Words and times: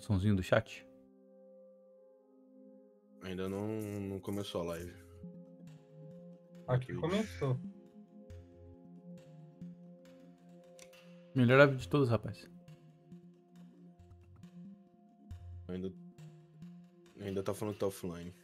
o 0.00 0.04
somzinho 0.04 0.34
do 0.34 0.42
chat? 0.42 0.86
Ainda 3.22 3.48
não, 3.48 3.68
não 4.00 4.18
começou 4.18 4.62
a 4.62 4.64
live. 4.64 4.94
Aqui 6.66 6.94
começou. 6.94 7.58
Melhor 11.34 11.58
live 11.58 11.76
de 11.76 11.88
todos, 11.88 12.08
rapaz. 12.08 12.48
Ainda, 15.68 15.92
ainda 17.20 17.42
tá 17.42 17.54
falando 17.54 17.74
que 17.74 17.80
tá 17.80 17.86
offline. 17.86 18.34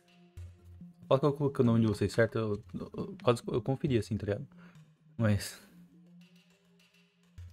Fala 1.08 1.20
que 1.20 1.26
eu 1.26 1.32
coloquei 1.32 1.62
o 1.62 1.66
nome 1.66 1.80
de 1.80 1.86
vocês 1.86 2.12
certo, 2.12 2.38
eu, 2.38 2.64
eu, 2.74 3.16
quase 3.22 3.42
eu 3.46 3.62
conferi 3.62 3.98
assim, 3.98 4.16
tá 4.16 4.26
ligado? 4.26 4.46
Mas. 5.16 5.60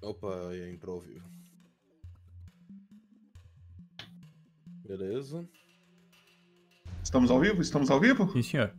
Opa, 0.02 0.56
entrou 0.72 0.96
ao 0.96 1.02
vivo. 1.02 1.43
Beleza. 4.98 5.44
Estamos 7.04 7.32
ao 7.32 7.40
vivo? 7.40 7.64
Estamos 7.64 7.90
ao 7.90 8.00
vivo? 8.00 8.32
Sim, 8.32 8.44
senhor. 8.44 8.72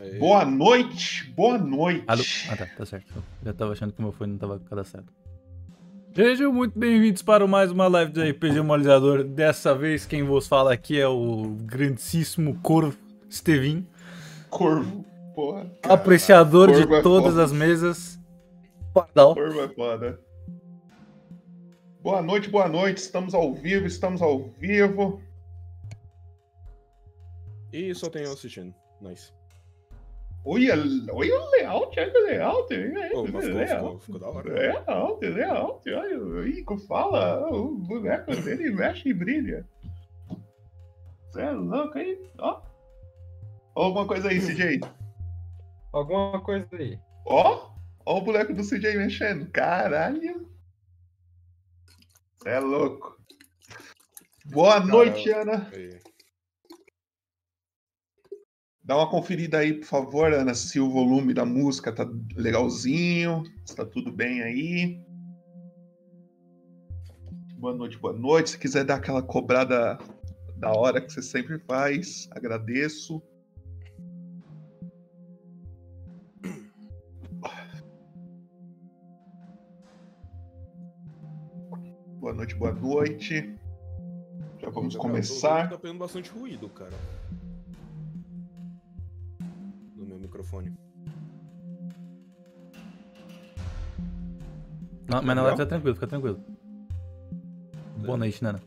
Aí. 0.00 0.16
Boa 0.20 0.44
noite, 0.44 1.24
boa 1.34 1.58
noite. 1.58 2.04
Alô? 2.06 2.22
Ah, 2.48 2.56
tá, 2.56 2.66
tá 2.66 2.86
certo. 2.86 3.12
Eu 3.16 3.22
já 3.46 3.52
tava 3.52 3.72
achando 3.72 3.92
que 3.92 3.98
o 3.98 4.02
meu 4.02 4.12
fone 4.12 4.30
não 4.34 4.38
tava 4.38 4.60
cadastrado. 4.60 5.08
Sejam 6.14 6.52
muito 6.52 6.78
bem-vindos 6.78 7.20
para 7.20 7.44
mais 7.48 7.72
uma 7.72 7.88
live 7.88 8.12
do 8.12 8.22
RPG 8.22 8.60
Humanizador. 8.60 9.24
Dessa 9.24 9.74
vez, 9.74 10.06
quem 10.06 10.22
vos 10.22 10.46
fala 10.46 10.72
aqui 10.72 11.00
é 11.00 11.08
o 11.08 11.56
grandíssimo 11.62 12.60
Corvo 12.62 12.96
Stevin, 13.28 13.84
Corvo, 14.48 15.04
porra. 15.34 15.66
cara. 15.82 15.94
apreciador 15.94 16.68
de 16.70 16.82
Corvo 16.82 16.94
é 16.94 17.02
todas 17.02 17.30
foda. 17.32 17.42
as 17.42 17.50
mesas. 17.50 18.20
Pardal. 18.94 19.34
Corvo 19.34 19.60
é 19.62 19.68
foda. 19.68 20.20
Boa 22.02 22.20
noite, 22.20 22.50
boa 22.50 22.68
noite. 22.68 22.98
Estamos 22.98 23.32
ao 23.32 23.54
vivo, 23.54 23.86
estamos 23.86 24.20
ao 24.20 24.42
vivo. 24.58 25.22
E 27.72 27.94
só 27.94 28.10
tem 28.10 28.24
eu 28.24 28.32
assistindo. 28.32 28.74
Nice. 29.00 29.32
Olha, 30.44 30.74
olha 31.12 31.40
o 31.40 31.50
layout, 31.52 32.00
olha 32.00 32.12
o 32.12 32.24
layout. 32.24 32.74
olha 32.74 33.10
Pô, 33.10 33.20
o 33.20 33.32
mas 33.32 33.44
ficou, 33.44 33.56
layout. 33.60 33.74
ficou, 33.76 33.98
ficou 34.00 34.18
da 34.18 34.28
hora. 34.28 34.52
Layout, 34.52 35.26
layout, 35.28 35.90
olha, 35.92 36.18
o 36.18 36.48
Ico 36.48 36.76
fala, 36.76 37.48
o 37.48 37.76
boneco 37.76 38.34
dele 38.34 38.70
mexe 38.74 39.10
e 39.10 39.14
brilha. 39.14 39.64
Você 41.30 41.40
é 41.40 41.52
louco 41.52 41.96
aí, 41.96 42.20
ó. 42.38 42.60
Ó 43.76 43.84
alguma 43.84 44.08
coisa 44.08 44.28
aí, 44.28 44.40
CJ. 44.40 44.80
Alguma 45.92 46.40
coisa 46.40 46.66
aí. 46.72 46.98
Ó, 47.24 47.70
ó 48.04 48.18
o 48.18 48.20
boneco 48.22 48.52
do 48.52 48.68
CJ 48.68 48.96
mexendo. 48.96 49.48
Caralho. 49.52 50.51
É 52.44 52.58
louco. 52.58 53.16
Boa 54.46 54.80
noite, 54.80 55.30
Ana. 55.30 55.70
Dá 58.82 58.96
uma 58.96 59.08
conferida 59.08 59.58
aí, 59.58 59.74
por 59.74 59.86
favor, 59.86 60.32
Ana, 60.32 60.54
se 60.54 60.80
o 60.80 60.90
volume 60.90 61.32
da 61.32 61.44
música 61.44 61.92
tá 61.92 62.04
legalzinho, 62.34 63.44
se 63.64 63.76
tá 63.76 63.86
tudo 63.86 64.10
bem 64.10 64.42
aí. 64.42 65.00
Boa 67.58 67.74
noite, 67.74 67.96
boa 67.96 68.12
noite. 68.12 68.50
Se 68.50 68.58
quiser 68.58 68.84
dar 68.84 68.96
aquela 68.96 69.22
cobrada 69.22 69.96
da 70.56 70.72
hora 70.72 71.00
que 71.00 71.12
você 71.12 71.22
sempre 71.22 71.60
faz, 71.60 72.28
agradeço. 72.32 73.22
Boa 82.32 82.38
noite, 82.38 82.54
boa 82.54 82.72
noite. 82.72 83.54
Já 84.58 84.70
vamos 84.70 84.94
Tá- 84.94 85.00
começar. 85.00 85.68
Tá 85.68 85.76
pegando 85.76 85.98
bastante 85.98 86.30
ruído, 86.30 86.66
cara. 86.70 86.90
No 89.94 90.06
meu 90.06 90.18
microfone. 90.18 90.72
Não, 95.06 95.22
mas 95.22 95.36
na 95.36 95.42
live 95.42 95.58
tá 95.58 95.66
tranquilo, 95.66 95.94
fica 95.94 96.06
tranquilo. 96.06 96.40
Boa 97.98 98.16
noite, 98.16 98.42
Nana. 98.42 98.62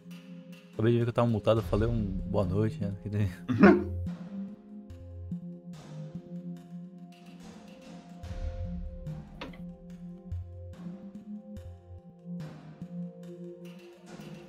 Acabei 0.74 0.92
de 0.92 1.00
ver 1.00 1.06
que 1.06 1.10
eu 1.10 1.14
tava 1.14 1.28
mutado, 1.28 1.58
eu 1.62 1.64
falei 1.64 1.90
um 1.90 2.04
boa 2.06 2.46
noite, 2.46 2.80
né? 2.80 2.94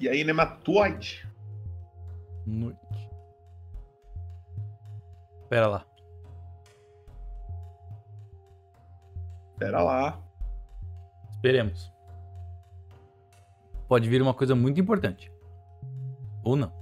E 0.07 0.09
aí, 0.09 0.23
Nematoide? 0.23 1.29
Noite. 2.47 3.11
Pera 5.49 5.67
lá. 5.67 5.85
Pera 9.59 9.83
lá. 9.83 10.23
Esperemos. 11.29 11.93
Pode 13.89 14.09
vir 14.09 14.23
uma 14.23 14.33
coisa 14.33 14.55
muito 14.55 14.81
importante. 14.81 15.29
Ou 16.45 16.55
não. 16.55 16.73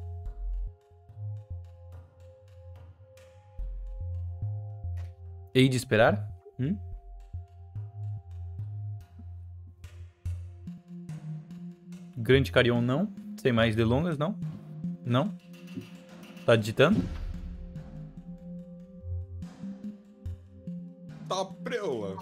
Hei 5.55 5.67
de 5.71 5.79
esperar? 5.79 6.31
Hum? 6.61 6.77
Grande 12.25 12.51
Carion 12.51 12.81
não. 12.81 13.13
Sem 13.37 13.53
mais 13.53 13.77
delongas, 13.77 14.17
não? 14.17 14.35
Não? 15.05 15.31
Tá 16.47 16.57
digitando? 16.57 17.05
Tá 21.29 21.45
preula. 21.63 22.17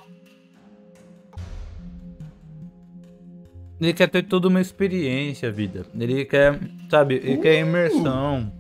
Ele 3.81 3.93
quer 3.93 4.09
ter 4.09 4.25
toda 4.25 4.49
uma 4.49 4.61
experiência, 4.61 5.53
vida. 5.53 5.87
Ele 5.95 6.25
quer, 6.25 6.59
sabe, 6.91 7.15
ele 7.15 7.37
quer 7.37 7.61
imersão. 7.61 8.53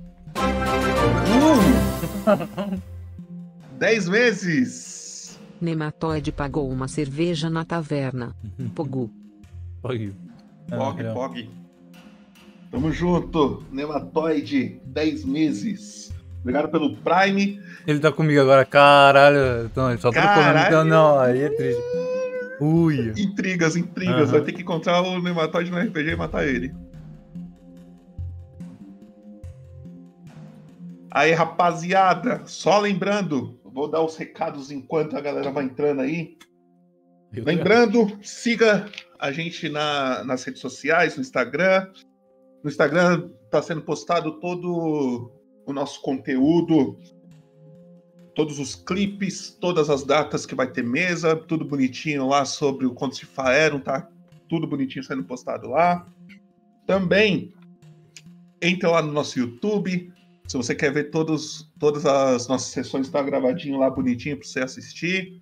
Dez 3.78 4.09
meses. 4.09 5.41
Nematóide 5.60 6.30
pagou 6.30 6.70
uma 6.70 6.86
cerveja 6.86 7.50
na 7.50 7.64
taverna. 7.64 8.32
Pogu. 8.76 9.10
Pog. 10.69 10.73
Ah, 10.73 10.77
Pog, 10.77 11.03
real. 11.03 11.15
Pog. 11.15 11.50
Tamo 12.71 12.91
junto. 12.93 13.65
Nematoide, 13.71 14.81
10 14.87 15.25
meses. 15.25 16.12
Obrigado 16.41 16.71
pelo 16.71 16.97
Prime. 16.97 17.61
Ele 17.87 18.00
tá 18.00 18.11
comigo 18.11 18.41
agora, 18.41 18.65
caralho. 18.65 19.67
Então, 19.67 19.91
ele 19.91 20.01
só 20.01 20.11
trocou 20.11 20.28
Caralho. 20.28 20.67
Então, 20.67 20.84
não, 20.84 21.19
aí 21.19 21.43
é 21.43 21.49
triste. 21.51 21.83
Ui. 22.61 23.12
Intrigas, 23.17 23.77
intrigas. 23.77 24.28
Aham. 24.28 24.33
Vai 24.33 24.41
ter 24.43 24.53
que 24.53 24.62
encontrar 24.62 25.03
o 25.03 25.21
Nematoide 25.21 25.71
no 25.71 25.78
RPG 25.78 26.11
e 26.11 26.17
matar 26.17 26.47
ele. 26.47 26.72
Aí, 31.11 31.33
rapaziada, 31.33 32.43
só 32.47 32.78
lembrando, 32.78 33.61
vou 33.65 33.87
dar 33.87 34.03
os 34.03 34.17
recados 34.17 34.71
enquanto 34.71 35.17
a 35.17 35.21
galera 35.21 35.51
vai 35.51 35.65
entrando 35.65 36.01
aí. 36.01 36.39
Lembrando, 37.33 38.19
siga 38.22 38.87
a 39.22 39.31
gente 39.31 39.69
na- 39.69 40.25
nas 40.25 40.43
redes 40.43 40.60
sociais, 40.60 41.15
no 41.15 41.22
Instagram. 41.22 41.88
No 42.65 42.69
Instagram 42.69 43.31
está 43.44 43.62
sendo 43.62 43.81
postado 43.83 44.41
todo 44.41 45.33
o 45.65 45.72
nosso 45.72 46.03
conteúdo, 46.03 46.99
todos 48.34 48.59
os 48.59 48.75
clipes, 48.75 49.56
todas 49.60 49.88
as 49.88 50.03
datas 50.03 50.44
que 50.44 50.56
vai 50.56 50.69
ter 50.69 50.83
mesa, 50.83 51.37
tudo 51.37 51.65
bonitinho 51.65 52.27
lá 52.27 52.44
sobre 52.44 52.84
o 52.84 52.94
Contos 52.94 53.19
de 53.19 53.27
Faeron, 53.27 53.78
tá 53.78 54.09
tudo 54.49 54.66
bonitinho 54.66 55.05
sendo 55.05 55.22
postado 55.22 55.69
lá. 55.69 56.04
Também 56.84 57.54
entra 58.60 58.91
lá 58.91 59.03
no 59.03 59.13
nosso 59.13 59.39
YouTube. 59.39 60.13
Se 60.48 60.57
você 60.57 60.74
quer 60.74 60.92
ver 60.92 61.10
todos, 61.10 61.72
todas 61.78 62.04
as 62.04 62.48
nossas 62.48 62.72
sessões, 62.72 63.09
tá 63.09 63.22
gravadinho 63.22 63.78
lá 63.78 63.89
bonitinho 63.89 64.36
para 64.36 64.48
você 64.48 64.60
assistir. 64.60 65.41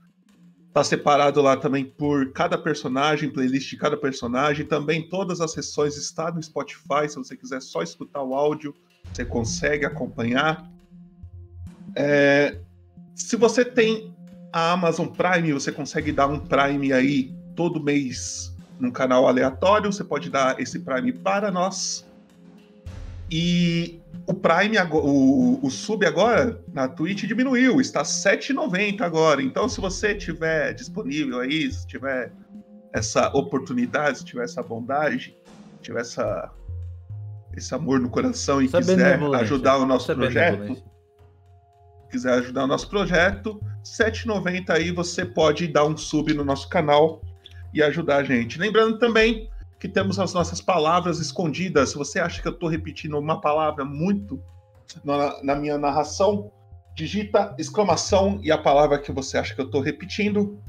Tá 0.72 0.84
separado 0.84 1.42
lá 1.42 1.56
também 1.56 1.84
por 1.84 2.32
cada 2.32 2.56
personagem, 2.56 3.28
playlist 3.28 3.70
de 3.70 3.76
cada 3.76 3.96
personagem. 3.96 4.64
Também 4.64 5.08
todas 5.08 5.40
as 5.40 5.52
sessões 5.52 5.96
estão 5.96 6.32
no 6.32 6.42
Spotify. 6.42 7.08
Se 7.08 7.16
você 7.16 7.36
quiser 7.36 7.60
só 7.60 7.82
escutar 7.82 8.22
o 8.22 8.34
áudio, 8.34 8.74
você 9.12 9.24
consegue 9.24 9.84
acompanhar. 9.84 10.70
É, 11.96 12.60
se 13.14 13.34
você 13.36 13.64
tem 13.64 14.14
a 14.52 14.72
Amazon 14.72 15.08
Prime, 15.08 15.52
você 15.52 15.72
consegue 15.72 16.12
dar 16.12 16.28
um 16.28 16.38
Prime 16.38 16.92
aí 16.92 17.34
todo 17.56 17.82
mês 17.82 18.54
num 18.78 18.92
canal 18.92 19.26
aleatório. 19.26 19.92
Você 19.92 20.04
pode 20.04 20.30
dar 20.30 20.60
esse 20.60 20.78
Prime 20.78 21.12
para 21.12 21.50
nós. 21.50 22.06
E 23.28 23.99
o 24.26 24.34
Prime, 24.34 24.78
o, 24.92 25.58
o 25.60 25.70
sub 25.70 26.06
agora 26.06 26.62
na 26.72 26.86
Twitch 26.88 27.24
diminuiu, 27.24 27.80
está 27.80 28.00
R$ 28.00 28.06
7,90 28.06 29.00
agora. 29.00 29.42
Então, 29.42 29.68
se 29.68 29.80
você 29.80 30.14
tiver 30.14 30.72
disponível 30.72 31.40
aí, 31.40 31.70
se 31.70 31.86
tiver 31.86 32.32
essa 32.92 33.28
oportunidade, 33.34 34.18
se 34.18 34.24
tiver 34.24 34.44
essa 34.44 34.62
bondade, 34.62 35.36
se 35.76 35.82
tiver 35.82 36.00
essa 36.00 36.50
esse 37.56 37.74
amor 37.74 37.98
no 37.98 38.08
coração 38.08 38.62
e 38.62 38.68
quiser 38.68 39.18
ajudar 39.40 39.78
o 39.78 39.84
nosso 39.84 40.14
projeto, 40.14 40.80
quiser 42.08 42.34
ajudar 42.34 42.64
o 42.64 42.66
nosso 42.68 42.88
projeto, 42.88 43.60
R$ 43.60 44.10
7,90 44.10 44.70
aí 44.70 44.92
você 44.92 45.24
pode 45.24 45.66
dar 45.66 45.84
um 45.84 45.96
sub 45.96 46.32
no 46.32 46.44
nosso 46.44 46.68
canal 46.68 47.20
e 47.74 47.82
ajudar 47.82 48.18
a 48.18 48.24
gente. 48.24 48.58
Lembrando 48.58 48.98
também 48.98 49.48
que 49.80 49.88
temos 49.88 50.18
as 50.20 50.34
nossas 50.34 50.60
palavras 50.60 51.18
escondidas. 51.18 51.90
Se 51.90 51.96
você 51.96 52.20
acha 52.20 52.42
que 52.42 52.46
eu 52.46 52.52
estou 52.52 52.68
repetindo 52.68 53.18
uma 53.18 53.40
palavra 53.40 53.84
muito 53.84 54.40
na, 55.02 55.42
na 55.42 55.56
minha 55.56 55.78
narração, 55.78 56.52
digita 56.94 57.54
exclamação 57.58 58.38
e 58.42 58.52
a 58.52 58.58
palavra 58.58 58.98
que 58.98 59.10
você 59.10 59.38
acha 59.38 59.54
que 59.54 59.60
eu 59.60 59.66
estou 59.66 59.80
repetindo. 59.80 60.62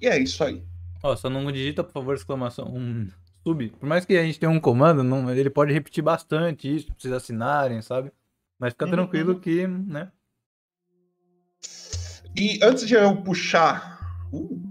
E 0.00 0.06
é 0.06 0.18
isso 0.18 0.44
aí. 0.44 0.62
Ó, 1.02 1.16
só 1.16 1.30
não 1.30 1.50
digita, 1.50 1.82
por 1.82 1.92
favor, 1.92 2.14
exclamação, 2.14 2.66
um 2.68 3.08
sub. 3.42 3.70
Por 3.70 3.88
mais 3.88 4.04
que 4.04 4.16
a 4.16 4.22
gente 4.22 4.38
tenha 4.38 4.50
um 4.50 4.60
comando, 4.60 5.02
não, 5.02 5.30
ele 5.30 5.48
pode 5.48 5.72
repetir 5.72 6.04
bastante 6.04 6.74
isso, 6.74 6.88
vocês 6.98 7.12
assinarem, 7.14 7.80
sabe? 7.80 8.12
Mas 8.58 8.74
fica 8.74 8.84
Uhum, 8.84 8.92
tranquilo 8.92 9.40
que, 9.40 9.66
né? 9.66 10.12
E 12.36 12.58
antes 12.62 12.86
de 12.86 12.94
eu 12.94 13.22
puxar. 13.22 13.98
Uh, 14.32 14.69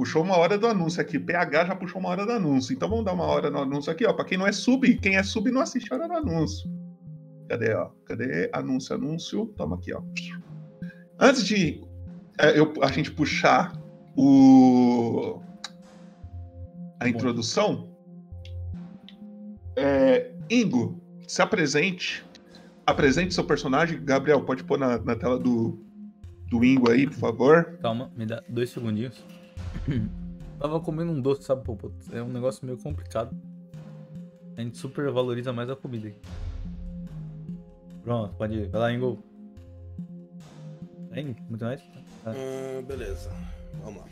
puxou 0.00 0.22
uma 0.22 0.38
hora 0.38 0.56
do 0.56 0.66
anúncio 0.66 0.98
aqui. 0.98 1.18
PH 1.18 1.66
já 1.66 1.76
puxou 1.76 2.00
uma 2.00 2.08
hora 2.08 2.24
do 2.24 2.32
anúncio. 2.32 2.72
Então 2.72 2.88
vamos 2.88 3.04
dar 3.04 3.12
uma 3.12 3.24
hora 3.24 3.50
no 3.50 3.58
anúncio 3.58 3.92
aqui, 3.92 4.06
ó. 4.06 4.14
Pra 4.14 4.24
quem 4.24 4.38
não 4.38 4.46
é 4.46 4.52
sub, 4.52 4.94
quem 4.96 5.16
é 5.16 5.22
sub 5.22 5.50
não 5.50 5.60
assiste 5.60 5.92
a 5.92 5.96
hora 5.96 6.08
do 6.08 6.14
anúncio. 6.14 6.70
Cadê, 7.50 7.74
ó? 7.74 7.90
Cadê? 8.06 8.48
Anúncio, 8.50 8.94
anúncio. 8.94 9.52
Toma 9.58 9.76
aqui, 9.76 9.92
ó. 9.92 10.00
Antes 11.18 11.44
de 11.44 11.84
é, 12.38 12.58
eu, 12.58 12.72
a 12.80 12.90
gente 12.90 13.10
puxar 13.10 13.78
o. 14.16 15.38
A 16.98 17.06
introdução. 17.06 17.90
É, 19.76 20.32
Ingo, 20.48 20.98
se 21.28 21.42
apresente. 21.42 22.24
Apresente 22.86 23.34
seu 23.34 23.44
personagem. 23.44 24.02
Gabriel, 24.02 24.40
pode 24.46 24.64
pôr 24.64 24.78
na, 24.78 24.96
na 24.96 25.14
tela 25.14 25.38
do, 25.38 25.78
do 26.48 26.64
Ingo 26.64 26.90
aí, 26.90 27.06
por 27.06 27.18
favor. 27.18 27.78
Calma, 27.82 28.10
me 28.16 28.24
dá 28.24 28.42
dois 28.48 28.70
segundinhos. 28.70 29.22
Tava 30.58 30.80
comendo 30.80 31.12
um 31.12 31.20
doce, 31.20 31.42
sabe? 31.42 31.62
É 32.12 32.22
um 32.22 32.28
negócio 32.28 32.66
meio 32.66 32.78
complicado. 32.78 33.34
A 34.56 34.60
gente 34.60 34.76
super 34.76 35.10
valoriza 35.10 35.52
mais 35.52 35.70
a 35.70 35.76
comida. 35.76 36.12
Pronto, 38.02 38.34
pode 38.34 38.54
ir. 38.54 38.68
Vai 38.68 38.80
lá, 38.80 38.92
Ingo. 38.92 39.22
Tem 41.12 41.36
muito 41.48 41.64
mais? 41.64 41.80
Tá. 42.22 42.32
Ah, 42.32 42.82
beleza, 42.82 43.30
vamos 43.82 44.02
lá. 44.02 44.08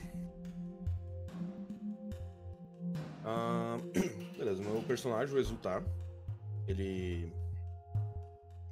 Ah, 3.24 3.78
beleza, 4.38 4.62
meu 4.62 4.82
personagem, 4.82 5.34
o 5.34 5.38
Exultar, 5.38 5.84
ele. 6.66 7.30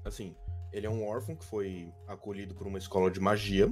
Assim, 0.04 0.34
ele 0.72 0.86
é 0.86 0.90
um 0.90 1.06
órfão 1.06 1.36
que 1.36 1.44
foi 1.44 1.92
acolhido 2.08 2.54
por 2.54 2.66
uma 2.66 2.78
escola 2.78 3.10
de 3.10 3.20
magia. 3.20 3.70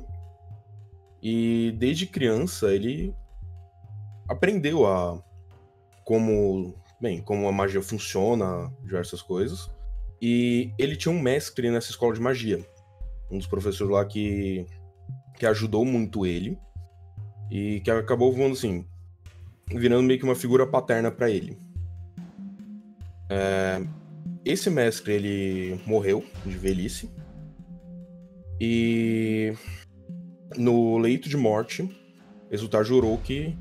E 1.25 1.75
desde 1.79 2.07
criança 2.07 2.75
ele 2.75 3.15
aprendeu 4.29 4.87
a. 4.87 5.19
Como. 6.05 6.75
Bem, 7.01 7.23
como 7.23 7.49
a 7.49 7.53
magia 7.53 7.83
funciona, 7.83 8.71
diversas 8.83 9.23
coisas. 9.23 9.71
E 10.21 10.71
ele 10.79 10.97
tinha 10.97 11.13
um 11.13 11.21
mestre 11.21 11.71
nessa 11.71 11.91
escola 11.91 12.13
de 12.15 12.21
magia. 12.21 12.65
Um 13.31 13.39
dos 13.39 13.47
professores 13.47 13.91
lá 13.91 14.05
que 14.05 14.67
que 15.37 15.47
ajudou 15.47 15.85
muito 15.85 16.25
ele 16.25 16.59
e 17.51 17.81
que 17.81 17.91
acabou 17.91 18.33
voando 18.33 18.55
assim, 18.55 18.87
virando 19.69 20.05
meio 20.05 20.19
que 20.19 20.25
uma 20.25 20.37
figura 20.37 20.67
paterna 20.67 21.11
para 21.11 21.31
ele. 21.31 21.59
É, 23.29 23.83
esse 24.45 24.71
mestre 24.71 25.15
ele 25.15 25.81
morreu 25.87 26.25
de 26.45 26.57
velhice 26.57 27.11
e 28.61 29.55
no 30.57 30.99
leito 30.99 31.29
de 31.29 31.37
morte, 31.37 31.89
Exultar 32.51 32.85
jurou 32.85 33.19
que 33.19 33.57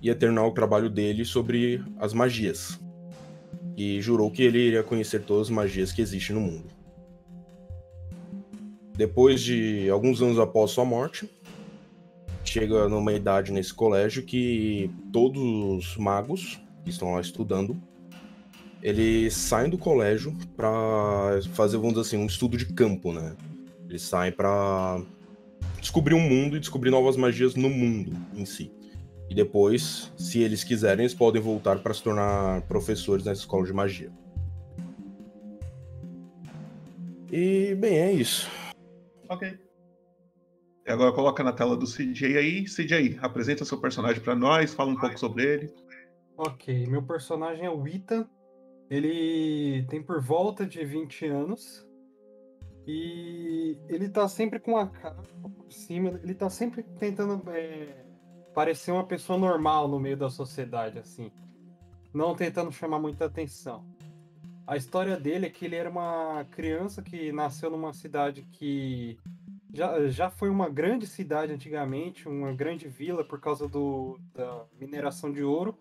ia 0.00 0.14
terminar 0.14 0.46
o 0.46 0.52
trabalho 0.52 0.88
dele 0.88 1.24
sobre 1.24 1.82
as 1.98 2.14
magias 2.14 2.80
e 3.76 4.00
jurou 4.00 4.30
que 4.30 4.42
ele 4.42 4.58
iria 4.58 4.82
conhecer 4.82 5.22
todas 5.22 5.48
as 5.48 5.50
magias 5.50 5.92
que 5.92 6.00
existem 6.00 6.34
no 6.34 6.42
mundo. 6.42 6.68
Depois 8.96 9.40
de 9.40 9.88
alguns 9.90 10.20
anos 10.22 10.38
após 10.38 10.70
sua 10.70 10.84
morte, 10.84 11.30
chega 12.44 12.88
numa 12.88 13.12
idade 13.12 13.52
nesse 13.52 13.72
colégio 13.72 14.24
que 14.24 14.90
todos 15.12 15.40
os 15.40 15.96
magos 15.96 16.60
que 16.82 16.90
estão 16.90 17.12
lá 17.12 17.20
estudando, 17.20 17.80
eles 18.82 19.34
saem 19.34 19.70
do 19.70 19.78
colégio 19.78 20.36
para 20.56 21.40
fazer, 21.52 21.76
vamos 21.76 21.94
dizer 21.94 22.06
assim, 22.06 22.16
um 22.16 22.26
estudo 22.26 22.56
de 22.56 22.66
campo, 22.66 23.12
né? 23.12 23.36
Eles 23.88 24.02
saem 24.02 24.32
para 24.32 25.00
descobrir 25.80 26.14
um 26.14 26.20
mundo 26.20 26.56
e 26.56 26.60
descobrir 26.60 26.90
novas 26.90 27.16
magias 27.16 27.54
no 27.54 27.68
mundo 27.68 28.12
em 28.34 28.44
si. 28.44 28.72
E 29.28 29.34
depois, 29.34 30.12
se 30.16 30.40
eles 30.40 30.64
quiserem, 30.64 31.04
eles 31.04 31.14
podem 31.14 31.40
voltar 31.40 31.80
para 31.80 31.92
se 31.92 32.02
tornar 32.02 32.62
professores 32.62 33.24
nessa 33.24 33.42
escola 33.42 33.66
de 33.66 33.72
magia. 33.72 34.10
E, 37.30 37.74
bem, 37.74 37.98
é 37.98 38.12
isso. 38.12 38.50
Ok. 39.28 39.58
E 40.86 40.90
agora 40.90 41.12
coloca 41.12 41.44
na 41.44 41.52
tela 41.52 41.76
do 41.76 41.84
CJ 41.84 42.38
aí. 42.38 42.64
CJ, 42.64 43.18
apresenta 43.20 43.64
seu 43.64 43.78
personagem 43.78 44.22
pra 44.22 44.34
nós, 44.34 44.72
fala 44.72 44.90
um 44.90 44.96
pouco 44.96 45.18
sobre 45.18 45.44
ele. 45.44 45.72
Ok, 46.38 46.86
meu 46.86 47.02
personagem 47.02 47.66
é 47.66 47.70
o 47.70 47.86
Ethan. 47.86 48.26
Ele 48.88 49.84
tem 49.90 50.02
por 50.02 50.22
volta 50.22 50.64
de 50.64 50.82
20 50.82 51.26
anos. 51.26 51.86
E 52.90 53.76
ele 53.86 54.08
tá 54.08 54.26
sempre 54.26 54.58
com 54.58 54.78
a 54.78 54.86
cara 54.86 55.20
por 55.42 55.70
cima. 55.70 56.18
Ele 56.22 56.34
tá 56.34 56.48
sempre 56.48 56.82
tentando 56.82 57.42
é, 57.50 58.02
parecer 58.54 58.90
uma 58.92 59.04
pessoa 59.04 59.38
normal 59.38 59.86
no 59.86 60.00
meio 60.00 60.16
da 60.16 60.30
sociedade, 60.30 60.98
assim. 60.98 61.30
Não 62.14 62.34
tentando 62.34 62.72
chamar 62.72 62.98
muita 62.98 63.26
atenção. 63.26 63.84
A 64.66 64.74
história 64.74 65.20
dele 65.20 65.44
é 65.44 65.50
que 65.50 65.66
ele 65.66 65.76
era 65.76 65.90
uma 65.90 66.46
criança 66.50 67.02
que 67.02 67.30
nasceu 67.30 67.70
numa 67.70 67.92
cidade 67.92 68.48
que 68.52 69.18
já, 69.72 70.08
já 70.08 70.30
foi 70.30 70.48
uma 70.48 70.70
grande 70.70 71.06
cidade 71.06 71.52
antigamente, 71.52 72.26
uma 72.26 72.54
grande 72.54 72.88
vila 72.88 73.22
por 73.22 73.38
causa 73.38 73.68
do, 73.68 74.18
da 74.34 74.64
mineração 74.80 75.30
de 75.30 75.42
ouro, 75.42 75.78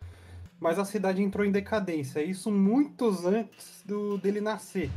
mas 0.59 0.77
a 0.77 0.83
cidade 0.83 1.21
entrou 1.21 1.45
em 1.45 1.51
decadência, 1.51 2.21
isso 2.21 2.51
muitos 2.51 3.25
antes 3.25 3.81
do, 3.85 4.17
dele 4.17 4.41
nascer. 4.41 4.89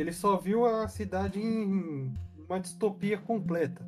Ele 0.00 0.12
só 0.12 0.36
viu 0.36 0.64
a 0.64 0.88
cidade 0.88 1.40
em 1.40 2.12
uma 2.48 2.58
distopia 2.58 3.18
completa. 3.18 3.86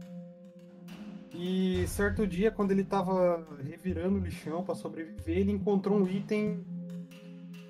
E 1.35 1.87
certo 1.89 2.27
dia, 2.27 2.51
quando 2.51 2.73
ele 2.73 2.83
estava 2.83 3.47
revirando 3.63 4.19
o 4.19 4.21
lixão 4.21 4.63
para 4.63 4.75
sobreviver, 4.75 5.39
ele 5.39 5.53
encontrou 5.53 5.99
um 5.99 6.07
item 6.07 6.65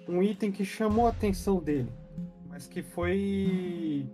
um 0.09 0.21
item 0.21 0.51
que 0.51 0.65
chamou 0.65 1.07
a 1.07 1.11
atenção 1.11 1.63
dele, 1.63 1.91
mas 2.49 2.67
que 2.67 2.83
foi 2.83 4.05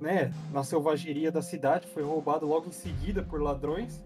né, 0.00 0.32
na 0.50 0.64
selvageria 0.64 1.30
da 1.30 1.42
cidade, 1.42 1.86
foi 1.88 2.02
roubado 2.02 2.46
logo 2.46 2.68
em 2.68 2.72
seguida 2.72 3.22
por 3.22 3.40
ladrões. 3.40 4.02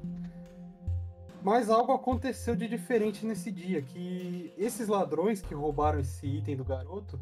Mas 1.43 1.71
algo 1.71 1.93
aconteceu 1.93 2.57
de 2.57 2.67
diferente 2.67 3.25
nesse 3.25 3.53
dia, 3.53 3.81
que 3.81 4.53
esses 4.57 4.89
ladrões 4.89 5.41
que 5.41 5.55
roubaram 5.55 6.01
esse 6.01 6.27
item 6.27 6.57
do 6.57 6.65
garoto 6.65 7.21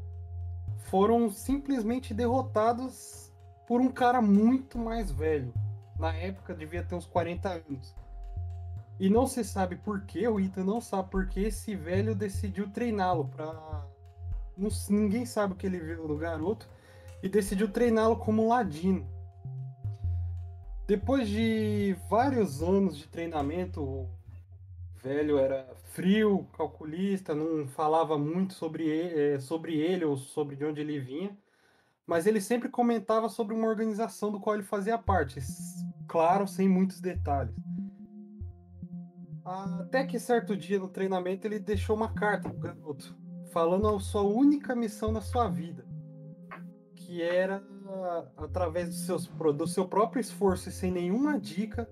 foram 0.82 1.30
simplesmente 1.30 2.12
derrotados 2.12 3.32
por 3.66 3.80
um 3.80 3.88
cara 3.88 4.20
muito 4.20 4.78
mais 4.78 5.10
velho. 5.10 5.52
Na 5.98 6.14
época 6.14 6.54
devia 6.54 6.82
ter 6.82 6.94
uns 6.94 7.06
40 7.06 7.48
anos. 7.48 7.94
E 8.98 9.08
não 9.08 9.26
se 9.26 9.42
sabe 9.44 9.76
por 9.76 10.02
que, 10.02 10.26
o 10.28 10.38
Ethan 10.38 10.64
não 10.64 10.80
sabe 10.80 11.10
por 11.10 11.26
que 11.26 11.40
esse 11.40 11.74
velho 11.74 12.14
decidiu 12.14 12.68
treiná-lo 12.70 13.24
para 13.26 13.86
ninguém 14.90 15.24
sabe 15.24 15.54
o 15.54 15.56
que 15.56 15.66
ele 15.66 15.80
viu 15.80 16.06
no 16.06 16.16
garoto 16.16 16.68
e 17.22 17.28
decidiu 17.28 17.68
treiná-lo 17.68 18.16
como 18.16 18.48
ladino. 18.48 19.06
Depois 20.86 21.28
de 21.28 21.96
vários 22.10 22.62
anos 22.62 22.96
de 22.98 23.06
treinamento, 23.08 24.08
velho 25.02 25.36
era 25.38 25.68
frio, 25.92 26.46
calculista, 26.56 27.34
não 27.34 27.66
falava 27.66 28.16
muito 28.16 28.54
sobre 28.54 28.86
ele, 28.86 29.40
sobre 29.40 29.76
ele 29.76 30.04
ou 30.04 30.16
sobre 30.16 30.54
de 30.54 30.64
onde 30.64 30.80
ele 30.80 31.00
vinha, 31.00 31.36
mas 32.06 32.26
ele 32.26 32.40
sempre 32.40 32.68
comentava 32.68 33.28
sobre 33.28 33.54
uma 33.54 33.66
organização 33.66 34.30
do 34.30 34.38
qual 34.38 34.54
ele 34.54 34.64
fazia 34.64 34.96
parte, 34.96 35.40
claro, 36.06 36.46
sem 36.46 36.68
muitos 36.68 37.00
detalhes. 37.00 37.54
Até 39.44 40.06
que 40.06 40.20
certo 40.20 40.56
dia 40.56 40.78
no 40.78 40.88
treinamento 40.88 41.46
ele 41.46 41.58
deixou 41.58 41.96
uma 41.96 42.14
carta 42.14 42.48
pro 42.48 42.60
garoto, 42.60 43.16
falando 43.50 43.88
a 43.88 43.98
sua 43.98 44.22
única 44.22 44.74
missão 44.74 45.10
na 45.10 45.20
sua 45.20 45.48
vida, 45.48 45.84
que 46.94 47.20
era 47.20 47.60
através 48.36 48.88
do, 48.88 48.94
seus, 48.94 49.26
do 49.26 49.66
seu 49.66 49.86
próprio 49.88 50.20
esforço 50.20 50.68
e 50.68 50.72
sem 50.72 50.92
nenhuma 50.92 51.40
dica, 51.40 51.90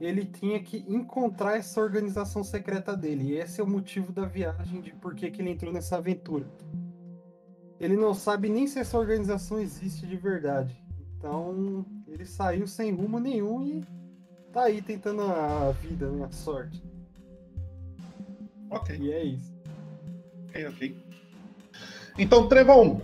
ele 0.00 0.24
tinha 0.24 0.60
que 0.62 0.78
encontrar 0.88 1.56
essa 1.58 1.80
organização 1.80 2.42
secreta 2.42 2.96
dele. 2.96 3.24
E 3.32 3.36
esse 3.38 3.60
é 3.60 3.64
o 3.64 3.66
motivo 3.66 4.12
da 4.12 4.24
viagem, 4.24 4.80
de 4.80 4.92
por 4.94 5.14
que, 5.14 5.30
que 5.30 5.42
ele 5.42 5.50
entrou 5.50 5.72
nessa 5.72 5.96
aventura. 5.98 6.46
ele 7.78 7.96
não 7.96 8.14
sabe 8.14 8.48
nem 8.48 8.66
se 8.66 8.78
essa 8.78 8.98
organização 8.98 9.58
existe 9.60 10.06
de 10.06 10.16
verdade. 10.16 10.82
Então, 11.18 11.84
ele 12.06 12.24
saiu 12.24 12.66
sem 12.66 12.92
rumo 12.94 13.18
nenhum 13.20 13.66
e 13.66 13.84
tá 14.52 14.64
aí 14.64 14.80
tentando 14.82 15.22
a 15.22 15.70
vida, 15.72 16.10
né? 16.10 16.24
A 16.24 16.30
sorte. 16.30 16.82
Ok, 18.70 18.96
E 18.98 19.12
é 19.12 19.24
isso. 19.24 19.54
ok, 20.48 20.66
ok. 20.68 20.96
Então, 22.18 22.48
Trevão, 22.48 23.00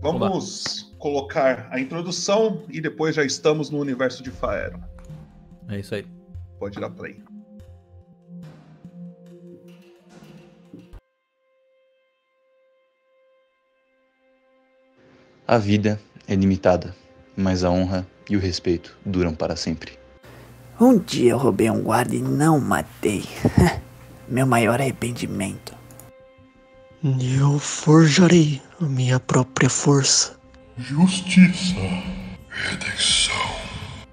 vamos 0.00 0.94
colocar 0.98 1.68
a 1.70 1.80
introdução 1.80 2.62
e 2.68 2.80
depois 2.80 3.14
já 3.14 3.24
estamos 3.24 3.70
no 3.70 3.78
universo 3.78 4.22
de 4.22 4.30
Faero. 4.30 4.82
É 5.68 5.78
isso 5.78 5.94
aí. 5.94 6.06
Pode 6.58 6.78
dar 6.80 6.90
play. 6.90 7.22
A 15.46 15.58
vida 15.58 16.00
é 16.26 16.34
limitada, 16.34 16.94
mas 17.36 17.64
a 17.64 17.70
honra 17.70 18.06
e 18.28 18.36
o 18.36 18.40
respeito 18.40 18.96
duram 19.04 19.34
para 19.34 19.56
sempre. 19.56 19.98
Um 20.80 20.98
dia 20.98 21.32
eu 21.32 21.38
roubei 21.38 21.70
um 21.70 21.82
guarda 21.82 22.16
e 22.16 22.22
não 22.22 22.58
matei. 22.58 23.24
Meu 24.26 24.46
maior 24.46 24.80
arrependimento. 24.80 25.74
Eu 27.38 27.58
forjarei 27.58 28.62
a 28.80 28.84
minha 28.84 29.20
própria 29.20 29.68
força. 29.68 30.34
Justiça, 30.78 31.74
redenção. 32.48 33.34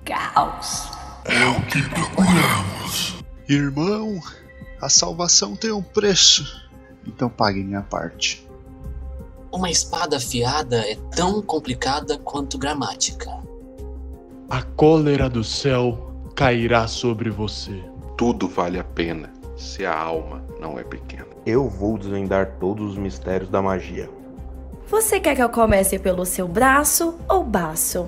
Caos. 0.03 1.00
É 1.25 1.47
o 1.47 1.61
que 1.67 1.81
procuramos. 1.89 3.23
Irmão, 3.47 4.19
a 4.81 4.89
salvação 4.89 5.55
tem 5.55 5.71
um 5.71 5.81
preço. 5.81 6.69
Então 7.05 7.29
pague 7.29 7.63
minha 7.63 7.83
parte. 7.83 8.47
Uma 9.51 9.69
espada 9.69 10.17
afiada 10.17 10.77
é 10.77 10.95
tão 11.15 11.41
complicada 11.41 12.17
quanto 12.17 12.57
gramática. 12.57 13.29
A 14.49 14.63
cólera 14.63 15.29
do 15.29 15.43
céu 15.43 16.11
cairá 16.35 16.87
sobre 16.87 17.29
você. 17.29 17.83
Tudo 18.17 18.47
vale 18.47 18.79
a 18.79 18.83
pena 18.83 19.31
se 19.55 19.85
a 19.85 19.95
alma 19.95 20.43
não 20.59 20.79
é 20.79 20.83
pequena. 20.83 21.27
Eu 21.45 21.69
vou 21.69 21.97
desvendar 21.97 22.55
todos 22.59 22.91
os 22.91 22.97
mistérios 22.97 23.49
da 23.49 23.61
magia. 23.61 24.09
Você 24.87 25.19
quer 25.19 25.35
que 25.35 25.43
eu 25.43 25.49
comece 25.49 25.99
pelo 25.99 26.25
seu 26.25 26.47
braço 26.47 27.15
ou 27.29 27.43
baço? 27.43 28.07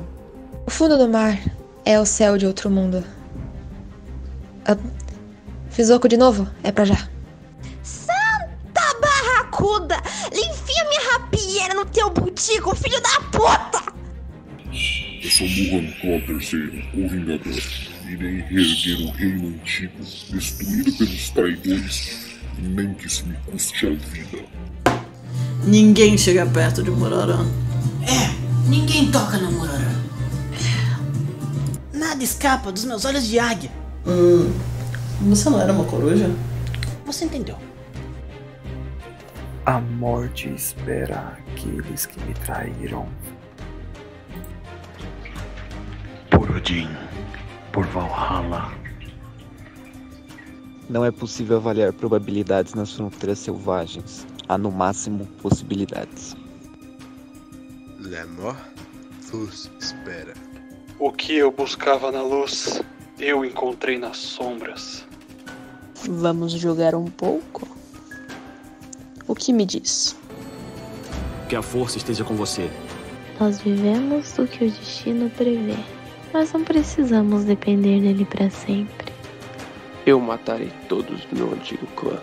O 0.66 0.72
fundo 0.72 0.98
do 0.98 1.08
mar 1.08 1.38
é 1.86 2.00
o 2.00 2.06
céu 2.06 2.38
de 2.38 2.46
outro 2.46 2.70
mundo. 2.70 3.04
Ah, 4.66 4.78
fiz 5.70 5.90
oco 5.90 6.08
de 6.08 6.18
novo? 6.18 6.48
É 6.64 6.72
pra 6.72 6.86
já. 6.86 7.10
Santa 7.82 9.00
barracuda! 9.02 9.96
Enfia 10.32 10.84
minha 10.90 11.12
rapieira 11.14 11.74
no 11.74 11.86
teu 11.86 12.10
butico, 12.10 12.76
filho 12.76 13.02
da 13.02 13.20
puta! 13.32 13.94
Eu 14.72 15.30
sou 15.30 15.48
Muhan 15.48 15.92
Claw 16.02 16.20
III, 16.20 16.86
o 16.94 17.10
Vingador. 17.10 17.62
Irei 18.10 18.42
reerguer 18.42 19.08
o 19.08 19.12
reino 19.12 19.48
antigo, 19.48 19.94
destruído 20.30 20.92
pelos 20.98 21.30
traidores, 21.30 22.38
nem 22.60 22.94
que 22.94 23.08
isso 23.08 23.26
me 23.26 23.36
custe 23.46 23.88
a 23.88 23.90
vida. 23.92 24.44
Ninguém 25.66 26.18
chega 26.18 26.46
perto 26.46 26.84
de 26.84 26.92
Murarã. 26.92 27.46
É, 28.02 28.70
ninguém 28.70 29.10
toca 29.10 29.38
no 29.38 29.52
Murarã. 29.54 29.94
Nada 32.04 32.22
escapa 32.22 32.70
dos 32.70 32.84
meus 32.84 33.06
olhos 33.06 33.26
de 33.26 33.40
águia. 33.40 33.72
Hum, 34.06 34.52
você 35.22 35.50
não 35.50 35.62
era 35.62 35.72
uma 35.72 35.86
coruja? 35.86 36.30
Você 37.06 37.24
entendeu. 37.24 37.58
A 39.66 39.80
morte 39.80 40.54
espera 40.54 41.38
aqueles 41.48 42.06
que 42.06 42.20
me 42.26 42.34
traíram. 42.34 43.08
Por 46.30 46.52
Odin, 46.52 46.90
por 47.72 47.86
Valhalla. 47.86 48.74
Não 50.90 51.06
é 51.06 51.10
possível 51.10 51.56
avaliar 51.56 51.94
probabilidades 51.94 52.74
nas 52.74 52.92
fronteiras 52.92 53.40
selvagens. 53.40 54.28
Há 54.50 54.58
no 54.58 54.70
máximo 54.70 55.26
possibilidades. 55.42 56.36
La 58.02 58.28
mort 58.28 58.60
vos 59.32 59.72
espera. 59.80 60.43
O 61.00 61.12
que 61.12 61.36
eu 61.36 61.52
buscava 61.52 62.12
na 62.12 62.22
luz, 62.22 62.82
eu 63.20 63.44
encontrei 63.44 63.98
nas 63.98 64.18
sombras. 64.18 65.06
Vamos 66.08 66.52
jogar 66.54 66.94
um 66.94 67.06
pouco? 67.06 67.68
O 69.28 69.34
que 69.34 69.52
me 69.52 69.66
diz? 69.66 70.16
Que 71.50 71.56
a 71.56 71.62
força 71.62 71.98
esteja 71.98 72.24
com 72.24 72.36
você. 72.36 72.70
Nós 73.40 73.60
vivemos 73.60 74.32
do 74.34 74.48
que 74.48 74.66
o 74.66 74.72
destino 74.72 75.30
prevê, 75.32 75.78
mas 76.32 76.54
não 76.54 76.64
precisamos 76.64 77.44
depender 77.44 78.00
dele 78.00 78.26
para 78.26 78.50
sempre. 78.50 79.12
Eu 80.06 80.20
matarei 80.20 80.72
todos 80.88 81.26
do 81.26 81.36
meu 81.36 81.54
antigo 81.54 81.88
clã. 81.96 82.20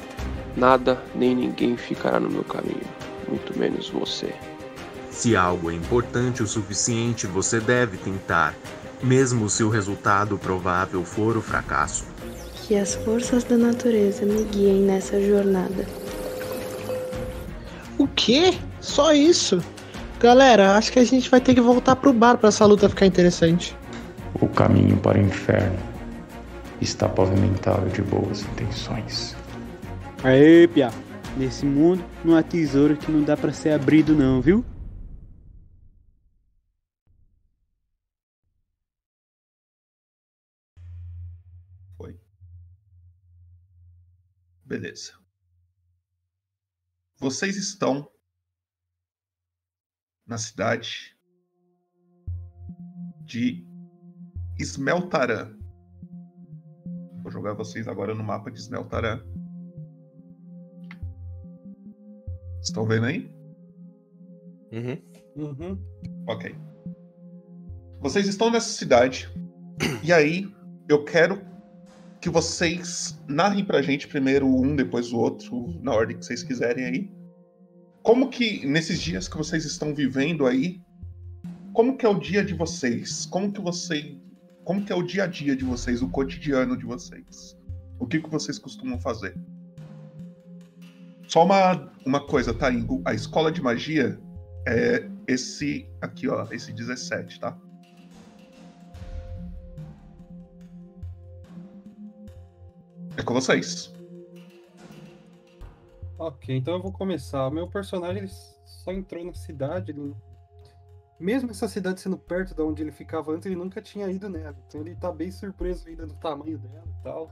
Nada 0.57 1.03
nem 1.15 1.35
ninguém 1.35 1.77
ficará 1.77 2.21
no 2.21 2.31
meu 2.31 2.45
caminho, 2.45 2.81
muito 3.29 3.59
menos 3.59 3.89
você. 3.89 4.33
Se 5.21 5.37
algo 5.37 5.71
é 5.71 5.75
importante 5.75 6.43
o 6.43 6.47
suficiente, 6.47 7.27
você 7.27 7.61
deve 7.61 7.99
tentar, 7.99 8.55
mesmo 9.03 9.51
se 9.51 9.63
o 9.63 9.69
resultado 9.69 10.39
provável 10.39 11.05
for 11.05 11.37
o 11.37 11.43
fracasso. 11.43 12.07
Que 12.63 12.75
as 12.75 12.95
forças 12.95 13.45
da 13.45 13.59
natureza 13.59 14.25
me 14.25 14.45
guiem 14.45 14.81
nessa 14.81 15.21
jornada. 15.21 15.85
O 17.99 18.09
quê? 18.09 18.55
Só 18.81 19.13
isso? 19.13 19.63
Galera, 20.19 20.79
acho 20.79 20.91
que 20.91 20.99
a 20.99 21.05
gente 21.05 21.29
vai 21.29 21.39
ter 21.39 21.53
que 21.53 21.61
voltar 21.61 21.97
pro 21.97 22.15
bar 22.15 22.39
para 22.39 22.49
essa 22.49 22.65
luta 22.65 22.89
ficar 22.89 23.05
interessante. 23.05 23.77
O 24.41 24.49
caminho 24.49 24.97
para 24.97 25.19
o 25.19 25.23
inferno 25.23 25.79
está 26.81 27.07
pavimentado 27.07 27.91
de 27.91 28.01
boas 28.01 28.41
intenções. 28.41 29.37
Aê, 30.25 30.67
Pia. 30.67 30.89
Nesse 31.37 31.67
mundo 31.67 32.03
não 32.25 32.35
há 32.35 32.43
tesouro 32.43 32.97
que 32.97 33.13
não 33.13 33.23
dá 33.23 33.37
para 33.37 33.53
ser 33.53 33.73
abrido 33.73 34.15
não, 34.15 34.41
viu? 34.41 34.65
Beleza. 44.71 45.15
Vocês 47.19 47.57
estão 47.57 48.09
na 50.25 50.39
cidade 50.39 51.19
de 53.25 53.67
Smeltarã. 54.61 55.53
Vou 57.21 57.33
jogar 57.33 57.55
vocês 57.55 57.89
agora 57.89 58.15
no 58.15 58.23
mapa 58.23 58.49
de 58.49 58.61
Smeltarã. 58.61 59.21
Estão 62.63 62.87
vendo 62.87 63.07
aí? 63.07 63.29
Uhum. 64.71 65.49
Uhum. 65.49 66.25
Ok. 66.29 66.55
Vocês 67.99 68.29
estão 68.29 68.53
nessa 68.53 68.71
cidade. 68.71 69.29
E 70.05 70.13
aí, 70.13 70.49
eu 70.89 71.05
quero 71.05 71.50
que 72.21 72.29
vocês 72.29 73.19
narrem 73.27 73.65
pra 73.65 73.81
gente 73.81 74.07
primeiro 74.07 74.47
um, 74.47 74.77
depois 74.77 75.13
o 75.13 75.19
outro, 75.19 75.81
na 75.83 75.93
ordem 75.93 76.19
que 76.19 76.25
vocês 76.25 76.43
quiserem 76.43 76.85
aí. 76.85 77.11
Como 78.03 78.29
que, 78.29 78.67
nesses 78.67 79.01
dias 79.01 79.27
que 79.27 79.37
vocês 79.37 79.65
estão 79.65 79.95
vivendo 79.95 80.47
aí, 80.47 80.81
como 81.73 81.97
que 81.97 82.05
é 82.05 82.09
o 82.09 82.19
dia 82.19 82.45
de 82.45 82.55
vocês? 82.55 83.27
Como 83.27 83.53
que 83.53 83.61
você. 83.61 84.17
Como 84.65 84.85
que 84.85 84.93
é 84.93 84.95
o 84.95 85.03
dia 85.03 85.25
a 85.25 85.27
dia 85.27 85.57
de 85.57 85.65
vocês, 85.65 86.03
o 86.03 86.09
cotidiano 86.09 86.77
de 86.77 86.85
vocês? 86.85 87.57
O 87.99 88.07
que, 88.07 88.21
que 88.21 88.29
vocês 88.29 88.59
costumam 88.59 88.99
fazer? 88.99 89.35
Só 91.27 91.45
uma, 91.45 91.93
uma 92.05 92.27
coisa, 92.27 92.53
tá, 92.53 92.71
Ingo? 92.71 93.03
A 93.05 93.15
escola 93.15 93.51
de 93.51 93.63
magia 93.63 94.21
é 94.67 95.09
esse 95.27 95.89
aqui, 96.01 96.29
ó, 96.29 96.47
esse 96.51 96.73
17, 96.73 97.41
tá? 97.41 97.57
É 103.21 103.23
com 103.23 103.35
vocês. 103.35 103.93
Ok, 106.19 106.57
então 106.57 106.73
eu 106.77 106.83
vou 106.83 106.91
começar. 106.91 107.47
O 107.49 107.51
meu 107.51 107.69
personagem 107.69 108.27
só 108.65 108.91
entrou 108.93 109.23
na 109.23 109.35
cidade. 109.35 109.91
Ele... 109.91 110.17
Mesmo 111.19 111.51
essa 111.51 111.69
cidade 111.69 112.01
sendo 112.01 112.17
perto 112.17 112.55
de 112.55 112.63
onde 112.63 112.83
ele 112.83 112.91
ficava 112.91 113.31
antes, 113.33 113.45
ele 113.45 113.57
nunca 113.57 113.83
tinha 113.83 114.11
ido 114.11 114.27
nela. 114.31 114.57
Então 114.67 114.81
ele 114.81 114.97
tá 114.97 115.13
bem 115.13 115.31
surpreso 115.31 115.87
ainda 115.87 116.07
do 116.07 116.15
tamanho 116.15 116.57
dela 116.57 116.87
e 116.87 117.03
tal. 117.03 117.31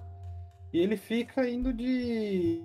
E 0.74 0.78
ele 0.78 0.94
fica 0.94 1.48
indo 1.48 1.72
de 1.72 2.62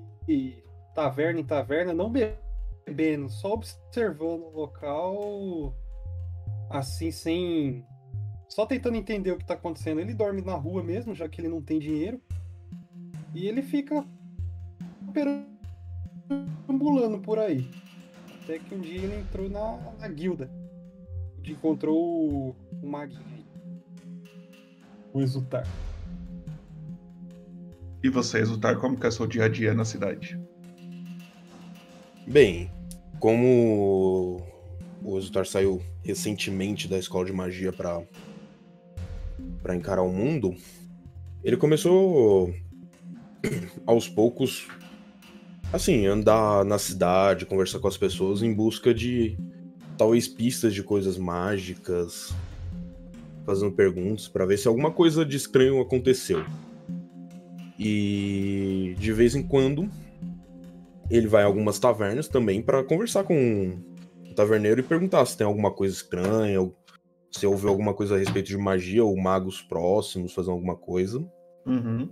taverna 0.94 1.40
em 1.40 1.46
taverna, 1.46 1.94
não 1.94 2.12
bebendo, 2.12 3.30
só 3.30 3.54
observando 3.54 4.44
o 4.44 4.52
local, 4.54 5.74
assim, 6.70 7.10
sem. 7.10 7.88
Só 8.50 8.66
tentando 8.66 8.98
entender 8.98 9.32
o 9.32 9.38
que 9.38 9.46
tá 9.46 9.54
acontecendo. 9.54 10.02
Ele 10.02 10.14
dorme 10.14 10.42
na 10.42 10.56
rua 10.56 10.84
mesmo, 10.84 11.16
já 11.16 11.30
que 11.30 11.40
ele 11.40 11.48
não 11.48 11.62
tem 11.62 11.80
dinheiro. 11.80 12.22
E 13.34 13.48
ele 13.48 13.62
fica 13.62 14.06
perambulando 16.68 17.20
por 17.20 17.40
aí. 17.40 17.70
Até 18.44 18.60
que 18.60 18.76
um 18.76 18.82
dia 18.82 19.02
ele 19.02 19.16
entrou 19.16 19.50
na, 19.50 19.80
na 20.00 20.08
guilda. 20.08 20.52
Onde 21.40 21.54
encontrou 21.54 21.98
o, 21.98 22.56
o 22.82 22.88
maguinho. 22.88 23.44
O 25.14 25.22
Exultar. 25.22 25.68
E 28.04 28.10
você, 28.10 28.40
Exultar, 28.40 28.78
como 28.78 28.98
que 28.98 29.06
é 29.06 29.10
o 29.10 29.12
seu 29.12 29.26
dia 29.26 29.46
a 29.46 29.50
dia 29.50 29.74
na 29.74 29.86
cidade? 29.86 30.40
Bem, 32.28 32.70
como 33.20 34.42
o 35.02 35.18
Exultar 35.18 35.46
saiu 35.46 35.82
recentemente 36.04 36.88
da 36.88 37.00
escola 37.00 37.26
de 37.26 37.34
magia 37.34 37.72
pra, 37.72 38.04
pra 39.62 39.76
encarar 39.76 40.04
o 40.04 40.12
mundo, 40.12 40.54
ele 41.44 41.58
começou 41.58 42.54
aos 43.86 44.08
poucos, 44.08 44.68
assim, 45.72 46.06
andar 46.06 46.64
na 46.66 46.78
cidade, 46.78 47.46
conversar 47.46 47.80
com 47.80 47.88
as 47.88 47.98
pessoas 47.98 48.42
em 48.42 48.54
busca 48.54 48.94
de 48.94 49.38
talvez 49.98 50.28
pistas 50.28 50.74
de 50.74 50.84
coisas 50.84 51.18
mágicas, 51.18 52.34
fazendo 53.46 53.72
perguntas 53.72 54.28
pra 54.28 54.46
ver 54.46 54.58
se 54.58 54.68
alguma 54.68 54.92
coisa 54.92 55.26
de 55.26 55.38
estranho 55.38 55.82
aconteceu. 55.82 56.44
E 57.78 58.96
de 58.98 59.12
vez 59.12 59.36
em 59.36 59.44
quando 59.44 59.90
ele 61.10 61.28
vai 61.28 61.44
a 61.44 61.46
algumas 61.46 61.80
tavernas 61.80 62.28
também 62.28 62.62
pra 62.62 62.84
conversar 62.84 63.24
com 63.24 63.78
o 64.30 64.34
taverneiro 64.34 64.80
e 64.80 64.84
perguntar 64.84 65.26
se 65.26 65.38
tem 65.38 65.46
alguma 65.46 65.72
coisa 65.72 65.94
estranha, 65.94 66.72
se 67.32 67.46
ouviu 67.46 67.70
alguma 67.70 67.94
coisa 67.94 68.16
a 68.16 68.18
respeito 68.18 68.48
de 68.48 68.58
magia 68.58 69.04
ou 69.04 69.16
magos 69.18 69.62
próximos 69.62 70.34
fazendo 70.34 70.54
alguma 70.54 70.76
coisa. 70.76 71.20
Uhum. 71.66 72.10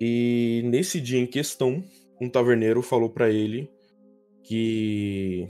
E 0.00 0.62
nesse 0.64 1.00
dia 1.00 1.20
em 1.20 1.26
questão, 1.26 1.84
um 2.20 2.28
taverneiro 2.28 2.80
falou 2.80 3.10
pra 3.10 3.28
ele 3.28 3.70
que 4.42 5.46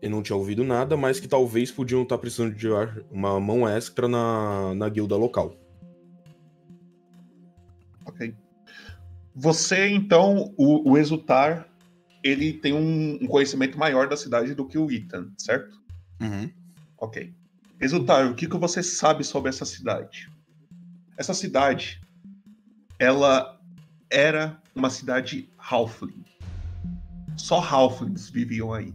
ele 0.00 0.12
não 0.12 0.22
tinha 0.22 0.36
ouvido 0.36 0.64
nada, 0.64 0.96
mas 0.96 1.20
que 1.20 1.28
talvez 1.28 1.70
podiam 1.70 2.02
estar 2.02 2.16
precisando 2.16 2.54
de 2.54 2.68
uma 3.10 3.38
mão 3.38 3.68
extra 3.68 4.08
na, 4.08 4.74
na 4.74 4.88
guilda 4.88 5.16
local. 5.16 5.54
Ok. 8.06 8.34
Você, 9.34 9.88
então, 9.88 10.54
o, 10.56 10.90
o 10.90 10.98
Exultar, 10.98 11.68
ele 12.22 12.52
tem 12.52 12.72
um, 12.72 13.18
um 13.22 13.26
conhecimento 13.26 13.78
maior 13.78 14.08
da 14.08 14.16
cidade 14.16 14.54
do 14.54 14.66
que 14.66 14.78
o 14.78 14.90
Ethan, 14.90 15.30
certo? 15.36 15.78
Uhum. 16.20 16.50
Ok. 16.98 17.32
Exultar, 17.80 18.30
o 18.30 18.34
que, 18.34 18.46
que 18.46 18.56
você 18.56 18.82
sabe 18.82 19.24
sobre 19.24 19.48
essa 19.48 19.64
cidade? 19.64 20.30
Essa 21.16 21.34
cidade, 21.34 22.00
ela 23.00 23.58
era 24.10 24.60
uma 24.74 24.90
cidade 24.90 25.48
halfling. 25.56 26.22
Só 27.34 27.58
halflings 27.58 28.28
viviam 28.28 28.74
aí. 28.74 28.94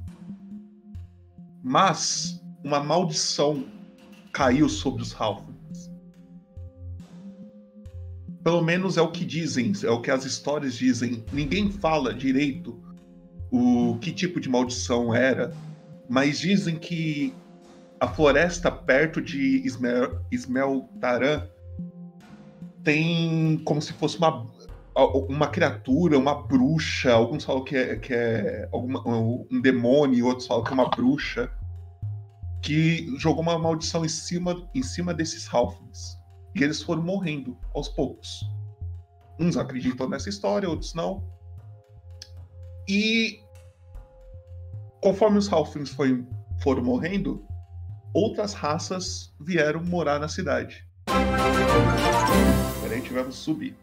Mas 1.64 2.40
uma 2.64 2.80
maldição 2.80 3.66
caiu 4.32 4.70
sobre 4.70 5.02
os 5.02 5.12
halflings. 5.12 5.92
Pelo 8.44 8.62
menos 8.62 8.96
é 8.96 9.02
o 9.02 9.12
que 9.12 9.26
dizem, 9.26 9.74
é 9.84 9.90
o 9.90 10.00
que 10.00 10.12
as 10.12 10.24
histórias 10.24 10.76
dizem. 10.76 11.26
Ninguém 11.34 11.72
fala 11.72 12.14
direito 12.14 12.80
o 13.50 13.98
que 14.00 14.12
tipo 14.12 14.40
de 14.40 14.48
maldição 14.48 15.16
era, 15.16 15.52
mas 16.08 16.38
dizem 16.38 16.78
que 16.78 17.34
a 18.00 18.08
floresta 18.08 18.72
perto 18.72 19.20
de 19.20 19.66
Ismel, 19.66 20.24
Ismeltaran 20.32 21.48
tem 22.86 23.58
como 23.66 23.82
se 23.82 23.92
fosse 23.94 24.18
uma, 24.18 24.48
uma 25.28 25.48
criatura, 25.48 26.18
uma 26.18 26.44
bruxa. 26.44 27.12
Alguns 27.12 27.44
falam 27.44 27.64
que 27.64 27.76
é, 27.76 27.96
que 27.98 28.14
é 28.14 28.70
alguma- 28.72 29.04
um 29.06 29.60
demônio, 29.62 30.28
outros 30.28 30.48
falam 30.48 30.64
que 30.64 30.70
é 30.70 30.74
uma 30.74 30.90
bruxa, 30.90 31.52
que 32.62 33.14
jogou 33.18 33.42
uma 33.42 33.58
maldição 33.60 34.06
em 34.06 34.10
cima, 34.10 34.70
em 34.74 34.84
cima 34.84 35.14
desses 35.14 35.52
halflings. 35.54 36.16
E 36.56 36.64
eles 36.64 36.82
foram 36.82 37.02
morrendo 37.04 37.58
aos 37.74 37.90
poucos. 37.90 38.46
Uns 39.40 39.58
acreditam 39.58 40.08
nessa 40.08 40.30
história, 40.30 40.70
outros 40.70 40.94
não. 40.94 41.28
E 42.88 43.40
conforme 45.02 45.38
os 45.40 45.52
halflings 45.52 45.90
foi- 45.90 46.24
foram 46.62 46.84
morrendo, 46.84 47.44
outras 48.14 48.54
raças 48.54 49.34
vieram 49.42 49.84
morar 49.84 50.20
na 50.20 50.28
cidade. 50.30 50.86
Peraí, 52.86 53.02
tivemos 53.02 53.36
subir. 53.38 53.76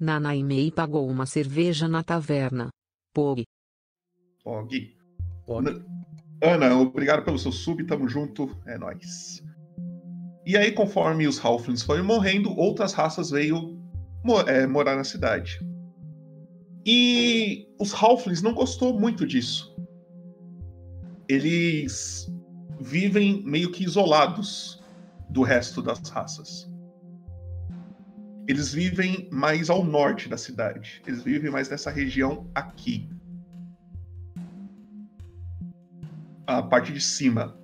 Nanaimei 0.00 0.72
pagou 0.72 1.08
uma 1.08 1.24
cerveja 1.24 1.86
na 1.86 2.02
taverna. 2.02 2.70
Pog. 3.14 3.46
Pog. 4.42 4.96
Ana- 5.48 5.86
Ana, 6.42 6.74
obrigado 6.76 7.24
pelo 7.24 7.38
seu 7.38 7.52
sub, 7.52 7.84
tamo 7.86 8.08
junto, 8.08 8.56
é 8.66 8.76
nóis. 8.76 9.44
E 10.44 10.56
aí, 10.56 10.72
conforme 10.72 11.28
os 11.28 11.38
Halflings 11.38 11.84
foram 11.84 12.02
morrendo, 12.02 12.50
outras 12.58 12.94
raças 12.94 13.30
veio 13.30 13.78
é, 14.48 14.66
morar 14.66 14.96
na 14.96 15.04
cidade. 15.04 15.60
E 16.84 17.68
os 17.78 17.94
Halflings 17.94 18.42
não 18.42 18.54
gostou 18.54 18.98
muito 18.98 19.24
disso. 19.24 19.72
Eles 21.28 22.28
vivem 22.80 23.40
meio 23.44 23.70
que 23.70 23.84
isolados 23.84 24.79
do 25.30 25.42
resto 25.42 25.80
das 25.80 26.00
raças. 26.08 26.70
Eles 28.46 28.72
vivem 28.72 29.28
mais 29.30 29.70
ao 29.70 29.84
norte 29.84 30.28
da 30.28 30.36
cidade. 30.36 31.00
Eles 31.06 31.22
vivem 31.22 31.50
mais 31.50 31.68
nessa 31.68 31.90
região 31.90 32.50
aqui. 32.54 33.08
A 36.46 36.60
parte 36.60 36.92
de 36.92 37.00
cima. 37.00 37.56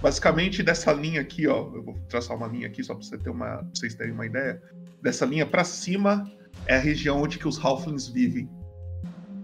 Basicamente, 0.00 0.62
dessa 0.62 0.92
linha 0.92 1.20
aqui, 1.20 1.46
ó. 1.46 1.70
Eu 1.74 1.82
vou 1.82 1.94
traçar 2.08 2.36
uma 2.36 2.46
linha 2.46 2.66
aqui 2.66 2.82
só 2.82 2.94
para 2.94 3.04
você 3.04 3.18
ter 3.18 3.28
uma, 3.28 3.62
vocês 3.74 3.94
terem 3.94 4.14
uma 4.14 4.24
ideia. 4.24 4.62
Dessa 5.02 5.26
linha 5.26 5.44
para 5.44 5.64
cima 5.64 6.30
é 6.66 6.76
a 6.76 6.80
região 6.80 7.20
onde 7.20 7.38
que 7.38 7.46
os 7.46 7.62
Halflings 7.62 8.08
vivem. 8.08 8.48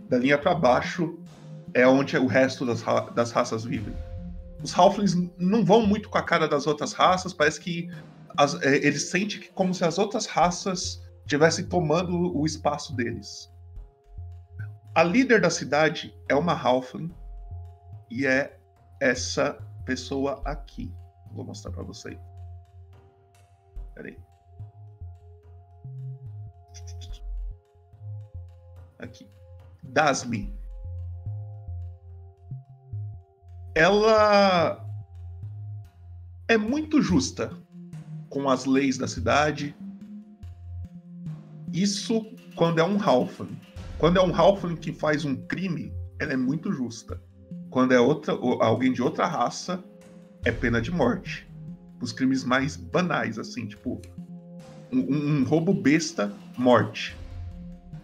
Da 0.09 0.17
linha 0.17 0.39
para 0.39 0.55
baixo 0.55 1.19
é 1.75 1.87
onde 1.87 2.17
o 2.17 2.27
resto 2.27 2.65
das, 2.65 2.81
ra- 2.81 3.11
das 3.11 3.31
raças 3.31 3.65
vivem. 3.65 3.95
Os 4.63 4.77
Halflings 4.79 5.15
não 5.39 5.65
vão 5.65 5.87
muito 5.87 6.09
com 6.09 6.19
a 6.19 6.23
cara 6.23 6.47
das 6.47 6.67
outras 6.67 6.93
raças, 6.93 7.33
parece 7.33 7.61
que 7.61 7.89
as- 8.37 8.61
é, 8.63 8.77
eles 8.77 9.11
sentem 9.11 9.41
que 9.41 9.51
como 9.53 9.75
se 9.75 9.85
as 9.85 9.99
outras 9.99 10.27
raças 10.27 11.03
estivessem 11.25 11.67
tomando 11.67 12.37
o 12.37 12.45
espaço 12.45 12.95
deles. 12.95 13.51
A 14.95 15.03
líder 15.03 15.41
da 15.41 15.51
cidade 15.51 16.15
é 16.29 16.35
uma 16.35 16.53
Halfling 16.53 17.15
e 18.11 18.27
é 18.27 18.59
essa 19.01 19.55
pessoa 19.85 20.43
aqui. 20.45 20.93
Vou 21.33 21.45
mostrar 21.45 21.71
pra 21.73 21.83
você. 21.83 22.19
Peraí. 23.95 24.19
Aqui. 28.99 29.27
Dasmi. 29.83 30.53
Ela 33.75 34.85
é 36.49 36.59
muito 36.59 37.01
justa 37.01 37.57
com 38.29 38.49
as 38.49 38.65
leis 38.65 38.99
da 38.99 39.07
cidade. 39.07 39.75
Isso 41.73 42.25
quando 42.57 42.81
é 42.81 42.85
um 42.85 43.01
Halfling. 43.01 43.57
Quando 43.99 44.19
é 44.19 44.23
um 44.23 44.35
Halfling 44.35 44.77
que 44.77 44.93
faz 44.93 45.25
um 45.25 45.37
crime, 45.37 45.93
ela 46.19 46.33
é 46.33 46.37
muito 46.37 46.73
justa. 46.73 47.23
Quando 47.71 47.93
é 47.93 48.01
outra, 48.01 48.35
ou 48.35 48.63
alguém 48.63 48.93
de 48.93 49.03
outra 49.03 49.27
raça, 49.27 49.83
é 50.45 50.51
pena 50.51 50.81
de 50.81 50.91
morte. 50.91 51.49
Os 52.01 52.13
crimes 52.13 52.45
mais 52.45 52.77
banais, 52.77 53.39
assim, 53.39 53.67
tipo 53.67 54.01
um, 54.93 54.99
um 54.99 55.45
roubo 55.45 55.73
besta, 55.73 56.33
morte. 56.59 57.17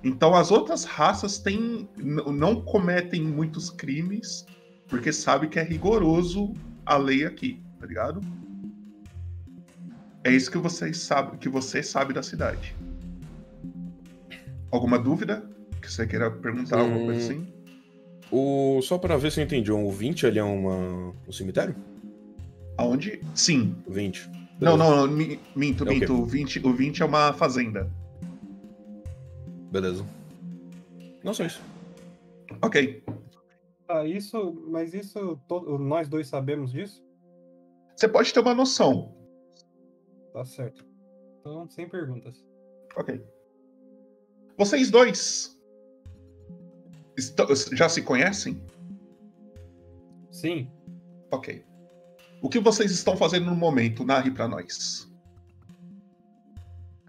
Então 0.05 0.35
as 0.35 0.51
outras 0.53 0.85
raças 0.85 1.39
têm, 1.39 1.89
não 1.97 2.61
cometem 2.61 3.23
muitos 3.23 3.71
crimes 3.71 4.47
porque 4.89 5.13
sabe 5.13 5.49
que 5.49 5.59
é 5.59 5.63
rigoroso 5.63 6.53
a 6.85 6.97
lei 6.97 7.25
aqui, 7.25 7.61
tá 7.81 7.87
ligado? 7.87 8.21
É 10.25 10.31
isso 10.31 10.51
que 10.51 10.59
vocês 10.59 10.99
sabem, 10.99 11.39
que 11.39 11.49
você 11.49 11.83
sabe 11.83 12.13
da 12.13 12.23
cidade. 12.23 12.75
Alguma 14.71 14.99
dúvida 14.99 15.49
que 15.81 15.91
você 15.91 16.07
queira 16.07 16.31
perguntar, 16.31 16.81
alguma 16.81 17.05
coisa 17.07 17.33
Hum, 17.33 17.39
assim? 17.41 17.53
O... 18.31 18.81
Só 18.83 18.99
pra 18.99 19.17
ver 19.17 19.31
se 19.31 19.41
eu 19.41 19.45
entendi, 19.45 19.71
o 19.71 19.91
20 19.91 20.27
ali 20.27 20.39
é 20.39 20.43
uma... 20.45 21.15
um 21.29 21.33
cemitério? 21.33 21.77
Aonde? 22.77 23.21
Sim. 23.35 23.77
20. 23.89 24.29
Não, 24.61 24.77
não, 24.77 25.07
não, 25.07 25.09
mi- 25.09 25.39
minto, 25.55 25.85
É 25.85 25.91
minto. 25.91 26.13
O 26.15 26.25
20, 26.27 26.67
o 26.67 26.73
20 26.73 27.03
é 27.03 27.05
uma 27.05 27.33
fazenda. 27.33 27.89
Beleza. 29.71 30.05
Não 31.23 31.33
só 31.35 31.45
isso. 31.45 31.61
Ok. 32.63 33.03
Ah, 33.89 34.05
isso, 34.05 34.53
mas 34.69 34.95
isso 34.95 35.37
to- 35.49 35.79
nós 35.79 36.09
dois 36.09 36.27
sabemos 36.29 36.73
disso? 36.73 37.05
Você 37.95 38.09
pode 38.09 38.33
ter 38.33 38.41
uma 38.41 38.55
noção. 38.55 39.15
Tá 40.33 40.45
certo. 40.45 40.85
Então, 41.41 41.69
sem 41.69 41.89
perguntas. 41.89 42.45
Ok. 42.97 43.25
Vocês 44.59 44.91
dois 44.91 45.59
estão- 47.17 47.47
já 47.73 47.89
se 47.89 48.03
conhecem? 48.03 48.61
Sim. 50.31 50.71
Ok. 51.31 51.65
O 52.43 52.49
que 52.49 52.59
vocês 52.59 52.91
estão 52.91 53.17
fazendo 53.17 53.47
no 53.47 53.57
momento? 53.57 54.05
Narre 54.05 54.31
pra 54.31 54.47
nós. 54.49 55.11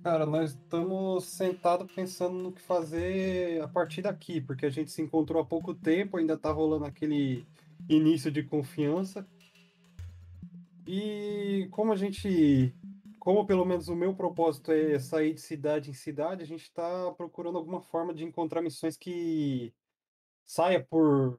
Cara, 0.09 0.25
nós 0.25 0.51
estamos 0.51 1.25
sentados 1.25 1.91
pensando 1.91 2.37
no 2.37 2.53
que 2.53 2.61
fazer 2.61 3.61
a 3.61 3.67
partir 3.67 4.01
daqui, 4.01 4.39
porque 4.39 4.65
a 4.65 4.69
gente 4.69 4.89
se 4.89 5.01
encontrou 5.01 5.41
há 5.41 5.45
pouco 5.45 5.73
tempo, 5.73 6.15
ainda 6.15 6.37
tá 6.37 6.49
rolando 6.49 6.85
aquele 6.85 7.45
início 7.89 8.31
de 8.31 8.41
confiança. 8.41 9.27
E 10.87 11.67
como 11.71 11.91
a 11.91 11.97
gente, 11.97 12.73
como 13.19 13.45
pelo 13.45 13.65
menos 13.65 13.89
o 13.89 13.95
meu 13.97 14.15
propósito 14.15 14.71
é 14.71 14.97
sair 14.97 15.33
de 15.33 15.41
cidade 15.41 15.89
em 15.89 15.93
cidade, 15.93 16.41
a 16.41 16.47
gente 16.47 16.71
tá 16.71 17.11
procurando 17.17 17.57
alguma 17.57 17.81
forma 17.81 18.13
de 18.13 18.23
encontrar 18.23 18.61
missões 18.61 18.95
que 18.95 19.73
saia 20.45 20.81
por, 20.81 21.37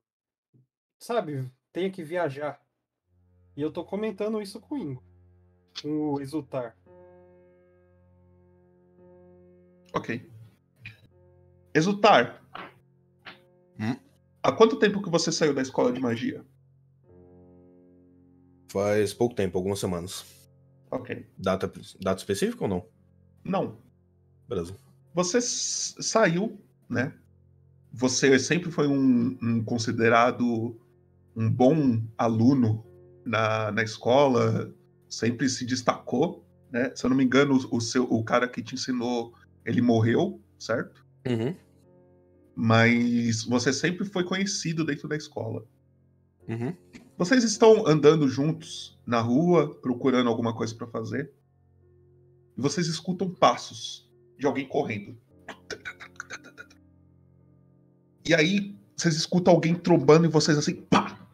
sabe, 0.99 1.51
tenha 1.73 1.91
que 1.91 2.05
viajar. 2.05 2.61
E 3.57 3.63
eu 3.63 3.73
tô 3.73 3.83
comentando 3.83 4.43
isso 4.43 4.61
com 4.61 4.75
o 4.75 4.79
Ingo, 4.79 5.03
com 5.81 6.13
o 6.13 6.21
Exultar. 6.21 6.77
Ok. 9.93 10.31
Exultar. 11.75 12.39
Há 14.49 14.53
quanto 14.53 14.79
tempo 14.79 15.03
que 15.03 15.11
você 15.11 15.31
saiu 15.31 15.53
da 15.53 15.61
escola 15.61 15.93
de 15.93 16.01
magia? 16.01 16.43
Faz 18.73 19.13
pouco 19.13 19.35
tempo, 19.35 19.59
algumas 19.59 19.79
semanas. 19.79 20.25
Ok. 20.91 21.27
Data, 21.37 21.71
data 22.01 22.19
específica 22.19 22.65
ou 22.65 22.71
não? 22.71 22.87
Não. 23.45 23.79
Beleza. 24.49 24.75
Você 25.13 25.39
saiu, 25.43 26.59
né? 26.89 27.13
Você 27.93 28.39
sempre 28.39 28.71
foi 28.71 28.87
um, 28.87 29.37
um 29.43 29.63
considerado 29.63 30.81
um 31.37 31.51
bom 31.51 32.03
aluno 32.17 32.87
na, 33.27 33.71
na 33.71 33.83
escola, 33.83 34.73
sempre 35.09 35.49
se 35.51 35.67
destacou, 35.67 36.43
né? 36.71 36.91
Se 36.95 37.05
eu 37.05 37.11
não 37.11 37.17
me 37.19 37.25
engano, 37.25 37.55
o, 37.71 37.77
o 37.77 37.81
seu, 37.83 38.05
o 38.05 38.25
cara 38.25 38.49
que 38.49 38.63
te 38.63 38.75
ensinou, 38.75 39.35
ele 39.69 39.83
morreu, 39.83 40.41
certo? 40.59 41.07
Uhum. 41.27 41.55
Mas 42.57 43.45
você 43.45 43.71
sempre 43.71 44.07
foi 44.07 44.25
conhecido 44.25 44.85
dentro 44.85 45.07
da 45.07 45.15
escola. 45.15 45.65
Uhum. 46.49 46.75
Vocês 47.19 47.45
estão 47.45 47.87
andando 47.87 48.27
juntos 48.27 48.99
na 49.07 49.21
rua, 49.21 49.75
procurando 49.75 50.29
alguma 50.31 50.55
coisa 50.55 50.75
pra 50.75 50.87
fazer, 50.87 51.31
e 52.57 52.61
vocês 52.61 52.87
escutam 52.87 53.29
passos 53.29 54.11
de 54.39 54.47
alguém 54.47 54.67
correndo. 54.67 55.17
E 58.27 58.35
aí 58.35 58.75
vocês 58.97 59.17
escutam 59.17 59.53
alguém 59.53 59.75
trombando 59.75 60.27
em 60.27 60.31
vocês 60.31 60.57
assim, 60.57 60.75
pá! 60.75 61.29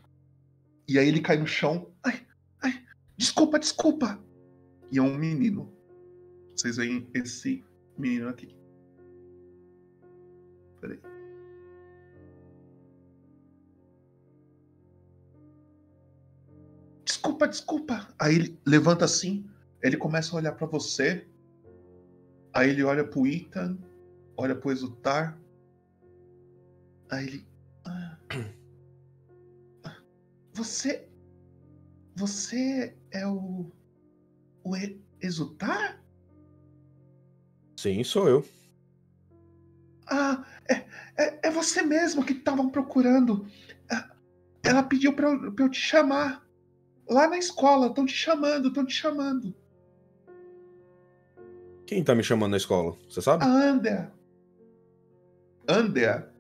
E 0.89 0.99
aí 0.99 1.07
ele 1.07 1.21
cai 1.21 1.37
no 1.37 1.47
chão. 1.47 1.89
Ai, 2.03 2.27
ai, 2.61 2.85
desculpa, 3.17 3.59
desculpa! 3.59 4.19
E 4.91 4.99
é 4.99 5.03
um 5.03 5.17
menino. 5.17 5.73
Vocês 6.55 6.77
veem 6.77 7.09
esse 7.15 7.65
menino 7.99 8.29
aqui. 8.29 8.55
Peraí. 10.81 10.99
Desculpa, 17.05 17.49
desculpa. 17.49 18.09
Aí 18.19 18.35
ele 18.35 18.61
levanta 18.67 19.05
assim, 19.05 19.49
ele 19.83 19.97
começa 19.97 20.35
a 20.35 20.39
olhar 20.39 20.53
pra 20.53 20.67
você. 20.67 21.27
Aí 22.53 22.71
ele 22.71 22.83
olha 22.85 23.05
pro 23.07 23.27
Ethan, 23.27 23.79
olha 24.37 24.55
pro 24.55 24.71
Exultar. 24.73 25.39
Aí 27.11 27.27
ele. 27.27 27.47
"Ah, 27.85 28.19
Você. 30.55 31.09
Você 32.17 32.97
é 33.11 33.27
o. 33.27 33.71
O 34.63 34.77
Exultar? 35.21 36.03
Sim, 37.77 38.03
sou 38.05 38.29
eu. 38.29 38.45
Ah, 40.07 40.45
é, 40.69 40.75
é, 41.17 41.49
é 41.49 41.51
você 41.51 41.83
mesmo 41.83 42.25
que 42.25 42.33
estavam 42.33 42.69
procurando. 42.71 43.47
Ah, 43.91 44.11
Ela 44.63 44.83
pediu 44.83 45.13
pra 45.13 45.31
eu, 45.31 45.53
pra 45.53 45.65
eu 45.65 45.69
te 45.71 45.81
chamar. 45.81 46.45
Lá 47.09 47.29
na 47.29 47.37
escola, 47.37 47.89
estão 47.89 48.07
te 48.07 48.15
chamando, 48.15 48.69
estão 48.69 48.85
te 48.85 48.95
chamando. 48.95 49.55
Quem 51.87 52.03
tá 52.03 52.15
me 52.15 52.23
chamando 52.23 52.53
na 52.53 52.57
escola? 52.57 52.97
Você 53.09 53.21
sabe? 53.21 53.45
A 53.45 53.49
Andea. 53.49 54.11
Andea 55.69 56.31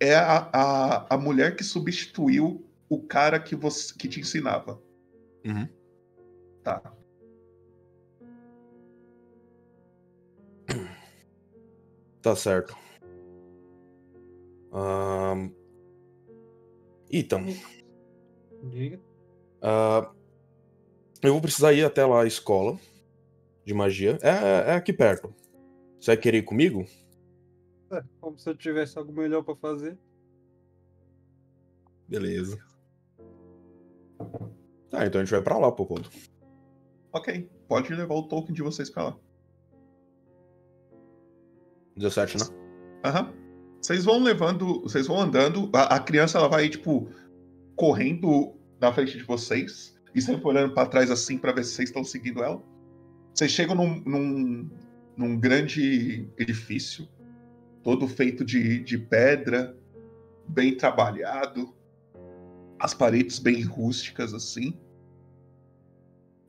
é 0.00 0.14
a, 0.14 0.48
a, 0.52 1.14
a 1.14 1.18
mulher 1.18 1.56
que 1.56 1.64
substituiu 1.64 2.64
o 2.88 3.02
cara 3.02 3.40
que, 3.40 3.56
você, 3.56 3.92
que 3.94 4.08
te 4.08 4.20
ensinava. 4.20 4.80
Uhum. 5.44 5.68
Tá. 6.62 6.80
Tá 12.28 12.36
certo. 12.36 12.76
Ethan, 17.10 17.46
Diga. 18.64 19.00
ah, 19.62 20.12
eu 21.22 21.32
vou 21.32 21.40
precisar 21.40 21.72
ir 21.72 21.86
até 21.86 22.04
lá 22.04 22.20
a 22.20 22.26
escola 22.26 22.78
de 23.64 23.72
magia. 23.72 24.18
É, 24.20 24.72
é 24.72 24.74
aqui 24.74 24.92
perto. 24.92 25.34
Você 25.98 26.10
vai 26.10 26.16
querer 26.18 26.38
ir 26.38 26.42
comigo? 26.42 26.84
É, 27.90 28.04
como 28.20 28.38
se 28.38 28.50
eu 28.50 28.54
tivesse 28.54 28.98
algo 28.98 29.10
melhor 29.10 29.42
pra 29.42 29.56
fazer. 29.56 29.98
Beleza. 32.06 32.58
Tá, 34.90 35.06
então 35.06 35.22
a 35.22 35.24
gente 35.24 35.32
vai 35.32 35.40
pra 35.40 35.56
lá, 35.56 35.72
pô, 35.72 35.86
conto. 35.86 36.10
Ok, 37.10 37.48
pode 37.66 37.94
levar 37.94 38.16
o 38.16 38.28
token 38.28 38.54
de 38.54 38.62
vocês 38.62 38.90
pra 38.90 39.04
lá. 39.04 39.18
17, 41.98 42.38
né? 42.38 42.44
Aham. 43.04 43.32
Vocês 43.80 44.04
vão 44.04 44.22
levando, 44.22 44.82
vocês 44.82 45.06
vão 45.06 45.20
andando. 45.20 45.70
A, 45.72 45.96
a 45.96 46.00
criança 46.00 46.38
ela 46.38 46.48
vai 46.48 46.68
tipo 46.68 47.08
correndo 47.76 48.54
na 48.80 48.92
frente 48.92 49.16
de 49.16 49.24
vocês 49.24 49.96
e 50.14 50.20
sempre 50.20 50.46
olhando 50.46 50.74
pra 50.74 50.86
trás 50.86 51.10
assim 51.10 51.38
pra 51.38 51.52
ver 51.52 51.64
se 51.64 51.72
vocês 51.72 51.88
estão 51.88 52.04
seguindo 52.04 52.42
ela. 52.42 52.62
Vocês 53.34 53.52
chegam 53.52 53.74
num, 53.74 54.02
num, 54.04 54.70
num 55.16 55.38
grande 55.38 56.28
edifício, 56.36 57.08
todo 57.84 58.08
feito 58.08 58.44
de, 58.44 58.80
de 58.80 58.98
pedra, 58.98 59.76
bem 60.48 60.76
trabalhado, 60.76 61.72
as 62.80 62.94
paredes 62.94 63.38
bem 63.38 63.62
rústicas 63.62 64.34
assim. 64.34 64.76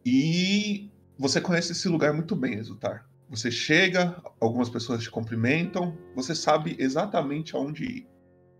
E 0.05 0.89
você 1.17 1.41
conhece 1.41 1.73
esse 1.73 1.87
lugar 1.87 2.13
muito 2.13 2.35
bem, 2.35 2.55
Exultar. 2.55 3.08
Você 3.29 3.51
chega, 3.51 4.21
algumas 4.39 4.69
pessoas 4.69 5.03
te 5.03 5.11
cumprimentam, 5.11 5.95
você 6.15 6.33
sabe 6.33 6.75
exatamente 6.79 7.55
aonde 7.55 7.85
ir. 7.85 8.07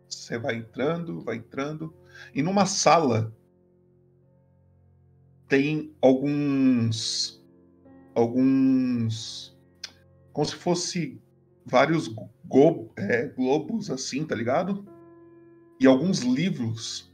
Você 0.08 0.38
vai 0.38 0.56
entrando, 0.56 1.22
vai 1.22 1.38
entrando, 1.38 1.94
e 2.34 2.42
numa 2.44 2.66
sala 2.66 3.34
tem 5.48 5.92
alguns. 6.02 7.44
alguns. 8.14 9.58
como 10.32 10.46
se 10.46 10.56
fosse 10.56 11.20
vários 11.66 12.08
go- 12.46 12.92
é, 12.96 13.28
globos 13.28 13.90
assim, 13.90 14.24
tá 14.26 14.36
ligado? 14.36 14.86
E 15.80 15.88
alguns 15.88 16.20
livros, 16.20 17.12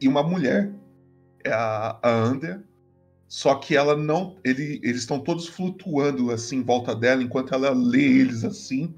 e 0.00 0.06
uma 0.06 0.22
mulher, 0.22 0.72
é 1.44 1.50
a, 1.52 1.98
a 2.02 2.10
Andrea, 2.10 2.62
só 3.34 3.56
que 3.56 3.74
ela 3.76 3.96
não. 3.96 4.36
Ele, 4.44 4.78
eles 4.84 5.00
estão 5.00 5.18
todos 5.18 5.48
flutuando 5.48 6.30
assim 6.30 6.58
em 6.58 6.62
volta 6.62 6.94
dela, 6.94 7.20
enquanto 7.20 7.52
ela 7.52 7.70
lê 7.70 8.04
eles 8.20 8.44
assim. 8.44 8.94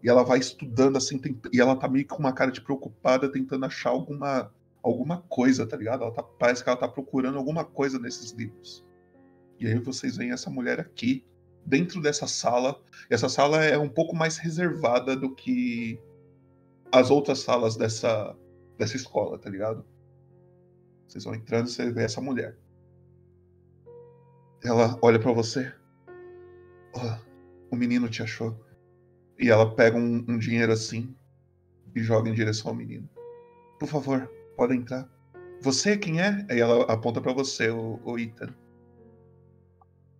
E 0.00 0.08
ela 0.08 0.22
vai 0.22 0.38
estudando 0.38 0.96
assim, 0.96 1.18
tent- 1.18 1.48
e 1.52 1.60
ela 1.60 1.74
tá 1.74 1.88
meio 1.88 2.06
com 2.06 2.20
uma 2.20 2.32
cara 2.32 2.52
de 2.52 2.60
preocupada, 2.60 3.28
tentando 3.32 3.66
achar 3.66 3.90
alguma, 3.90 4.54
alguma 4.80 5.22
coisa, 5.22 5.66
tá 5.66 5.76
ligado? 5.76 6.04
Ela 6.04 6.12
tá- 6.12 6.22
parece 6.22 6.62
que 6.62 6.70
ela 6.70 6.78
tá 6.78 6.86
procurando 6.86 7.36
alguma 7.36 7.64
coisa 7.64 7.98
nesses 7.98 8.30
livros. 8.30 8.86
E 9.58 9.66
aí 9.66 9.76
vocês 9.80 10.16
veem 10.16 10.30
essa 10.30 10.48
mulher 10.48 10.78
aqui, 10.78 11.24
dentro 11.66 12.00
dessa 12.00 12.28
sala. 12.28 12.80
Essa 13.10 13.28
sala 13.28 13.64
é 13.64 13.76
um 13.76 13.88
pouco 13.88 14.14
mais 14.14 14.38
reservada 14.38 15.16
do 15.16 15.34
que 15.34 15.98
as 16.92 17.10
outras 17.10 17.40
salas 17.40 17.74
dessa, 17.74 18.36
dessa 18.78 18.94
escola, 18.94 19.36
tá 19.36 19.50
ligado? 19.50 19.84
Vocês 21.08 21.24
vão 21.24 21.34
entrando 21.34 21.66
e 21.66 21.72
você 21.72 21.90
vê 21.90 22.04
essa 22.04 22.20
mulher. 22.20 22.56
Ela 24.64 24.98
olha 25.02 25.18
pra 25.18 25.32
você. 25.32 25.72
"Ó, 26.94 27.18
o 27.70 27.76
menino 27.76 28.08
te 28.08 28.22
achou. 28.22 28.58
E 29.38 29.48
ela 29.48 29.74
pega 29.74 29.96
um, 29.96 30.24
um 30.28 30.38
dinheiro 30.38 30.72
assim 30.72 31.14
e 31.94 32.00
joga 32.00 32.28
em 32.28 32.34
direção 32.34 32.70
ao 32.70 32.76
menino. 32.76 33.08
Por 33.78 33.88
favor, 33.88 34.30
pode 34.56 34.74
entrar. 34.74 35.08
Você 35.62 35.96
quem 35.96 36.20
é? 36.20 36.46
Aí 36.50 36.60
ela 36.60 36.84
aponta 36.92 37.20
pra 37.20 37.32
você, 37.32 37.70
o, 37.70 37.98
o 38.04 38.18
Ethan. 38.18 38.54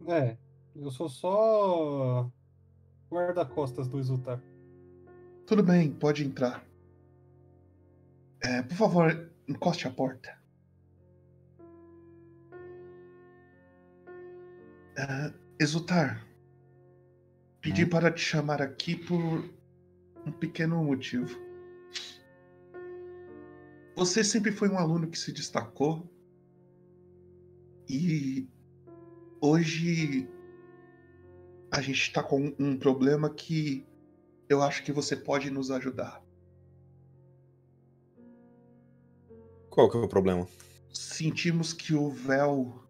É, 0.09 0.37
eu 0.75 0.91
sou 0.91 1.09
só 1.09 2.31
guarda-costas 3.11 3.89
do 3.89 3.99
Exultar. 3.99 4.43
Tudo 5.47 5.63
bem, 5.63 5.93
pode 5.93 6.25
entrar. 6.25 6.65
É, 8.43 8.63
por 8.63 8.77
favor, 8.77 9.31
encoste 9.47 9.87
a 9.87 9.91
porta. 9.91 10.40
É, 15.01 15.33
Exultar, 15.59 16.27
pedi 17.63 17.87
para 17.87 18.11
te 18.11 18.21
chamar 18.21 18.61
aqui 18.61 18.95
por 18.95 19.49
um 20.27 20.31
pequeno 20.31 20.85
motivo. 20.85 21.39
Você 23.97 24.23
sempre 24.23 24.53
foi 24.53 24.69
um 24.69 24.77
aluno 24.77 25.09
que 25.09 25.19
se 25.19 25.33
destacou 25.33 26.07
e 27.89 28.47
hoje 29.41 30.29
a 31.71 31.81
gente 31.81 32.03
está 32.03 32.23
com 32.23 32.55
um 32.59 32.79
problema 32.79 33.31
que 33.31 33.87
eu 34.51 34.63
acho 34.63 34.83
que 34.83 34.93
você 34.93 35.17
pode 35.17 35.51
nos 35.51 35.71
ajudar. 35.71 36.23
Qual 39.71 39.91
que 39.91 39.97
é 39.97 40.01
o 40.01 40.09
problema? 40.09 40.47
Sentimos 40.93 41.73
que 41.73 41.95
o 41.95 42.11
véu 42.11 42.90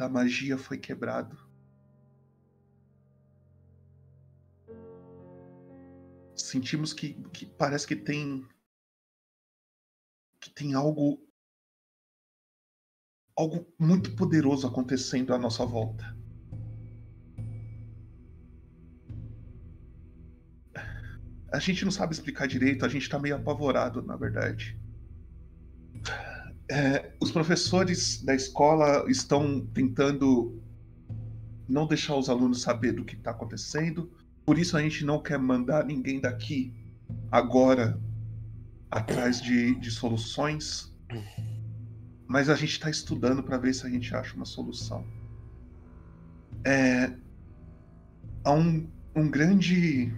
da 0.00 0.08
magia 0.08 0.56
foi 0.56 0.78
quebrado. 0.78 1.36
Sentimos 6.34 6.94
que, 6.94 7.12
que 7.34 7.44
parece 7.44 7.86
que 7.86 7.94
tem 7.94 8.48
que 10.40 10.48
tem 10.48 10.72
algo 10.72 11.22
algo 13.36 13.70
muito 13.78 14.16
poderoso 14.16 14.66
acontecendo 14.66 15.34
à 15.34 15.38
nossa 15.38 15.66
volta. 15.66 16.16
A 21.52 21.58
gente 21.58 21.84
não 21.84 21.92
sabe 21.92 22.14
explicar 22.14 22.48
direito, 22.48 22.86
a 22.86 22.88
gente 22.88 23.06
tá 23.06 23.18
meio 23.18 23.36
apavorado, 23.36 24.00
na 24.00 24.16
verdade. 24.16 24.80
É, 26.70 27.12
os 27.20 27.32
professores 27.32 28.22
da 28.22 28.34
escola 28.34 29.04
estão 29.10 29.66
tentando 29.74 30.62
não 31.68 31.86
deixar 31.86 32.14
os 32.14 32.28
alunos 32.28 32.62
saber 32.62 32.92
do 32.92 33.04
que 33.04 33.16
está 33.16 33.32
acontecendo, 33.32 34.10
por 34.46 34.56
isso 34.56 34.76
a 34.76 34.82
gente 34.82 35.04
não 35.04 35.20
quer 35.20 35.38
mandar 35.38 35.84
ninguém 35.84 36.20
daqui 36.20 36.72
agora 37.30 38.00
atrás 38.90 39.40
de, 39.40 39.74
de 39.80 39.90
soluções, 39.90 40.94
mas 42.26 42.48
a 42.48 42.54
gente 42.54 42.72
está 42.72 42.88
estudando 42.88 43.42
para 43.42 43.58
ver 43.58 43.74
se 43.74 43.86
a 43.86 43.90
gente 43.90 44.14
acha 44.14 44.36
uma 44.36 44.44
solução. 44.44 45.04
É, 46.64 47.12
há 48.44 48.52
um, 48.52 48.88
um 49.14 49.28
grande 49.28 50.12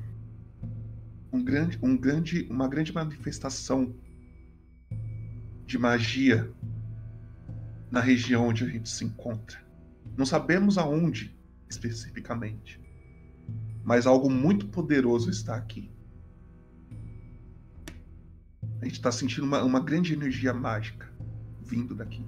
um 1.32 1.42
grande, 1.42 1.78
um 1.82 1.96
grande, 1.96 2.46
uma 2.50 2.68
grande 2.68 2.92
manifestação 2.92 3.94
de 5.72 5.78
magia 5.78 6.52
na 7.90 7.98
região 7.98 8.48
onde 8.48 8.62
a 8.62 8.68
gente 8.68 8.90
se 8.90 9.06
encontra. 9.06 9.58
Não 10.18 10.26
sabemos 10.26 10.76
aonde 10.76 11.35
especificamente, 11.66 12.78
mas 13.82 14.06
algo 14.06 14.28
muito 14.28 14.68
poderoso 14.68 15.30
está 15.30 15.56
aqui. 15.56 15.90
A 18.82 18.85
gente 18.85 18.96
está 18.96 19.11
sentindo 19.11 19.44
uma, 19.44 19.62
uma 19.62 19.80
grande 19.80 20.12
energia 20.12 20.52
mágica 20.52 21.11
vindo 21.62 21.94
daqui. 21.94 22.22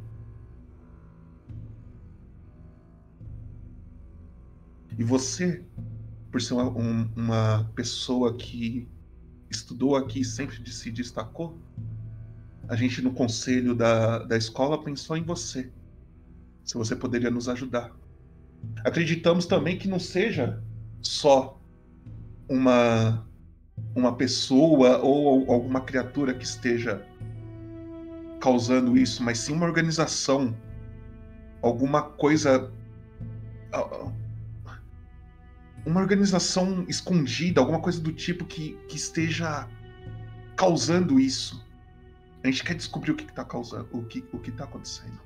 E 4.96 5.04
você, 5.04 5.62
por 6.32 6.40
ser 6.40 6.54
uma, 6.54 6.70
um, 6.70 7.12
uma 7.14 7.70
pessoa 7.74 8.34
que 8.38 8.88
estudou 9.50 9.96
aqui 9.96 10.20
e 10.20 10.24
sempre 10.24 10.66
se 10.72 10.90
destacou, 10.90 11.58
a 12.68 12.76
gente 12.76 13.02
no 13.02 13.12
conselho 13.12 13.74
da, 13.74 14.18
da 14.18 14.36
escola 14.36 14.82
pensou 14.82 15.16
em 15.16 15.22
você. 15.22 15.70
Se 16.64 16.74
você 16.74 16.96
poderia 16.96 17.30
nos 17.30 17.48
ajudar. 17.48 17.92
Acreditamos 18.84 19.46
também 19.46 19.78
que 19.78 19.88
não 19.88 19.98
seja 19.98 20.62
só 21.02 21.60
uma 22.48 23.26
uma 23.94 24.16
pessoa 24.16 24.98
ou 24.98 25.50
alguma 25.52 25.80
criatura 25.80 26.32
que 26.32 26.44
esteja 26.44 27.04
causando 28.40 28.96
isso, 28.96 29.22
mas 29.22 29.38
sim 29.38 29.52
uma 29.52 29.66
organização, 29.66 30.56
alguma 31.60 32.02
coisa 32.02 32.72
uma 35.84 36.00
organização 36.00 36.84
escondida, 36.88 37.60
alguma 37.60 37.80
coisa 37.80 38.00
do 38.00 38.12
tipo 38.12 38.44
que, 38.44 38.78
que 38.88 38.96
esteja 38.96 39.68
causando 40.56 41.18
isso. 41.20 41.63
A 42.44 42.46
gente 42.46 42.62
quer 42.62 42.74
descobrir 42.74 43.10
o 43.10 43.16
que 43.16 43.24
está 43.24 43.42
causando, 43.42 43.88
o 43.90 44.04
que 44.04 44.22
o 44.30 44.38
que 44.38 44.50
está 44.50 44.64
acontecendo. 44.64 45.18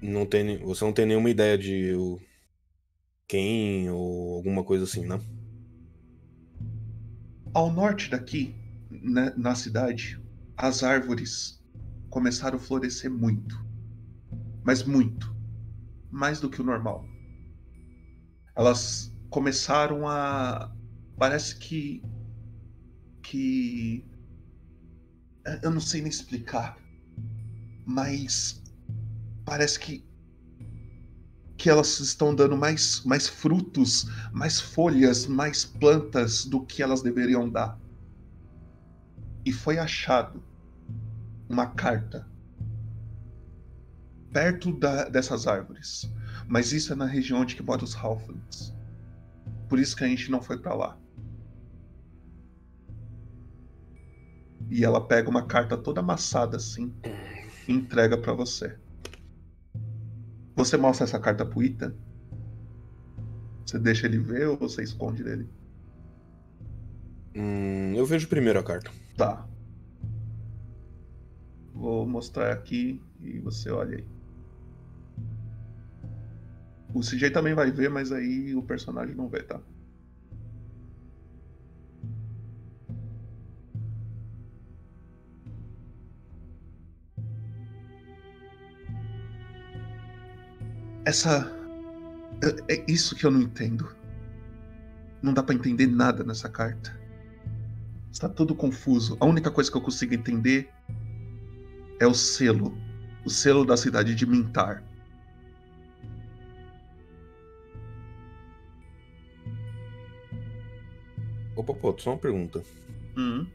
Não 0.00 0.24
tem, 0.24 0.64
você 0.64 0.82
não 0.82 0.92
tem 0.92 1.04
nenhuma 1.04 1.28
ideia 1.28 1.58
de 1.58 1.92
o, 1.94 2.18
quem 3.28 3.90
ou 3.90 4.36
alguma 4.36 4.64
coisa 4.64 4.84
assim, 4.84 5.04
né? 5.04 5.20
Ao 7.52 7.70
norte 7.70 8.10
daqui, 8.10 8.54
né, 8.90 9.34
na 9.36 9.54
cidade, 9.54 10.18
as 10.56 10.82
árvores 10.82 11.62
começaram 12.08 12.56
a 12.56 12.60
florescer 12.60 13.10
muito, 13.10 13.62
mas 14.64 14.82
muito, 14.82 15.36
mais 16.10 16.40
do 16.40 16.48
que 16.48 16.62
o 16.62 16.64
normal. 16.64 17.06
Elas 18.54 19.14
começaram 19.28 20.08
a, 20.08 20.74
parece 21.18 21.58
que 21.58 22.02
que 23.28 24.04
eu 25.62 25.70
não 25.70 25.80
sei 25.80 26.00
nem 26.00 26.10
explicar, 26.10 26.78
mas 27.84 28.62
parece 29.44 29.78
que 29.78 30.06
que 31.56 31.70
elas 31.70 32.00
estão 32.00 32.34
dando 32.34 32.54
mais, 32.54 33.02
mais 33.02 33.26
frutos, 33.26 34.06
mais 34.30 34.60
folhas, 34.60 35.26
mais 35.26 35.64
plantas 35.64 36.44
do 36.44 36.60
que 36.64 36.82
elas 36.82 37.00
deveriam 37.00 37.48
dar. 37.48 37.80
E 39.42 39.52
foi 39.52 39.78
achado 39.78 40.44
uma 41.48 41.66
carta 41.68 42.28
perto 44.32 44.70
da, 44.78 45.08
dessas 45.08 45.46
árvores. 45.46 46.10
Mas 46.46 46.72
isso 46.72 46.92
é 46.92 46.96
na 46.96 47.06
região 47.06 47.40
onde 47.40 47.56
que 47.56 47.62
moram 47.62 47.84
os 47.84 47.96
Halflings. 47.96 48.74
Por 49.66 49.78
isso 49.78 49.96
que 49.96 50.04
a 50.04 50.08
gente 50.08 50.30
não 50.30 50.42
foi 50.42 50.58
para 50.58 50.74
lá. 50.74 50.98
E 54.70 54.84
ela 54.84 55.00
pega 55.00 55.30
uma 55.30 55.46
carta 55.46 55.76
toda 55.76 56.00
amassada 56.00 56.56
assim 56.56 56.92
e 57.68 57.72
entrega 57.72 58.18
para 58.18 58.32
você. 58.32 58.76
Você 60.54 60.76
mostra 60.76 61.04
essa 61.04 61.20
carta 61.20 61.44
pro 61.44 61.62
Ethan? 61.62 61.94
Você 63.64 63.78
deixa 63.78 64.06
ele 64.06 64.18
ver 64.18 64.48
ou 64.48 64.56
você 64.56 64.82
esconde 64.82 65.22
dele? 65.22 65.48
Hum, 67.34 67.92
eu 67.94 68.06
vejo 68.06 68.28
primeiro 68.28 68.58
a 68.58 68.62
carta. 68.62 68.90
Tá. 69.16 69.46
Vou 71.74 72.06
mostrar 72.06 72.52
aqui 72.52 73.02
e 73.20 73.38
você 73.38 73.70
olha 73.70 73.98
aí. 73.98 74.04
O 76.94 77.00
CJ 77.00 77.30
também 77.30 77.52
vai 77.52 77.70
ver, 77.70 77.90
mas 77.90 78.10
aí 78.10 78.54
o 78.54 78.62
personagem 78.62 79.14
não 79.14 79.28
vê, 79.28 79.42
tá? 79.42 79.60
Essa. 91.06 91.48
É, 92.68 92.74
é 92.74 92.84
isso 92.88 93.14
que 93.14 93.24
eu 93.24 93.30
não 93.30 93.40
entendo. 93.40 93.94
Não 95.22 95.32
dá 95.32 95.40
para 95.40 95.54
entender 95.54 95.86
nada 95.86 96.24
nessa 96.24 96.48
carta. 96.48 96.98
Está 98.10 98.28
tudo 98.28 98.56
confuso. 98.56 99.16
A 99.20 99.24
única 99.24 99.48
coisa 99.48 99.70
que 99.70 99.76
eu 99.76 99.80
consigo 99.80 100.14
entender 100.14 100.68
é 102.00 102.06
o 102.08 102.12
selo. 102.12 102.76
O 103.24 103.30
selo 103.30 103.64
da 103.64 103.76
cidade 103.76 104.16
de 104.16 104.26
Mintar. 104.26 104.82
Opa, 111.54 111.72
pô, 111.72 111.96
só 111.98 112.10
uma 112.10 112.18
pergunta. 112.18 112.64
Hum. 113.16 113.46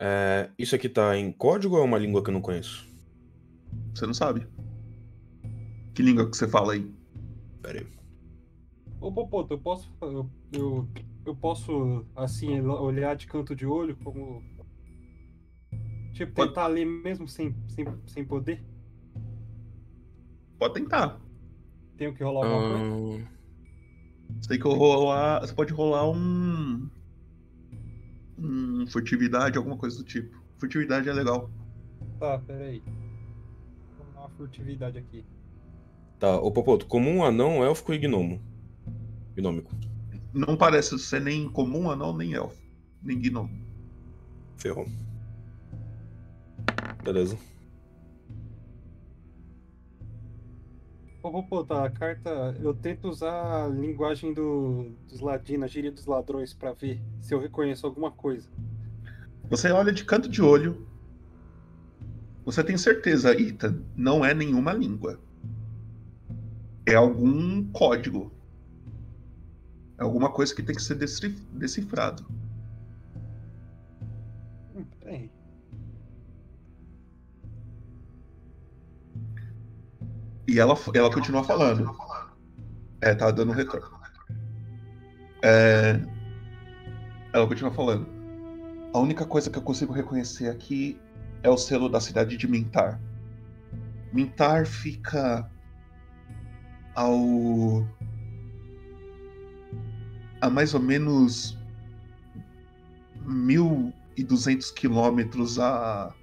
É, 0.00 0.50
isso 0.58 0.74
aqui 0.74 0.88
tá 0.88 1.16
em 1.16 1.30
código 1.30 1.76
ou 1.76 1.82
é 1.82 1.84
uma 1.84 1.98
língua 1.98 2.24
que 2.24 2.30
eu 2.30 2.34
não 2.34 2.40
conheço? 2.40 2.86
Você 3.94 4.04
não 4.04 4.14
sabe. 4.14 4.46
Que 5.94 6.02
língua 6.02 6.30
que 6.30 6.36
você 6.36 6.48
fala 6.48 6.72
aí? 6.74 6.90
Pera 7.62 7.80
aí. 7.80 7.86
Ô, 9.00 9.10
Popoto, 9.12 9.54
eu 9.54 9.58
posso. 9.58 9.90
Eu, 10.00 10.30
eu, 10.52 10.88
eu 11.26 11.34
posso, 11.34 12.04
assim, 12.14 12.60
olhar 12.60 13.16
de 13.16 13.26
canto 13.26 13.54
de 13.56 13.66
olho 13.66 13.96
como. 13.96 14.42
Tipo, 16.12 16.46
tentar 16.46 16.66
ler 16.66 16.84
mesmo 16.84 17.26
sem, 17.26 17.54
sem, 17.68 17.86
sem 18.06 18.24
poder? 18.24 18.62
Pode 20.58 20.74
tentar. 20.74 21.18
Tenho 21.96 22.14
que 22.14 22.22
rolar 22.22 22.46
alguma 22.46 22.62
coisa? 22.68 22.84
Hum, 22.84 23.26
Você 24.40 24.48
tem 24.48 24.58
que 24.58 24.68
rolar. 24.68 25.40
Você 25.40 25.54
pode 25.54 25.72
rolar 25.72 26.08
um. 26.10 26.88
Um 28.38 28.86
furtividade, 28.86 29.56
alguma 29.58 29.76
coisa 29.76 29.96
do 29.98 30.04
tipo. 30.04 30.38
Furtividade 30.58 31.08
é 31.08 31.12
legal. 31.12 31.50
Tá, 32.18 32.38
peraí. 32.38 32.82
Vou 33.96 34.06
dar 34.12 34.20
uma 34.20 34.28
furtividade 34.30 34.98
aqui. 34.98 35.24
Tá, 36.20 36.38
ô 36.38 36.52
Popoto, 36.52 36.84
comum, 36.84 37.24
anão, 37.24 37.64
élfico 37.64 37.94
e 37.94 37.98
gnomo. 37.98 38.38
Gnômico. 39.34 39.74
Não 40.34 40.54
parece 40.54 40.98
ser 40.98 41.18
nem 41.18 41.48
comum, 41.48 41.90
anão, 41.90 42.14
nem 42.14 42.34
elfo. 42.34 42.60
Nem 43.02 43.18
gnomo. 43.18 43.50
Ferrou. 44.58 44.86
Beleza. 47.02 47.38
Ô, 51.22 51.30
vou 51.30 51.42
botar 51.42 51.86
a 51.86 51.90
carta. 51.90 52.54
Eu 52.60 52.74
tento 52.74 53.08
usar 53.08 53.64
a 53.64 53.68
linguagem 53.68 54.34
do, 54.34 54.90
dos 55.08 55.20
ladinos, 55.20 55.64
a 55.64 55.68
gíria 55.68 55.90
dos 55.90 56.04
ladrões, 56.04 56.52
pra 56.52 56.74
ver 56.74 57.00
se 57.22 57.32
eu 57.32 57.40
reconheço 57.40 57.86
alguma 57.86 58.10
coisa. 58.10 58.46
Você 59.48 59.70
olha 59.70 59.90
de 59.90 60.04
canto 60.04 60.28
de 60.28 60.42
olho. 60.42 60.86
Você 62.44 62.62
tem 62.62 62.76
certeza, 62.76 63.34
Ita, 63.34 63.74
não 63.96 64.22
é 64.22 64.34
nenhuma 64.34 64.74
língua. 64.74 65.18
É 66.86 66.94
algum 66.94 67.70
código. 67.72 68.32
É 69.98 70.02
alguma 70.02 70.30
coisa 70.30 70.54
que 70.54 70.62
tem 70.62 70.74
que 70.74 70.82
ser 70.82 70.94
decif- 70.94 71.46
decifrado. 71.52 72.26
Hum, 74.74 74.84
peraí. 74.98 75.30
E 80.48 80.58
ela, 80.58 80.74
ela 80.94 81.12
continua 81.12 81.44
falando. 81.44 81.96
É, 83.00 83.14
tá 83.14 83.30
dando 83.30 83.52
retorno. 83.52 84.00
É, 85.42 86.00
ela 87.32 87.46
continua 87.46 87.70
falando. 87.70 88.06
A 88.92 88.98
única 88.98 89.24
coisa 89.24 89.48
que 89.48 89.56
eu 89.56 89.62
consigo 89.62 89.92
reconhecer 89.92 90.48
aqui 90.48 90.98
é 91.42 91.48
o 91.48 91.56
selo 91.56 91.88
da 91.88 92.00
cidade 92.00 92.36
de 92.36 92.48
Mintar. 92.48 93.00
Mintar 94.12 94.66
fica 94.66 95.48
ao. 96.94 97.86
a 100.40 100.48
mais 100.48 100.74
ou 100.74 100.80
menos 100.80 101.56
1.200 103.26 104.72
quilômetros 104.72 105.58
a, 105.58 106.14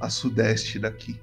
a 0.00 0.10
sudeste 0.10 0.78
daqui. 0.78 1.20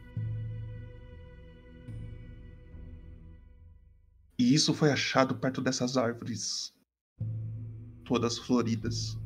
E 4.39 4.53
isso 4.53 4.73
foi 4.73 4.91
achado 4.91 5.35
perto 5.35 5.61
dessas 5.61 5.97
árvores, 5.97 6.71
todas 8.05 8.37
floridas. 8.37 9.17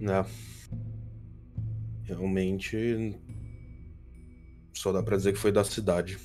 É. 0.00 0.59
Realmente. 2.10 3.16
Só 4.74 4.90
dá 4.92 5.00
pra 5.00 5.16
dizer 5.16 5.32
que 5.32 5.38
foi 5.38 5.52
da 5.52 5.62
cidade. 5.62 6.18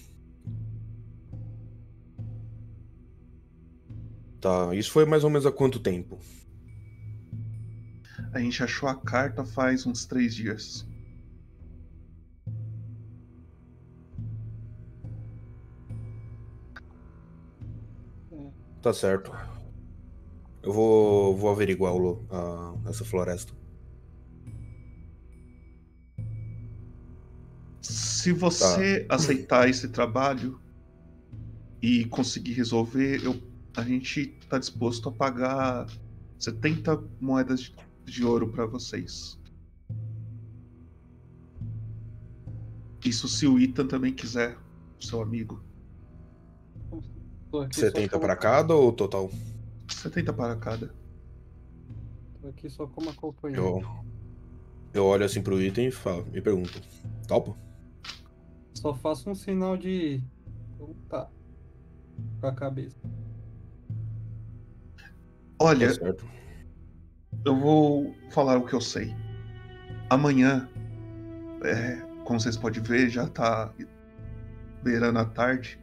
Tá, 4.41 4.73
isso 4.75 4.91
foi 4.91 5.05
mais 5.05 5.23
ou 5.23 5.29
menos 5.29 5.45
há 5.45 5.51
quanto 5.51 5.79
tempo? 5.79 6.17
A 8.33 8.39
gente 8.39 8.63
achou 8.63 8.89
a 8.89 8.95
carta 8.95 9.45
faz 9.45 9.85
uns 9.85 10.05
três 10.05 10.33
dias. 10.35 10.85
Tá 18.81 18.93
certo. 18.93 19.31
Eu 20.61 20.73
vou, 20.73 21.35
vou 21.37 21.49
averiguar 21.49 21.93
o, 21.95 22.25
a- 22.29 22.75
essa 22.89 23.05
floresta. 23.05 23.53
Se 28.25 28.31
você 28.31 29.05
aceitar 29.07 29.69
esse 29.69 29.87
trabalho 29.87 30.59
e 31.79 32.05
conseguir 32.05 32.53
resolver, 32.53 33.23
eu, 33.23 33.39
a 33.77 33.83
gente 33.83 34.35
tá 34.49 34.57
disposto 34.57 35.09
a 35.09 35.11
pagar 35.11 35.85
70 36.39 37.03
moedas 37.21 37.59
de, 37.59 37.75
de 38.03 38.25
ouro 38.25 38.49
para 38.51 38.65
vocês. 38.65 39.39
Isso 43.05 43.27
se 43.27 43.45
o 43.45 43.59
Ethan 43.59 43.85
também 43.85 44.11
quiser, 44.11 44.57
seu 44.99 45.21
amigo. 45.21 45.63
Tô 47.51 47.59
aqui, 47.59 47.75
só 47.75 47.81
70 47.81 48.09
como- 48.09 48.21
pra 48.23 48.35
cada 48.35 48.73
ou 48.73 48.91
total? 48.91 49.29
70 49.87 50.33
para 50.33 50.55
cada. 50.55 50.95
Tô 52.41 52.47
aqui 52.47 52.67
só 52.71 52.87
como 52.87 53.07
acompanhante. 53.11 53.59
Eu, 53.59 53.83
eu 54.95 55.05
olho 55.05 55.23
assim 55.25 55.43
pro 55.43 55.61
item 55.61 55.89
e 55.89 55.91
falo, 55.91 56.25
me 56.31 56.41
pergunto. 56.41 56.81
Topa? 57.27 57.55
Só 58.75 58.93
faço 58.93 59.29
um 59.29 59.35
sinal 59.35 59.77
de. 59.77 60.21
Tá. 61.09 61.27
Com 62.39 62.47
a 62.47 62.53
cabeça. 62.53 62.97
Olha, 65.59 65.87
Tá 65.87 65.93
certo. 65.93 66.25
eu 67.45 67.55
vou 67.57 68.13
falar 68.31 68.57
o 68.57 68.65
que 68.65 68.73
eu 68.73 68.81
sei. 68.81 69.15
Amanhã, 70.09 70.69
é, 71.63 71.95
como 72.25 72.39
vocês 72.39 72.57
podem 72.57 72.81
ver, 72.81 73.09
já 73.09 73.27
tá 73.27 73.73
beirando 74.83 75.19
a 75.19 75.25
tarde. 75.25 75.79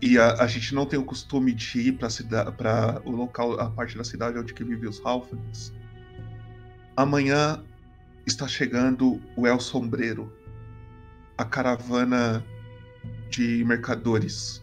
E 0.00 0.18
a, 0.18 0.34
a 0.42 0.46
gente 0.46 0.74
não 0.74 0.84
tem 0.84 0.98
o 0.98 1.04
costume 1.04 1.52
de 1.52 1.80
ir 1.88 1.92
para 1.92 2.10
cidade, 2.10 2.52
para 2.56 3.00
o 3.04 3.10
local, 3.10 3.58
a 3.58 3.70
parte 3.70 3.96
da 3.96 4.04
cidade 4.04 4.38
onde 4.38 4.52
que 4.52 4.64
vivem 4.64 4.88
os 4.88 5.00
Halflings. 5.04 5.72
Amanhã 6.96 7.62
está 8.26 8.46
chegando 8.46 9.20
o 9.36 9.46
El 9.46 9.58
Sombreiro, 9.60 10.30
a 11.42 11.44
caravana 11.44 12.44
de 13.28 13.64
mercadores. 13.64 14.62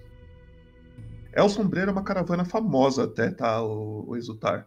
El 1.33 1.49
Sombreiro 1.49 1.89
é 1.89 1.91
uma 1.91 2.03
caravana 2.03 2.45
famosa 2.45 3.03
até, 3.03 3.29
tá, 3.31 3.61
o, 3.61 4.05
o 4.07 4.15
Exultar. 4.15 4.65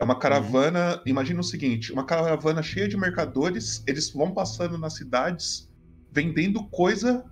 É 0.00 0.04
uma 0.04 0.18
caravana, 0.18 1.00
imagina 1.06 1.40
o 1.40 1.44
seguinte, 1.44 1.92
uma 1.92 2.04
caravana 2.04 2.60
cheia 2.60 2.88
de 2.88 2.96
mercadores, 2.96 3.84
eles 3.86 4.10
vão 4.10 4.32
passando 4.34 4.76
nas 4.76 4.94
cidades 4.94 5.70
vendendo 6.10 6.64
coisa 6.70 7.24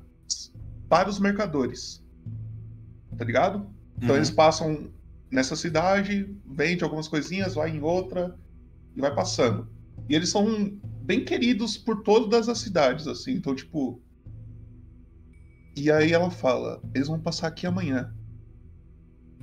para 0.88 1.08
os 1.08 1.18
mercadores. 1.18 2.02
Tá 3.18 3.24
ligado? 3.24 3.66
Então 3.96 4.14
Uhum. 4.14 4.16
eles 4.16 4.30
passam 4.30 4.92
nessa 5.30 5.56
cidade, 5.56 6.32
vende 6.46 6.85
algumas 6.85 7.08
coisinhas, 7.08 7.54
vai 7.54 7.70
em 7.70 7.80
outra 7.80 8.38
e 8.94 9.00
vai 9.00 9.12
passando. 9.14 9.68
E 10.08 10.14
eles 10.14 10.28
são 10.28 10.46
bem 11.02 11.24
queridos 11.24 11.76
por 11.76 12.02
todas 12.02 12.48
as 12.48 12.58
cidades, 12.58 13.06
assim. 13.06 13.32
Então, 13.32 13.54
tipo. 13.54 14.01
E 15.74 15.90
aí 15.90 16.12
ela 16.12 16.30
fala: 16.30 16.82
eles 16.94 17.08
vão 17.08 17.18
passar 17.18 17.48
aqui 17.48 17.66
amanhã. 17.66 18.14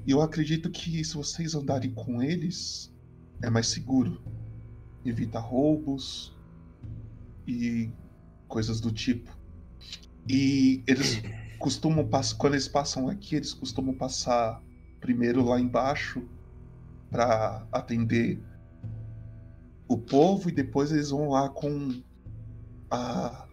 E 0.06 0.12
eu 0.12 0.22
acredito 0.22 0.70
que 0.70 1.04
se 1.04 1.16
vocês 1.16 1.56
andarem 1.56 1.92
com 1.92 2.22
eles, 2.22 2.94
é 3.42 3.50
mais 3.50 3.68
seguro. 3.68 4.22
Evita 5.04 5.40
roubos 5.40 6.38
e 7.48 7.92
coisas 8.48 8.80
do 8.80 8.92
tipo. 8.92 9.36
E 10.28 10.84
eles 10.88 11.22
costumam 11.58 12.08
passar. 12.08 12.38
Quando 12.38 12.54
eles 12.54 12.68
passam 12.68 13.10
aqui, 13.10 13.36
eles 13.36 13.54
costumam 13.54 13.94
passar 13.96 14.62
primeiro 15.00 15.44
lá 15.44 15.60
embaixo 15.60 16.24
para 17.10 17.68
atender 17.72 18.42
o 19.88 19.98
povo 19.98 20.50
e 20.50 20.52
depois 20.52 20.92
eles 20.92 21.10
vão 21.10 21.30
lá 21.30 21.50
com 21.50 22.04
a 22.92 23.48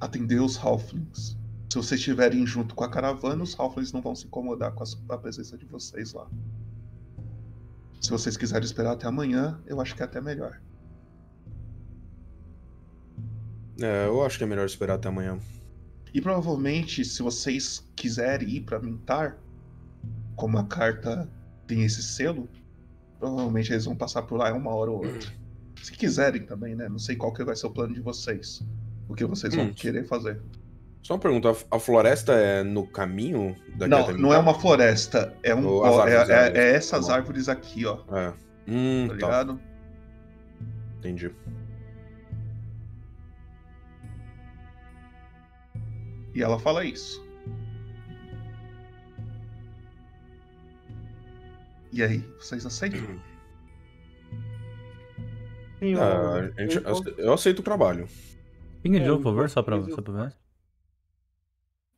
atender 0.00 0.40
os 0.40 0.56
halflings. 0.56 1.37
Se 1.70 1.76
vocês 1.76 2.00
estiverem 2.00 2.46
junto 2.46 2.74
com 2.74 2.82
a 2.84 2.88
caravana, 2.88 3.42
os 3.42 3.58
halflings 3.58 3.92
não 3.92 4.00
vão 4.00 4.14
se 4.14 4.26
incomodar 4.26 4.72
com 4.72 4.82
a, 4.82 5.14
a 5.14 5.18
presença 5.18 5.56
de 5.58 5.66
vocês 5.66 6.12
lá. 6.14 6.26
Se 8.00 8.10
vocês 8.10 8.36
quiserem 8.36 8.64
esperar 8.64 8.92
até 8.92 9.06
amanhã, 9.06 9.60
eu 9.66 9.80
acho 9.80 9.94
que 9.94 10.00
é 10.02 10.04
até 10.06 10.20
melhor. 10.20 10.60
É, 13.80 14.06
eu 14.06 14.24
acho 14.24 14.38
que 14.38 14.44
é 14.44 14.46
melhor 14.46 14.66
esperar 14.66 14.94
até 14.94 15.08
amanhã. 15.08 15.38
E 16.12 16.20
provavelmente, 16.20 17.04
se 17.04 17.22
vocês 17.22 17.84
quiserem 17.94 18.48
ir 18.48 18.60
para 18.62 18.80
Mintar, 18.80 19.36
como 20.36 20.56
a 20.58 20.64
carta 20.64 21.28
tem 21.66 21.82
esse 21.84 22.02
selo, 22.02 22.48
provavelmente 23.18 23.72
eles 23.72 23.84
vão 23.84 23.94
passar 23.94 24.22
por 24.22 24.36
lá 24.38 24.52
uma 24.54 24.70
hora 24.74 24.90
ou 24.90 25.04
outra. 25.04 25.32
Se 25.82 25.92
quiserem 25.92 26.44
também, 26.44 26.74
né? 26.74 26.88
Não 26.88 26.98
sei 26.98 27.14
qual 27.14 27.32
que 27.32 27.44
vai 27.44 27.54
ser 27.54 27.66
o 27.68 27.70
plano 27.70 27.94
de 27.94 28.00
vocês. 28.00 28.60
O 29.08 29.14
que 29.14 29.24
vocês 29.24 29.54
vão 29.54 29.66
Hum. 29.66 29.72
querer 29.72 30.04
fazer. 30.04 30.42
Só 31.02 31.14
uma 31.14 31.20
pergunta, 31.20 31.54
a- 31.70 31.78
floresta 31.78 32.32
é 32.34 32.62
no 32.62 32.86
caminho 32.86 33.56
daqui 33.76 33.90
Não, 33.90 34.00
até 34.02 34.12
não 34.14 34.34
é 34.34 34.38
uma 34.38 34.52
floresta. 34.54 35.34
É, 35.42 35.54
um, 35.54 35.66
ó, 35.66 36.06
é, 36.06 36.16
árvores, 36.16 36.28
é- 36.30 36.34
árvores. 36.34 36.58
é 36.58 36.74
essas 36.74 37.06
Tá 37.06 37.14
árvores 37.14 37.48
aqui, 37.48 37.86
ó. 37.86 37.98
É. 38.14 38.34
Hum, 38.68 39.04
Tá 39.08 39.08
tá. 39.08 39.14
ligado? 39.14 39.54
tá. 39.54 39.60
Entendi. 40.98 41.30
E 46.34 46.42
ela 46.42 46.58
fala 46.58 46.84
isso. 46.84 47.26
E 51.92 52.02
aí, 52.02 52.18
vocês 52.38 52.64
aceitam? 52.66 53.00
Sim, 55.78 55.92
eu- 55.94 56.02
Ah, 56.02 56.50
a 56.56 56.62
gente- 56.62 56.76
eu- 56.76 57.14
eu 57.16 57.32
aceito 57.32 57.60
o 57.60 57.62
trabalho. 57.62 58.06
Pinga 58.82 58.98
de 58.98 59.04
É, 59.06 59.08
novo, 59.08 59.22
por 59.22 59.30
favor, 59.30 59.48
só 59.50 59.62
pra, 59.62 59.82
só 59.88 60.02
pra 60.02 60.24
ver. 60.24 60.32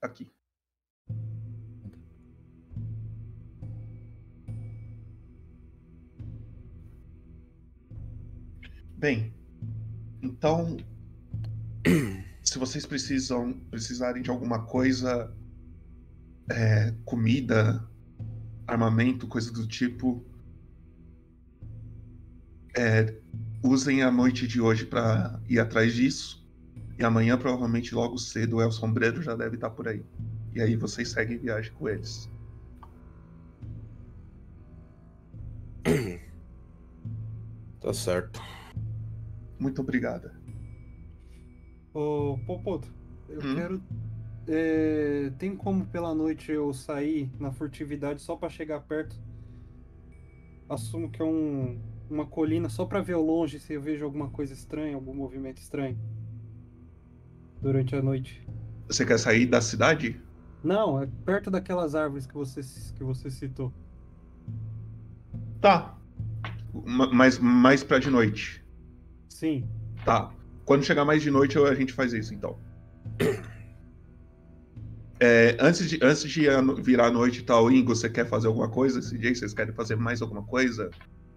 Aqui. 0.03 0.31
Bem, 8.97 9.35
então, 10.23 10.77
se 12.43 12.59
vocês 12.59 12.85
precisam 12.85 13.53
precisarem 13.71 14.23
de 14.23 14.31
alguma 14.31 14.65
coisa, 14.67 15.35
é, 16.51 16.95
comida, 17.05 17.87
armamento, 18.67 19.27
coisa 19.27 19.53
do 19.53 19.67
tipo, 19.67 20.25
é, 22.77 23.15
usem 23.63 24.03
a 24.03 24.11
noite 24.11 24.47
de 24.47 24.61
hoje 24.61 24.85
para 24.87 25.41
ir 25.49 25.59
atrás 25.59 25.95
disso. 25.95 26.40
E 27.01 27.05
amanhã, 27.05 27.39
provavelmente, 27.39 27.95
logo 27.95 28.19
cedo, 28.19 28.59
o 28.59 28.61
El 28.61 28.71
Sombreiro 28.71 29.23
já 29.23 29.35
deve 29.35 29.55
estar 29.55 29.71
por 29.71 29.89
aí. 29.89 30.05
E 30.55 30.61
aí 30.61 30.77
vocês 30.77 31.09
seguem 31.11 31.39
viagem 31.39 31.73
com 31.73 31.89
eles. 31.89 32.29
Tá 37.81 37.93
certo. 37.95 38.41
Muito 39.59 39.81
obrigada. 39.81 40.35
Ô, 41.95 42.39
Popoto, 42.47 42.89
eu 43.29 43.39
Hum? 43.43 43.55
quero. 43.55 43.83
é, 44.49 45.33
tem 45.39 45.57
como 45.57 45.87
pela 45.87 46.15
noite 46.15 46.53
eu 46.53 46.73
sair 46.73 47.31
na 47.39 47.51
furtividade 47.51 48.21
só 48.21 48.37
pra 48.37 48.49
chegar 48.49 48.81
perto? 48.81 49.17
Assumo 50.69 51.11
que 51.11 51.21
é 51.21 51.25
um, 51.25 51.81
uma 52.09 52.27
colina 52.27 52.69
só 52.69 52.85
pra 52.85 53.01
ver 53.01 53.15
ao 53.15 53.23
longe 53.23 53.59
se 53.59 53.73
eu 53.73 53.81
vejo 53.83 54.05
alguma 54.05 54.29
coisa 54.31 54.53
estranha, 54.53 54.95
algum 54.95 55.15
movimento 55.15 55.59
estranho. 55.59 55.99
Durante 57.63 57.95
a 57.95 58.03
noite. 58.03 58.47
Você 58.89 59.05
quer 59.05 59.19
sair 59.19 59.47
da 59.47 59.61
cidade? 59.61 60.21
Não, 60.65 61.03
é 61.03 61.09
perto 61.25 61.51
daquelas 61.51 61.95
árvores 61.95 62.27
que 62.27 62.35
você, 62.35 62.61
que 62.97 63.05
você 63.05 63.31
citou. 63.31 63.73
Tá. 65.61 65.97
Ma- 66.87 67.13
Mas 67.13 67.39
mais 67.39 67.83
pra 67.85 67.99
de 67.99 68.11
noite. 68.11 68.65
Sim. 69.29 69.69
Tá. 70.05 70.33
Quando 70.65 70.85
chegar 70.85 71.05
mais 71.05 71.23
de 71.23 71.31
noite, 71.31 71.59
a 71.59 71.75
gente 71.75 71.93
faz 71.93 72.13
isso, 72.13 72.35
então. 72.35 72.59
É, 75.23 75.55
antes 75.61 75.91
de, 75.91 75.99
antes 76.03 76.23
de 76.23 76.47
virar 76.83 77.09
a 77.09 77.11
noite 77.11 77.41
e 77.41 77.43
tal, 77.43 77.71
Ingo, 77.71 77.95
você 77.95 78.09
quer 78.09 78.27
fazer 78.27 78.47
alguma 78.47 78.71
coisa 78.71 79.01
esse 79.01 79.19
dia? 79.19 79.35
Vocês 79.35 79.53
querem 79.53 79.75
fazer 79.75 79.95
mais 79.95 80.23
alguma 80.23 80.43
coisa? 80.43 80.89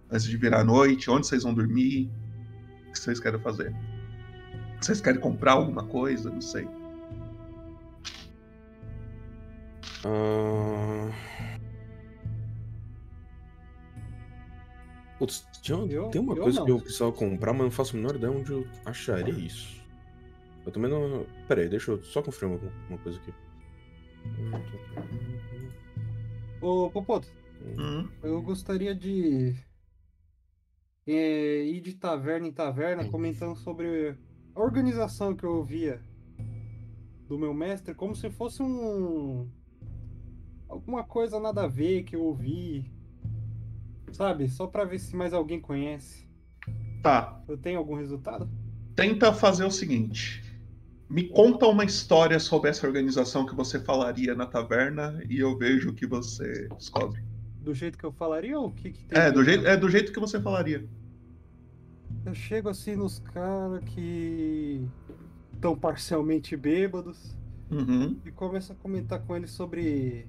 Antes 0.10 0.26
de 0.26 0.38
virar 0.38 0.62
a 0.62 0.64
noite? 0.64 1.12
Onde 1.12 1.28
vocês 1.28 1.44
vão 1.44 1.54
dormir? 1.54 2.10
O 2.88 2.92
que 2.94 3.00
vocês 3.00 3.20
querem 3.20 3.42
fazer? 3.42 3.76
Vocês 4.84 5.00
querem 5.00 5.20
comprar 5.20 5.54
alguma 5.54 5.86
coisa? 5.86 6.30
Não 6.30 6.42
sei. 6.42 6.68
Ah, 10.06 11.10
Putz, 15.18 15.48
tinha, 15.62 15.78
Eu- 15.90 16.10
tem 16.10 16.20
uma 16.20 16.36
coisa 16.36 16.60
não. 16.60 16.66
que 16.66 16.72
eu 16.72 16.80
precisava 16.82 17.12
comprar, 17.14 17.54
mas 17.54 17.64
não 17.64 17.72
faço 17.72 17.96
a 17.96 18.00
menor 18.00 18.16
ideia 18.16 18.32
onde 18.32 18.52
eu 18.52 18.68
acharia 18.86 19.34
isso. 19.34 19.82
Eu 20.66 20.72
também 20.72 20.90
não. 20.92 21.26
Pera 21.48 21.62
aí, 21.62 21.70
deixa 21.70 21.92
eu 21.92 22.04
só 22.04 22.22
confirmar 22.22 22.58
uma, 22.58 22.72
uma 22.90 22.98
coisa 22.98 23.20
aqui. 23.20 23.34
Ô, 26.62 26.90
Popoto, 26.90 27.28
Hum? 27.78 28.10
eu 28.22 28.42
gostaria 28.42 28.94
de 28.94 29.56
é, 31.08 31.64
ir 31.64 31.80
de 31.82 31.94
taverna 31.94 32.48
em 32.48 32.52
taverna 32.52 33.08
comentando 33.10 33.56
sobre 33.56 34.18
a 34.56 34.62
organização 34.62 35.36
que 35.36 35.44
eu 35.44 35.56
ouvia 35.56 36.00
do 37.28 37.38
meu 37.38 37.54
mestre, 37.54 37.94
como 37.94 38.16
se 38.16 38.30
fosse 38.30 38.62
um. 38.62 39.48
alguma 40.68 41.04
coisa 41.04 41.40
nada 41.40 41.64
a 41.64 41.68
ver 41.68 42.04
que 42.04 42.16
eu 42.16 42.24
ouvi. 42.24 42.92
Sabe? 44.12 44.48
Só 44.48 44.68
pra 44.68 44.86
ver 44.86 45.00
se 45.00 45.16
mais 45.16 45.34
alguém 45.34 45.60
conhece. 45.60 46.28
Tá. 47.02 47.42
Eu 47.48 47.58
tenho 47.58 47.80
algum 47.80 47.96
resultado? 47.96 48.48
Tenta 48.96 49.34
fazer 49.34 49.66
o 49.66 49.72
seguinte. 49.72 50.44
Me 51.10 51.28
conta 51.30 51.66
uma 51.66 51.84
história 51.84 52.40
sobre 52.40 52.70
essa 52.70 52.86
organização 52.86 53.46
que 53.46 53.56
você 53.56 53.80
falaria 53.80 54.36
na 54.36 54.46
taverna 54.46 55.22
e 55.30 55.40
eu 55.40 55.58
vejo 55.58 55.90
o 55.90 55.94
que 55.94 56.06
você 56.06 56.68
descobre. 56.70 57.24
Do 57.60 57.74
jeito 57.74 57.98
que 57.98 58.04
eu 58.04 58.12
falaria 58.12 58.60
ou 58.60 58.68
o 58.68 58.72
que, 58.72 58.92
que 58.92 59.06
tem? 59.06 59.20
É, 59.20 59.32
do 59.32 59.44
jeito, 59.44 59.66
é 59.66 59.76
do 59.76 59.90
jeito 59.90 60.12
que 60.12 60.20
você 60.20 60.40
falaria. 60.40 60.88
Eu 62.26 62.34
chego 62.34 62.70
assim 62.70 62.96
nos 62.96 63.20
caras 63.20 63.84
que 63.84 64.88
estão 65.54 65.78
parcialmente 65.78 66.56
bêbados 66.56 67.36
Uhum. 67.72 68.18
e 68.24 68.32
começo 68.32 68.72
a 68.72 68.76
comentar 68.76 69.20
com 69.22 69.36
eles 69.36 69.50
sobre 69.52 70.28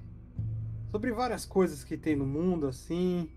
sobre 0.90 1.12
várias 1.12 1.44
coisas 1.44 1.84
que 1.84 1.96
tem 1.96 2.16
no 2.16 2.24
mundo 2.24 2.66
assim 2.66 3.28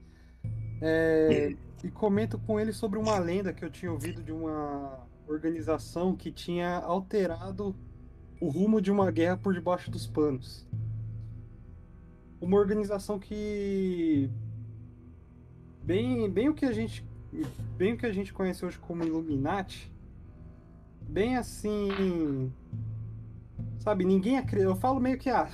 É, 0.81 1.55
e 1.83 1.89
comento 1.91 2.37
com 2.39 2.59
eles 2.59 2.77
sobre 2.77 2.97
uma 2.99 3.17
lenda 3.19 3.51
que 3.51 3.65
eu 3.65 3.69
tinha 3.69 3.91
ouvido 3.91 4.23
de 4.23 4.31
uma 4.31 5.05
organização 5.27 6.15
que 6.15 6.31
tinha 6.31 6.77
alterado 6.77 7.75
o 8.39 8.47
rumo 8.47 8.79
de 8.79 8.91
uma 8.91 9.11
guerra 9.11 9.35
por 9.37 9.53
debaixo 9.53 9.91
dos 9.91 10.07
panos 10.07 10.65
uma 12.39 12.57
organização 12.57 13.19
que 13.19 14.29
bem 15.83 16.29
bem 16.29 16.47
o 16.49 16.53
que 16.53 16.65
a 16.65 16.71
gente 16.71 17.03
bem 17.77 17.93
o 17.93 17.97
que 17.97 18.05
a 18.05 18.13
gente 18.13 18.33
conhece 18.33 18.65
hoje 18.65 18.77
como 18.79 19.03
Illuminati 19.03 19.91
bem 21.01 21.37
assim 21.37 22.51
sabe 23.79 24.05
ninguém 24.05 24.37
acredita 24.37 24.69
eu 24.69 24.75
falo 24.75 24.99
meio 24.99 25.17
que 25.17 25.29
ah 25.29 25.49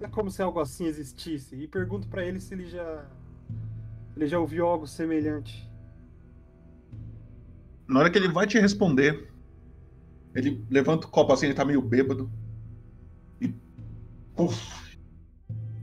é 0.00 0.08
como 0.08 0.30
se 0.30 0.42
algo 0.42 0.60
assim 0.60 0.86
existisse 0.86 1.56
e 1.56 1.66
pergunto 1.66 2.08
pra 2.08 2.24
ele 2.24 2.40
se 2.40 2.54
ele 2.54 2.66
já 2.66 3.06
ele 4.16 4.26
já 4.26 4.38
ouviu 4.38 4.66
algo 4.66 4.86
semelhante 4.86 5.68
Na 7.86 8.00
hora 8.00 8.10
que 8.10 8.18
ele 8.18 8.28
vai 8.28 8.46
te 8.46 8.58
responder, 8.58 9.32
ele 10.34 10.62
levanta 10.68 11.06
o 11.06 11.10
copo 11.10 11.32
assim, 11.32 11.46
ele 11.46 11.54
tá 11.54 11.64
meio 11.64 11.80
bêbado. 11.80 12.30
E. 13.40 13.54
Puf! 14.36 14.98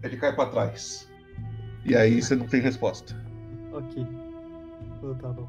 Ele 0.03 0.15
cai 0.17 0.35
pra 0.35 0.45
trás. 0.45 1.09
E 1.83 1.95
aí 1.95 2.21
você 2.21 2.35
não 2.35 2.45
tem 2.45 2.61
resposta. 2.61 3.15
ok 3.73 4.24
tá 5.15 5.29
bom 5.29 5.47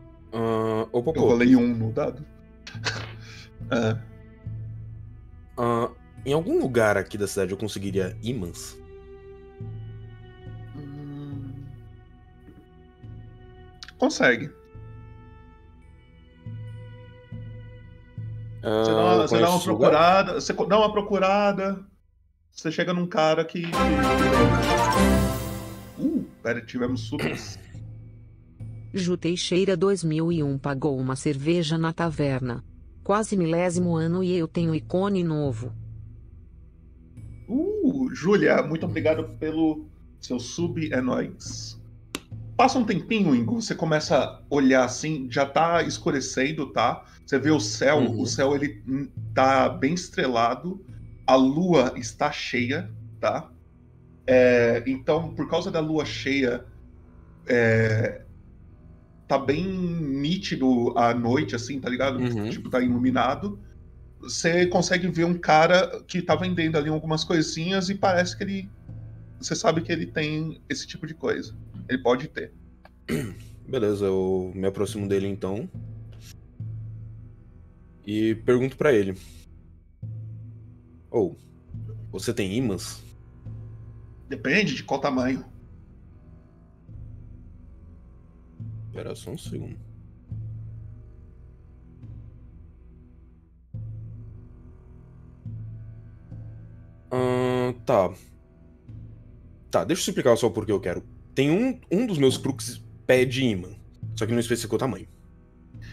Popô, 1.03 1.13
Eu 1.15 1.23
rolei 1.23 1.57
um 1.57 1.75
no 1.75 1.93
dado. 1.93 2.25
Ah, 3.71 3.99
ah, 5.57 5.91
em 6.25 6.33
algum 6.33 6.59
lugar 6.61 6.97
aqui 6.97 7.17
da 7.17 7.27
cidade 7.27 7.53
eu 7.53 7.57
conseguiria 7.57 8.17
imãs? 8.23 8.77
consegue. 13.99 14.51
Ah, 18.63 18.83
Você 18.85 18.91
dá 18.91 19.05
uma, 19.05 19.29
você 19.29 19.41
dá 19.41 19.49
uma 19.49 19.57
esse 19.59 19.69
lugar? 19.69 19.91
procurada, 19.91 20.35
você 20.41 20.53
dá 20.53 20.79
uma 20.79 20.93
procurada, 20.93 21.87
você 22.51 22.71
chega 22.73 22.93
num 22.93 23.07
cara 23.07 23.45
que. 23.45 23.65
Uh, 25.99 26.25
pera, 26.43 26.61
tivemos 26.61 27.03
subs. 27.03 27.59
Ju 28.99 29.17
Teixeira 29.17 29.77
2001 29.77 30.59
pagou 30.59 30.99
uma 30.99 31.15
cerveja 31.17 31.77
na 31.77 31.93
taverna. 31.93 32.65
Quase 33.05 33.37
milésimo 33.37 33.95
ano 33.95 34.25
e 34.25 34.35
eu 34.35 34.49
tenho 34.49 34.75
ícone 34.75 35.23
novo. 35.23 35.71
Uh, 37.47 38.09
Júlia, 38.15 38.63
muito 38.63 38.87
obrigado 38.87 39.29
pelo 39.39 39.85
seu 40.19 40.41
sub, 40.41 40.93
é 40.93 41.01
nóis. 41.01 41.79
Passa 42.57 42.79
um 42.79 42.85
tempinho, 42.87 43.35
Ingo, 43.35 43.61
você 43.61 43.75
começa 43.75 44.17
a 44.17 44.41
olhar 44.49 44.85
assim, 44.85 45.29
já 45.31 45.45
tá 45.45 45.83
escurecendo, 45.83 46.73
tá? 46.73 47.05
Você 47.25 47.39
vê 47.39 47.51
o 47.51 47.61
céu, 47.61 47.99
Uhum. 47.99 48.21
o 48.23 48.27
céu 48.27 48.55
ele 48.57 48.83
tá 49.35 49.69
bem 49.69 49.93
estrelado, 49.93 50.83
a 51.27 51.35
lua 51.37 51.93
está 51.97 52.33
cheia, 52.33 52.91
tá? 53.21 53.51
É, 54.27 54.83
então, 54.87 55.35
por 55.35 55.49
causa 55.49 55.71
da 55.71 55.81
lua 55.81 56.07
cheia, 56.07 56.65
é, 57.47 58.23
tá 59.27 59.39
bem 59.39 59.65
nítido 59.67 60.97
a 60.97 61.13
noite, 61.15 61.55
assim, 61.55 61.81
tá 61.81 61.89
ligado? 61.89 62.19
Tipo, 62.51 62.71
tá 62.71 62.81
iluminado. 62.81 63.59
Você 64.21 64.67
consegue 64.67 65.09
ver 65.09 65.25
um 65.25 65.37
cara 65.37 66.03
que 66.07 66.23
tá 66.23 66.35
vendendo 66.35 66.77
ali 66.77 66.89
algumas 66.89 67.25
coisinhas 67.25 67.89
e 67.89 67.95
parece 67.95 68.37
que 68.37 68.45
ele. 68.45 68.71
Você 69.39 69.55
sabe 69.55 69.83
que 69.83 69.93
ele 69.93 70.07
tem 70.07 70.61
esse 70.69 70.87
tipo 70.87 71.07
de 71.07 71.15
coisa. 71.15 71.55
Ele 71.89 71.99
pode 71.99 72.29
ter. 72.29 72.53
Beleza, 73.69 74.07
eu 74.07 74.53
me 74.55 74.67
aproximo 74.67 75.09
dele 75.09 75.27
então. 75.27 75.69
E 78.07 78.37
pergunto 78.37 78.77
pra 78.77 78.93
ele. 78.93 79.17
Ou, 81.11 81.37
Você 82.13 82.33
tem 82.33 82.55
imãs? 82.55 83.03
Depende 84.29 84.75
de 84.75 84.85
qual 84.85 85.01
tamanho. 85.01 85.45
Espera 88.97 89.15
só 89.15 89.31
um 89.31 89.37
segundo. 89.37 89.77
Ahn, 97.13 97.75
tá. 97.85 98.11
Tá, 99.71 99.85
deixa 99.85 100.01
eu 100.01 100.13
explicar 100.13 100.35
só 100.37 100.49
por 100.49 100.65
que 100.65 100.73
eu 100.73 100.81
quero. 100.81 101.03
Tem 101.35 101.51
um, 101.51 101.79
um 101.93 102.07
dos 102.07 102.17
meus 102.17 102.39
crux 102.39 102.83
pede 103.07 103.45
imã, 103.45 103.69
só 104.17 104.25
que 104.25 104.33
não 104.33 104.41
especificou 104.41 104.77
o 104.77 104.81
tamanho. 104.81 105.07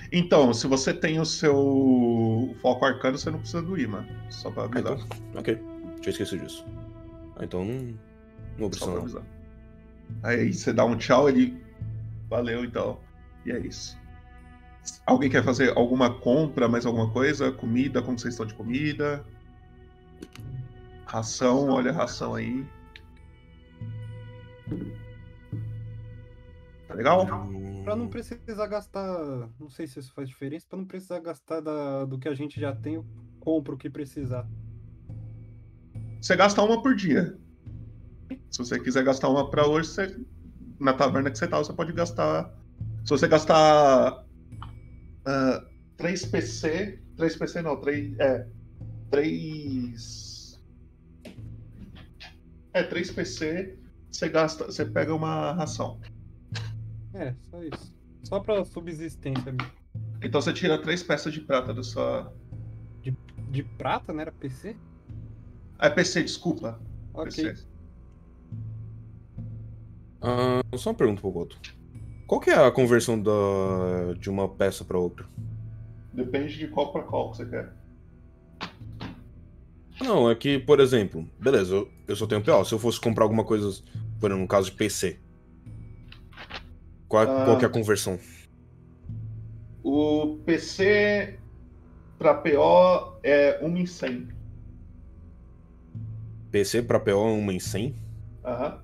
Então, 0.10 0.54
se 0.54 0.66
você 0.66 0.94
tem 0.94 1.20
o 1.20 1.26
seu 1.26 2.56
foco 2.62 2.86
arcano, 2.86 3.18
você 3.18 3.30
não 3.30 3.40
precisa 3.40 3.62
do 3.62 3.78
imã. 3.78 4.08
Só 4.30 4.50
pra 4.50 4.64
avisar. 4.64 4.94
então, 4.94 5.08
ok, 5.36 5.60
tinha 6.00 6.12
esquecido 6.12 6.46
disso. 6.46 6.66
Ah, 7.36 7.44
então 7.44 7.66
não, 7.66 8.70
não 8.70 8.98
avisar. 8.98 9.24
Aí 10.24 10.54
você 10.54 10.72
dá 10.72 10.86
um 10.86 10.96
tchau, 10.96 11.28
ele. 11.28 11.62
Valeu 12.34 12.66
então. 12.66 13.00
E 13.46 13.52
é 13.52 13.60
isso. 13.60 13.96
Alguém 15.06 15.30
quer 15.30 15.44
fazer 15.44 15.78
alguma 15.78 16.20
compra, 16.20 16.68
mais 16.68 16.84
alguma 16.84 17.12
coisa? 17.12 17.52
Comida, 17.52 18.02
como 18.02 18.18
vocês 18.18 18.34
estão 18.34 18.48
de 18.48 18.56
comida? 18.56 19.24
Ração, 21.06 21.70
olha 21.70 21.92
a 21.92 21.94
ração 21.94 22.34
aí. 22.34 22.66
Tá 26.88 26.96
legal? 26.96 27.24
Pra 27.84 27.96
não 27.96 28.08
precisar 28.08 28.66
gastar. 28.66 29.48
Não 29.60 29.70
sei 29.70 29.86
se 29.86 30.00
isso 30.00 30.12
faz 30.12 30.28
diferença. 30.28 30.66
Pra 30.68 30.80
não 30.80 30.86
precisar 30.86 31.20
gastar 31.20 31.60
da- 31.62 32.06
do 32.06 32.18
que 32.18 32.28
a 32.28 32.34
gente 32.34 32.60
já 32.60 32.76
tem, 32.76 32.96
eu 32.96 33.06
compro 33.40 33.76
o 33.76 33.78
que 33.78 33.92
precisar. 33.92 34.48
Você 36.20 36.36
gasta 36.36 36.64
uma 36.64 36.82
por 36.82 36.96
dia. 36.96 37.38
Se 38.50 38.58
você 38.58 38.80
quiser 38.80 39.04
gastar 39.04 39.30
uma 39.30 39.52
pra 39.52 39.68
hoje, 39.68 39.90
você... 39.90 40.20
na 40.80 40.94
taverna 40.94 41.32
que 41.32 41.38
você 41.38 41.48
tá, 41.48 41.58
você 41.58 41.74
pode 41.74 41.94
gastar. 41.94 42.54
Se 43.04 43.10
você 43.10 43.28
gastar. 43.28 44.26
ah, 45.26 45.66
3 45.98 46.26
PC. 46.26 47.00
3 47.16 47.36
PC 47.36 47.62
não, 47.62 47.80
3. 47.80 48.20
É. 48.20 48.48
3. 49.12 50.62
É, 52.74 52.84
3 52.84 53.12
PC. 53.12 53.78
Você 54.12 54.30
gasta. 54.30 54.66
Você 54.66 54.86
pega 54.86 55.14
uma 55.14 55.54
ração. 55.54 56.00
É, 57.14 57.34
só 57.50 57.64
isso. 57.64 57.96
Só 58.24 58.40
pra 58.40 58.64
subsistência 58.66 59.52
mesmo. 59.52 59.72
Então 60.22 60.42
você 60.42 60.54
tira 60.54 60.82
3 60.82 61.04
peças 61.04 61.34
de 61.34 61.42
prata 61.42 61.74
da 61.74 61.84
sua. 61.84 62.34
De 63.52 63.64
prata, 63.64 64.12
não 64.12 64.22
era 64.22 64.32
PC? 64.32 64.76
É 65.80 65.90
PC, 65.90 66.24
desculpa. 66.24 66.80
Ok. 67.14 67.44
PC. 67.44 67.68
Ah, 70.24 70.62
só 70.78 70.92
uma 70.92 70.96
pergunta 70.96 71.22
pro 71.22 71.32
Goto. 71.32 71.58
Qual 72.26 72.40
que 72.40 72.50
é 72.50 72.56
a 72.66 72.72
conversão 72.72 73.22
da... 73.22 74.14
de 74.18 74.30
uma 74.30 74.48
peça 74.48 74.86
pra 74.86 74.98
outra? 74.98 75.26
Depende 76.14 76.58
de 76.58 76.68
qual 76.68 76.92
pra 76.92 77.04
qual 77.04 77.32
que 77.32 77.38
você 77.38 77.46
quer. 77.46 77.74
Não, 80.02 80.30
é 80.30 80.36
que, 80.36 80.58
por 80.60 80.80
exemplo, 80.80 81.28
beleza, 81.40 81.76
eu, 81.76 81.90
eu 82.08 82.16
só 82.16 82.26
tenho 82.26 82.42
PO. 82.44 82.66
Se 82.66 82.74
eu 82.74 82.80
fosse 82.80 83.00
comprar 83.00 83.26
alguma 83.26 83.44
coisa, 83.44 83.68
por 84.20 84.28
exemplo, 84.28 84.42
no 84.42 84.48
caso 84.48 84.72
de 84.72 84.78
PC, 84.78 85.20
qual, 87.08 87.24
Ah. 87.24 87.46
qual 87.46 87.58
que 87.58 87.66
é 87.66 87.68
a 87.68 87.72
conversão? 87.72 88.18
O 89.84 90.38
PC 90.46 91.38
pra 92.18 92.34
PO 92.34 93.20
é 93.22 93.60
1 93.62 93.78
em 93.78 93.86
100. 93.86 94.28
PC 96.52 96.82
pra 96.84 97.00
PO 97.00 97.10
é 97.12 97.14
uma 97.16 97.54
em 97.54 97.60
100? 97.60 97.96
Aham. 98.46 98.83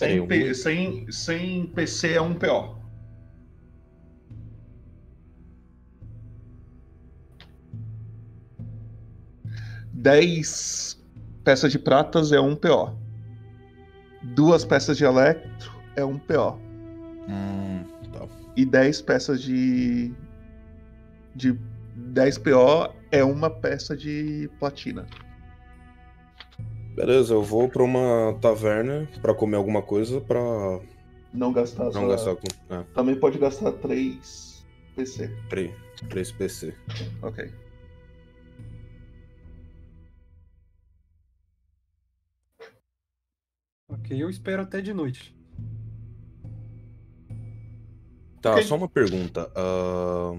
Peraí, 0.00 0.14
100, 0.14 0.20
um- 0.20 0.26
P- 0.26 0.54
100, 0.54 1.12
100 1.12 1.66
PC 1.66 2.12
é 2.14 2.20
um 2.20 2.34
PO. 2.34 2.80
Dez 9.92 10.98
peças 11.44 11.72
de 11.72 11.78
pratas 11.78 12.32
é 12.32 12.40
um 12.40 12.54
PO. 12.54 12.96
Duas 14.22 14.64
peças 14.64 14.96
de 14.96 15.04
electro 15.04 15.72
é 15.96 16.04
um 16.04 16.18
PO. 16.18 16.58
Hum, 17.28 17.84
tá. 18.12 18.26
E 18.56 18.64
10 18.64 19.02
peças 19.02 19.42
de. 19.42 20.12
De 21.34 21.58
10 21.94 22.38
PO 22.38 22.92
é 23.10 23.22
uma 23.24 23.50
peça 23.50 23.96
de 23.96 24.50
platina. 24.58 25.06
Beleza, 26.94 27.34
eu 27.34 27.42
vou 27.42 27.68
pra 27.68 27.82
uma 27.82 28.36
taverna 28.40 29.08
pra 29.22 29.34
comer 29.34 29.56
alguma 29.56 29.80
coisa 29.82 30.20
pra 30.20 30.40
Não 31.32 31.52
gastar 31.52 31.84
não 31.84 31.92
sua- 31.92 32.08
gastar 32.08 32.36
com. 32.36 32.74
É, 32.74 32.82
Também 32.94 33.18
pode 33.18 33.38
gastar 33.38 33.72
3 33.72 34.64
PC. 34.96 35.28
3, 35.48 35.72
3 36.08 36.32
PC. 36.32 36.74
Ok. 37.22 37.50
Ok, 43.88 44.10
eu 44.22 44.30
espero 44.30 44.62
até 44.62 44.80
de 44.80 44.92
noite. 44.92 45.34
Tá, 48.40 48.52
Ok. 48.52 48.62
só 48.64 48.76
uma 48.76 48.88
pergunta. 48.88 49.50
vo- 49.54 50.38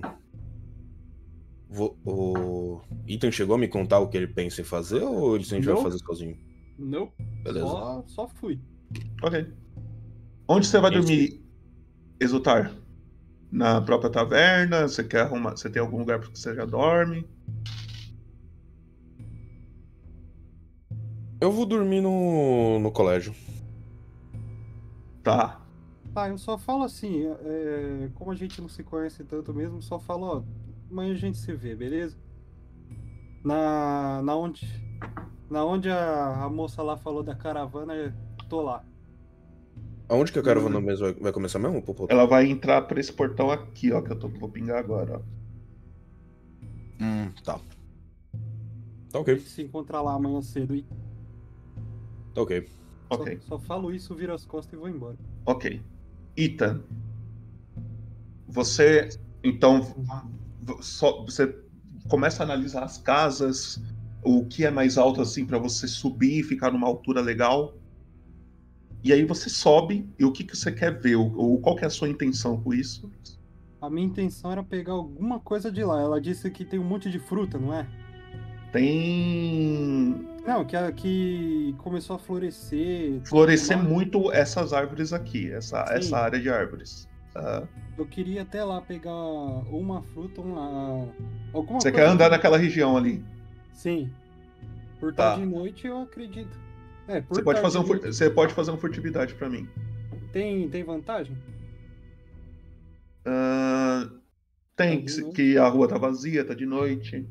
O 1.73 2.81
Ethan 3.07 3.31
chegou 3.31 3.55
a 3.55 3.57
me 3.57 3.67
contar 3.67 3.99
o 3.99 4.09
que 4.09 4.17
ele 4.17 4.27
pensa 4.27 4.61
em 4.61 4.65
fazer 4.65 5.03
ou 5.03 5.35
ele 5.35 5.45
sempre 5.45 5.67
vai 5.67 5.75
Não. 5.75 5.83
fazer 5.83 5.99
sozinho? 5.99 6.37
Não. 6.77 7.11
Beleza. 7.43 7.65
Só, 7.65 8.03
só 8.07 8.27
fui. 8.27 8.59
Ok. 9.23 9.47
Onde 10.47 10.67
você 10.67 10.79
vai 10.79 10.91
Gente. 10.91 11.01
dormir, 11.01 11.41
Exultar? 12.19 12.75
Na 13.51 13.81
própria 13.81 14.09
taverna? 14.09 14.87
Você 14.87 15.03
quer 15.03 15.21
arrumar. 15.21 15.51
Você 15.51 15.69
tem 15.69 15.81
algum 15.81 15.99
lugar 15.99 16.19
que 16.19 16.37
você 16.37 16.53
já 16.53 16.65
dorme? 16.65 17.25
Eu 21.39 21.51
vou 21.51 21.65
dormir 21.65 22.01
no, 22.01 22.79
no 22.79 22.91
colégio. 22.91 23.33
Tá. 25.23 25.59
Tá, 26.13 26.27
eu 26.27 26.37
só 26.37 26.57
falo 26.57 26.83
assim, 26.83 27.25
é, 27.25 28.09
como 28.15 28.31
a 28.31 28.35
gente 28.35 28.61
não 28.61 28.67
se 28.67 28.83
conhece 28.83 29.23
tanto 29.23 29.53
mesmo, 29.53 29.81
só 29.81 29.97
falo, 29.97 30.25
ó, 30.25 30.43
amanhã 30.91 31.13
a 31.13 31.17
gente 31.17 31.37
se 31.37 31.53
vê, 31.53 31.75
beleza? 31.75 32.17
Na, 33.43 34.21
na 34.21 34.35
onde, 34.35 34.67
na 35.49 35.65
onde 35.65 35.89
a, 35.89 36.43
a 36.43 36.49
moça 36.49 36.83
lá 36.83 36.97
falou 36.97 37.23
da 37.23 37.33
caravana, 37.33 37.95
eu 37.95 38.13
tô 38.49 38.61
lá. 38.61 38.85
Aonde 40.07 40.31
que 40.31 40.39
a 40.39 40.43
caravana 40.43 40.81
mesmo 40.81 41.05
vai, 41.05 41.13
vai 41.13 41.31
começar 41.31 41.57
mesmo, 41.57 41.81
Popo? 41.81 42.05
Ela 42.09 42.25
vai 42.25 42.45
entrar 42.45 42.81
por 42.81 42.97
esse 42.97 43.13
portão 43.13 43.49
aqui, 43.49 43.91
ó, 43.93 44.01
que 44.01 44.11
eu 44.11 44.19
tô, 44.19 44.27
vou 44.27 44.49
pingar 44.49 44.77
agora, 44.77 45.19
ó. 45.19 45.21
Hum, 47.01 47.31
tá. 47.43 47.59
Tá 49.09 49.19
ok. 49.19 49.39
Se 49.39 49.63
encontrar 49.63 50.01
lá 50.01 50.13
amanhã 50.13 50.41
cedo 50.41 50.75
e 50.75 50.85
Tá 52.33 52.41
ok. 52.41 52.69
Ok. 53.09 53.39
só, 53.41 53.57
só 53.57 53.59
falo 53.59 53.93
isso, 53.93 54.15
viro 54.15 54.33
as 54.33 54.45
costas 54.45 54.73
e 54.73 54.77
vou 54.77 54.87
embora. 54.87 55.17
Ok. 55.45 55.81
Ethan. 56.37 56.81
Você. 58.47 59.09
Então. 59.43 59.95
Só, 60.81 61.23
você 61.23 61.55
começa 62.09 62.43
a 62.43 62.45
analisar 62.45 62.83
as 62.83 62.97
casas, 62.97 63.81
o 64.23 64.45
que 64.45 64.65
é 64.65 64.71
mais 64.71 64.97
alto 64.97 65.21
assim 65.21 65.45
pra 65.45 65.57
você 65.57 65.87
subir 65.87 66.39
e 66.39 66.43
ficar 66.43 66.71
numa 66.71 66.87
altura 66.87 67.21
legal. 67.21 67.75
E 69.03 69.11
aí 69.11 69.25
você 69.25 69.49
sobe 69.49 70.07
e 70.19 70.25
o 70.25 70.31
que, 70.31 70.43
que 70.43 70.55
você 70.55 70.71
quer 70.71 70.99
ver? 70.99 71.15
Ou 71.15 71.59
qual 71.59 71.75
que 71.75 71.83
é 71.83 71.87
a 71.87 71.89
sua 71.89 72.07
intenção 72.07 72.61
com 72.61 72.73
isso? 72.73 73.09
A 73.81 73.89
minha 73.89 74.05
intenção 74.05 74.51
era 74.51 74.63
pegar 74.63 74.93
alguma 74.93 75.39
coisa 75.39 75.71
de 75.71 75.83
lá. 75.83 75.99
Ela 75.99 76.21
disse 76.21 76.51
que 76.51 76.63
tem 76.63 76.79
um 76.79 76.83
monte 76.83 77.09
de 77.09 77.17
fruta, 77.17 77.57
não 77.57 77.73
é? 77.73 77.87
Tem. 78.71 80.27
Não, 80.45 80.65
que, 80.65 80.75
que 80.93 81.75
começou 81.79 82.15
a 82.15 82.19
florescer. 82.19 83.21
Florescer 83.25 83.77
Uma- 83.77 83.89
muito 83.89 84.31
essas 84.31 84.73
árvores 84.73 85.13
aqui, 85.13 85.51
essa, 85.51 85.85
Sim. 85.87 85.93
essa 85.95 86.17
área 86.17 86.39
de 86.39 86.49
árvores. 86.49 87.07
Tá? 87.33 87.67
Eu 87.97 88.05
queria 88.05 88.41
até 88.43 88.63
lá 88.63 88.81
pegar 88.81 89.13
uma 89.13 90.01
fruta, 90.01 90.41
uma. 90.41 91.07
Alguma 91.53 91.79
Você 91.79 91.91
quer 91.91 92.07
andar 92.07 92.25
que- 92.25 92.31
naquela 92.31 92.57
região 92.57 92.95
ali? 92.97 93.23
Sim. 93.73 94.09
Por 94.99 95.13
Tá. 95.13 95.31
tarde 95.31 95.43
e 95.43 95.45
noite 95.45 95.87
eu 95.87 96.01
acredito. 96.01 96.59
É, 97.07 97.21
por 97.21 97.35
Você 97.35 97.43
pode, 97.43 97.59
fazer 97.61 97.77
um, 97.79 97.83
fur- 97.85 97.99
você 97.99 98.29
pode 98.29 98.53
fazer 98.53 98.71
uma 98.71 98.77
furtividade 98.77 99.33
pra 99.35 99.49
mim. 99.49 99.67
Tem, 100.31 100.69
tem 100.69 100.83
vantagem? 100.83 101.35
Ah, 103.25 104.09
tem, 104.75 105.03
Tá 105.05 105.11
que, 105.13 105.31
que 105.31 105.57
a 105.57 105.67
rua 105.67 105.87
tá 105.87 105.97
vazia, 105.97 106.43
tá 106.45 106.53
de 106.53 106.65
noite. 106.65 107.27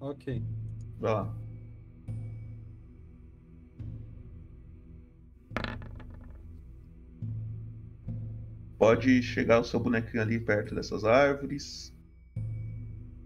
Ok. 0.00 0.42
Vai 0.98 1.14
lá. 1.14 1.34
Pode 8.80 9.22
chegar 9.22 9.60
o 9.60 9.64
seu 9.64 9.78
bonequinho 9.78 10.22
ali 10.22 10.40
perto 10.40 10.74
dessas 10.74 11.04
árvores. 11.04 11.94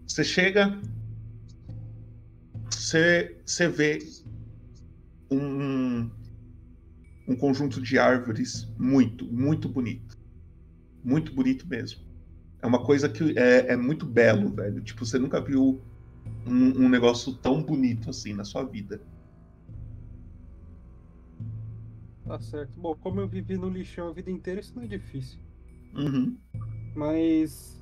Você 0.05 0.21
chega. 0.21 0.77
Você 2.69 3.39
você 3.45 3.69
vê 3.69 3.99
um, 5.31 6.11
um 7.25 7.37
conjunto 7.37 7.81
de 7.81 7.97
árvores 7.97 8.67
muito, 8.77 9.31
muito 9.31 9.69
bonito. 9.69 10.17
Muito 11.01 11.33
bonito 11.33 11.65
mesmo. 11.65 12.03
É 12.61 12.67
uma 12.67 12.83
coisa 12.83 13.07
que 13.07 13.39
é, 13.39 13.71
é 13.71 13.77
muito 13.77 14.05
belo, 14.05 14.53
velho. 14.53 14.81
Tipo, 14.81 15.05
você 15.05 15.17
nunca 15.17 15.39
viu 15.39 15.81
um, 16.45 16.83
um 16.83 16.89
negócio 16.89 17.33
tão 17.33 17.63
bonito 17.63 18.09
assim 18.09 18.33
na 18.33 18.43
sua 18.43 18.65
vida. 18.65 18.99
Tá 22.25 22.41
certo. 22.41 22.77
Bom, 22.77 22.93
como 22.95 23.21
eu 23.21 23.27
vivi 23.29 23.57
no 23.57 23.69
lixão 23.69 24.09
a 24.09 24.11
vida 24.11 24.29
inteira, 24.29 24.59
isso 24.59 24.75
não 24.75 24.83
é 24.83 24.87
difícil. 24.87 25.44
Uhum. 25.95 26.37
Mas 26.95 27.81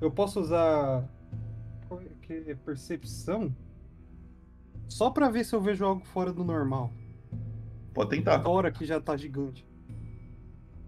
eu 0.00 0.10
posso 0.10 0.40
usar 0.40 1.08
é 1.92 2.14
que 2.22 2.50
é? 2.50 2.54
percepção 2.54 3.54
só 4.88 5.10
pra 5.10 5.30
ver 5.30 5.44
se 5.44 5.54
eu 5.54 5.60
vejo 5.60 5.84
algo 5.84 6.04
fora 6.04 6.32
do 6.32 6.44
normal. 6.44 6.92
Pode 7.94 8.10
tentar. 8.10 8.34
Agora 8.34 8.70
que 8.72 8.84
já 8.84 9.00
tá 9.00 9.16
gigante. 9.16 9.66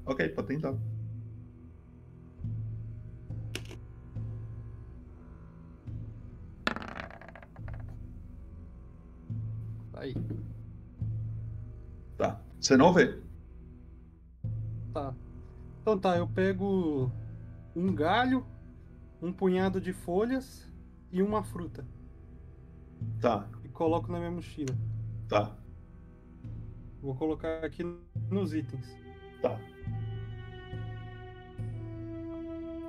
Ok, 0.05 0.28
pode 0.30 0.49
tentar. 0.49 0.74
Aí. 9.95 10.14
Tá. 12.16 12.40
Você 12.61 12.76
não 12.76 12.93
vê. 12.93 13.20
Tá. 14.93 15.14
Então 15.83 15.99
tá, 15.99 16.16
eu 16.16 16.28
pego 16.28 17.11
um 17.74 17.93
galho, 17.93 18.47
um 19.20 19.33
punhado 19.33 19.80
de 19.80 19.93
folhas 19.93 20.70
e 21.11 21.20
uma 21.20 21.43
fruta. 21.43 21.85
Tá. 23.20 23.49
E 23.64 23.68
coloco 23.68 24.11
na 24.12 24.18
minha 24.18 24.30
mochila. 24.30 24.76
Tá. 25.28 25.57
Vou 27.03 27.16
colocar 27.16 27.64
aqui 27.64 27.83
nos 28.30 28.55
itens. 28.55 28.97
Tá. 29.43 29.59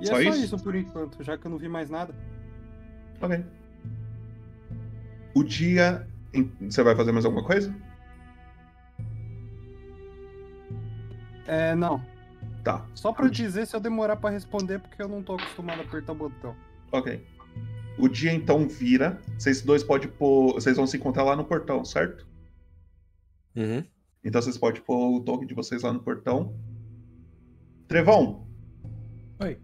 E 0.00 0.06
Só 0.06 0.20
é 0.20 0.22
só 0.22 0.30
isso? 0.30 0.44
isso? 0.44 0.62
por 0.62 0.76
enquanto, 0.76 1.20
já 1.24 1.36
que 1.36 1.48
eu 1.48 1.50
não 1.50 1.58
vi 1.58 1.68
mais 1.68 1.90
nada. 1.90 2.14
Ok. 3.20 3.44
O 5.34 5.42
dia. 5.42 6.06
Você 6.60 6.80
vai 6.84 6.94
fazer 6.94 7.10
mais 7.10 7.24
alguma 7.24 7.44
coisa? 7.44 7.74
É, 11.48 11.74
não. 11.74 12.13
Tá. 12.64 12.86
Só 12.94 13.12
pra 13.12 13.28
dizer 13.28 13.66
se 13.66 13.76
eu 13.76 13.80
demorar 13.80 14.16
pra 14.16 14.30
responder, 14.30 14.78
porque 14.80 15.00
eu 15.00 15.08
não 15.08 15.22
tô 15.22 15.34
acostumado 15.34 15.80
a 15.80 15.84
apertar 15.84 16.12
o 16.12 16.14
botão. 16.16 16.56
Ok. 16.90 17.22
O 17.98 18.08
dia 18.08 18.32
então 18.32 18.66
vira. 18.66 19.20
Vocês 19.38 19.60
dois 19.62 19.84
podem 19.84 20.08
pôr. 20.08 20.54
Vocês 20.54 20.76
vão 20.76 20.86
se 20.86 20.96
encontrar 20.96 21.22
lá 21.24 21.36
no 21.36 21.44
portão, 21.44 21.84
certo? 21.84 22.26
Uhum. 23.54 23.84
Então 24.24 24.40
vocês 24.40 24.56
podem 24.56 24.80
pôr 24.82 25.16
o 25.16 25.20
token 25.20 25.46
de 25.46 25.54
vocês 25.54 25.82
lá 25.82 25.92
no 25.92 26.00
portão. 26.00 26.54
Trevão. 27.86 28.46
Oi. 29.40 29.58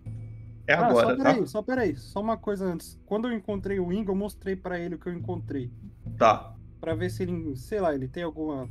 É 0.66 0.74
Ah, 0.74 0.86
agora, 0.86 1.08
só 1.08 1.16
tá? 1.16 1.22
peraí, 1.24 1.46
só 1.48 1.62
peraí. 1.62 1.96
Só 1.96 2.20
uma 2.20 2.36
coisa 2.36 2.66
antes. 2.66 3.00
Quando 3.06 3.26
eu 3.26 3.32
encontrei 3.32 3.80
o 3.80 3.90
Ingo, 3.92 4.12
eu 4.12 4.16
mostrei 4.16 4.54
pra 4.54 4.78
ele 4.78 4.94
o 4.94 4.98
que 4.98 5.08
eu 5.08 5.14
encontrei. 5.14 5.72
Tá. 6.18 6.54
Pra 6.80 6.94
ver 6.94 7.10
se 7.10 7.22
ele, 7.22 7.56
sei 7.56 7.80
lá, 7.80 7.94
ele 7.94 8.06
tem 8.06 8.22
alguma 8.22 8.68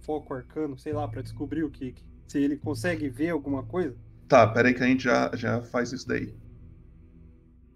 foco 0.00 0.32
arcano, 0.32 0.78
sei 0.78 0.92
lá, 0.92 1.06
pra 1.08 1.20
descobrir 1.22 1.64
o 1.64 1.70
que. 1.70 1.94
Se 2.28 2.38
ele 2.38 2.56
consegue 2.56 3.08
ver 3.08 3.30
alguma 3.30 3.62
coisa. 3.62 3.96
Tá, 4.28 4.46
peraí 4.46 4.74
que 4.74 4.82
a 4.82 4.86
gente 4.86 5.04
já, 5.04 5.34
já 5.34 5.62
faz 5.62 5.92
isso 5.92 6.06
daí. 6.06 6.34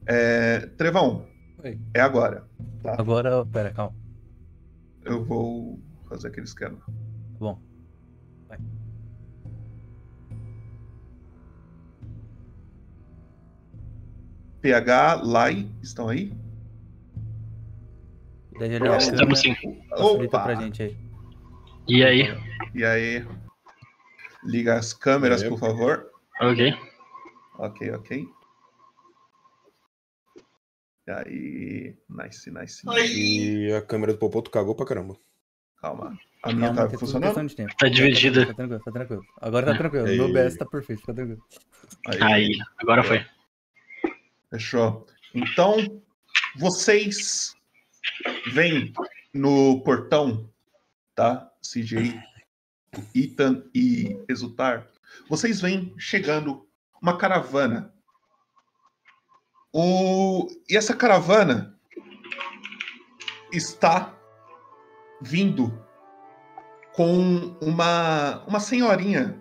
É, 0.06 0.66
Trevão. 0.76 1.26
Oi. 1.64 1.80
É 1.94 2.00
agora. 2.00 2.46
Tá. 2.82 2.94
Agora, 2.98 3.46
pera, 3.46 3.72
calma. 3.72 3.96
Eu 5.04 5.24
vou 5.24 5.80
fazer 6.06 6.28
aquele 6.28 6.46
esquema. 6.46 6.76
Tá 6.76 6.92
bom. 7.38 7.58
Vai. 8.46 8.58
PH, 14.60 15.14
Lai, 15.22 15.66
estão 15.82 16.08
aí? 16.08 16.34
Ele 18.60 18.86
é 18.86 18.96
Estamos 18.98 19.40
sim. 19.40 19.56
Opa! 19.92 20.40
pra 20.40 20.54
gente 20.56 20.82
aí. 20.82 20.96
E 21.88 22.04
aí? 22.04 22.22
E 22.74 22.84
aí? 22.84 23.26
Liga 24.44 24.74
as 24.74 24.92
câmeras, 24.92 25.42
aí? 25.42 25.48
por 25.48 25.58
favor. 25.58 26.10
Ok. 26.40 26.74
Ok, 27.58 27.90
ok. 27.92 28.28
E 31.06 31.10
aí. 31.10 31.96
Nice, 32.08 32.50
nice. 32.50 32.82
E 32.86 33.72
a 33.72 33.82
câmera 33.82 34.12
do 34.12 34.18
Popoto 34.18 34.50
cagou 34.50 34.74
pra 34.74 34.86
caramba. 34.86 35.16
Calma. 35.80 36.16
A 36.42 36.52
minha 36.52 36.74
tá 36.74 36.84
é 36.84 36.98
funcionando? 36.98 37.46
de 37.46 37.56
tempo. 37.56 37.72
Tá 37.76 37.88
dividida. 37.88 38.46
Tá 38.46 38.54
tranquilo, 38.54 38.82
tá 38.84 38.92
tranquilo. 38.92 39.22
Agora 39.40 39.66
tá 39.66 39.78
tranquilo. 39.78 40.06
Aí. 40.06 40.16
No 40.16 40.26
OBS 40.26 40.56
tá 40.56 40.66
perfeito, 40.66 41.00
fica 41.00 41.14
tranquilo. 41.14 41.42
Aí, 42.20 42.58
agora 42.78 43.02
foi. 43.04 43.24
Fechou. 44.50 45.06
Então, 45.34 46.02
vocês 46.56 47.54
vêm 48.52 48.92
no 49.32 49.82
portão, 49.82 50.48
tá? 51.14 51.50
CJ, 51.62 52.20
Ethan 53.14 53.64
e 53.74 54.18
Exultar. 54.28 54.88
Vocês 55.28 55.60
vêm 55.60 55.94
chegando 55.98 56.66
uma 57.00 57.16
caravana. 57.16 57.92
O... 59.72 60.48
E 60.68 60.76
essa 60.76 60.94
caravana 60.94 61.78
está 63.52 64.14
vindo 65.20 65.72
com 66.92 67.56
uma, 67.60 68.44
uma 68.46 68.60
senhorinha 68.60 69.40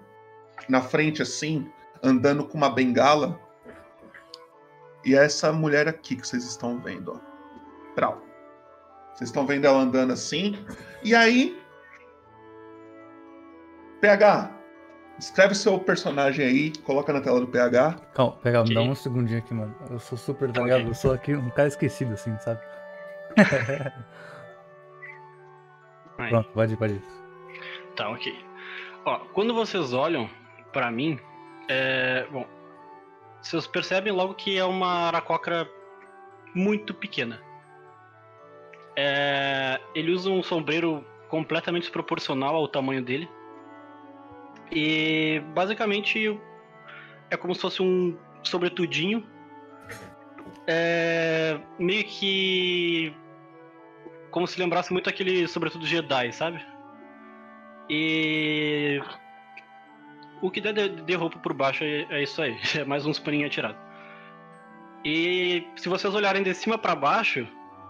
na 0.70 0.82
frente, 0.82 1.22
assim, 1.22 1.70
andando 2.02 2.46
com 2.48 2.58
uma 2.58 2.70
bengala. 2.70 3.40
E 5.04 5.16
é 5.16 5.26
essa 5.26 5.52
mulher 5.52 5.88
aqui 5.88 6.16
que 6.16 6.26
vocês 6.26 6.44
estão 6.46 6.80
vendo, 6.80 7.14
ó. 7.14 7.94
Prau. 7.96 8.22
Vocês 9.14 9.30
estão 9.30 9.46
vendo 9.46 9.66
ela 9.66 9.80
andando 9.80 10.14
assim. 10.14 10.56
E 11.04 11.14
aí. 11.14 11.61
PH, 14.02 14.52
escreve 15.20 15.54
seu 15.54 15.80
personagem 15.80 16.46
aí, 16.46 16.74
coloca 16.84 17.14
na 17.14 17.22
tela 17.22 17.40
do 17.40 17.48
PH. 17.48 17.96
Calma, 18.14 18.34
pega, 18.38 18.64
me 18.64 18.74
dá 18.74 18.82
um 18.82 18.96
segundinho 18.96 19.40
aqui, 19.40 19.54
mano. 19.54 19.76
Eu 19.90 20.00
sou 20.00 20.18
super, 20.18 20.52
tá 20.52 20.64
ligado? 20.64 20.88
Eu 20.88 20.94
sou 20.96 21.14
aqui 21.14 21.36
um 21.36 21.50
cara 21.52 21.68
esquecido, 21.68 22.14
assim, 22.14 22.36
sabe? 22.40 22.60
Pronto, 26.18 26.50
pode 26.50 26.74
ir, 26.74 26.78
pode 26.78 26.94
ir. 26.94 27.04
Tá, 27.96 28.10
ok. 28.10 28.36
Ó, 29.06 29.20
quando 29.34 29.54
vocês 29.54 29.94
olham 29.94 30.30
pra 30.74 30.92
mim, 30.92 31.20
é. 31.68 32.26
Bom, 32.32 32.46
vocês 33.42 33.68
percebem 33.68 34.12
logo 34.12 34.34
que 34.34 34.58
é 34.58 34.66
uma 34.66 35.08
aracocra 35.08 35.70
muito 36.56 36.94
pequena. 36.94 37.40
É, 38.96 39.80
ele 39.96 40.12
usa 40.12 40.30
um 40.30 40.44
sombreiro 40.44 41.06
completamente 41.30 41.84
desproporcional 41.84 42.56
ao 42.56 42.68
tamanho 42.68 43.04
dele. 43.04 43.30
E 44.72 45.42
basicamente 45.54 46.40
é 47.30 47.38
como 47.38 47.54
se 47.54 47.62
fosse 47.62 47.82
um 47.82 48.18
sobretudinho. 48.44 49.26
É, 50.68 51.60
meio 51.78 52.04
que. 52.06 53.14
Como 54.30 54.48
se 54.48 54.60
lembrasse 54.60 54.94
muito 54.94 55.10
aquele 55.10 55.48
sobretudo 55.48 55.86
Jedi, 55.86 56.32
sabe? 56.32 56.66
E. 57.90 59.02
O 60.42 60.50
que 60.50 60.62
der 60.62 60.74
de, 60.74 61.02
de 61.02 61.14
roupa 61.16 61.38
por 61.40 61.54
baixo 61.54 61.84
é, 61.84 62.06
é 62.10 62.24
isso 62.24 62.42
aí. 62.42 62.58
É 62.78 62.84
mais 62.86 63.06
uns 63.06 63.20
paninhos 63.20 63.48
atirados. 63.48 63.80
E 65.04 65.68
se 65.76 65.90
vocês 65.90 66.14
olharem 66.14 66.44
de 66.44 66.54
cima 66.54 66.78
pra 66.78 66.96
baixo, 66.96 67.48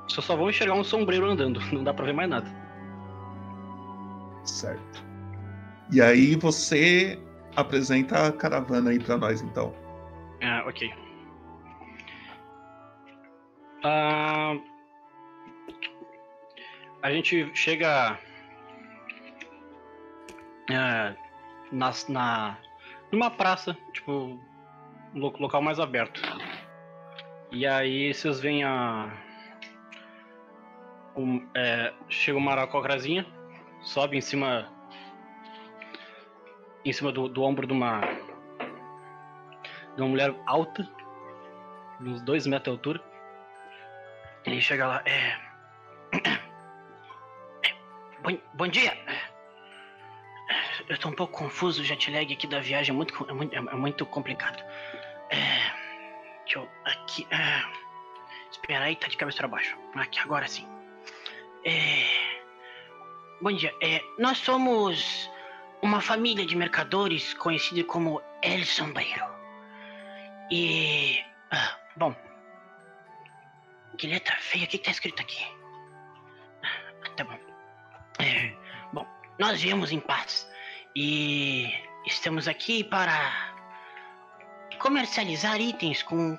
vocês 0.07 0.25
só 0.25 0.35
vão 0.35 0.49
enxergar 0.49 0.73
um 0.73 0.83
sombreiro 0.83 1.29
andando. 1.29 1.59
Não 1.71 1.83
dá 1.83 1.93
pra 1.93 2.05
ver 2.05 2.13
mais 2.13 2.29
nada. 2.29 2.49
Certo. 4.43 5.10
E 5.91 6.01
aí 6.01 6.35
você 6.35 7.19
apresenta 7.55 8.27
a 8.27 8.31
caravana 8.31 8.91
aí 8.91 8.99
pra 8.99 9.17
nós, 9.17 9.41
então. 9.41 9.73
Ah, 10.41 10.63
ok. 10.67 10.91
Ah, 13.83 14.53
a 17.01 17.11
gente 17.11 17.49
chega 17.55 18.17
ah, 20.69 21.15
na, 21.71 21.91
na 22.09 22.57
numa 23.11 23.29
praça, 23.29 23.75
tipo 23.91 24.39
lo- 25.13 25.35
local 25.39 25.61
mais 25.61 25.79
aberto. 25.79 26.21
E 27.51 27.67
aí 27.67 28.13
vocês 28.13 28.39
veem 28.39 28.63
a 28.63 29.11
um, 31.17 31.45
é, 31.53 31.93
chega 32.07 32.37
uma 32.37 32.51
aracocrazinha, 32.53 33.25
sobe 33.81 34.15
em 34.17 34.21
cima 34.21 34.71
em 36.83 36.93
cima 36.93 37.11
do, 37.11 37.27
do 37.27 37.43
ombro 37.43 37.67
de 37.67 37.73
uma 37.73 38.01
de 39.95 40.01
uma 40.01 40.09
mulher 40.09 40.35
alta, 40.45 40.89
uns 41.99 42.21
dois 42.21 42.47
metros 42.47 42.63
de 42.63 42.79
altura. 42.79 43.03
E 44.45 44.61
chega 44.61 44.87
lá, 44.87 45.03
é. 45.05 45.37
bom, 48.23 48.37
bom 48.53 48.67
dia. 48.67 48.97
Eu 50.89 50.97
tô 50.97 51.09
um 51.09 51.13
pouco 51.13 51.37
confuso, 51.37 51.81
o 51.81 51.85
jet 51.85 52.11
lag 52.11 52.33
aqui 52.33 52.47
da 52.47 52.59
viagem 52.59 52.93
é 52.93 52.95
muito, 52.95 53.25
é 53.29 53.33
muito, 53.33 53.55
é 53.55 53.75
muito 53.75 54.05
complicado. 54.05 54.61
É, 55.29 55.71
deixa 56.43 56.59
eu. 56.59 56.67
Aqui. 56.85 57.27
É, 57.29 57.63
espera 58.51 58.85
aí, 58.85 58.95
tá 58.95 59.07
de 59.07 59.17
cabeça 59.17 59.37
pra 59.37 59.47
baixo. 59.47 59.77
Aqui, 59.95 60.19
agora 60.19 60.47
sim. 60.47 60.67
É, 61.63 62.05
bom 63.41 63.51
dia. 63.51 63.73
É, 63.81 64.01
nós 64.17 64.39
somos 64.39 65.29
uma 65.81 65.99
família 66.01 66.45
de 66.45 66.55
mercadores 66.55 67.33
conhecida 67.33 67.83
como 67.83 68.21
El 68.41 68.65
Sombreiro. 68.65 69.25
E. 70.51 71.23
ah, 71.51 71.77
bom. 71.95 72.15
Que 73.97 74.07
letra 74.07 74.35
feia, 74.37 74.65
o 74.65 74.67
que, 74.67 74.77
que 74.77 74.85
tá 74.85 74.91
escrito 74.91 75.21
aqui? 75.21 75.43
Ah, 76.63 77.09
Tá 77.15 77.23
bom. 77.23 77.37
É, 78.19 78.55
bom, 78.93 79.05
nós 79.39 79.61
viemos 79.61 79.91
em 79.91 79.99
paz. 79.99 80.49
E 80.95 81.73
estamos 82.05 82.47
aqui 82.47 82.83
para 82.83 83.53
comercializar 84.79 85.59
itens 85.61 86.03
com, 86.03 86.37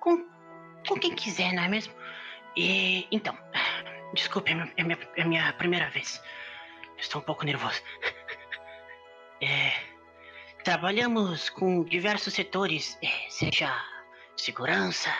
com, 0.00 0.24
com 0.86 0.94
quem 0.98 1.14
quiser, 1.14 1.52
não 1.52 1.64
é 1.64 1.68
mesmo? 1.68 1.94
E 2.56 3.06
então, 3.10 3.36
desculpe, 4.14 4.52
é 4.52 4.54
minha, 4.54 4.72
é 4.76 4.84
minha, 4.84 4.98
é 5.16 5.24
minha 5.24 5.52
primeira 5.54 5.88
vez. 5.90 6.22
Estou 6.98 7.20
um 7.20 7.24
pouco 7.24 7.44
nervoso. 7.44 7.82
É, 9.42 9.72
trabalhamos 10.64 11.50
com 11.50 11.84
diversos 11.84 12.32
setores, 12.34 12.96
é, 13.02 13.08
seja 13.28 13.74
segurança, 14.36 15.10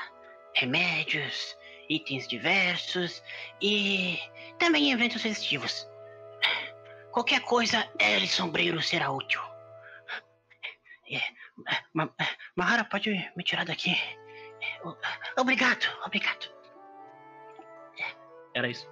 remédios, 0.55 1.57
itens 1.89 2.29
diversos 2.29 3.23
e 3.61 4.18
também 4.59 4.93
eventos 4.93 5.20
festivos. 5.23 5.89
Qualquer 7.11 7.41
coisa, 7.41 7.87
El 7.99 8.27
Sombreiro 8.27 8.81
será 8.81 9.11
útil. 9.11 9.41
É, 11.11 11.20
Ma- 11.93 12.09
Mahara, 12.57 12.85
pode 12.85 13.11
me 13.37 13.45
tirar 13.45 13.66
daqui? 13.66 13.91
É, 13.91 15.41
Obrigado, 15.41 15.85
obrigado. 16.07 16.51
Era 18.55 18.68
isso. 18.68 18.89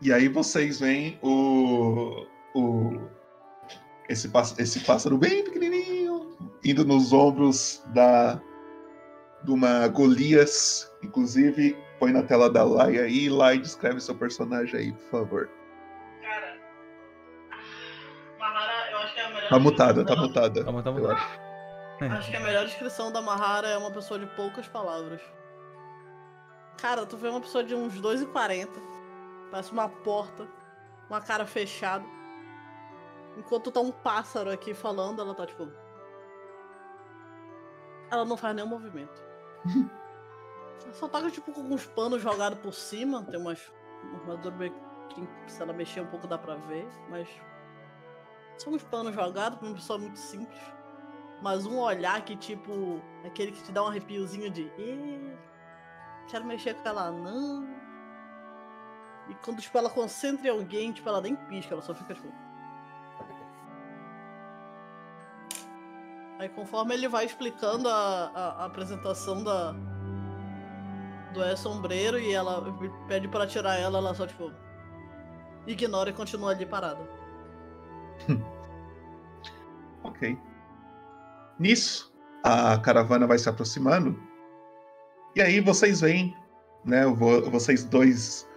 E 0.00 0.12
aí 0.12 0.28
vocês 0.28 0.80
veem 0.80 1.18
o. 1.22 2.26
o 2.54 3.21
esse, 4.08 4.30
esse 4.58 4.80
pássaro 4.80 5.16
bem 5.16 5.44
pequenininho 5.44 6.36
indo 6.64 6.84
nos 6.84 7.12
ombros 7.12 7.82
da 7.88 8.40
de 9.42 9.50
uma 9.50 9.88
Golias. 9.88 10.90
Inclusive, 11.02 11.76
põe 11.98 12.12
na 12.12 12.22
tela 12.22 12.50
da 12.50 12.62
Lai 12.62 12.98
aí. 12.98 13.28
Lai, 13.28 13.58
descreve 13.58 14.00
seu 14.00 14.14
personagem 14.14 14.78
aí, 14.78 14.92
por 14.92 15.10
favor. 15.10 15.50
Mahara, 18.38 18.90
eu 18.90 18.98
acho 18.98 19.14
que 19.14 19.20
é 19.20 19.24
a 19.24 19.28
melhor. 19.30 19.48
Tá 19.48 19.58
mutada, 19.58 20.04
tá 20.04 20.16
mutada. 20.16 20.64
Tá, 20.64 20.72
tá 20.82 20.92
mutada. 20.92 21.14
acho. 21.14 21.42
Acho 22.00 22.30
que 22.30 22.36
a 22.36 22.40
melhor 22.40 22.64
descrição 22.64 23.12
da 23.12 23.22
Mahara 23.22 23.68
é 23.68 23.78
uma 23.78 23.90
pessoa 23.90 24.18
de 24.18 24.26
poucas 24.34 24.66
palavras. 24.66 25.20
Cara, 26.78 27.06
tu 27.06 27.16
vê 27.16 27.28
uma 27.28 27.40
pessoa 27.40 27.62
de 27.62 27.74
uns 27.74 28.00
2,40. 28.00 28.68
Parece 29.50 29.72
uma 29.72 29.88
porta. 29.88 30.48
Uma 31.08 31.20
cara 31.20 31.46
fechada. 31.46 32.04
Enquanto 33.36 33.70
tá 33.70 33.80
um 33.80 33.90
pássaro 33.90 34.50
aqui 34.50 34.74
falando, 34.74 35.20
ela 35.20 35.34
tá 35.34 35.46
tipo. 35.46 35.68
Ela 38.10 38.24
não 38.24 38.36
faz 38.36 38.54
nenhum 38.54 38.68
movimento. 38.68 39.22
ela 40.84 40.92
só 40.92 41.08
tá 41.08 41.30
tipo 41.30 41.52
com 41.52 41.62
uns 41.62 41.86
panos 41.86 42.20
jogados 42.20 42.58
por 42.58 42.72
cima. 42.72 43.22
Tem 43.24 43.40
umas. 43.40 43.72
Uma 44.02 44.20
armadura 44.20 44.56
meio 44.56 44.74
que 45.08 45.28
se 45.46 45.62
ela 45.62 45.72
mexer 45.72 46.00
um 46.00 46.06
pouco 46.06 46.26
dá 46.26 46.36
pra 46.36 46.56
ver, 46.56 46.86
mas. 47.08 47.28
São 48.58 48.74
uns 48.74 48.82
panos 48.82 49.14
jogados 49.14 49.58
pra 49.58 49.68
uma 49.68 49.74
pessoa 49.74 49.98
muito 49.98 50.18
simples. 50.18 50.60
Mas 51.40 51.66
um 51.66 51.78
olhar 51.78 52.24
que, 52.24 52.36
tipo, 52.36 53.00
aquele 53.24 53.50
que 53.50 53.62
te 53.62 53.72
dá 53.72 53.82
um 53.82 53.88
arrepiozinho 53.88 54.50
de. 54.50 54.62
"Ih, 54.78 55.36
quero 56.28 56.44
mexer 56.44 56.74
com 56.74 56.88
ela, 56.88 57.10
não. 57.10 57.66
E 59.28 59.34
quando, 59.36 59.60
tipo, 59.60 59.76
ela 59.78 59.90
concentra 59.90 60.46
em 60.46 60.50
alguém, 60.50 60.92
tipo, 60.92 61.08
ela 61.08 61.20
nem 61.20 61.34
pisca, 61.34 61.74
ela 61.74 61.82
só 61.82 61.94
fica, 61.94 62.14
tipo. 62.14 62.51
Aí 66.42 66.48
conforme 66.48 66.92
ele 66.92 67.06
vai 67.08 67.24
explicando 67.24 67.88
a, 67.88 68.32
a, 68.34 68.62
a 68.62 68.64
apresentação 68.64 69.44
da. 69.44 69.72
Do 71.32 71.42
É 71.42 71.54
Sombreiro 71.56 72.18
e 72.18 72.32
ela 72.34 72.62
pede 73.06 73.28
pra 73.28 73.46
tirar 73.46 73.76
ela, 73.78 73.98
ela 73.98 74.12
só, 74.12 74.26
tipo. 74.26 74.50
Ignora 75.66 76.10
e 76.10 76.12
continua 76.12 76.50
ali 76.50 76.66
parada. 76.66 77.00
Ok. 80.04 80.36
Nisso, 81.60 82.12
a 82.42 82.76
caravana 82.76 83.24
vai 83.24 83.38
se 83.38 83.48
aproximando. 83.48 84.20
E 85.36 85.40
aí 85.40 85.60
vocês 85.60 86.00
veem, 86.00 86.36
né? 86.84 87.06
vo- 87.06 87.48
Vocês 87.52 87.84
dois. 87.84 88.48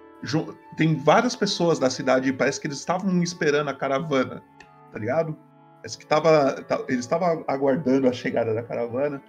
Tem 0.75 0.95
várias 0.95 1.35
pessoas 1.35 1.77
da 1.77 1.87
cidade, 1.87 2.33
parece 2.33 2.59
que 2.59 2.65
eles 2.65 2.79
estavam 2.79 3.21
esperando 3.21 3.69
a 3.69 3.75
caravana, 3.75 4.43
tá 4.91 4.97
ligado? 4.97 5.37
Parece 5.85 5.99
que 5.99 6.07
tava, 6.07 6.65
eles 6.87 7.01
estavam 7.01 7.45
aguardando 7.47 8.09
a 8.09 8.11
chegada 8.11 8.55
da 8.55 8.63
caravana. 8.63 9.21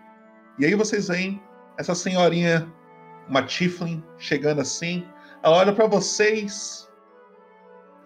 E 0.59 0.65
aí 0.65 0.75
vocês 0.75 1.09
veem 1.09 1.39
essa 1.77 1.95
senhorinha, 1.95 2.67
uma 3.29 3.43
Tiflin, 3.43 4.03
chegando 4.17 4.63
assim. 4.63 5.07
Ela 5.43 5.55
olha 5.55 5.75
pra 5.75 5.87
vocês. 5.87 6.91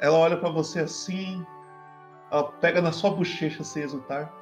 Ela 0.01 0.19
olha 0.19 0.37
pra 0.37 0.51
você 0.51 0.81
assim. 0.81 1.47
Ela 2.33 2.51
pega 2.55 2.83
na 2.83 2.91
sua 2.91 3.13
bochecha 3.13 3.63
sem 3.63 3.85
exultar. 3.85 4.35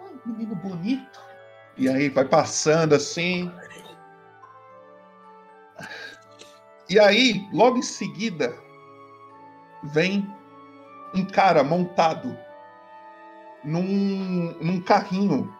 Ai, 0.00 0.12
menino 0.24 0.54
bonito. 0.54 1.20
E 1.76 1.88
aí 1.88 2.08
vai 2.08 2.24
passando 2.24 2.94
assim. 2.94 3.52
E 6.88 7.00
aí, 7.00 7.48
logo 7.52 7.78
em 7.78 7.82
seguida, 7.82 8.54
vem 9.92 10.24
um 11.12 11.24
cara 11.24 11.64
montado 11.64 12.46
num, 13.64 14.54
num 14.60 14.80
carrinho. 14.80 15.54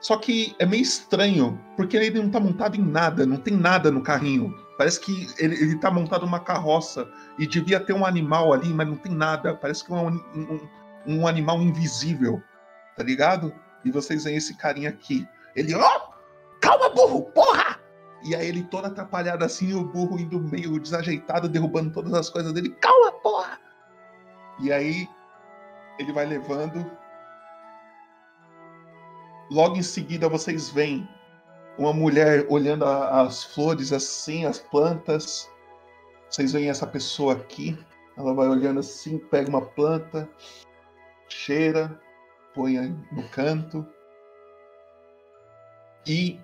Só 0.00 0.16
que 0.16 0.54
é 0.58 0.66
meio 0.66 0.82
estranho, 0.82 1.58
porque 1.76 1.96
ele 1.96 2.20
não 2.20 2.30
tá 2.30 2.38
montado 2.38 2.76
em 2.76 2.82
nada, 2.82 3.26
não 3.26 3.38
tem 3.38 3.54
nada 3.54 3.90
no 3.90 4.02
carrinho. 4.02 4.54
Parece 4.76 5.00
que 5.00 5.26
ele, 5.38 5.54
ele 5.54 5.78
tá 5.78 5.90
montado 5.90 6.26
numa 6.26 6.38
carroça 6.38 7.08
e 7.38 7.46
devia 7.46 7.80
ter 7.80 7.94
um 7.94 8.04
animal 8.04 8.52
ali, 8.52 8.72
mas 8.72 8.86
não 8.86 8.96
tem 8.96 9.12
nada. 9.12 9.54
Parece 9.54 9.84
que 9.84 9.92
é 9.92 9.96
um, 9.96 10.08
um, 10.08 10.68
um 11.06 11.26
animal 11.26 11.62
invisível, 11.62 12.42
tá 12.94 13.02
ligado? 13.02 13.52
E 13.84 13.90
vocês 13.90 14.24
veem 14.24 14.36
esse 14.36 14.54
carinha 14.54 14.90
aqui. 14.90 15.26
Ele, 15.54 15.74
ó, 15.74 16.00
calma, 16.60 16.90
burro, 16.90 17.22
porra! 17.32 17.80
E 18.22 18.34
aí 18.34 18.48
ele 18.48 18.64
todo 18.64 18.86
atrapalhado 18.86 19.44
assim, 19.44 19.72
o 19.72 19.84
burro 19.84 20.18
indo 20.18 20.40
meio 20.40 20.78
desajeitado, 20.78 21.48
derrubando 21.48 21.92
todas 21.92 22.12
as 22.12 22.28
coisas 22.28 22.52
dele. 22.52 22.70
Calma, 22.80 23.12
porra! 23.12 23.58
E 24.60 24.70
aí 24.72 25.08
ele 25.98 26.12
vai 26.12 26.26
levando. 26.26 26.84
Logo 29.50 29.76
em 29.76 29.82
seguida 29.82 30.28
vocês 30.28 30.70
veem 30.70 31.08
uma 31.78 31.92
mulher 31.92 32.46
olhando 32.48 32.84
a- 32.84 33.22
as 33.22 33.44
flores 33.44 33.92
assim, 33.92 34.44
as 34.44 34.58
plantas. 34.58 35.48
Vocês 36.28 36.52
veem 36.52 36.68
essa 36.68 36.86
pessoa 36.86 37.34
aqui. 37.34 37.78
Ela 38.16 38.34
vai 38.34 38.48
olhando 38.48 38.80
assim, 38.80 39.18
pega 39.18 39.48
uma 39.48 39.60
planta, 39.60 40.28
cheira, 41.28 42.00
põe 42.54 42.78
no 43.12 43.28
canto. 43.28 43.86
E 46.06 46.40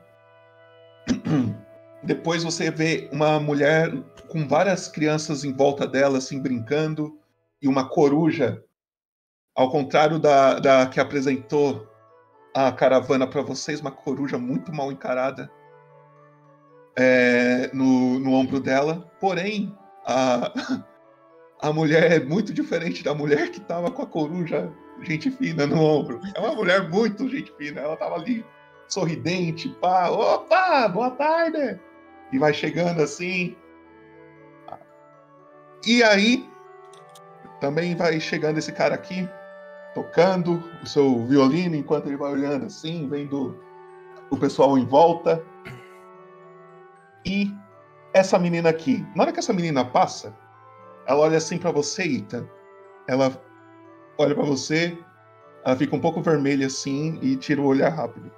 depois 2.03 2.45
você 2.45 2.71
vê 2.71 3.09
uma 3.13 3.41
mulher 3.41 3.91
com 4.29 4.47
várias 4.47 4.87
crianças 4.89 5.45
em 5.45 5.53
volta 5.53 5.87
dela, 5.87 6.19
assim, 6.19 6.41
brincando, 6.41 7.19
e 7.61 7.69
uma 7.69 7.89
coruja, 7.89 8.63
ao 9.55 9.71
contrário 9.71 10.19
da, 10.19 10.59
da 10.59 10.87
que 10.87 10.99
apresentou 10.99 11.92
a 12.55 12.71
caravana 12.73 13.27
para 13.27 13.43
vocês, 13.43 13.81
uma 13.81 13.91
coruja 13.91 14.39
muito 14.39 14.73
mal 14.73 14.93
encarada 14.93 15.51
é, 16.97 17.71
no, 17.73 18.19
no 18.19 18.33
ombro 18.33 18.61
dela. 18.61 19.11
Porém, 19.21 19.77
a, 20.07 20.53
a 21.61 21.73
mulher 21.73 22.13
é 22.13 22.21
muito 22.25 22.53
diferente 22.53 23.03
da 23.03 23.15
mulher 23.15 23.51
que 23.51 23.61
tava 23.61 23.91
com 23.91 24.03
a 24.03 24.07
coruja, 24.07 24.71
gente 25.03 25.31
fina, 25.31 25.67
no 25.67 25.81
ombro. 25.81 26.21
É 26.35 26.41
uma 26.41 26.55
mulher 26.55 26.89
muito 26.89 27.29
gente 27.29 27.53
fina, 27.57 27.81
ela 27.81 27.97
tava 27.97 28.17
ali 28.17 28.45
sorridente, 28.89 29.71
pá, 29.81 30.11
opa, 30.11 30.89
boa 30.89 31.11
tarde! 31.13 31.81
E 32.31 32.39
vai 32.39 32.53
chegando 32.53 33.03
assim. 33.03 33.57
E 35.87 36.03
aí, 36.03 36.49
também 37.61 37.97
vai 37.97 38.21
chegando 38.21 38.59
esse 38.59 38.73
cara 38.73 38.95
aqui, 38.95 39.29
tocando 39.95 40.63
o 40.83 40.87
seu 40.87 41.27
violino, 41.27 41.77
enquanto 41.77 42.07
ele 42.07 42.17
vai 42.17 42.33
olhando 42.33 42.67
assim, 42.67 43.09
vendo 43.09 43.57
o 44.31 44.37
pessoal 44.37 44.79
em 44.79 44.87
volta. 44.87 45.45
E 47.25 47.53
essa 48.15 48.39
menina 48.39 48.69
aqui, 48.69 49.07
na 49.15 49.25
hora 49.25 49.33
que 49.33 49.39
essa 49.39 49.53
menina 49.53 49.85
passa, 49.85 50.35
Ela 51.07 51.21
olha 51.21 51.39
assim 51.39 51.59
pra 51.59 51.71
você, 51.71 52.05
Ita. 52.05 52.49
Ela 53.09 53.33
olha 54.19 54.35
pra 54.35 54.45
você, 54.45 54.97
ela 55.65 55.77
fica 55.77 55.97
um 55.97 56.01
pouco 56.01 56.23
vermelha 56.23 56.67
assim 56.67 57.19
e 57.21 57.37
tira 57.37 57.61
o 57.61 57.67
olhar 57.67 57.91
rápido. 57.91 58.31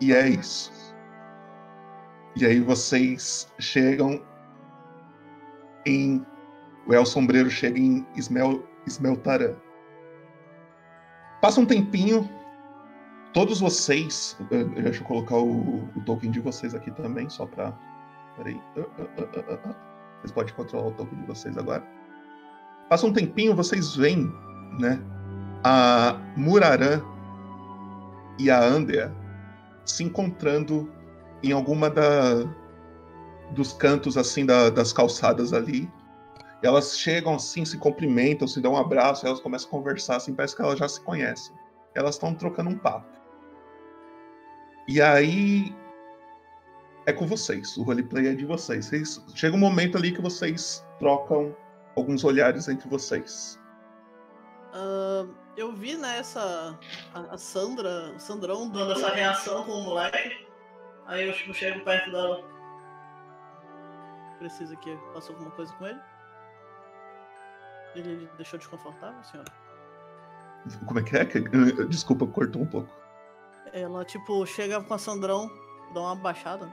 E 0.00 0.12
é 0.12 0.28
isso. 0.28 0.72
E 2.36 2.46
aí 2.46 2.60
vocês 2.60 3.52
chegam 3.58 4.22
em. 5.84 6.24
O 6.86 6.94
El 6.94 7.04
Sombreiro 7.04 7.50
chega 7.50 7.78
em 7.78 8.06
Ismel, 8.16 8.64
Ismeltarã. 8.86 9.54
Passa 11.40 11.60
um 11.60 11.66
tempinho, 11.66 12.28
todos 13.32 13.60
vocês. 13.60 14.36
eh, 14.50 14.64
Deixa 14.82 15.00
eu 15.02 15.06
colocar 15.06 15.36
o, 15.36 15.84
o 15.96 16.00
token 16.04 16.30
de 16.30 16.40
vocês 16.40 16.74
aqui 16.74 16.90
também, 16.90 17.28
só 17.30 17.46
pra. 17.46 17.72
Peraí. 18.36 18.60
Ah, 18.76 18.84
ah, 18.98 19.58
ah. 19.70 19.74
Vocês 20.20 20.32
podem 20.32 20.54
controlar 20.54 20.88
o 20.88 20.92
token 20.92 21.18
de 21.20 21.26
vocês 21.26 21.56
agora. 21.56 21.82
Passa 22.88 23.06
um 23.06 23.12
tempinho, 23.12 23.54
vocês 23.54 23.94
veem, 23.96 24.30
né? 24.78 25.00
A 25.64 26.18
Murarã 26.36 27.00
e 28.38 28.50
a 28.50 28.62
Andrea 28.62 29.14
se 29.84 30.04
encontrando 30.04 30.90
em 31.42 31.52
alguma 31.52 31.88
da, 31.88 32.44
dos 33.52 33.72
cantos 33.72 34.16
assim 34.18 34.44
da- 34.44 34.68
das 34.70 34.92
calçadas 34.92 35.52
ali. 35.52 35.90
Elas 36.62 36.98
chegam 36.98 37.34
assim, 37.34 37.64
se 37.64 37.78
cumprimentam, 37.78 38.46
se 38.46 38.60
dão 38.60 38.72
um 38.72 38.76
abraço, 38.76 39.26
elas 39.26 39.40
começam 39.40 39.68
a 39.68 39.70
conversar, 39.70 40.16
assim, 40.16 40.34
parece 40.34 40.54
que 40.54 40.62
elas 40.62 40.78
já 40.78 40.88
se 40.88 41.00
conhecem. 41.00 41.54
Elas 41.94 42.16
estão 42.16 42.34
trocando 42.34 42.70
um 42.70 42.76
papo. 42.78 43.08
E 44.86 45.00
aí 45.00 45.74
é 47.06 47.12
com 47.12 47.26
vocês, 47.26 47.76
o 47.76 47.82
roleplay 47.82 48.28
é 48.28 48.34
de 48.34 48.44
vocês. 48.44 48.86
Vocês- 48.86 49.24
Chega 49.34 49.56
um 49.56 49.58
momento 49.58 49.96
ali 49.96 50.12
que 50.12 50.20
vocês 50.20 50.84
trocam 50.98 51.56
alguns 51.96 52.24
olhares 52.24 52.68
entre 52.68 52.88
vocês. 52.88 53.58
Ah, 54.72 55.26
eu 55.56 55.72
vi, 55.72 55.96
né. 55.96 56.20
A, 57.14 57.38
Sandra, 57.38 58.12
o 58.14 58.20
Sandrão 58.20 58.68
dando 58.68 58.92
essa 58.92 59.08
reação 59.10 59.64
com 59.64 59.72
o 59.72 59.82
moleque. 59.84 60.46
Aí 61.06 61.26
eu 61.26 61.32
tipo, 61.32 61.54
chego 61.54 61.80
perto 61.84 62.10
dela. 62.10 62.44
Precisa 64.38 64.76
que 64.76 64.96
faça 65.12 65.32
alguma 65.32 65.50
coisa 65.50 65.72
com 65.74 65.86
ele? 65.86 66.00
Ele 67.94 68.28
deixou 68.36 68.58
desconfortável, 68.58 69.22
senhora? 69.24 69.50
Como 70.86 71.00
é 71.00 71.02
que 71.02 71.16
é? 71.16 71.24
Desculpa, 71.88 72.26
cortou 72.26 72.62
um 72.62 72.66
pouco. 72.66 72.88
Ela, 73.72 74.04
tipo, 74.04 74.44
chega 74.46 74.82
com 74.82 74.94
a 74.94 74.98
Sandrão, 74.98 75.50
dá 75.94 76.00
uma 76.00 76.14
baixada. 76.14 76.70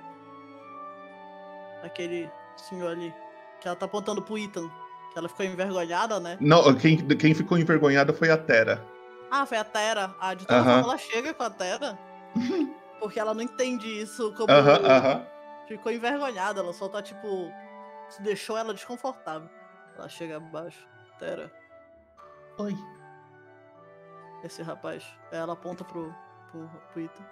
Aquele 1.83 2.29
senhor 2.57 2.91
ali. 2.91 3.13
Que 3.61 3.67
ela 3.67 3.77
tá 3.77 3.85
apontando 3.85 4.21
pro 4.21 4.37
Ethan. 4.37 4.67
Que 5.13 5.19
ela 5.19 5.29
ficou 5.29 5.45
envergonhada, 5.45 6.19
né? 6.19 6.37
Não, 6.39 6.75
quem, 6.75 6.97
quem 7.17 7.33
ficou 7.33 7.57
envergonhada 7.57 8.13
foi 8.13 8.29
a 8.29 8.37
Tera. 8.37 8.83
Ah, 9.31 9.45
foi 9.45 9.57
a 9.57 9.63
Tera. 9.63 10.15
Ah, 10.19 10.33
de 10.33 10.45
toda 10.45 10.59
Aham. 10.59 10.73
forma 10.73 10.87
ela 10.89 10.97
chega 10.97 11.33
com 11.33 11.43
a 11.43 11.49
Tera. 11.49 11.97
Porque 12.99 13.19
ela 13.19 13.33
não 13.33 13.41
entende 13.41 13.87
isso 13.87 14.33
como. 14.35 14.51
Aham, 14.51 14.85
aham. 14.85 15.27
Ficou 15.67 15.91
envergonhada, 15.91 16.61
ela 16.61 16.73
só 16.73 16.87
tá 16.87 17.01
tipo. 17.01 17.51
Deixou 18.19 18.57
ela 18.57 18.73
desconfortável. 18.73 19.49
Ela 19.97 20.09
chega 20.09 20.37
abaixo. 20.37 20.87
Tera. 21.19 21.51
Oi. 22.59 22.75
Esse 24.43 24.61
rapaz. 24.61 25.03
Ela 25.31 25.53
aponta 25.53 25.83
pro, 25.83 26.13
pro, 26.51 26.69
pro 26.93 27.01
Ethan. 27.01 27.23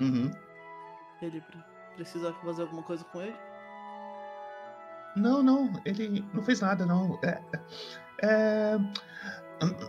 Uhum. 0.00 0.30
Ele 1.20 1.40
pre- 1.40 1.64
precisa 1.96 2.32
fazer 2.44 2.62
alguma 2.62 2.82
coisa 2.82 3.04
com 3.04 3.20
ele? 3.20 3.36
Não, 5.16 5.42
não, 5.42 5.72
ele 5.84 6.24
não 6.32 6.42
fez 6.42 6.60
nada, 6.60 6.86
não. 6.86 7.18
É, 7.24 7.42
é, 8.22 8.74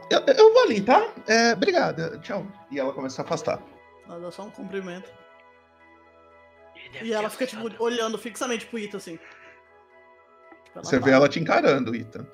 eu, 0.09 0.19
eu 0.35 0.53
vou 0.53 0.63
ali, 0.63 0.81
tá? 0.81 1.07
É, 1.27 1.53
obrigada, 1.53 2.17
tchau. 2.19 2.45
E 2.71 2.79
ela 2.79 2.91
começa 2.93 3.21
a 3.21 3.25
afastar. 3.25 3.61
Ela 4.07 4.19
dá 4.19 4.31
só 4.31 4.43
um 4.43 4.49
cumprimento. 4.49 5.11
E 7.03 7.13
ela 7.13 7.29
fica, 7.29 7.45
tipo, 7.45 7.69
olhando 7.83 8.17
fixamente 8.17 8.65
pro 8.65 8.79
Ethan 8.79 8.97
assim. 8.97 9.17
Tipo, 10.63 10.83
Você 10.83 10.99
tá- 10.99 11.05
vê 11.05 11.11
ela 11.11 11.29
te 11.29 11.39
encarando, 11.39 11.95
Ita. 11.95 12.25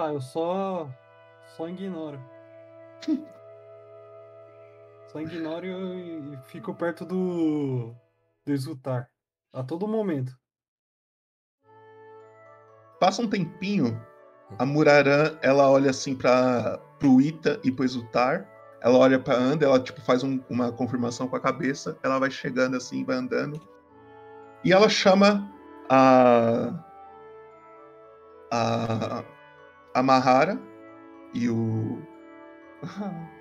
Tá, 0.00 0.14
eu 0.14 0.20
só. 0.22 0.88
Só 1.58 1.68
ignoro. 1.68 2.18
só 5.12 5.20
ignoro 5.20 5.66
e, 5.66 6.32
e 6.32 6.36
fico 6.44 6.74
perto 6.74 7.04
do. 7.04 7.94
do 8.46 8.50
Exultar. 8.50 9.10
A 9.52 9.62
todo 9.62 9.86
momento. 9.86 10.32
Passa 12.98 13.20
um 13.20 13.28
tempinho, 13.28 14.02
a 14.58 14.64
Murarã, 14.64 15.36
ela 15.42 15.68
olha 15.70 15.90
assim 15.90 16.16
para 16.16 16.78
pro 16.98 17.20
Ita 17.20 17.60
e 17.62 17.70
pro 17.70 17.84
Exultar. 17.84 18.48
Ela 18.80 18.96
olha 18.96 19.18
pra 19.18 19.34
Anda, 19.34 19.66
ela 19.66 19.78
tipo 19.78 20.00
faz 20.00 20.24
um- 20.24 20.40
uma 20.48 20.72
confirmação 20.72 21.28
com 21.28 21.36
a 21.36 21.40
cabeça. 21.40 21.98
Ela 22.02 22.18
vai 22.18 22.30
chegando 22.30 22.74
assim, 22.74 23.04
vai 23.04 23.16
andando. 23.16 23.60
E 24.64 24.72
ela 24.72 24.88
chama 24.88 25.46
a 25.90 26.86
a 28.50 29.39
a 29.94 30.02
Mahara 30.02 30.60
e 31.34 31.48
o 31.48 32.02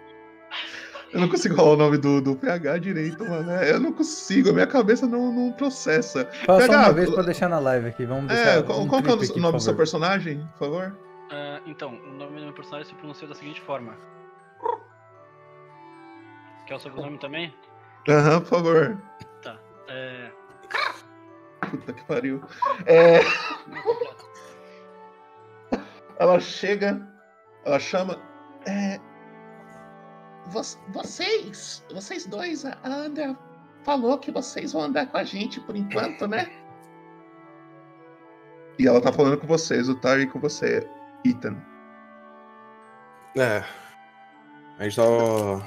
Eu 1.12 1.22
não 1.22 1.30
consigo 1.30 1.56
falar 1.56 1.72
o 1.72 1.76
nome 1.76 1.98
do, 1.98 2.22
do 2.22 2.36
PH 2.36 2.78
direito, 2.78 3.28
mano. 3.28 3.52
É, 3.52 3.72
Eu 3.72 3.80
não 3.80 3.92
consigo, 3.92 4.50
a 4.50 4.54
minha 4.54 4.68
cabeça 4.68 5.08
não, 5.08 5.32
não 5.34 5.52
processa. 5.54 6.26
Fala 6.46 6.62
só 6.62 6.68
PH, 6.68 6.84
uma 6.84 6.94
vez 6.94 7.10
pra 7.10 7.24
deixar 7.24 7.50
na 7.50 7.58
live 7.58 7.88
aqui. 7.88 8.06
Vamos 8.06 8.28
deixar. 8.28 8.60
é, 8.60 8.62
qual, 8.62 8.80
um 8.80 8.88
qual 8.88 9.02
que 9.02 9.10
é 9.10 9.14
o 9.14 9.16
aqui, 9.16 9.40
nome 9.40 9.58
do 9.58 9.64
seu 9.64 9.76
personagem, 9.76 10.48
por 10.52 10.60
favor? 10.60 10.96
Ah, 11.32 11.62
então, 11.66 11.96
o 11.96 12.14
nome 12.14 12.40
do 12.40 12.46
meu 12.46 12.54
personagem 12.54 12.88
se 12.88 12.96
pronuncia 12.96 13.28
da 13.28 13.34
seguinte 13.34 13.60
forma. 13.62 13.96
Quer 16.68 16.76
o 16.76 16.80
sobrenome 16.80 17.18
também? 17.18 17.52
Aham, 18.08 18.42
por 18.42 18.48
favor. 18.48 19.02
Tá. 19.42 19.58
É. 19.88 20.32
Puta 21.72 21.94
que 21.94 22.04
pariu. 22.06 22.44
É... 22.86 23.20
ela 26.20 26.40
chega, 26.40 27.02
ela 27.66 27.80
chama. 27.80 28.18
É... 28.68 29.00
"Vo- 30.48 30.62
Vocês, 30.90 31.84
vocês 31.94 32.26
dois, 32.26 32.66
a 32.66 32.78
Andrea 32.86 33.38
falou 33.84 34.18
que 34.18 34.32
vocês 34.32 34.74
vão 34.74 34.84
andar 34.84 35.08
com 35.08 35.18
a 35.18 35.24
gente 35.24 35.60
por 35.62 35.76
enquanto, 35.76 36.28
né? 36.28 36.48
E 38.78 38.88
ela 38.88 39.02
tá 39.02 39.12
falando 39.12 39.38
com 39.38 39.48
vocês, 39.48 39.90
o 39.90 39.96
Tari 39.96 40.28
com 40.28 40.40
você, 40.40 40.88
Ethan. 41.26 41.56
É. 43.38 43.64
A 44.78 44.84
gente 44.84 44.96
tava 44.96 45.62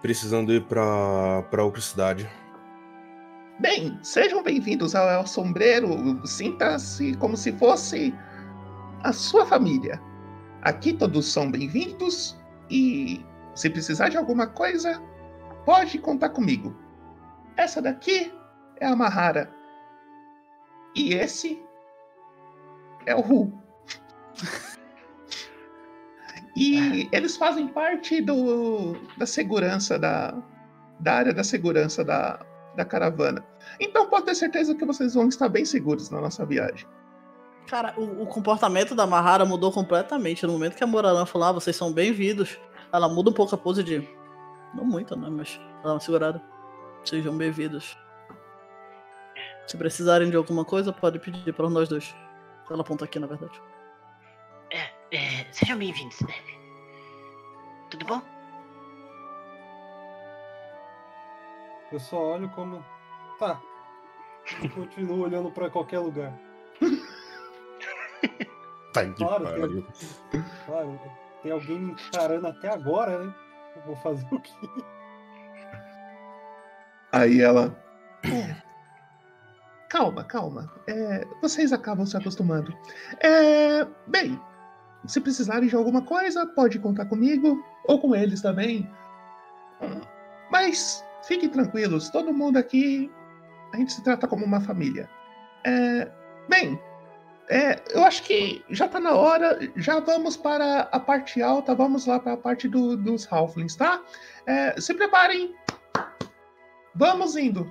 precisando 0.00 0.52
ir 0.52 0.64
pra, 0.64 1.42
pra 1.50 1.62
outra 1.64 1.80
cidade. 1.82 2.28
Bem, 3.58 3.98
sejam 4.02 4.42
bem-vindos 4.42 4.94
ao 4.94 5.06
El 5.10 5.26
Sombreiro. 5.26 6.26
Sinta-se 6.26 7.14
como 7.18 7.36
se 7.36 7.52
fosse 7.52 8.14
a 9.02 9.12
sua 9.12 9.46
família. 9.46 10.00
Aqui 10.62 10.92
todos 10.92 11.32
são 11.32 11.50
bem-vindos 11.50 12.38
e 12.70 13.24
se 13.54 13.70
precisar 13.70 14.08
de 14.08 14.16
alguma 14.16 14.46
coisa, 14.46 15.02
pode 15.64 15.98
contar 15.98 16.30
comigo. 16.30 16.76
Essa 17.56 17.80
daqui 17.80 18.32
é 18.78 18.86
a 18.86 18.96
Mahara. 18.96 19.50
E 20.94 21.14
esse 21.14 21.62
é 23.06 23.14
o 23.14 23.20
Ru. 23.20 23.52
E 26.56 27.08
eles 27.12 27.36
fazem 27.36 27.68
parte 27.68 28.20
do, 28.20 28.96
da 29.16 29.26
segurança 29.26 29.98
da, 29.98 30.42
da 30.98 31.14
área 31.14 31.32
da 31.32 31.44
segurança 31.44 32.04
da, 32.04 32.44
da 32.76 32.84
caravana. 32.84 33.44
Então 33.78 34.08
pode 34.08 34.26
ter 34.26 34.34
certeza 34.34 34.74
que 34.74 34.84
vocês 34.84 35.14
vão 35.14 35.28
estar 35.28 35.48
bem 35.48 35.64
seguros 35.64 36.10
na 36.10 36.20
nossa 36.20 36.44
viagem. 36.44 36.86
Cara, 37.66 37.94
o, 37.96 38.22
o 38.22 38.26
comportamento 38.26 38.94
da 38.94 39.06
Mahara 39.06 39.44
mudou 39.44 39.72
completamente. 39.72 40.44
No 40.46 40.52
momento 40.52 40.76
que 40.76 40.84
a 40.84 40.86
Moraran 40.86 41.24
falou, 41.26 41.48
ah, 41.48 41.52
vocês 41.52 41.76
são 41.76 41.92
bem-vindos, 41.92 42.58
ela 42.92 43.08
muda 43.08 43.30
um 43.30 43.32
pouco 43.32 43.54
a 43.54 43.58
pose 43.58 43.82
de. 43.82 44.08
Não 44.74 44.84
muito, 44.84 45.16
né? 45.16 45.28
Mas 45.30 45.60
dá 45.82 45.92
uma 45.92 46.00
segurada. 46.00 46.42
Sejam 47.04 47.36
bem-vindos. 47.36 47.96
Se 49.66 49.76
precisarem 49.76 50.30
de 50.30 50.36
alguma 50.36 50.64
coisa, 50.64 50.92
pode 50.92 51.18
pedir 51.18 51.52
para 51.52 51.68
nós 51.70 51.88
dois. 51.88 52.14
Ela 52.68 52.82
aponta 52.82 53.04
aqui, 53.04 53.18
na 53.18 53.26
verdade. 53.26 53.60
É, 55.12 55.44
sejam 55.50 55.76
bem-vindos. 55.76 56.18
Tudo 57.90 58.04
bom? 58.04 58.22
Eu 61.90 61.98
só 61.98 62.34
olho 62.34 62.48
como. 62.50 62.84
Tá. 63.38 63.60
Continuo 64.74 65.22
olhando 65.22 65.50
pra 65.50 65.68
qualquer 65.68 65.98
lugar. 65.98 66.32
Tá 68.92 69.04
que 69.04 69.14
Claro, 69.24 69.44
pariu. 69.44 69.86
tem, 70.32 70.44
claro, 70.66 71.00
tem 71.44 71.52
alguém 71.52 71.78
me 71.78 71.92
encarando 71.92 72.48
até 72.48 72.68
agora, 72.72 73.24
né? 73.24 73.34
Eu 73.76 73.82
vou 73.82 73.96
fazer 73.96 74.26
o 74.32 74.40
quê? 74.40 74.52
Aí 77.12 77.40
ela. 77.40 77.76
"É, 78.24 78.56
calma, 79.88 80.24
calma. 80.24 80.72
É, 80.88 81.24
vocês 81.40 81.72
acabam 81.72 82.04
se 82.04 82.16
acostumando. 82.16 82.76
É, 83.20 83.84
bem, 84.08 84.40
se 85.06 85.20
precisarem 85.20 85.68
de 85.68 85.76
alguma 85.76 86.02
coisa, 86.02 86.44
pode 86.46 86.78
contar 86.80 87.06
comigo 87.06 87.64
ou 87.86 88.00
com 88.00 88.14
eles 88.14 88.42
também. 88.42 88.90
Mas 90.50 91.04
fiquem 91.22 91.48
tranquilos, 91.48 92.10
todo 92.10 92.34
mundo 92.34 92.56
aqui 92.58 93.10
a 93.72 93.76
gente 93.76 93.92
se 93.92 94.02
trata 94.02 94.26
como 94.26 94.44
uma 94.44 94.60
família. 94.60 95.08
É, 95.64 96.10
bem, 96.48 96.78
é, 97.50 97.82
eu 97.90 98.04
acho 98.04 98.22
que 98.22 98.64
já 98.70 98.86
tá 98.86 99.00
na 99.00 99.12
hora. 99.12 99.58
Já 99.74 99.98
vamos 99.98 100.36
para 100.36 100.82
a 100.82 101.00
parte 101.00 101.42
alta, 101.42 101.74
vamos 101.74 102.06
lá 102.06 102.20
para 102.20 102.34
a 102.34 102.36
parte 102.36 102.68
do, 102.68 102.96
dos 102.96 103.30
Halflings, 103.30 103.74
tá? 103.74 104.00
É, 104.46 104.80
se 104.80 104.94
preparem. 104.94 105.52
Vamos 106.94 107.36
indo. 107.36 107.70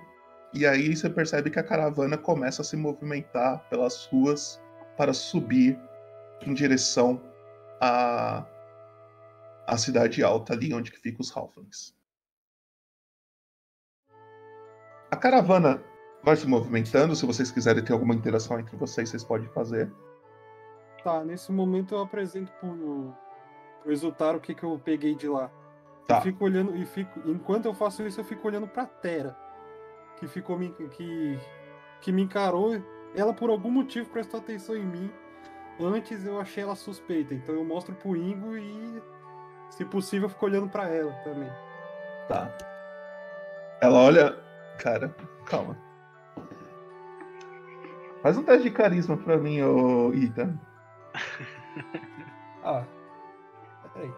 E 0.54 0.66
aí 0.66 0.94
você 0.94 1.10
percebe 1.10 1.50
que 1.50 1.60
a 1.60 1.64
caravana 1.64 2.18
começa 2.18 2.62
a 2.62 2.66
se 2.66 2.76
movimentar 2.76 3.70
pelas 3.70 4.06
ruas 4.08 4.62
para 4.98 5.14
subir 5.14 5.80
em 6.46 6.54
direção 6.54 7.22
à, 7.80 8.46
à 9.66 9.78
cidade 9.78 10.22
alta, 10.22 10.52
ali 10.52 10.74
onde 10.74 10.92
que 10.92 11.00
fica 11.00 11.22
os 11.22 11.36
Halflings. 11.36 11.96
A 15.10 15.16
caravana 15.16 15.82
vai 16.24 16.36
se 16.36 16.48
movimentando. 16.48 17.16
Se 17.16 17.26
vocês 17.26 17.52
quiserem 17.52 17.84
ter 17.84 17.94
alguma 17.94 18.14
interação 18.14 18.60
entre 18.60 18.76
vocês, 18.76 19.10
vocês 19.10 19.24
podem 19.24 19.48
fazer. 19.50 19.92
Tá, 21.04 21.24
nesse 21.24 21.52
momento 21.52 21.96
eu 21.96 22.02
apresento 22.02 22.52
pro, 22.60 23.14
pro 23.82 23.92
Exultar 23.92 24.36
o 24.36 24.40
que, 24.40 24.54
que 24.54 24.64
eu 24.64 24.80
peguei 24.84 25.16
de 25.16 25.28
lá. 25.28 25.50
Tá. 26.08 26.18
Eu 26.18 26.22
fico 26.22 26.44
olhando 26.44 26.76
e 26.76 26.86
fico. 26.86 27.22
Enquanto 27.26 27.66
eu 27.66 27.74
faço 27.74 28.06
isso, 28.06 28.20
eu 28.20 28.26
fico 28.26 28.48
olhando 28.48 28.68
pra 28.68 28.86
Terra. 28.86 29.38
Que 30.18 30.28
ficou 30.28 30.58
me. 30.58 30.70
que. 30.72 31.40
que 32.02 32.12
me 32.12 32.24
encarou. 32.24 32.82
Ela 33.16 33.34
por 33.34 33.50
algum 33.50 33.72
motivo 33.72 34.10
prestou 34.10 34.40
atenção 34.40 34.76
em 34.76 34.86
mim. 34.86 35.12
Antes 35.80 36.26
eu 36.26 36.40
achei 36.40 36.64
ela 36.64 36.76
suspeita. 36.76 37.34
Então 37.34 37.56
eu 37.56 37.64
mostro 37.64 37.96
pro 37.96 38.16
Ingo 38.16 38.58
e. 38.58 39.02
Se 39.70 39.86
possível, 39.86 40.26
eu 40.26 40.30
fico 40.30 40.46
olhando 40.46 40.68
pra 40.68 40.90
ela 40.90 41.14
também. 41.24 41.50
Tá. 42.28 42.52
Ela 43.82 44.00
olha. 44.00 44.38
Cara, 44.80 45.16
calma. 45.46 45.89
Faz 48.22 48.38
um 48.38 48.44
teste 48.44 48.64
de 48.64 48.72
carisma 48.72 49.18
pra 49.18 49.38
mim, 49.38 49.62
ô 49.62 50.14
Ita. 50.14 50.54
Ah. 52.62 52.84
Peraí. 53.94 54.12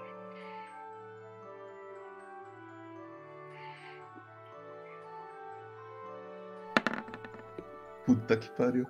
Puta 8.05 8.35
que 8.35 8.49
pariu. 8.51 8.85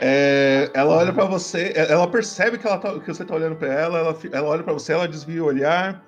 É, 0.00 0.70
ela 0.74 0.96
olha 0.96 1.12
pra 1.12 1.24
você, 1.24 1.72
ela 1.76 2.10
percebe 2.10 2.58
que, 2.58 2.66
ela 2.66 2.78
tá- 2.78 2.98
que 2.98 3.06
você 3.06 3.24
tá 3.24 3.34
olhando 3.34 3.56
pra 3.56 3.68
ela, 3.72 3.98
ela, 3.98 4.18
ela 4.32 4.48
olha 4.48 4.62
pra 4.64 4.72
você, 4.72 4.92
ela 4.92 5.06
desvia 5.06 5.42
o 5.42 5.46
olhar, 5.46 6.04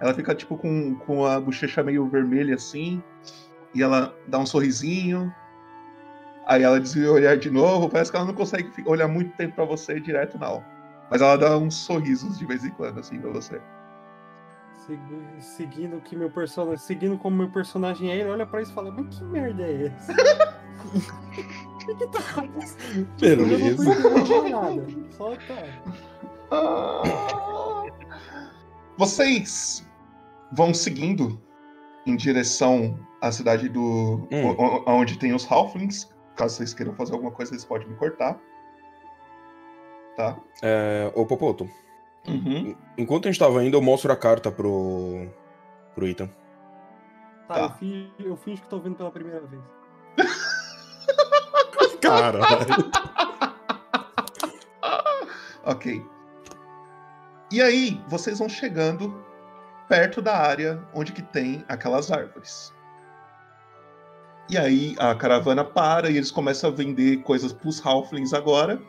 ela 0.00 0.14
fica 0.14 0.34
tipo 0.34 0.56
com, 0.56 0.94
com 1.00 1.26
a 1.26 1.38
bochecha 1.38 1.82
meio 1.82 2.08
vermelha 2.08 2.54
assim, 2.54 3.02
e 3.74 3.82
ela 3.82 4.14
dá 4.26 4.38
um 4.38 4.46
sorrisinho, 4.46 5.32
aí 6.46 6.62
ela 6.62 6.80
desvia 6.80 7.10
o 7.10 7.14
olhar 7.14 7.36
de 7.36 7.50
novo, 7.50 7.88
parece 7.88 8.10
que 8.10 8.16
ela 8.16 8.26
não 8.26 8.34
consegue 8.34 8.70
olhar 8.86 9.08
muito 9.08 9.36
tempo 9.36 9.54
pra 9.54 9.64
você 9.64 9.98
direto, 10.00 10.38
não. 10.38 10.64
Mas 11.10 11.20
ela 11.20 11.36
dá 11.36 11.56
uns 11.58 11.74
sorrisos 11.74 12.38
de 12.38 12.46
vez 12.46 12.64
em 12.64 12.70
quando, 12.70 12.98
assim, 13.00 13.18
pra 13.20 13.30
você. 13.30 13.60
Segu- 14.86 15.22
Seguindo 15.38 16.00
que 16.00 16.16
meu 16.16 16.30
personagem. 16.30 16.78
Seguindo 16.78 17.16
como 17.18 17.36
meu 17.36 17.50
personagem 17.50 18.10
é, 18.10 18.16
ele 18.16 18.28
olha 18.30 18.46
pra 18.46 18.60
isso 18.62 18.70
e 18.72 18.74
fala, 18.74 18.90
mas 18.90 19.16
que 19.16 19.24
merda 19.24 19.62
é 19.62 19.86
essa? 19.86 20.12
O 20.84 21.78
que, 21.96 22.06
tá 22.08 22.18
acontecendo? 22.18 23.08
Eu 23.22 23.36
não 23.36 23.44
tô 23.44 23.50
Beleza. 23.56 23.90
entendendo 23.90 24.50
nada. 24.50 24.86
Só 25.10 25.30
tá. 25.36 26.64
Vocês 28.96 29.86
vão 30.52 30.72
seguindo 30.74 31.40
em 32.06 32.16
direção 32.16 32.98
à 33.20 33.30
cidade 33.32 33.68
do. 33.68 34.26
Hum. 34.32 34.56
onde 34.86 35.18
tem 35.18 35.34
os 35.34 35.50
Halflings. 35.50 36.08
Caso 36.36 36.56
vocês 36.56 36.74
queiram 36.74 36.94
fazer 36.94 37.12
alguma 37.12 37.30
coisa, 37.30 37.50
vocês 37.52 37.64
podem 37.64 37.88
me 37.88 37.94
cortar. 37.96 38.38
Tá? 40.16 40.36
É, 40.62 41.10
ô, 41.14 41.26
Popoto. 41.26 41.68
Uhum. 42.26 42.74
Enquanto 42.96 43.28
a 43.28 43.30
gente 43.30 43.38
tava 43.40 43.62
indo, 43.64 43.76
eu 43.76 43.82
mostro 43.82 44.12
a 44.12 44.16
carta 44.16 44.50
pro. 44.50 45.28
pro 45.94 46.06
Ethan. 46.06 46.30
Tá, 47.48 47.60
Eu, 47.60 47.70
finjo, 47.70 48.12
eu 48.20 48.36
finjo 48.36 48.62
que 48.62 48.68
tô 48.68 48.78
vendo 48.78 48.96
pela 48.96 49.10
primeira 49.10 49.46
vez. 49.46 49.62
Caralho. 52.00 52.44
Ok. 55.66 56.04
E 57.50 57.62
aí, 57.62 57.98
vocês 58.06 58.38
vão 58.38 58.50
chegando 58.50 59.24
perto 59.88 60.20
da 60.20 60.36
área 60.36 60.86
onde 60.92 61.12
que 61.12 61.22
tem 61.22 61.64
aquelas 61.68 62.10
árvores. 62.10 62.73
E 64.48 64.58
aí 64.58 64.94
a 64.98 65.14
caravana 65.14 65.64
para 65.64 66.10
e 66.10 66.16
eles 66.16 66.30
começam 66.30 66.70
a 66.70 66.72
vender 66.72 67.22
coisas 67.22 67.52
pros 67.52 67.84
Halflings 67.84 68.34
agora. 68.34 68.80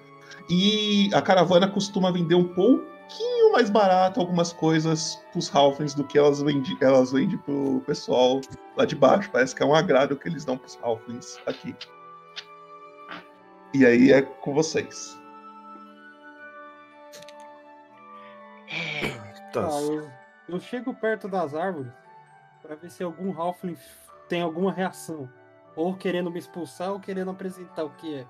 E 0.50 1.10
a 1.14 1.22
caravana 1.22 1.68
costuma 1.68 2.12
vender 2.12 2.36
um 2.36 2.54
pouquinho 2.54 3.54
mais 3.54 3.70
barato 3.70 4.20
algumas 4.20 4.52
coisas 4.52 5.18
pros 5.32 5.54
Halflings 5.54 5.94
do 5.94 6.04
que 6.04 6.18
elas 6.18 6.42
vendem, 6.42 6.78
elas 6.82 7.12
vendem 7.12 7.38
pro 7.38 7.82
pessoal 7.86 8.42
lá 8.76 8.86
de 8.86 8.96
baixo. 8.96 9.30
Parece 9.32 9.56
que 9.56 9.64
é 9.64 9.66
um 9.66 9.74
agrado 9.74 10.16
que 10.16 10.28
eles 10.28 10.44
dão 10.44 10.58
pros 10.58 10.78
Halflings 10.82 11.40
aqui. 11.46 11.76
E 13.74 13.86
aí 13.86 14.12
é 14.12 14.22
com 14.22 14.54
vocês. 14.54 15.18
Tá. 19.54 19.70
Tá, 19.70 19.82
eu, 19.82 20.12
eu 20.50 20.60
chego 20.60 20.94
perto 20.94 21.30
das 21.30 21.56
árvores 21.56 21.92
pra 22.62 22.76
ver 22.76 22.92
se 22.92 23.02
algum 23.04 23.34
Halfling 23.34 23.78
tem 24.28 24.42
alguma 24.42 24.72
reação. 24.72 25.30
Ou 25.76 25.96
querendo 25.96 26.32
me 26.32 26.40
expulsar 26.40 26.92
ou 26.92 27.00
querendo 27.00 27.32
apresentar 27.32 27.84
o 27.84 27.90
que 27.92 28.16
é. 28.16 28.26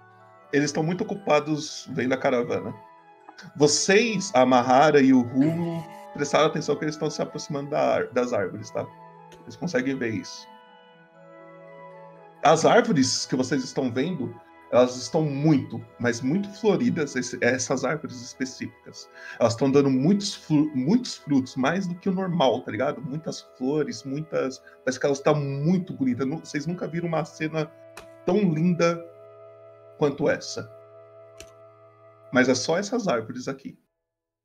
Eles 0.51 0.69
estão 0.69 0.83
muito 0.83 1.03
ocupados 1.03 1.87
vendo 1.91 2.13
a 2.13 2.17
caravana. 2.17 2.73
Vocês, 3.55 4.31
a 4.33 4.45
Mahara 4.45 5.01
e 5.01 5.13
o 5.13 5.21
Rumo, 5.21 5.85
prestaram 6.13 6.47
atenção 6.47 6.75
que 6.75 6.85
eles 6.85 6.95
estão 6.95 7.09
se 7.09 7.21
aproximando 7.21 7.69
da 7.69 8.03
das 8.05 8.31
árvores, 8.33 8.71
tá? 8.71 8.85
Eles 9.43 9.55
conseguem 9.55 9.97
ver 9.97 10.13
isso. 10.13 10.47
As 12.43 12.65
árvores 12.65 13.25
que 13.25 13.35
vocês 13.35 13.63
estão 13.63 13.91
vendo, 13.91 14.39
elas 14.71 14.95
estão 14.95 15.23
muito, 15.23 15.83
mas 15.99 16.21
muito 16.21 16.49
floridas, 16.49 17.15
essas 17.41 17.85
árvores 17.85 18.21
específicas. 18.21 19.09
Elas 19.39 19.53
estão 19.53 19.71
dando 19.71 19.89
muitos, 19.89 20.43
muitos 20.73 21.15
frutos, 21.17 21.55
mais 21.55 21.87
do 21.87 21.95
que 21.95 22.09
o 22.09 22.13
normal, 22.13 22.61
tá 22.61 22.71
ligado? 22.71 23.01
Muitas 23.01 23.41
flores, 23.57 24.03
muitas. 24.03 24.59
Parece 24.83 24.99
que 24.99 25.05
elas 25.05 25.19
estão 25.19 25.35
muito 25.35 25.93
bonitas. 25.93 26.27
Vocês 26.27 26.65
nunca 26.65 26.87
viram 26.87 27.07
uma 27.07 27.23
cena 27.23 27.71
tão 28.25 28.37
linda 28.37 29.03
quanto 29.97 30.29
essa. 30.29 30.69
Mas 32.33 32.49
é 32.49 32.55
só 32.55 32.77
essas 32.77 33.07
árvores 33.07 33.47
aqui. 33.47 33.77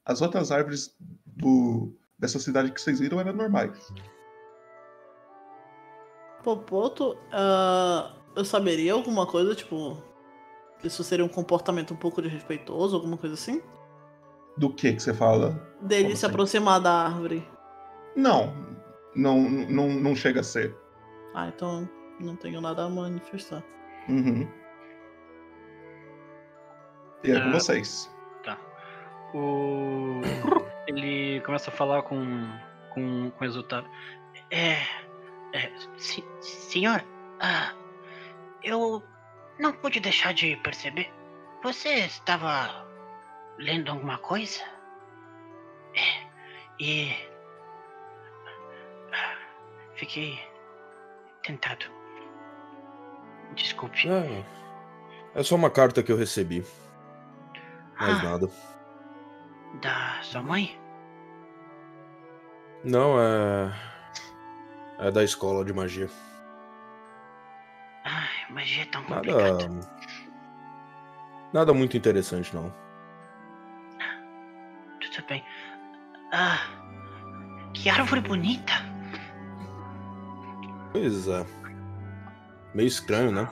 As 0.04 0.20
outras 0.20 0.52
árvores 0.52 0.94
do, 1.26 1.96
dessa 2.18 2.38
cidade 2.38 2.70
que 2.72 2.80
vocês 2.80 3.00
viram 3.00 3.18
eram 3.18 3.32
normais. 3.32 3.92
Popoto, 6.42 7.16
ah, 7.32 8.14
eu 8.36 8.44
saberia 8.44 8.92
alguma 8.92 9.26
coisa, 9.26 9.54
tipo. 9.54 10.09
Isso 10.83 11.05
seria 11.05 11.24
um 11.24 11.28
comportamento 11.28 11.93
um 11.93 11.97
pouco 11.97 12.22
desrespeitoso, 12.22 12.97
alguma 12.97 13.16
coisa 13.16 13.35
assim? 13.35 13.62
Do 14.57 14.72
que 14.72 14.93
que 14.95 15.03
você 15.03 15.12
fala? 15.14 15.51
Dele 15.81 16.05
Como 16.05 16.16
se 16.16 16.24
assim? 16.24 16.33
aproximar 16.35 16.81
da 16.81 16.93
árvore. 17.07 17.47
Não, 18.16 18.55
não, 19.14 19.41
não, 19.49 19.89
não 19.89 20.16
chega 20.16 20.41
a 20.41 20.45
ser. 20.45 20.74
Ah, 21.35 21.49
então 21.49 21.89
não 22.18 22.35
tenho 22.37 22.61
nada 22.61 22.85
a 22.85 22.89
manifestar. 22.89 23.62
Uhum. 24.09 24.49
E 27.22 27.31
é 27.31 27.41
com 27.41 27.49
Ah. 27.49 27.53
vocês. 27.53 28.11
Tá. 28.43 28.59
O. 29.35 30.20
Ele 30.87 31.41
começa 31.43 31.70
a 31.70 31.72
falar 31.72 32.03
com. 32.03 32.18
com, 32.95 33.31
com 33.31 33.37
o 33.39 33.41
resultado. 33.41 33.87
É. 34.51 34.78
é 35.53 35.70
se- 35.97 36.24
senhor, 36.41 37.05
ah, 37.41 37.72
eu 38.64 39.03
não 39.61 39.72
pude 39.72 40.00
deixar 40.00 40.32
de 40.34 40.56
perceber. 40.56 41.12
Você 41.62 41.88
estava 42.06 42.86
lendo 43.58 43.90
alguma 43.90 44.18
coisa? 44.18 44.62
É. 45.94 46.26
E. 46.80 47.14
Fiquei 49.96 50.38
tentado. 51.42 51.84
Desculpe. 53.54 54.08
É, 54.08 54.44
é 55.34 55.42
só 55.42 55.54
uma 55.56 55.70
carta 55.70 56.02
que 56.02 56.11
eu 56.11 56.16
recebi. 56.16 56.64
Mais 58.00 58.18
Ah. 58.20 58.22
nada. 58.22 58.48
Da 59.82 60.22
sua 60.22 60.42
mãe? 60.42 60.80
Não, 62.82 63.20
é. 63.20 63.72
É 65.00 65.11
da 65.11 65.22
escola 65.22 65.64
de 65.64 65.72
magia. 65.72 66.08
Magia 68.53 68.82
é 68.82 68.86
tão 68.86 69.03
complicada. 69.05 69.68
Nada. 69.68 69.90
Nada 71.53 71.74
muito 71.74 71.96
interessante, 71.96 72.55
não. 72.55 72.72
Tudo 75.01 75.26
bem. 75.26 75.44
Ah, 76.32 76.59
que 77.74 77.88
árvore 77.88 78.20
bonita. 78.20 78.72
Pois 80.92 81.28
é. 81.28 81.44
Meio 82.74 82.86
estranho, 82.88 83.32
né? 83.32 83.48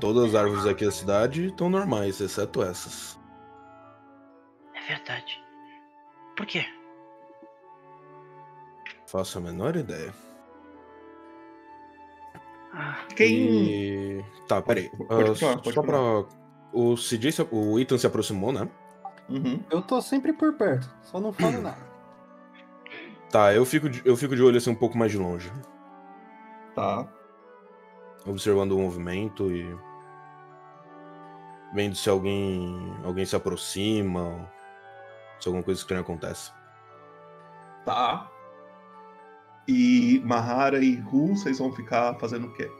Todas 0.00 0.30
as 0.30 0.34
árvores 0.34 0.66
aqui 0.66 0.84
da 0.84 0.90
cidade 0.90 1.46
estão 1.46 1.68
normais, 1.68 2.20
exceto 2.20 2.62
essas. 2.62 3.20
É 4.74 4.80
verdade. 4.88 5.42
Por 6.36 6.46
quê? 6.46 6.64
Faço 9.06 9.38
a 9.38 9.40
menor 9.40 9.76
ideia. 9.76 10.12
Quem. 13.16 13.34
E... 14.18 14.24
Tá, 14.48 14.60
peraí. 14.62 14.88
Pode 14.90 15.04
Ah, 15.12 15.16
pode 15.26 15.38
só 15.38 15.54
pra. 15.54 15.62
continuar. 15.62 16.24
O 16.72 16.96
CJ, 16.96 17.32
se- 17.32 17.48
o 17.52 17.78
Ethan 17.78 17.96
se 17.98 18.06
aproximou, 18.06 18.50
né? 18.52 18.68
Uhum. 19.28 19.62
Eu 19.70 19.80
tô 19.80 20.00
sempre 20.02 20.32
por 20.32 20.54
perto, 20.54 20.92
só 21.02 21.20
não 21.20 21.32
falo 21.32 21.60
nada. 21.62 21.78
Tá, 23.30 23.54
eu 23.54 23.64
fico, 23.64 23.88
de, 23.88 24.02
eu 24.04 24.16
fico 24.16 24.34
de 24.36 24.42
olho 24.42 24.56
assim 24.58 24.70
um 24.70 24.74
pouco 24.74 24.96
mais 24.98 25.10
de 25.12 25.18
longe. 25.18 25.52
Tá. 26.74 27.06
Observando 28.26 28.72
o 28.72 28.78
movimento 28.78 29.50
e. 29.52 29.76
Vendo 31.74 31.94
se 31.96 32.08
alguém. 32.08 32.92
alguém 33.04 33.24
se 33.24 33.34
aproxima. 33.36 34.20
ou 34.20 34.48
Se 35.40 35.48
alguma 35.48 35.62
coisa 35.64 35.80
estranha 35.80 36.02
acontece. 36.02 36.52
Tá. 37.84 38.30
E 39.66 40.20
Mahara 40.24 40.78
e 40.84 40.94
Ru, 40.96 41.28
vocês 41.34 41.58
vão 41.58 41.72
ficar 41.72 42.14
fazendo 42.18 42.46
o 42.48 42.52
quê? 42.52 42.70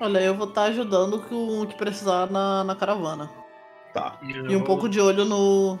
Olha, 0.00 0.18
eu 0.20 0.34
vou 0.34 0.48
estar 0.48 0.64
ajudando 0.64 1.20
com 1.22 1.62
o 1.62 1.66
que 1.66 1.76
precisar 1.76 2.30
na, 2.30 2.64
na 2.64 2.74
caravana. 2.76 3.30
Tá. 3.94 4.18
E 4.22 4.54
um 4.54 4.62
pouco 4.64 4.88
de 4.88 5.00
olho 5.00 5.24
no. 5.24 5.78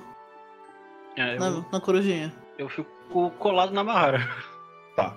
É, 1.16 1.34
eu, 1.36 1.40
Na, 1.40 1.50
na 1.72 1.80
corujinha. 1.80 2.32
eu 2.56 2.68
fico 2.68 3.30
colado 3.38 3.72
na 3.72 3.84
Mahara. 3.84 4.26
Tá. 4.96 5.14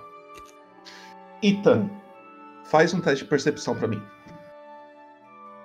Ethan, 1.42 1.88
faz 2.66 2.92
um 2.92 3.00
teste 3.00 3.24
de 3.24 3.30
percepção 3.30 3.74
pra 3.74 3.88
mim. 3.88 4.02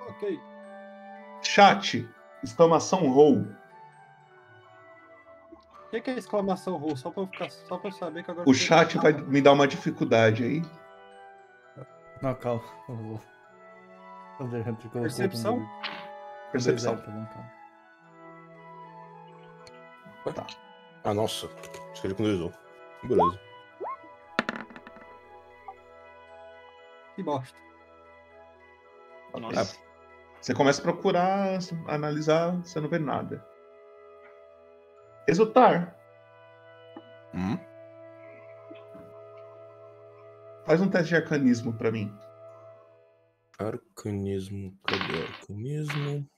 Ok. 0.07 0.39
Chat, 1.41 2.07
exclamação 2.41 3.09
roll. 3.11 3.45
O 5.95 5.97
que, 5.97 6.01
que 6.01 6.09
é 6.11 6.17
exclamação 6.17 6.75
roll? 6.75 6.97
Só 6.97 7.09
pra 7.09 7.23
eu 7.23 7.27
ficar, 7.27 7.49
só 7.49 7.77
pra 7.77 7.87
eu 7.87 7.93
saber 7.93 8.21
que 8.21 8.29
agora. 8.29 8.49
O 8.49 8.53
chat 8.53 8.97
vai 8.97 9.13
me 9.13 9.41
dar 9.41 9.53
uma 9.53 9.65
dificuldade 9.65 10.43
aí. 10.43 10.61
Não, 12.21 12.35
calma. 12.35 12.61
Eu 14.37 14.47
vou 14.47 15.01
Percepção? 15.01 15.59
um- 15.59 15.67
Percepção. 16.51 16.97
tá. 16.97 17.51
Tá. 20.33 20.47
Ah, 21.05 21.13
nossa. 21.13 21.47
Acho 21.93 22.01
que 22.01 22.07
ele 22.07 22.15
finalizou. 22.15 22.51
Beleza. 23.03 23.39
Que 27.15 27.23
bosta. 27.23 27.57
Nossa. 29.39 29.77
Você 30.41 30.53
começa 30.53 30.81
a 30.81 30.83
procurar, 30.83 31.57
analisar, 31.87 32.51
você 32.57 32.81
não 32.81 32.89
vê 32.89 32.99
nada. 32.99 33.54
Exultar. 35.27 35.95
Hum? 37.33 37.57
Faz 40.65 40.81
um 40.81 40.89
teste 40.89 41.09
de 41.09 41.15
arcanismo 41.15 41.73
pra 41.73 41.91
mim. 41.91 42.11
Arcanismo. 43.59 44.77
Cadê 44.87 45.23
arcanismo? 45.23 46.29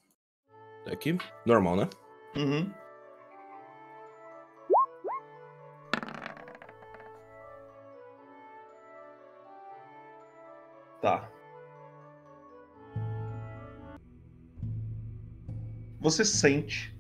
Tá 0.86 0.92
aqui? 0.94 1.18
Normal, 1.46 1.76
né? 1.76 1.90
Uhum. 2.36 2.74
Tá. 11.02 11.30
Você 16.00 16.24
sente 16.26 16.97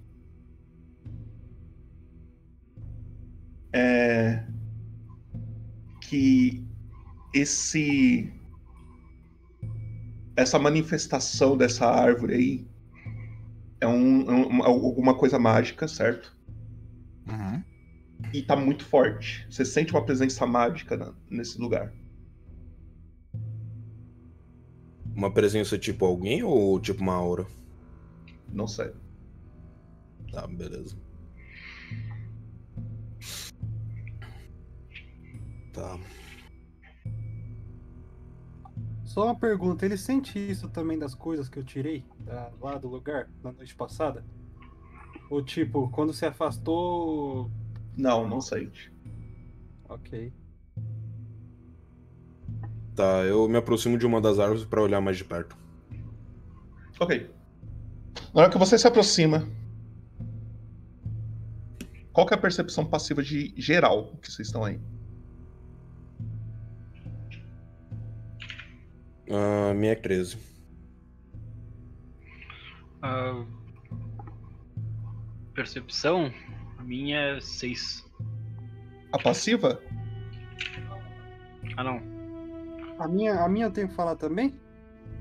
é, 3.77 4.43
que 6.01 6.65
esse 7.33 8.33
essa 10.35 10.57
manifestação 10.57 11.55
dessa 11.57 11.85
árvore 11.85 12.33
aí 12.33 12.67
é, 13.81 13.87
um, 13.87 14.21
é 14.29 14.33
um- 14.33 14.63
alguma 14.63 15.15
coisa 15.15 15.37
mágica, 15.37 15.87
certo? 15.87 16.35
E 18.33 18.41
tá 18.41 18.55
muito 18.55 18.83
forte. 18.85 19.45
Você 19.49 19.63
sente 19.63 19.91
uma 19.93 20.03
presença 20.03 20.45
mágica 20.47 20.97
na- 20.97 21.13
nesse 21.29 21.59
lugar. 21.59 21.93
Uma 25.15 25.31
presença 25.31 25.77
tipo 25.77 26.05
alguém 26.05 26.43
ou 26.43 26.79
tipo 26.79 27.01
uma 27.01 27.13
aura? 27.13 27.45
Não 28.51 28.67
sei. 28.67 28.91
Tá, 30.31 30.45
beleza. 30.47 30.95
Tá. 35.77 35.99
Só 39.05 39.25
uma 39.25 39.35
pergunta, 39.35 39.85
ele 39.85 39.95
sente 39.95 40.39
isso 40.39 40.67
também 40.69 40.97
das 40.97 41.13
coisas 41.13 41.47
que 41.47 41.59
eu 41.59 41.63
tirei 41.63 42.03
da- 42.19 42.51
lá 42.59 42.79
do 42.79 42.87
lugar 42.87 43.29
na 43.43 43.51
noite 43.51 43.75
passada? 43.75 44.25
Ou 45.29 45.43
tipo, 45.43 45.87
quando 45.91 46.13
se 46.13 46.25
afastou. 46.25 47.51
Não, 47.95 48.27
não 48.27 48.41
sente. 48.41 48.91
Ok. 49.87 50.33
Tá, 52.95 53.23
eu 53.25 53.47
me 53.47 53.57
aproximo 53.57 53.99
de 53.99 54.05
uma 54.07 54.19
das 54.19 54.39
árvores 54.39 54.65
pra 54.65 54.81
olhar 54.81 54.99
mais 54.99 55.17
de 55.17 55.23
perto. 55.25 55.55
Ok. 56.99 57.29
Na 58.33 58.41
hora 58.41 58.49
que 58.51 58.57
você 58.57 58.79
se 58.79 58.87
aproxima, 58.87 59.47
qual 62.11 62.25
que 62.25 62.33
é 62.33 62.37
a 62.37 62.41
percepção 62.41 62.83
passiva 62.83 63.21
de 63.21 63.53
geral 63.55 64.15
que 64.23 64.31
vocês 64.31 64.47
estão 64.47 64.63
aí? 64.63 64.79
Ah, 69.29 69.73
minha 69.73 69.91
é 69.91 69.95
13. 69.95 70.37
Ah, 73.01 73.45
percepção? 75.53 76.31
A 76.77 76.83
minha 76.83 77.17
é 77.17 77.39
6. 77.39 78.05
A 79.11 79.17
passiva? 79.19 79.81
Ah, 81.75 81.83
não. 81.83 82.01
A 82.99 83.07
minha, 83.07 83.43
a 83.43 83.49
minha 83.49 83.65
eu 83.65 83.71
tenho 83.71 83.87
que 83.87 83.93
falar 83.93 84.15
também? 84.15 84.59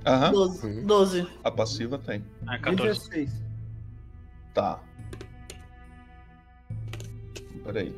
Aham. 0.06 0.32
12. 0.32 0.82
12. 0.82 1.28
A 1.42 1.50
passiva 1.50 1.98
tem. 1.98 2.24
Ah, 2.46 2.58
16. 2.58 3.42
Tá. 4.54 4.80
Peraí. 7.64 7.94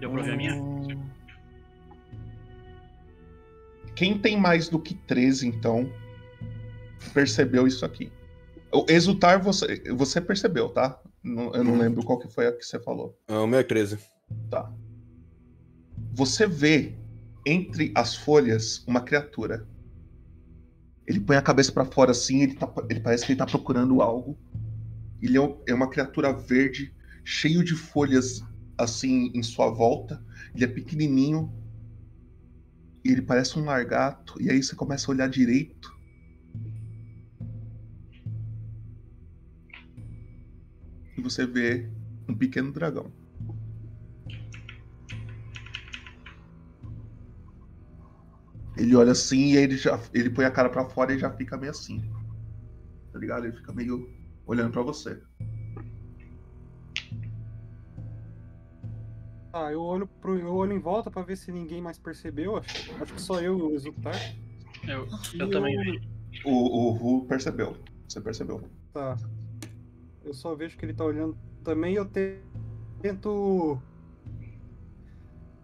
Deu 0.00 0.10
pra 0.10 0.22
ver 0.22 0.32
a 0.32 0.36
minha? 0.36 0.54
Quem 3.94 4.18
tem 4.18 4.36
mais 4.38 4.68
do 4.68 4.78
que 4.78 4.94
13, 4.94 5.46
então, 5.46 5.90
percebeu 7.12 7.66
isso 7.66 7.84
aqui. 7.84 8.10
O 8.72 8.84
exultar 8.88 9.40
você, 9.40 9.82
você 9.92 10.20
percebeu, 10.20 10.68
tá? 10.68 11.00
Não- 11.22 11.52
Eu 11.54 11.62
não 11.64 11.78
lembro 11.78 12.02
qual 12.04 12.18
que 12.18 12.28
foi 12.28 12.46
a 12.46 12.52
que 12.52 12.64
você 12.64 12.78
falou. 12.80 13.16
Ah, 13.28 13.40
o 13.42 13.46
meu 13.46 13.60
é 13.60 13.62
13. 13.62 13.98
Tá. 14.50 14.70
Você 16.12 16.46
vê 16.46 16.94
entre 17.46 17.92
as 17.94 18.16
folhas 18.16 18.82
uma 18.86 19.00
criatura. 19.00 19.66
Ele 21.06 21.20
põe 21.20 21.36
a 21.36 21.42
cabeça 21.42 21.70
pra 21.70 21.84
fora 21.84 22.10
assim, 22.10 22.42
ele, 22.42 22.54
tá- 22.54 22.72
ele 22.90 23.00
parece 23.00 23.24
que 23.26 23.32
ele 23.32 23.38
tá 23.38 23.46
procurando 23.46 24.00
algo. 24.02 24.36
Ele 25.22 25.38
é 25.38 25.56
é 25.68 25.74
uma 25.74 25.88
criatura 25.88 26.32
verde, 26.32 26.92
cheio 27.24 27.62
de 27.62 27.74
folhas 27.74 28.42
assim 28.76 29.30
em 29.34 29.42
sua 29.42 29.70
volta. 29.70 30.22
Ele 30.54 30.64
é 30.64 30.68
pequenininho. 30.68 31.52
E 33.04 33.10
ele 33.10 33.22
parece 33.22 33.58
um 33.58 33.64
largato. 33.64 34.40
E 34.40 34.50
aí 34.50 34.62
você 34.62 34.74
começa 34.74 35.10
a 35.10 35.14
olhar 35.14 35.28
direito. 35.28 35.92
E 41.16 41.20
você 41.20 41.46
vê 41.46 41.90
um 42.28 42.34
pequeno 42.34 42.72
dragão. 42.72 43.12
Ele 48.76 48.96
olha 48.96 49.12
assim 49.12 49.52
e 49.52 49.56
ele 49.56 49.76
já 49.76 50.00
ele 50.12 50.30
põe 50.30 50.44
a 50.44 50.50
cara 50.50 50.68
pra 50.68 50.88
fora 50.88 51.14
e 51.14 51.18
já 51.18 51.30
fica 51.30 51.56
meio 51.56 51.70
assim. 51.70 52.02
Tá 53.12 53.18
ligado? 53.18 53.46
Ele 53.46 53.56
fica 53.56 53.72
meio 53.72 54.10
olhando 54.46 54.72
pra 54.72 54.82
você. 54.82 55.22
Tá, 59.54 59.70
eu 59.70 59.80
olho, 59.80 60.04
pro, 60.20 60.36
eu 60.36 60.52
olho 60.52 60.72
em 60.72 60.80
volta 60.80 61.12
pra 61.12 61.22
ver 61.22 61.36
se 61.36 61.52
ninguém 61.52 61.80
mais 61.80 61.96
percebeu. 61.96 62.56
Acho, 62.56 62.92
acho 63.00 63.14
que 63.14 63.22
só 63.22 63.40
eu 63.40 63.56
e 63.56 63.62
o 63.62 63.70
Exultar. 63.76 64.16
Eu, 64.82 65.06
E 65.32 65.38
eu 65.38 65.48
também 65.48 65.80
vi. 65.80 66.08
O, 66.44 66.50
o 66.88 66.90
Ru 66.90 67.24
percebeu. 67.26 67.76
Você 68.08 68.20
percebeu. 68.20 68.60
Tá. 68.92 69.16
Eu 70.24 70.34
só 70.34 70.56
vejo 70.56 70.76
que 70.76 70.84
ele 70.84 70.92
tá 70.92 71.04
olhando 71.04 71.38
também. 71.62 71.94
Eu 71.94 72.04
te- 72.04 72.40
tento. 73.00 73.80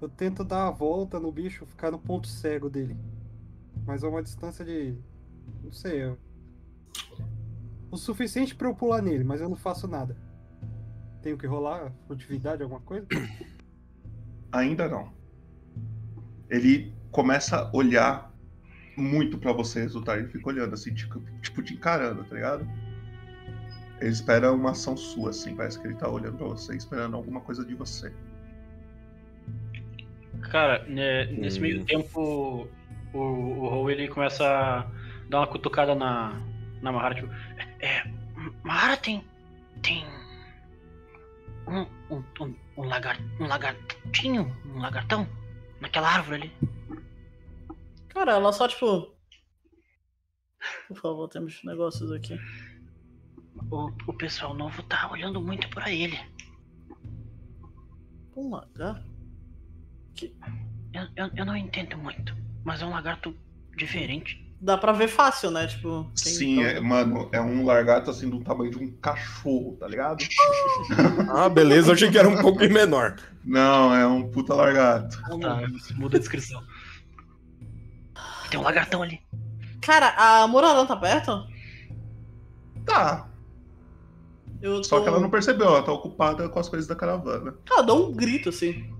Eu 0.00 0.08
tento 0.08 0.44
dar 0.44 0.68
a 0.68 0.70
volta 0.70 1.18
no 1.18 1.32
bicho, 1.32 1.66
ficar 1.66 1.90
no 1.90 1.98
ponto 1.98 2.28
cego 2.28 2.70
dele. 2.70 2.96
Mas 3.84 4.04
a 4.04 4.08
uma 4.08 4.22
distância 4.22 4.64
de. 4.64 4.94
Não 5.64 5.72
sei. 5.72 6.04
eu- 6.04 6.18
O 7.90 7.96
suficiente 7.96 8.54
pra 8.54 8.68
eu 8.68 8.74
pular 8.76 9.02
nele, 9.02 9.24
mas 9.24 9.40
eu 9.40 9.48
não 9.48 9.56
faço 9.56 9.88
nada. 9.88 10.16
Tenho 11.22 11.36
que 11.36 11.44
rolar 11.48 11.92
furtividade, 12.06 12.62
alguma 12.62 12.80
coisa? 12.80 13.08
Ainda 14.52 14.88
não. 14.88 15.12
Ele 16.48 16.92
começa 17.10 17.56
a 17.56 17.76
olhar 17.76 18.32
muito 18.96 19.38
pra 19.38 19.52
você, 19.52 19.80
Exultar. 19.80 20.18
Ele 20.18 20.28
fica 20.28 20.48
olhando 20.48 20.74
assim, 20.74 20.92
tipo, 20.92 21.20
tipo 21.40 21.62
te 21.62 21.74
encarando, 21.74 22.24
tá 22.24 22.34
ligado? 22.34 22.66
Ele 24.00 24.10
espera 24.10 24.52
uma 24.52 24.70
ação 24.70 24.96
sua, 24.96 25.30
assim. 25.30 25.54
Parece 25.54 25.80
que 25.80 25.86
ele 25.86 25.94
tá 25.94 26.08
olhando 26.08 26.36
pra 26.36 26.46
você, 26.48 26.76
esperando 26.76 27.16
alguma 27.16 27.40
coisa 27.40 27.64
de 27.64 27.74
você. 27.74 28.12
Cara, 30.50 30.84
né, 30.86 31.26
nesse 31.26 31.58
Hum. 31.58 31.62
meio 31.62 31.84
tempo, 31.84 32.68
o, 33.12 33.82
o 33.82 33.90
ele 33.90 34.08
começa 34.08 34.44
a 34.44 34.86
dar 35.28 35.40
uma 35.40 35.46
cutucada 35.46 35.94
na, 35.94 36.40
na 36.82 36.90
Mahara, 36.90 37.14
tipo, 37.14 37.28
É, 37.80 38.04
Mara 38.62 38.96
tem. 38.96 39.22
tem. 39.82 40.04
Um, 41.68 41.86
um, 42.10 42.24
um, 42.40 42.54
um, 42.80 42.88
lagar, 42.88 43.18
um 43.38 43.46
lagartinho, 43.46 44.56
um 44.64 44.78
lagartão, 44.78 45.28
naquela 45.80 46.08
árvore 46.08 46.42
ali. 46.42 46.52
Cara, 48.08 48.32
ela 48.32 48.52
só 48.52 48.66
tipo. 48.66 49.14
Por 50.88 50.96
favor, 50.96 51.28
temos 51.28 51.62
negócios 51.64 52.10
aqui. 52.12 52.38
O, 53.70 53.90
o 54.06 54.14
pessoal 54.14 54.54
novo 54.54 54.82
tá 54.84 55.10
olhando 55.10 55.40
muito 55.40 55.68
pra 55.70 55.90
ele. 55.90 56.18
Um 58.36 58.50
lagarto? 58.50 59.10
Eu, 60.92 61.02
eu, 61.16 61.30
eu 61.36 61.44
não 61.44 61.56
entendo 61.56 61.96
muito, 61.96 62.34
mas 62.64 62.82
é 62.82 62.86
um 62.86 62.90
lagarto 62.90 63.36
diferente. 63.76 64.49
Dá 64.62 64.76
pra 64.76 64.92
ver 64.92 65.08
fácil, 65.08 65.50
né? 65.50 65.66
Tipo. 65.66 66.10
Sim, 66.14 66.56
tá- 66.56 66.62
é, 66.68 66.80
mano, 66.80 67.28
é 67.32 67.40
um 67.40 67.64
largato 67.64 68.10
assim 68.10 68.28
do 68.28 68.40
tamanho 68.40 68.70
de 68.70 68.78
um 68.78 68.90
cachorro, 69.00 69.76
tá 69.80 69.88
ligado? 69.88 70.22
Ah, 71.32 71.48
beleza, 71.48 71.88
eu 71.88 71.94
achei 71.94 72.10
que 72.10 72.18
era 72.18 72.28
um 72.28 72.36
pouco 72.42 72.58
menor. 72.68 73.16
Não, 73.44 73.94
é 73.94 74.06
um 74.06 74.28
puta 74.30 74.54
largato. 74.54 75.18
tá, 75.40 75.62
muda 75.96 76.16
a 76.16 76.20
descrição. 76.20 76.62
Tem 78.50 78.58
um 78.60 78.62
lagartão 78.62 79.02
ali. 79.02 79.20
Cara, 79.80 80.08
a 80.16 80.46
Muralã 80.46 80.84
tá 80.84 80.96
perto? 80.96 81.46
Tá. 82.84 83.28
Eu 84.60 84.84
Só 84.84 84.96
tô- 84.98 85.02
que 85.04 85.08
ela 85.08 85.20
não 85.20 85.30
percebeu, 85.30 85.68
ela 85.68 85.82
tá 85.82 85.92
ocupada 85.92 86.48
com 86.48 86.58
as 86.58 86.68
coisas 86.68 86.86
da 86.86 86.94
caravana. 86.94 87.54
Cara, 87.64 87.82
dá 87.82 87.94
um 87.94 88.12
grito 88.12 88.48
assim. 88.50 88.92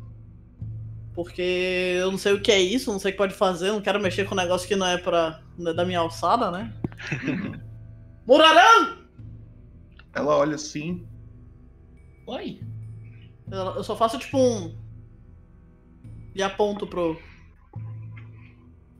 Porque 1.22 1.98
eu 2.00 2.10
não 2.10 2.16
sei 2.16 2.32
o 2.32 2.40
que 2.40 2.50
é 2.50 2.58
isso, 2.58 2.90
não 2.90 2.98
sei 2.98 3.10
o 3.10 3.12
que 3.12 3.18
pode 3.18 3.34
fazer, 3.34 3.70
não 3.70 3.82
quero 3.82 4.00
mexer 4.00 4.24
com 4.24 4.32
um 4.32 4.38
negócio 4.38 4.66
que 4.66 4.74
não 4.74 4.86
é 4.86 4.96
pra. 4.96 5.42
não 5.58 5.70
é 5.70 5.74
da 5.74 5.84
minha 5.84 5.98
alçada, 5.98 6.50
né? 6.50 6.72
Muralã! 8.26 8.96
Ela 10.14 10.34
olha 10.34 10.54
assim. 10.54 11.06
Oi? 12.26 12.62
Eu 13.52 13.58
eu 13.58 13.84
só 13.84 13.94
faço 13.94 14.18
tipo 14.18 14.38
um. 14.38 14.74
E 16.34 16.42
aponto 16.42 16.86
pro. 16.86 17.20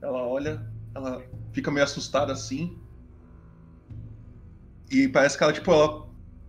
Ela 0.03 0.23
olha, 0.23 0.71
ela 0.95 1.25
fica 1.55 1.71
meio 1.71 1.85
assustada 1.85 2.35
assim. 2.35 2.79
E 4.91 5.09
parece 5.09 5.39
que 5.39 5.45
ela, 5.45 5.55
tipo, 5.55 5.73
ela. 5.73 6.07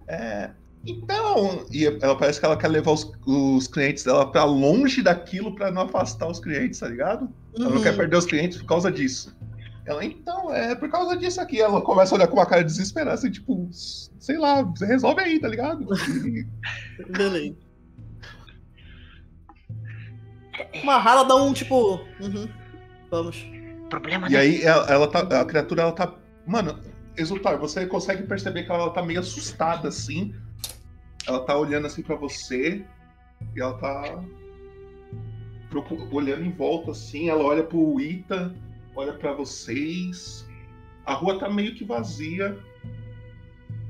É. 0.10 0.52
Então. 0.86 1.66
E 1.72 1.86
ela 1.86 2.18
parece 2.18 2.40
que 2.40 2.46
ela 2.46 2.58
quer 2.58 2.68
levar 2.68 2.92
os, 2.92 3.12
os 3.26 3.68
clientes 3.68 4.04
dela 4.04 4.30
pra 4.32 4.44
longe 4.44 5.02
daquilo 5.04 5.54
pra 5.54 5.70
não 5.72 5.84
afastar 5.84 6.28
os 6.28 6.40
clientes, 6.40 6.80
tá 6.80 6.88
ligado? 6.88 7.30
Ela 7.56 7.70
não 7.70 7.78
Uhum. 7.78 7.84
quer 7.84 7.96
perder 7.96 8.18
os 8.18 8.26
clientes 8.26 8.58
por 8.58 8.66
causa 8.68 8.92
disso. 8.92 9.36
Ela, 9.86 10.04
então, 10.06 10.54
é 10.54 10.76
por 10.76 10.90
causa 10.90 11.16
disso 11.18 11.40
aqui. 11.42 11.60
Ela 11.62 11.82
começa 11.82 12.14
a 12.14 12.18
olhar 12.18 12.28
com 12.28 12.36
uma 12.38 12.46
cara 12.46 12.64
desesperada, 12.64 13.14
assim, 13.14 13.32
tipo, 13.32 13.70
sei 13.72 14.38
lá, 14.38 14.62
você 14.64 14.86
resolve 14.86 15.22
aí, 15.22 15.40
tá 15.40 15.48
ligado? 15.48 15.86
Beleza. 17.16 17.56
Uma 20.84 20.98
rala 20.98 21.24
dá 21.26 21.36
um 21.36 21.54
tipo. 21.54 22.00
Uhum. 22.20 22.48
Vamos. 23.10 23.46
Problema 23.90 24.30
E 24.30 24.38
aí 24.38 24.62
ela, 24.62 24.86
ela 24.88 25.08
tá, 25.08 25.42
a 25.42 25.46
criatura 25.46 25.82
ela 25.84 25.92
tá. 25.92 26.14
Mano, 26.46 26.80
Exultar, 27.18 27.58
você 27.58 27.86
consegue 27.86 28.24
perceber 28.24 28.64
que 28.64 28.72
ela 28.72 28.90
tá 28.90 29.02
meio 29.04 29.20
assustada 29.20 29.90
assim. 29.90 30.34
Ela 31.28 31.46
tá 31.46 31.58
olhando 31.58 31.88
assim 31.88 32.02
pra 32.02 32.16
você. 32.16 32.86
E 33.56 33.62
ela 33.62 33.78
tá. 33.78 34.24
olhando 36.12 36.46
em 36.46 36.52
volta 36.52 36.92
assim. 36.92 37.30
Ela 37.30 37.44
olha 37.44 37.64
pro 37.64 38.00
Ita, 38.00 38.56
olha 38.96 39.14
pra 39.14 39.34
vocês. 39.34 40.48
A 41.06 41.14
rua 41.14 41.40
tá 41.40 41.50
meio 41.50 41.76
que 41.76 41.84
vazia. 41.84 42.58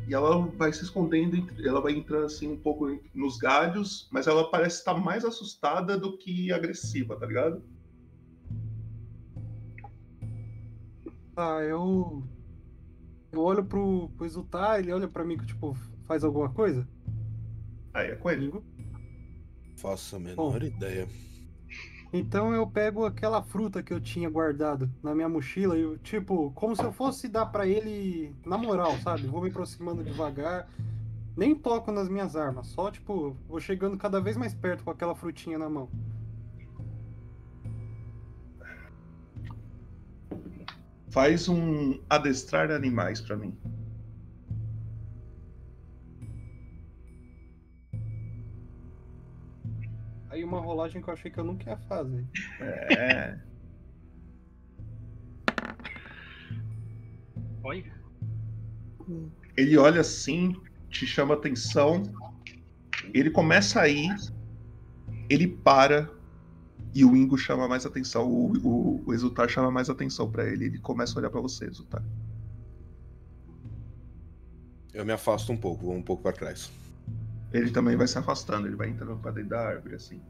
E 0.08 0.14
ela 0.14 0.46
vai 0.58 0.74
se 0.74 0.84
escondendo, 0.84 1.48
ela 1.66 1.80
vai 1.80 1.94
entrando 1.94 2.26
assim 2.26 2.52
um 2.52 2.58
pouco 2.58 3.00
nos 3.14 3.38
galhos, 3.38 4.10
mas 4.12 4.28
ela 4.28 4.50
parece 4.52 4.80
estar 4.80 4.94
mais 4.94 5.24
assustada 5.24 5.98
do 5.98 6.18
que 6.18 6.52
agressiva, 6.52 7.16
tá 7.16 7.26
ligado? 7.26 7.64
Tá, 11.34 11.64
eu. 11.64 12.24
Eu 13.32 13.40
olho 13.40 13.64
pro, 13.64 14.10
pro 14.18 14.26
Exultar, 14.26 14.80
ele 14.80 14.92
olha 14.92 15.08
pra 15.08 15.24
mim 15.24 15.38
que, 15.38 15.46
tipo, 15.46 15.74
faz 16.06 16.26
alguma 16.26 16.50
coisa? 16.50 16.86
Aí 17.94 18.12
é 18.12 18.16
com 18.16 18.30
ele. 18.30 18.54
Faço 19.78 20.16
a 20.16 20.20
menor 20.20 20.64
ideia. 20.64 21.08
Então 22.14 22.54
eu 22.54 22.68
pego 22.68 23.06
aquela 23.06 23.42
fruta 23.42 23.82
que 23.82 23.94
eu 23.94 24.02
tinha 24.02 24.30
guardado 24.30 24.92
na 25.02 25.16
minha 25.16 25.30
mochila 25.30 25.78
e, 25.78 25.98
tipo, 26.00 26.52
como 26.52 26.76
se 26.76 26.84
eu 26.84 26.92
fosse 26.92 27.30
dar 27.30 27.46
pra 27.46 27.66
ele 27.66 28.36
na 28.46 28.58
moral, 28.58 28.98
sabe? 28.98 29.28
Vou 29.28 29.42
me 29.42 29.50
aproximando 29.50 30.04
devagar, 30.04 30.70
nem 31.38 31.56
toco 31.56 31.90
nas 31.90 32.10
minhas 32.10 32.36
armas, 32.36 32.68
só, 32.68 32.92
tipo, 32.92 33.38
vou 33.48 33.62
chegando 33.62 33.98
cada 33.98 34.20
vez 34.20 34.36
mais 34.36 34.54
perto 34.54 34.84
com 34.84 34.92
aquela 34.92 35.16
frutinha 35.16 35.58
na 35.58 35.70
mão. 35.70 35.90
Faz 41.10 41.48
um 41.48 41.98
adestrar 42.10 42.72
animais 42.72 43.22
pra 43.22 43.38
mim. 43.38 43.58
Aí 50.32 50.46
uma 50.46 50.62
rolagem 50.62 51.02
que 51.02 51.10
eu 51.10 51.14
achei 51.14 51.30
que 51.30 51.38
eu 51.38 51.44
nunca 51.44 51.70
ia 51.70 51.78
fazer. 51.78 52.26
É. 52.62 53.38
Oi? 57.66 57.92
Ele 59.58 59.78
olha 59.78 60.00
assim, 60.00 60.56
te 60.90 61.06
chama 61.06 61.34
atenção. 61.34 62.04
Ele 63.14 63.30
começa 63.30 63.82
a 63.82 63.90
ir, 63.90 64.16
ele 65.30 65.50
para 65.50 66.10
e 66.96 67.04
o 67.04 67.14
Ingo 67.14 67.38
chama 67.38 67.68
mais 67.68 67.86
atenção. 67.86 68.26
O, 68.26 68.54
o, 68.66 69.04
o 69.06 69.14
Exultar 69.14 69.50
chama 69.50 69.70
mais 69.70 69.90
atenção 69.90 70.32
pra 70.32 70.48
ele. 70.48 70.64
Ele 70.64 70.80
começa 70.80 71.14
a 71.14 71.20
olhar 71.20 71.30
pra 71.30 71.42
você, 71.42 71.66
Exultar. 71.66 72.04
Eu 74.94 75.06
me 75.06 75.12
afasto 75.12 75.52
um 75.52 75.58
pouco, 75.58 75.88
vou 75.88 75.96
um 75.96 76.02
pouco 76.02 76.24
pra 76.24 76.32
trás. 76.32 76.72
Ele 77.54 77.72
também 77.72 77.98
vai 77.98 78.08
se 78.08 78.18
afastando, 78.18 78.68
ele 78.68 78.76
vai 78.76 78.90
entrando 78.90 79.18
pra 79.18 79.32
dentro 79.32 79.50
da 79.50 79.60
árvore, 79.60 79.96
assim. 79.96 80.22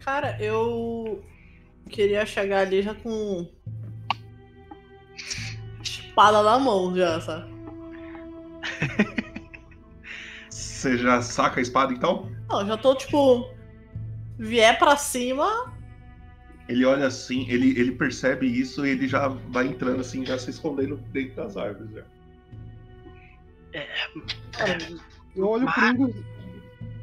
Cara, 0.00 0.40
eu 0.42 1.22
queria 1.88 2.24
chegar 2.24 2.60
ali 2.60 2.82
já 2.82 2.94
com 2.94 3.46
espada 5.82 6.42
na 6.42 6.58
mão 6.58 6.96
já, 6.96 7.20
sabe? 7.20 7.50
Você 10.48 10.96
já 10.96 11.20
saca 11.20 11.60
a 11.60 11.62
espada 11.62 11.92
então? 11.92 12.30
Não, 12.48 12.66
já 12.66 12.76
tô 12.76 12.94
tipo 12.94 13.48
vier 14.38 14.78
pra 14.78 14.96
cima, 14.96 15.72
Ele 16.70 16.84
olha 16.84 17.08
assim, 17.08 17.50
ele, 17.50 17.70
ele 17.76 17.90
percebe 17.90 18.46
isso 18.46 18.86
e 18.86 18.90
ele 18.90 19.08
já 19.08 19.26
vai 19.26 19.66
entrando 19.66 20.00
assim, 20.02 20.24
já 20.24 20.38
se 20.38 20.50
escondendo 20.50 20.98
dentro 21.12 21.34
das 21.34 21.56
árvores. 21.56 21.90
Já. 21.92 22.04
Cara, 24.52 24.78
eu 25.34 25.48
olho 25.48 25.66
pro 25.66 25.84
Ingo. 25.84 26.24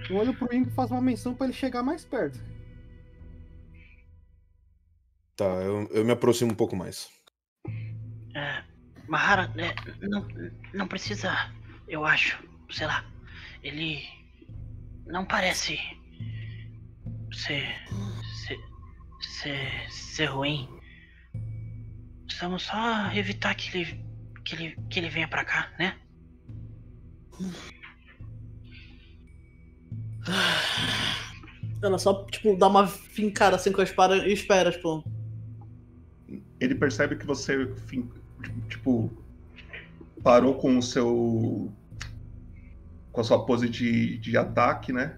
Eu 0.09 0.15
olho 0.15 0.33
pro 0.33 0.55
Ingo 0.55 0.69
e 0.69 0.73
faço 0.73 0.93
uma 0.93 1.01
menção 1.01 1.35
pra 1.35 1.47
ele 1.47 1.53
chegar 1.53 1.83
mais 1.83 2.05
perto. 2.05 2.39
Tá, 5.35 5.43
eu, 5.43 5.85
eu 5.91 6.05
me 6.05 6.13
aproximo 6.13 6.53
um 6.53 6.55
pouco 6.55 6.73
mais. 6.73 7.09
É, 8.33 8.63
Mahara, 9.05 9.53
é, 9.57 10.07
não, 10.07 10.25
não 10.73 10.87
precisa, 10.87 11.51
eu 11.89 12.05
acho. 12.05 12.41
sei 12.69 12.87
lá, 12.87 13.05
ele 13.61 14.01
não 15.05 15.25
parece 15.25 15.77
ser. 17.33 17.65
Ser. 19.19 19.91
ser, 19.91 20.25
ruim. 20.25 20.67
Precisamos 22.25 22.63
só 22.63 23.11
evitar 23.13 23.55
que 23.55 23.77
ele. 23.77 24.05
que 24.43 24.55
ele, 24.55 24.77
que 24.89 24.99
ele 24.99 25.09
venha 25.09 25.27
pra 25.27 25.45
cá, 25.45 25.69
né? 25.79 25.97
Ela 31.81 31.97
só, 31.97 32.25
tipo, 32.25 32.57
dá 32.57 32.67
uma 32.67 32.87
fincada 32.87 33.55
assim 33.55 33.71
com 33.71 33.81
a 33.81 33.83
espada 33.83 34.17
e 34.17 34.33
espera, 34.33 34.71
tipo. 34.71 35.03
Ele 36.59 36.75
percebe 36.75 37.15
que 37.15 37.25
você, 37.25 37.71
tipo, 38.67 39.11
parou 40.23 40.55
com 40.55 40.77
o 40.77 40.81
seu. 40.81 41.71
com 43.11 43.21
a 43.21 43.23
sua 43.23 43.45
pose 43.45 43.69
de, 43.69 44.17
de 44.17 44.35
ataque, 44.37 44.91
né? 44.91 45.17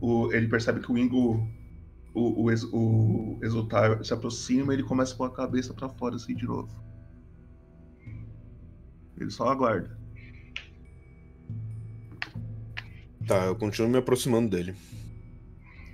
O, 0.00 0.32
ele 0.32 0.48
percebe 0.48 0.80
que 0.80 0.90
o 0.90 0.98
Ingo, 0.98 1.46
o, 2.14 2.44
o, 2.44 2.50
ex- 2.50 2.68
o 2.72 3.38
Exultar 3.42 4.04
se 4.04 4.12
aproxima 4.12 4.72
e 4.72 4.76
ele 4.76 4.82
começa 4.82 5.14
a 5.14 5.16
pôr 5.16 5.24
a 5.26 5.30
cabeça 5.30 5.72
pra 5.74 5.88
fora 5.88 6.16
assim 6.16 6.34
de 6.34 6.46
novo. 6.46 6.68
Ele 9.18 9.30
só 9.30 9.48
aguarda. 9.48 9.96
Tá, 13.26 13.46
eu 13.46 13.56
continuo 13.56 13.88
me 13.90 13.98
aproximando 13.98 14.50
dele. 14.50 14.74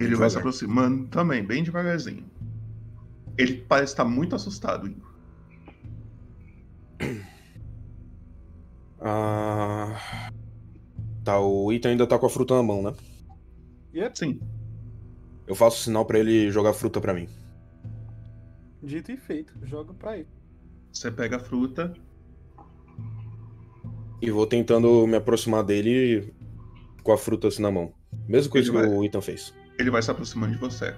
Ele 0.01 0.15
vai 0.17 0.29
Devagar. 0.29 0.31
se 0.31 0.39
aproximando 0.39 1.09
também, 1.09 1.45
bem 1.45 1.63
devagarzinho. 1.63 2.25
Ele 3.37 3.57
parece 3.69 3.93
estar 3.93 4.05
muito 4.05 4.35
assustado, 4.35 4.87
Ingo. 4.89 5.07
Ah. 9.01 10.31
Tá, 11.25 11.39
o 11.39 11.71
Ethan 11.73 11.91
ainda 11.91 12.07
tá 12.07 12.19
com 12.19 12.27
a 12.27 12.31
fruta 12.31 12.55
na 12.55 12.63
mão, 12.63 12.83
né? 12.83 12.95
Yep. 13.95 14.19
Sim. 14.19 14.41
Eu 15.49 15.55
faço 15.55 15.83
sinal 15.83 16.05
pra 16.05 16.19
ele 16.19 16.51
jogar 16.51 16.73
fruta 16.75 17.01
pra 17.01 17.15
mim. 17.15 17.29
Dito 18.83 19.11
e 19.11 19.17
feito. 19.17 19.55
Joga 19.65 19.95
pra 19.95 20.19
ele. 20.19 20.29
Você 20.93 21.11
pega 21.11 21.37
a 21.37 21.41
fruta. 21.41 21.93
E 24.21 24.31
vou 24.31 24.47
tentando 24.47 25.07
me 25.07 25.17
aproximar 25.17 25.63
dele 25.65 26.33
com 27.03 27.13
a 27.13 27.19
fruta 27.19 27.49
assim 27.49 27.63
na 27.63 27.71
mão. 27.71 27.93
Mesma 28.29 28.51
coisa 28.53 28.71
Ele 28.71 28.79
que 28.81 28.87
vai- 28.89 28.97
o 28.99 29.05
Ethan 29.05 29.21
fez. 29.21 29.55
Ele 29.79 29.91
vai 29.91 30.03
se 30.03 30.11
aproximando 30.11 30.53
de 30.55 30.59
você. 30.59 30.95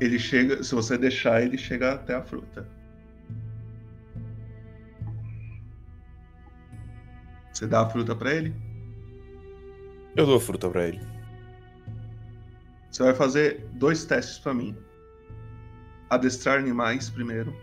Ele 0.00 0.18
chega, 0.18 0.62
se 0.62 0.74
você 0.74 0.96
deixar, 0.96 1.42
ele 1.42 1.58
chega 1.58 1.92
até 1.94 2.14
a 2.14 2.22
fruta. 2.22 2.66
Você 7.52 7.66
dá 7.66 7.82
a 7.82 7.90
fruta 7.90 8.14
pra 8.14 8.32
ele? 8.32 8.54
Eu 10.16 10.26
dou 10.26 10.36
a 10.36 10.40
fruta 10.40 10.70
pra 10.70 10.86
ele. 10.86 11.00
Você 12.90 13.02
vai 13.02 13.14
fazer 13.14 13.66
dois 13.74 14.04
testes 14.04 14.38
pra 14.38 14.54
mim. 14.54 14.76
Adestrar 16.10 16.58
animais 16.58 17.10
primeiro. 17.10 17.54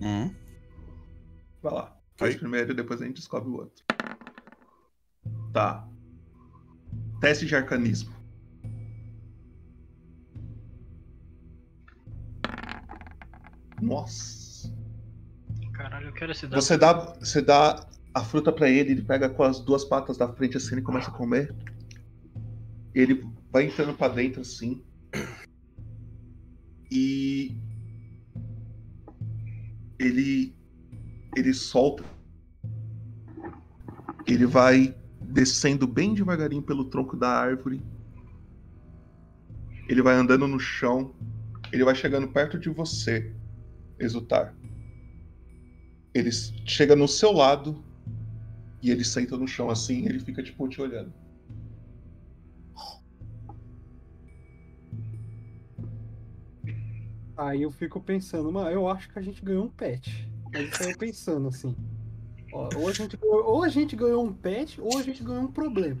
Hum. 0.00 0.34
Vai 1.62 1.72
lá. 1.72 1.96
Faz 2.16 2.34
Ok. 2.34 2.40
primeiro 2.40 2.72
e 2.72 2.74
depois 2.74 3.00
a 3.00 3.06
gente 3.06 3.16
descobre 3.16 3.48
o 3.48 3.54
outro. 3.56 3.84
Tá. 5.52 5.88
Teste 7.20 7.46
de 7.46 7.56
arcanismo. 7.56 8.14
Nossa. 13.80 14.72
Caralho, 15.72 16.08
eu 16.08 16.12
quero 16.12 16.32
esse 16.32 16.46
dado. 16.46 16.60
Você 16.60 16.76
dá, 16.76 16.92
você 16.92 17.42
dá 17.42 17.86
a 18.14 18.24
fruta 18.24 18.50
pra 18.50 18.68
ele, 18.68 18.92
ele 18.92 19.02
pega 19.02 19.28
com 19.28 19.42
as 19.42 19.60
duas 19.60 19.84
patas 19.84 20.16
da 20.16 20.28
frente 20.28 20.56
assim 20.56 20.76
e 20.78 20.82
começa 20.82 21.10
a 21.10 21.12
comer. 21.12 21.54
Ele 22.96 23.22
vai 23.52 23.66
entrando 23.66 23.94
pra 23.94 24.08
dentro 24.08 24.40
assim. 24.40 24.82
E 26.90 27.54
ele 29.98 30.56
ele 31.36 31.52
solta. 31.52 32.02
Ele 34.26 34.46
vai 34.46 34.96
descendo 35.20 35.86
bem 35.86 36.14
devagarinho 36.14 36.62
pelo 36.62 36.86
tronco 36.86 37.18
da 37.18 37.28
árvore. 37.28 37.82
Ele 39.90 40.00
vai 40.00 40.14
andando 40.14 40.48
no 40.48 40.58
chão. 40.58 41.14
Ele 41.70 41.84
vai 41.84 41.94
chegando 41.94 42.28
perto 42.28 42.58
de 42.58 42.70
você, 42.70 43.34
Exultar. 44.00 44.56
Ele 46.14 46.30
chega 46.32 46.96
no 46.96 47.06
seu 47.06 47.30
lado 47.30 47.84
e 48.82 48.90
ele 48.90 49.04
senta 49.04 49.36
no 49.36 49.46
chão 49.46 49.68
assim, 49.68 50.06
ele 50.06 50.20
fica 50.20 50.42
tipo 50.42 50.66
te 50.68 50.80
olhando. 50.80 51.12
Aí 57.36 57.62
eu 57.62 57.70
fico 57.70 58.00
pensando, 58.00 58.50
mano, 58.50 58.70
eu 58.70 58.88
acho 58.88 59.10
que 59.10 59.18
a 59.18 59.22
gente 59.22 59.44
ganhou 59.44 59.64
um 59.64 59.68
pet. 59.68 60.26
Aí 60.54 60.70
eu 60.80 60.96
pensando 60.96 61.48
assim. 61.48 61.76
ó, 62.52 62.70
ou, 62.78 62.88
a 62.88 62.92
gente 62.92 63.16
ganhou, 63.16 63.44
ou 63.44 63.62
a 63.62 63.68
gente 63.68 63.94
ganhou 63.94 64.24
um 64.24 64.32
pet, 64.32 64.80
ou 64.80 64.96
a 64.96 65.02
gente 65.02 65.22
ganhou 65.22 65.42
um 65.42 65.52
problema. 65.52 66.00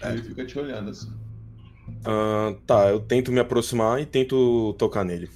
Aí 0.00 0.12
ele 0.12 0.22
fica 0.22 0.46
te 0.46 0.58
olhando 0.58 0.90
assim. 0.90 1.12
Ah, 2.04 2.54
tá, 2.66 2.90
eu 2.90 3.00
tento 3.00 3.32
me 3.32 3.40
aproximar 3.40 4.00
e 4.00 4.06
tento 4.06 4.74
tocar 4.74 5.04
nele. 5.04 5.28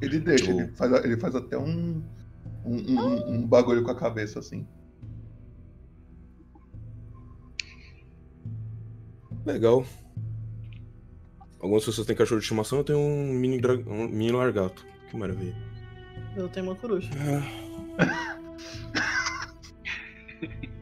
Ele 0.00 0.18
deixa, 0.18 0.50
ele 0.50 0.68
faz, 0.68 1.04
ele 1.04 1.16
faz 1.16 1.34
até 1.36 1.56
um, 1.56 2.02
um, 2.64 2.76
um, 2.76 3.34
um 3.34 3.46
bagulho 3.46 3.84
com 3.84 3.90
a 3.90 3.94
cabeça 3.94 4.40
assim. 4.40 4.66
Legal. 9.44 9.86
Algumas 11.60 11.84
pessoas 11.84 12.06
têm 12.06 12.14
cachorro 12.16 12.38
de 12.40 12.44
estimação, 12.44 12.78
eu 12.78 12.84
tenho 12.84 12.98
um 12.98 13.32
mini, 13.32 13.60
dra- 13.60 13.74
um 13.74 14.08
mini 14.08 14.32
largato. 14.32 14.84
Que 15.10 15.16
maravilha. 15.16 15.54
Eu 16.36 16.48
tenho 16.48 16.66
uma 16.66 16.74
coruja. 16.76 17.08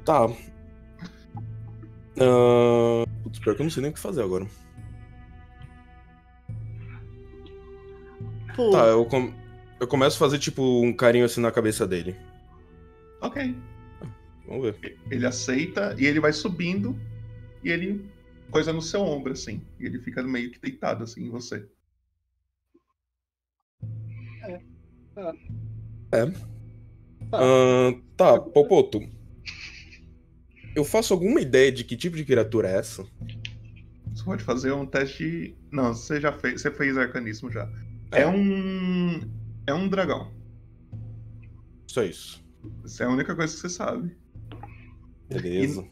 Tá. 0.05 0.27
Ah, 2.21 3.05
Putz, 3.23 3.39
pior 3.39 3.55
que 3.55 3.63
eu 3.63 3.65
não 3.65 3.71
sei 3.71 3.83
nem 3.83 3.91
o 3.91 3.95
que 3.95 4.01
fazer 4.01 4.23
agora. 4.23 4.47
Pô, 8.57 8.71
Tá, 8.71 8.87
eu, 8.87 9.05
com- 9.07 9.33
eu 9.81 9.87
começo 9.87 10.17
a 10.17 10.19
fazer 10.19 10.39
tipo 10.39 10.63
um 10.83 10.93
carinho 10.93 11.25
assim 11.25 11.41
na 11.41 11.51
cabeça 11.51 11.87
dele. 11.87 12.15
Ok. 13.21 13.55
Vamos 14.47 14.63
ver. 14.81 14.99
Ele 15.11 15.27
aceita 15.27 15.95
e 15.99 16.07
ele 16.07 16.21
vai 16.21 16.33
subindo 16.33 16.99
e 17.63 17.71
ele 17.71 18.05
coisa 18.55 18.73
no 18.73 18.81
seu 18.81 19.01
ombro 19.01 19.33
assim. 19.33 19.61
E 19.81 19.85
ele 19.85 19.99
fica 19.99 20.23
meio 20.23 20.53
que 20.53 20.61
deitado 20.61 21.03
assim 21.03 21.25
em 21.25 21.29
você. 21.29 21.69
É. 26.13 26.33
Ah, 27.33 27.93
tá, 28.17 28.39
Popoto. 28.39 29.01
Eu 30.77 30.85
faço 30.85 31.13
alguma 31.13 31.41
ideia 31.41 31.73
de 31.73 31.83
que 31.83 31.97
tipo 31.97 32.17
de 32.17 32.25
criatura 32.25 32.69
é 32.69 32.79
essa? 32.79 33.05
Você 34.13 34.25
pode 34.25 34.45
fazer 34.45 34.71
um 34.71 34.87
teste. 34.87 35.57
Não, 35.73 35.93
você 35.93 36.21
já 36.21 36.33
fez. 36.33 36.61
Você 36.61 36.71
fez 36.71 36.97
arcanismo 36.97 37.51
já. 37.51 37.69
É, 38.13 38.25
um. 38.25 39.21
É 39.67 39.75
um 39.75 39.89
dragão. 39.89 40.33
Só 41.89 42.05
isso. 42.05 42.41
Isso 42.85 43.03
é 43.03 43.07
a 43.07 43.11
única 43.11 43.35
coisa 43.35 43.53
que 43.53 43.61
você 43.61 43.69
sabe. 43.69 44.17
Beleza. 45.29 45.85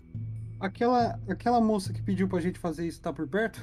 Aquela, 0.63 1.19
aquela 1.29 1.61
moça 1.61 1.93
que 1.93 2.01
pediu 2.01 2.29
pra 2.29 2.39
gente 2.41 2.57
fazer 2.57 2.87
isso 2.87 3.01
tá 3.03 3.13
por 3.13 3.27
perto? 3.27 3.61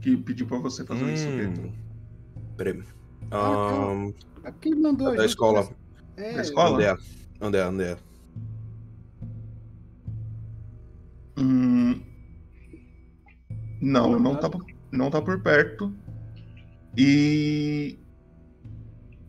Que 0.00 0.16
pediu 0.16 0.46
pra 0.46 0.56
você 0.58 0.84
fazer 0.86 1.12
isso, 1.12 1.28
Hum. 1.28 1.36
Vitor. 1.52 1.70
Peraí. 2.56 2.82
Ah, 3.30 3.90
Ahn, 3.90 4.12
É 4.42 4.50
quem 4.52 4.74
mandou 4.74 5.08
a 5.08 5.10
da 5.10 5.16
gente 5.18 5.28
escola. 5.28 5.62
fazer- 5.64 5.76
É, 6.16 6.32
Da 6.36 6.40
escola? 6.42 6.74
André. 6.76 6.96
André, 7.42 7.60
André. 7.62 7.96
Hum, 11.38 12.00
não, 13.80 14.18
não 14.18 14.36
tá, 14.36 14.50
não 14.90 15.10
tá 15.10 15.20
por 15.20 15.40
perto. 15.42 15.92
E. 16.96 17.98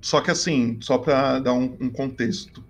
Só 0.01 0.21
que 0.21 0.31
assim, 0.31 0.79
só 0.81 0.97
pra 0.97 1.39
dar 1.39 1.53
um, 1.53 1.77
um 1.79 1.89
contexto. 1.89 2.62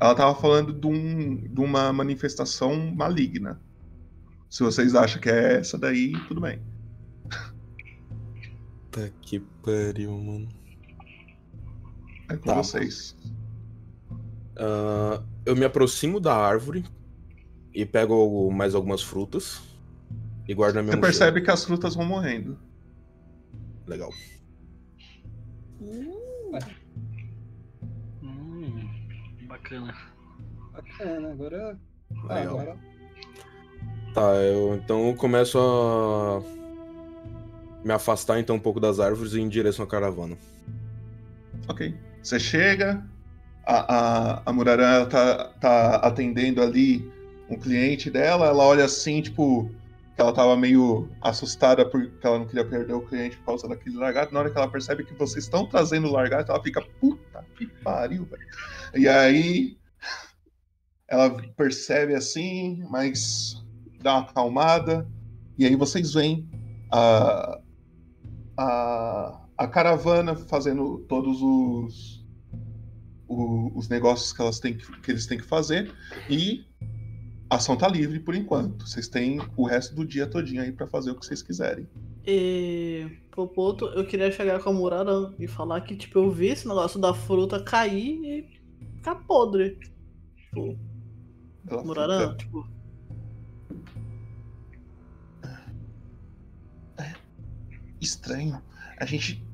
Ela 0.00 0.14
tava 0.14 0.34
falando 0.40 0.72
de, 0.72 0.86
um- 0.86 1.36
de 1.52 1.60
uma 1.60 1.92
manifestação 1.92 2.94
maligna. 2.94 3.60
Se 4.48 4.62
vocês 4.62 4.94
acham 4.94 5.20
que 5.20 5.28
é 5.28 5.58
essa 5.58 5.76
daí, 5.76 6.12
tudo 6.28 6.40
bem. 6.40 6.60
Tá 8.90 9.08
que 9.20 9.40
pariu, 9.62 10.12
mano. 10.18 10.48
É 12.30 12.36
com 12.36 12.46
Tá. 12.46 12.54
vocês. 12.56 13.16
Ah, 14.56 15.22
eu 15.44 15.54
me 15.56 15.64
aproximo 15.64 16.18
da 16.20 16.34
árvore 16.34 16.84
e 17.74 17.84
pego 17.84 18.50
mais 18.50 18.74
algumas 18.74 19.02
frutas 19.02 19.60
e 20.48 20.54
guardo 20.54 20.76
na 20.76 20.82
minha 20.82 20.92
Você 20.92 20.96
mochila. 20.96 21.12
percebe 21.12 21.40
que 21.42 21.50
as 21.50 21.64
frutas 21.64 21.94
vão 21.94 22.06
morrendo. 22.06 22.58
Legal. 23.86 24.10
Bacana. 29.68 29.94
Bacana, 30.72 31.30
agora. 31.30 31.78
Ah, 32.28 32.34
Aí, 32.34 32.46
agora. 32.46 32.76
Tá, 34.14 34.34
eu 34.36 34.74
então 34.74 35.08
eu 35.08 35.14
começo 35.14 35.58
a 35.58 36.42
me 37.84 37.92
afastar 37.92 38.40
então 38.40 38.56
um 38.56 38.60
pouco 38.60 38.80
das 38.80 38.98
árvores 38.98 39.34
e 39.34 39.38
ir 39.38 39.42
em 39.42 39.48
direção 39.48 39.84
à 39.84 39.88
caravana. 39.88 40.38
Ok. 41.68 41.94
Você 42.22 42.40
chega, 42.40 43.04
a, 43.66 43.94
a, 43.94 44.42
a 44.46 44.52
Murarã 44.52 45.04
tá, 45.04 45.52
tá 45.60 45.96
atendendo 45.96 46.62
ali 46.62 47.10
um 47.50 47.56
cliente 47.56 48.10
dela, 48.10 48.46
ela 48.46 48.64
olha 48.64 48.84
assim, 48.86 49.20
tipo, 49.20 49.70
que 50.18 50.22
ela 50.22 50.32
tava 50.32 50.56
meio 50.56 51.08
assustada 51.20 51.88
porque 51.88 52.26
ela 52.26 52.40
não 52.40 52.46
queria 52.48 52.64
perder 52.64 52.92
o 52.92 53.00
cliente 53.06 53.36
por 53.36 53.44
causa 53.44 53.68
daquele 53.68 53.96
largato. 53.96 54.34
Na 54.34 54.40
hora 54.40 54.50
que 54.50 54.58
ela 54.58 54.68
percebe 54.68 55.04
que 55.04 55.14
vocês 55.14 55.44
estão 55.44 55.64
trazendo 55.64 56.08
o 56.08 56.10
largato, 56.10 56.50
ela 56.50 56.60
fica, 56.60 56.82
puta 57.00 57.46
que 57.56 57.68
pariu, 57.84 58.24
velho. 58.24 58.42
E 58.96 59.06
aí 59.06 59.78
ela 61.06 61.40
percebe 61.56 62.16
assim, 62.16 62.84
mas 62.90 63.64
dá 64.02 64.14
uma 64.16 64.22
acalmada. 64.28 65.08
E 65.56 65.64
aí 65.64 65.76
vocês 65.76 66.12
veem 66.14 66.50
a, 66.90 67.60
a, 68.56 69.40
a 69.56 69.68
caravana 69.68 70.34
fazendo 70.34 70.98
todos 71.08 71.40
os, 71.40 72.26
o- 73.28 73.70
os 73.72 73.88
negócios 73.88 74.32
que, 74.32 74.42
elas 74.42 74.58
têm 74.58 74.76
que, 74.76 75.00
que 75.00 75.12
eles 75.12 75.26
têm 75.26 75.38
que 75.38 75.46
fazer. 75.46 75.94
E 76.28 76.66
a 77.50 77.56
ação 77.56 77.76
tá 77.76 77.88
livre 77.88 78.20
por 78.20 78.34
enquanto. 78.34 78.86
Vocês 78.86 79.08
têm 79.08 79.40
o 79.56 79.64
resto 79.66 79.94
do 79.94 80.04
dia 80.04 80.26
todinho 80.26 80.62
aí 80.62 80.72
pra 80.72 80.86
fazer 80.86 81.10
o 81.10 81.14
que 81.14 81.24
vocês 81.24 81.42
quiserem. 81.42 81.88
E 82.26 83.10
Popoto, 83.30 83.86
eu 83.86 84.06
queria 84.06 84.30
chegar 84.30 84.62
com 84.62 84.70
a 84.70 84.72
Murarã 84.72 85.32
e 85.38 85.46
falar 85.48 85.80
que, 85.80 85.96
tipo, 85.96 86.18
eu 86.18 86.30
vi 86.30 86.48
esse 86.48 86.66
negócio 86.68 87.00
da 87.00 87.14
fruta 87.14 87.62
cair 87.62 88.20
e 88.22 88.60
ficar 88.96 89.14
podre. 89.16 89.78
Tipo, 90.36 90.78
Ela 91.70 91.82
Murarã, 91.84 92.20
fica- 92.32 92.36
tipo, 92.36 92.68
estranho. 98.00 98.60
A 98.98 99.04
gente. 99.04 99.44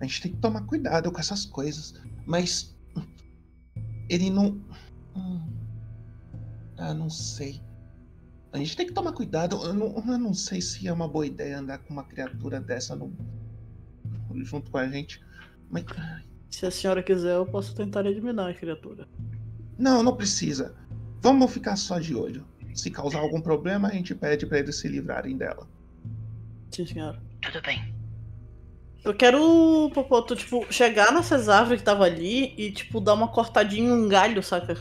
A 0.00 0.04
gente 0.04 0.22
tem 0.22 0.32
que 0.32 0.38
tomar 0.38 0.62
cuidado 0.62 1.10
com 1.12 1.18
essas 1.20 1.44
coisas. 1.44 1.94
Mas. 2.26 2.76
Ele 4.08 4.30
não. 4.30 4.60
Hum, 5.14 5.49
Ah, 6.80 6.94
não 6.94 7.10
sei. 7.10 7.60
A 8.54 8.56
gente 8.56 8.74
tem 8.74 8.86
que 8.86 8.92
tomar 8.94 9.12
cuidado. 9.12 9.62
Eu 9.62 9.74
não, 9.74 9.94
eu 9.94 10.18
não 10.18 10.32
sei 10.32 10.62
se 10.62 10.88
é 10.88 10.92
uma 10.92 11.06
boa 11.06 11.26
ideia 11.26 11.58
andar 11.58 11.76
com 11.78 11.92
uma 11.92 12.02
criatura 12.02 12.58
dessa 12.58 12.96
no, 12.96 13.12
junto 14.42 14.70
com 14.70 14.78
a 14.78 14.88
gente. 14.88 15.22
Mas. 15.70 15.84
se 16.50 16.64
a 16.64 16.70
senhora 16.70 17.02
quiser, 17.02 17.36
eu 17.36 17.44
posso 17.44 17.74
tentar 17.74 18.06
eliminar 18.06 18.48
a 18.48 18.54
criatura. 18.54 19.06
Não, 19.78 20.02
não 20.02 20.16
precisa. 20.16 20.74
Vamos 21.20 21.52
ficar 21.52 21.76
só 21.76 21.98
de 21.98 22.14
olho. 22.14 22.46
Se 22.74 22.90
causar 22.90 23.18
algum 23.18 23.42
problema, 23.42 23.88
a 23.88 23.92
gente 23.92 24.14
pede 24.14 24.46
pra 24.46 24.58
eles 24.58 24.76
se 24.76 24.88
livrarem 24.88 25.36
dela. 25.36 25.68
Sim, 26.70 26.86
senhora. 26.86 27.22
Tudo 27.42 27.60
bem. 27.60 27.94
Eu 29.04 29.14
quero, 29.14 29.90
Popoto, 29.92 30.34
tipo, 30.34 30.66
chegar 30.72 31.12
nessas 31.12 31.48
árvores 31.50 31.80
que 31.80 31.84
tava 31.84 32.04
ali 32.04 32.54
e, 32.56 32.72
tipo, 32.72 33.00
dar 33.00 33.14
uma 33.14 33.28
cortadinha 33.28 33.90
em 33.90 33.92
um 33.92 34.08
galho, 34.08 34.42
saca? 34.42 34.76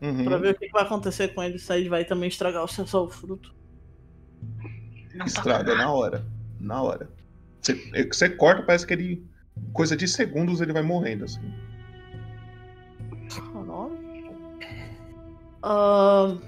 Uhum. 0.00 0.24
Pra 0.24 0.38
ver 0.38 0.54
o 0.54 0.58
que 0.58 0.68
vai 0.68 0.82
acontecer 0.82 1.28
com 1.28 1.42
ele, 1.42 1.58
se 1.58 1.72
aí 1.72 1.88
vai 1.88 2.04
também 2.04 2.28
estragar 2.28 2.62
o 2.64 2.68
seu 2.68 2.86
fruto. 3.08 3.54
Estraga 5.24 5.74
na 5.74 5.90
hora. 5.90 6.26
Na 6.60 6.82
hora. 6.82 7.08
Você, 7.60 7.90
é 7.94 8.04
você 8.04 8.28
corta, 8.28 8.62
parece 8.62 8.86
que 8.86 8.92
ele. 8.92 9.26
Coisa 9.72 9.96
de 9.96 10.06
segundos 10.06 10.60
ele 10.60 10.72
vai 10.72 10.82
morrendo, 10.82 11.24
assim. 11.24 11.40
Ahn. 15.66 16.38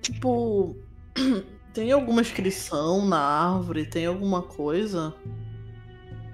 Tipo, 0.00 0.76
tem 1.74 1.92
alguma 1.92 2.22
inscrição 2.22 3.06
na 3.06 3.18
árvore? 3.18 3.84
Tem 3.84 4.06
alguma 4.06 4.42
coisa? 4.42 5.14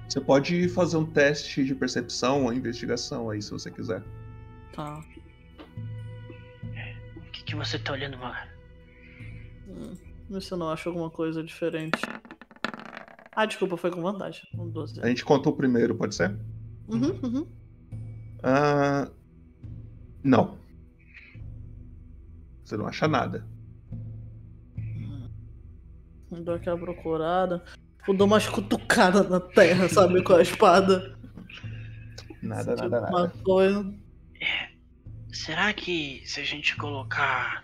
Você 0.09 0.21
pode 0.23 0.69
fazer 0.71 0.97
um 0.97 1.05
teste 1.05 1.63
de 1.63 1.75
percepção 1.75 2.45
ou 2.45 2.53
investigação 2.53 3.29
aí, 3.29 3.43
se 3.43 3.51
você 3.51 3.71
quiser. 3.71 4.03
Tá. 4.73 5.05
O 7.17 7.31
que, 7.31 7.45
que 7.45 7.55
você 7.55 7.79
tá 7.79 7.93
olhando, 7.93 8.17
Magar? 8.17 8.49
Hum, 9.69 9.95
Vê 10.31 10.41
se 10.41 10.51
eu 10.53 10.57
não 10.57 10.71
acho 10.71 10.89
alguma 10.89 11.11
coisa 11.11 11.45
diferente. 11.45 12.01
Ah, 13.37 13.45
desculpa, 13.45 13.77
foi 13.77 13.91
com 13.91 14.01
vantagem. 14.01 14.43
Um 14.55 14.69
12. 14.69 15.01
A 15.03 15.07
gente 15.09 15.25
conta 15.25 15.51
o 15.51 15.53
primeiro, 15.53 15.95
pode 15.95 16.15
ser? 16.15 16.35
Uhum, 16.89 17.21
uhum. 17.23 17.47
Ah, 18.43 19.11
não. 20.25 20.59
Você 22.65 22.77
não 22.77 22.87
acha 22.87 23.07
nada. 23.07 23.47
Eu 26.31 26.43
Dou 26.43 26.55
aquela 26.55 26.79
procurada. 26.79 27.63
Tipo, 28.09 28.17
dou 28.17 28.27
umas 28.27 28.49
cutucadas 28.49 29.29
na 29.29 29.39
terra, 29.39 29.87
sabe? 29.87 30.23
Com 30.23 30.33
a 30.33 30.41
espada. 30.41 31.15
Nada, 32.41 32.75
Tipo, 32.75 32.89
nada, 32.89 33.09
uma 33.11 33.21
nada. 33.27 33.35
coisa. 33.45 33.95
Será 35.31 35.71
que 35.75 36.23
se 36.25 36.41
a 36.41 36.45
gente 36.45 36.75
colocar 36.77 37.63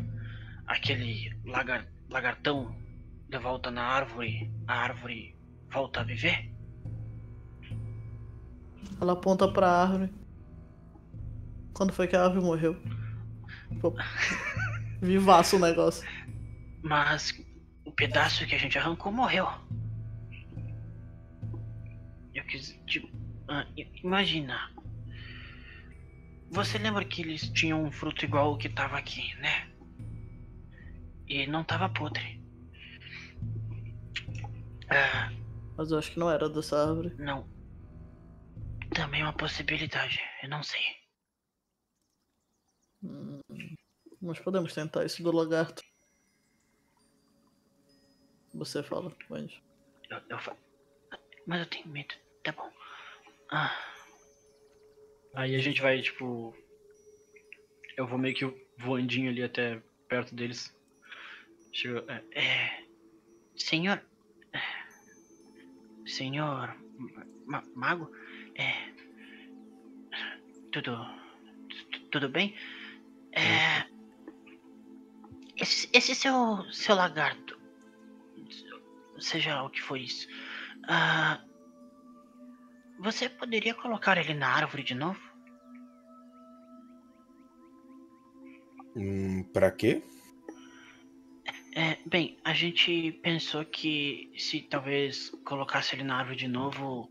aquele 0.66 1.34
lagar- 1.46 1.86
lagartão 2.10 2.76
de 3.26 3.38
volta 3.38 3.70
na 3.70 3.84
árvore, 3.84 4.50
a 4.68 4.74
árvore 4.74 5.34
volta 5.72 6.00
a 6.00 6.04
viver? 6.04 6.52
Ela 9.00 9.14
aponta 9.14 9.50
pra 9.50 9.66
árvore. 9.66 10.12
Quando 11.72 11.94
foi 11.94 12.06
que 12.06 12.16
a 12.16 12.22
árvore 12.24 12.44
morreu? 12.44 12.76
Pô, 13.80 13.94
Vivaço 15.00 15.56
o 15.56 15.60
negócio. 15.60 16.06
Mas 16.82 17.32
o 17.86 17.90
pedaço 17.90 18.46
que 18.46 18.54
a 18.54 18.58
gente 18.58 18.76
arrancou 18.78 19.10
morreu. 19.10 19.48
Ah, 23.48 23.66
imagina. 24.02 24.70
Você 26.50 26.78
lembra 26.78 27.04
que 27.04 27.22
eles 27.22 27.48
tinham 27.50 27.82
um 27.84 27.90
fruto 27.90 28.24
igual 28.24 28.52
o 28.52 28.58
que 28.58 28.68
tava 28.68 28.96
aqui, 28.96 29.34
né? 29.36 29.68
E 31.26 31.46
não 31.46 31.64
tava 31.64 31.88
podre. 31.88 32.40
Ah, 34.90 35.30
Mas 35.76 35.90
eu 35.90 35.98
acho 35.98 36.12
que 36.12 36.18
não 36.18 36.30
era 36.30 36.48
dessa 36.48 36.88
árvore. 36.88 37.14
não. 37.18 37.48
Também 38.94 39.22
é 39.22 39.24
uma 39.24 39.32
possibilidade, 39.32 40.20
eu 40.42 40.48
não 40.48 40.62
sei. 40.62 40.80
Hum, 43.02 43.40
Mas 44.22 44.38
podemos 44.38 44.72
tentar 44.72 45.04
isso 45.04 45.22
do 45.22 45.32
lagarto. 45.32 45.82
Você 48.54 48.82
fala, 48.84 49.12
Wendy. 49.28 49.60
Eu, 50.08 50.20
eu 50.30 50.38
fa- 50.38 50.56
Mas 51.44 51.60
eu 51.60 51.66
tenho 51.66 51.88
medo, 51.88 52.14
tá 52.44 52.52
bom. 52.52 52.70
Ah, 53.50 53.76
Aí 55.34 55.56
a 55.56 55.58
gente 55.58 55.82
vai, 55.82 56.00
tipo. 56.00 56.54
Eu 57.96 58.06
vou 58.06 58.18
meio 58.18 58.34
que 58.34 58.44
voandinho 58.78 59.30
ali 59.30 59.42
até 59.42 59.82
perto 60.08 60.34
deles. 60.34 60.72
Chega. 61.72 62.04
É, 62.32 62.40
é. 62.40 62.84
Senhor. 63.56 64.00
Senhor. 66.06 66.76
Ma- 67.46 67.64
Mago? 67.74 68.10
É. 68.54 68.92
Tudo. 70.72 70.96
tu- 71.90 72.00
Tudo 72.10 72.28
bem? 72.28 72.56
É. 73.32 73.84
Esse, 75.56 75.88
esse 75.92 76.14
seu, 76.14 76.64
seu 76.72 76.94
lagarto. 76.94 77.58
Seja 79.18 79.54
lá 79.56 79.64
o 79.64 79.70
que 79.70 79.80
for 79.82 79.96
isso. 79.98 80.28
Ah, 80.88 81.42
você 82.98 83.28
poderia 83.28 83.74
colocar 83.74 84.18
ele 84.18 84.34
na 84.34 84.48
árvore 84.48 84.82
de 84.82 84.94
novo? 84.94 85.20
Hum, 88.96 89.42
pra 89.52 89.70
quê? 89.70 90.02
É, 91.76 91.98
bem, 92.06 92.38
a 92.44 92.54
gente 92.54 93.12
pensou 93.22 93.64
que 93.64 94.32
se 94.38 94.62
talvez 94.62 95.30
colocasse 95.44 95.96
ele 95.96 96.04
na 96.04 96.18
árvore 96.18 96.36
de 96.36 96.46
novo, 96.46 97.10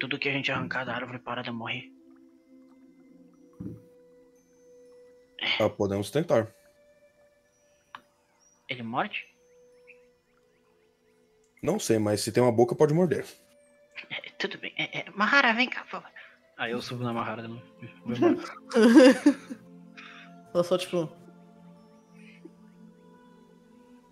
tudo 0.00 0.18
que 0.18 0.28
a 0.28 0.32
gente 0.32 0.50
arrancar 0.50 0.84
da 0.84 0.94
árvore 0.94 1.20
para 1.20 1.42
de 1.42 1.52
morrer. 1.52 1.92
Ah, 5.60 5.70
podemos 5.70 6.10
tentar. 6.10 6.52
Ele 8.68 8.82
morde? 8.82 9.24
Não 11.62 11.78
sei, 11.78 11.98
mas 11.98 12.20
se 12.20 12.32
tem 12.32 12.42
uma 12.42 12.52
boca, 12.52 12.74
pode 12.74 12.92
morder. 12.92 13.24
Tudo 14.44 14.58
bem. 14.58 14.74
É, 14.76 14.98
é, 14.98 15.04
Mahara, 15.14 15.54
vem 15.54 15.70
cá, 15.70 15.80
por 15.84 15.92
favor. 15.92 16.10
Aí 16.58 16.72
eu 16.72 16.82
subo 16.82 17.02
na 17.02 17.14
Mahara 17.14 17.48
embora. 18.04 18.36
Ela 20.52 20.62
só, 20.62 20.76
tipo. 20.76 21.08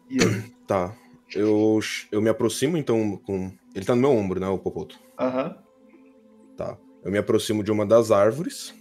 Tá. 0.67 0.97
Eu, 1.35 1.81
eu 2.11 2.23
me 2.23 2.31
aproximo 2.31 2.79
então 2.79 3.19
com. 3.19 3.53
Ele 3.75 3.85
tá 3.85 3.95
no 3.95 4.01
meu 4.01 4.11
ombro, 4.11 4.41
né, 4.41 4.49
o 4.49 4.59
Popoto? 4.59 4.99
Aham. 5.21 5.55
Tá. 6.57 6.79
Eu 7.05 7.13
me 7.13 7.19
aproximo 7.19 7.63
de 7.63 7.71
uma 7.71 7.85
das 7.85 8.11
árvores 8.11 8.75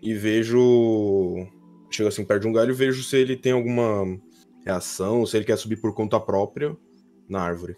e 0.00 0.14
vejo. 0.14 1.46
Chego 1.90 2.08
assim 2.08 2.24
perto 2.24 2.42
de 2.42 2.48
um 2.48 2.52
galho 2.54 2.70
e 2.70 2.74
vejo 2.74 3.02
se 3.02 3.18
ele 3.18 3.36
tem 3.36 3.52
alguma 3.52 4.18
reação, 4.64 5.26
se 5.26 5.36
ele 5.36 5.44
quer 5.44 5.58
subir 5.58 5.76
por 5.76 5.94
conta 5.94 6.18
própria 6.18 6.74
na 7.28 7.42
árvore. 7.42 7.76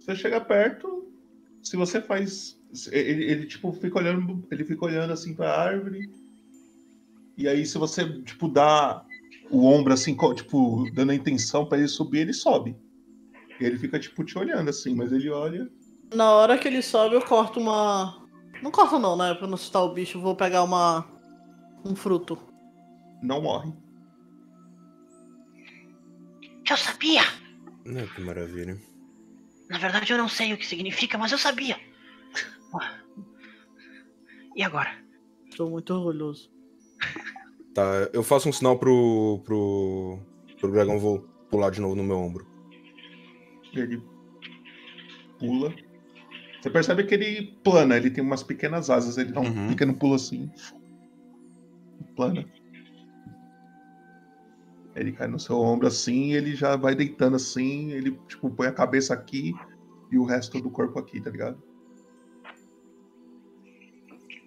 Você 0.00 0.16
chega 0.16 0.40
perto, 0.40 0.89
se 1.62 1.76
você 1.76 2.00
faz. 2.00 2.58
Ele, 2.90 3.24
ele, 3.24 3.46
tipo 3.46 3.72
fica 3.72 3.98
olhando. 3.98 4.46
Ele 4.50 4.64
fica 4.64 4.84
olhando 4.84 5.12
assim 5.12 5.34
pra 5.34 5.56
árvore. 5.56 6.10
E 7.36 7.48
aí, 7.48 7.64
se 7.64 7.78
você, 7.78 8.06
tipo, 8.22 8.48
dá 8.48 9.04
o 9.50 9.64
ombro 9.64 9.92
assim, 9.92 10.16
tipo, 10.34 10.88
dando 10.92 11.10
a 11.10 11.14
intenção 11.14 11.66
pra 11.66 11.78
ele 11.78 11.88
subir, 11.88 12.20
ele 12.20 12.32
sobe. 12.32 12.76
E 13.58 13.64
ele 13.64 13.78
fica, 13.78 13.98
tipo, 13.98 14.24
te 14.24 14.38
olhando 14.38 14.68
assim, 14.68 14.94
mas 14.94 15.12
ele 15.12 15.30
olha. 15.30 15.70
Na 16.14 16.32
hora 16.32 16.58
que 16.58 16.68
ele 16.68 16.82
sobe, 16.82 17.14
eu 17.14 17.22
corto 17.22 17.60
uma. 17.60 18.26
Não 18.62 18.70
corto 18.70 18.98
não, 18.98 19.16
né? 19.16 19.34
Pra 19.34 19.46
não 19.46 19.54
assustar 19.54 19.82
o 19.82 19.94
bicho, 19.94 20.18
eu 20.18 20.22
vou 20.22 20.36
pegar 20.36 20.62
uma. 20.62 21.06
um 21.84 21.94
fruto. 21.94 22.38
Não 23.22 23.42
morre. 23.42 23.72
Eu 26.68 26.76
sabia! 26.76 27.22
Ah, 27.22 28.14
que 28.14 28.20
maravilha. 28.20 28.78
Na 29.70 29.78
verdade, 29.78 30.12
eu 30.12 30.18
não 30.18 30.28
sei 30.28 30.52
o 30.52 30.58
que 30.58 30.66
significa, 30.66 31.16
mas 31.16 31.30
eu 31.30 31.38
sabia. 31.38 31.78
E 34.56 34.62
agora? 34.64 34.90
Estou 35.48 35.70
muito 35.70 35.94
orgulhoso. 35.94 36.50
Tá, 37.72 37.84
eu 38.12 38.24
faço 38.24 38.48
um 38.48 38.52
sinal 38.52 38.76
pro. 38.76 39.40
pro. 39.44 40.18
pro 40.58 40.72
dragão 40.72 40.98
vou 40.98 41.20
pular 41.48 41.70
de 41.70 41.80
novo 41.80 41.94
no 41.94 42.02
meu 42.02 42.18
ombro. 42.18 42.44
Ele 43.72 44.02
pula. 45.38 45.72
Você 46.60 46.68
percebe 46.68 47.04
que 47.04 47.14
ele 47.14 47.56
plana, 47.62 47.96
ele 47.96 48.10
tem 48.10 48.24
umas 48.24 48.42
pequenas 48.42 48.90
asas, 48.90 49.16
ele 49.18 49.30
dá 49.30 49.38
um 49.38 49.68
pequeno 49.68 49.94
pulo 49.94 50.14
assim. 50.14 50.50
Plana. 52.16 52.44
Ele 54.94 55.12
cai 55.12 55.28
no 55.28 55.38
seu 55.38 55.56
ombro 55.56 55.86
assim, 55.86 56.32
ele 56.32 56.54
já 56.54 56.76
vai 56.76 56.94
deitando 56.94 57.36
assim, 57.36 57.92
ele 57.92 58.18
tipo 58.28 58.50
põe 58.50 58.66
a 58.66 58.72
cabeça 58.72 59.14
aqui 59.14 59.54
e 60.10 60.18
o 60.18 60.24
resto 60.24 60.60
do 60.60 60.70
corpo 60.70 60.98
aqui, 60.98 61.20
tá 61.20 61.30
ligado? 61.30 61.62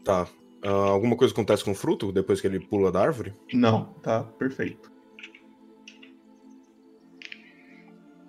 Tá. 0.04 0.28
Ah, 0.66 0.90
alguma 0.90 1.16
coisa 1.16 1.34
acontece 1.34 1.64
com 1.64 1.72
o 1.72 1.76
fruto 1.76 2.12
depois 2.12 2.42
que 2.42 2.48
ele 2.48 2.60
pula 2.60 2.92
da 2.92 3.02
árvore? 3.02 3.34
Não, 3.54 3.94
tá 4.02 4.24
perfeito. 4.24 4.92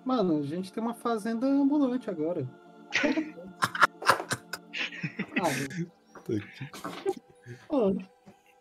Mano, 0.05 0.39
a 0.39 0.43
gente 0.43 0.71
tem 0.71 0.83
uma 0.83 0.93
fazenda 0.93 1.47
ambulante 1.47 2.09
agora. 2.09 2.47
ah, 5.41 5.49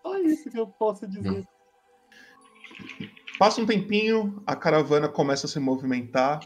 só 0.03 0.19
isso 0.19 0.51
que 0.51 0.59
eu 0.59 0.67
posso 0.67 1.07
dizer. 1.07 1.47
Passa 3.39 3.61
um 3.61 3.67
tempinho, 3.67 4.43
a 4.47 4.55
caravana 4.55 5.09
começa 5.09 5.47
a 5.47 5.51
se 5.51 5.59
movimentar 5.59 6.41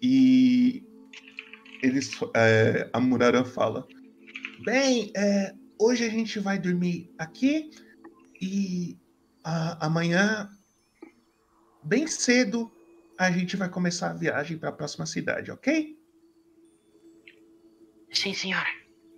e 0.00 0.82
eles, 1.82 2.10
é, 2.34 2.88
a 2.92 3.00
Muraran 3.00 3.44
fala: 3.44 3.86
Bem, 4.64 5.12
é, 5.16 5.54
hoje 5.78 6.04
a 6.04 6.08
gente 6.08 6.38
vai 6.40 6.58
dormir 6.58 7.12
aqui 7.18 7.70
e 8.40 8.98
a- 9.44 9.86
amanhã, 9.86 10.48
bem 11.84 12.06
cedo, 12.06 12.70
a 13.18 13.30
gente 13.30 13.56
vai 13.56 13.68
começar 13.68 14.10
a 14.10 14.14
viagem 14.14 14.56
para 14.58 14.70
a 14.70 14.72
próxima 14.72 15.04
cidade, 15.06 15.50
ok? 15.50 15.96
Sim, 18.12 18.32
senhora. 18.34 18.66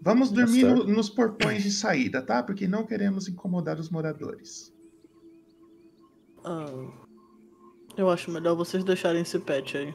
Vamos 0.03 0.31
dormir 0.31 0.63
Tá 0.63 0.71
no- 0.71 0.77
certo. 0.79 0.93
nos 0.93 1.09
portões 1.09 1.63
de 1.63 1.71
saída, 1.71 2.21
tá? 2.21 2.43
Porque 2.43 2.67
não 2.69 2.85
queremos 2.85 3.29
incomodar 3.29 3.79
os 3.79 3.89
moradores. 3.89 4.74
Ah, 6.45 6.67
eu 7.97 8.11
acho 8.11 8.31
melhor 8.31 8.55
vocês 8.55 8.85
deixarem 8.85 9.23
esse 9.23 9.39
pet 9.39 9.77
aí. 9.77 9.95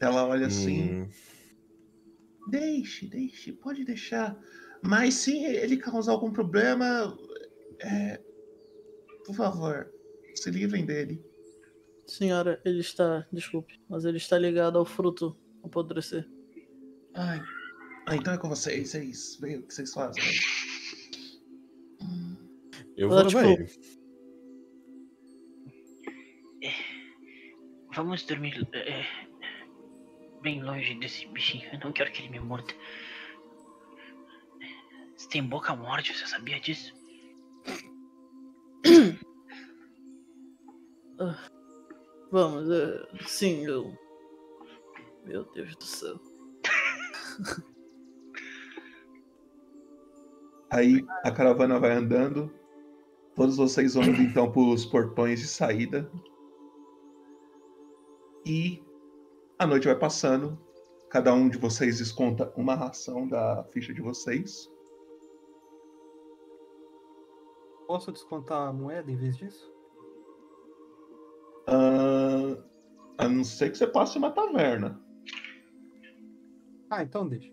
Ela 0.00 0.26
olha 0.26 0.46
assim. 0.46 1.02
Hum, 1.02 1.08
Deixe, 2.48 3.06
deixe, 3.06 3.52
pode 3.52 3.84
deixar. 3.84 4.36
Mas 4.82 5.14
se 5.14 5.36
ele 5.44 5.76
causar 5.76 6.12
algum 6.12 6.32
problema, 6.32 7.16
é, 7.80 8.20
por 9.24 9.34
favor, 9.34 9.92
se 10.34 10.50
livrem 10.50 10.84
dele. 10.84 11.24
Senhora, 12.06 12.60
ele 12.64 12.80
está. 12.80 13.26
Desculpe, 13.32 13.80
mas 13.88 14.04
ele 14.04 14.16
está 14.16 14.38
ligado 14.38 14.76
ao 14.76 14.84
fruto 14.84 15.36
apodrecer. 15.62 16.28
Ai, 17.14 17.40
ah, 18.06 18.16
então 18.16 18.34
é 18.34 18.38
com 18.38 18.48
vocês, 18.48 18.94
é 18.94 19.04
isso. 19.04 19.40
Vem 19.40 19.58
o 19.58 19.62
que 19.62 19.72
vocês 19.72 19.92
fazem. 19.92 20.22
Eu 22.96 23.08
vou 23.08 23.26
tipo, 23.26 23.40
ele. 23.40 23.66
Vamos 27.94 28.22
dormir 28.24 28.66
é, 28.72 29.04
bem 30.40 30.62
longe 30.62 30.94
desse 30.94 31.26
bichinho. 31.28 31.68
Eu 31.72 31.80
não 31.80 31.92
quero 31.92 32.10
que 32.10 32.22
ele 32.22 32.30
me 32.30 32.40
morda. 32.40 32.72
Você 35.16 35.28
tem 35.28 35.44
boca 35.44 35.76
morte, 35.76 36.14
você 36.14 36.26
sabia 36.26 36.60
disso? 36.60 36.92
Ah, 41.20 41.38
Vamos, 42.32 42.70
é, 42.70 43.06
sim, 43.26 43.66
eu. 43.66 43.94
Meu 45.22 45.44
Deus 45.52 45.76
do 45.76 45.84
céu. 45.84 46.18
Aí 50.70 51.04
a 51.22 51.30
caravana 51.30 51.78
vai 51.78 51.92
andando. 51.92 52.50
Todos 53.34 53.56
vocês 53.56 53.94
vão 53.94 54.04
indo 54.04 54.20
então 54.20 54.50
para 54.50 54.60
os 54.60 54.84
portões 54.84 55.40
de 55.40 55.48
saída. 55.48 56.10
E 58.44 58.82
a 59.58 59.66
noite 59.66 59.86
vai 59.86 59.98
passando. 59.98 60.58
Cada 61.08 61.32
um 61.32 61.48
de 61.48 61.58
vocês 61.58 61.98
desconta 61.98 62.52
uma 62.56 62.74
ração 62.74 63.28
da 63.28 63.64
ficha 63.64 63.92
de 63.92 64.00
vocês. 64.00 64.70
Posso 67.86 68.10
descontar 68.10 68.68
a 68.68 68.72
moeda 68.72 69.10
em 69.10 69.16
vez 69.16 69.36
disso? 69.36 69.72
Ah, 71.66 72.56
a 73.18 73.28
não 73.28 73.44
ser 73.44 73.70
que 73.70 73.78
você 73.78 73.86
passe 73.86 74.18
uma 74.18 74.30
taverna. 74.30 75.00
Ah, 76.90 77.02
então 77.02 77.28
deixa. 77.28 77.52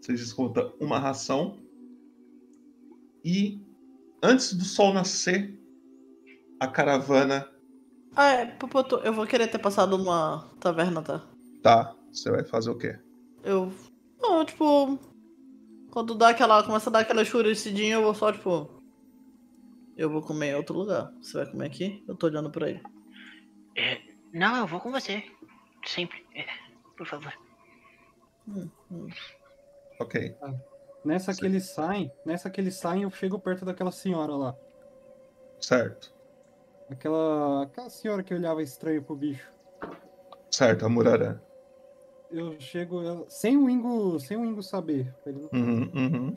Vocês 0.00 0.20
descontam 0.20 0.72
uma 0.80 0.98
ração. 0.98 1.67
E 3.24 3.60
antes 4.22 4.54
do 4.54 4.64
sol 4.64 4.92
nascer, 4.92 5.58
a 6.60 6.66
caravana 6.66 7.48
Ah, 8.16 8.30
é, 8.30 8.46
Popoto, 8.46 8.96
eu 8.96 9.12
vou 9.12 9.26
querer 9.26 9.48
ter 9.48 9.58
passado 9.58 9.96
numa 9.98 10.48
taverna, 10.60 11.02
tá? 11.02 11.24
tá. 11.62 11.94
Você 12.10 12.30
vai 12.30 12.44
fazer 12.44 12.70
o 12.70 12.78
quê? 12.78 12.98
Eu. 13.44 13.72
Não, 14.18 14.44
tipo. 14.44 14.98
Quando 15.90 16.14
dá 16.14 16.30
aquela. 16.30 16.62
Começa 16.64 16.88
a 16.88 16.92
dar 16.92 17.00
aquela 17.00 17.22
escurecidinha, 17.22 17.96
eu 17.96 18.02
vou 18.02 18.14
só, 18.14 18.32
tipo. 18.32 18.70
Eu 19.96 20.10
vou 20.10 20.22
comer 20.22 20.52
em 20.52 20.54
outro 20.54 20.76
lugar. 20.76 21.12
Você 21.20 21.36
vai 21.38 21.50
comer 21.50 21.66
aqui? 21.66 22.02
Eu 22.08 22.16
tô 22.16 22.26
olhando 22.26 22.50
pra 22.50 22.70
ele. 22.70 22.80
É, 23.76 24.00
não, 24.32 24.56
eu 24.56 24.66
vou 24.66 24.80
com 24.80 24.90
você. 24.90 25.22
Sempre. 25.84 26.24
É, 26.34 26.46
por 26.96 27.06
favor. 27.06 27.32
Hum, 28.48 28.68
hum. 28.90 29.08
Ok. 30.00 30.34
Nessa 31.08 31.34
que 31.34 31.46
eles 31.46 31.64
saem, 31.64 32.12
nessa 32.22 32.50
que 32.50 32.60
eles 32.60 32.74
saem, 32.74 33.04
eu 33.04 33.10
chego 33.10 33.38
perto 33.38 33.64
daquela 33.64 33.90
senhora 33.90 34.36
lá. 34.36 34.54
Certo. 35.58 36.14
Aquela, 36.90 37.62
aquela 37.62 37.88
senhora 37.88 38.22
que 38.22 38.34
olhava 38.34 38.62
estranho 38.62 39.02
pro 39.02 39.16
bicho. 39.16 39.50
Certo, 40.50 40.84
a 40.84 40.88
Murarã. 40.90 41.40
Eu 42.30 42.60
chego 42.60 43.00
eu- 43.00 43.24
sem 43.26 43.56
o 43.56 43.70
Ingo, 43.70 44.20
sem 44.20 44.36
o 44.36 44.44
Ingo 44.44 44.62
saber. 44.62 45.10
ele 45.24 45.48
Uhum, 45.50 45.90
uhum. 45.94 46.34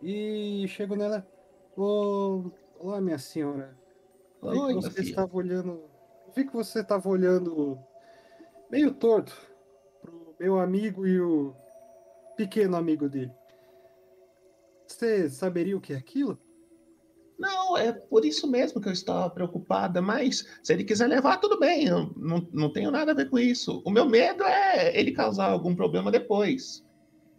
E 0.00 0.64
chego 0.68 0.94
nela. 0.94 1.26
Ô, 1.76 2.44
olá, 2.78 3.00
minha 3.00 3.18
senhora. 3.18 3.76
Vi 4.40 4.56
Oi, 4.56 4.74
que 4.74 4.82
você 4.82 5.00
estava 5.00 5.36
olhando. 5.36 5.82
Vi 6.32 6.44
que 6.44 6.52
você 6.54 6.78
estava 6.78 7.08
olhando 7.08 7.76
meio 8.70 8.94
torto 8.94 9.36
pro 10.00 10.32
meu 10.38 10.60
amigo 10.60 11.04
e 11.08 11.20
o 11.20 11.56
pequeno 12.36 12.76
amigo 12.76 13.08
dele. 13.08 13.32
Você 14.86 15.28
saberia 15.30 15.76
o 15.76 15.80
que 15.80 15.92
é 15.92 15.96
aquilo? 15.96 16.38
Não, 17.38 17.76
é 17.76 17.90
por 17.92 18.24
isso 18.24 18.46
mesmo 18.46 18.80
que 18.80 18.88
eu 18.88 18.92
estava 18.92 19.28
preocupada, 19.30 20.00
mas 20.00 20.46
se 20.62 20.72
ele 20.72 20.84
quiser 20.84 21.08
levar, 21.08 21.38
tudo 21.38 21.58
bem, 21.58 21.86
eu 21.86 22.12
não, 22.16 22.46
não 22.52 22.72
tenho 22.72 22.90
nada 22.90 23.10
a 23.12 23.14
ver 23.14 23.28
com 23.28 23.38
isso. 23.38 23.82
O 23.84 23.90
meu 23.90 24.06
medo 24.08 24.44
é 24.44 24.96
ele 24.96 25.10
causar 25.12 25.50
algum 25.50 25.74
problema 25.74 26.10
depois. 26.12 26.84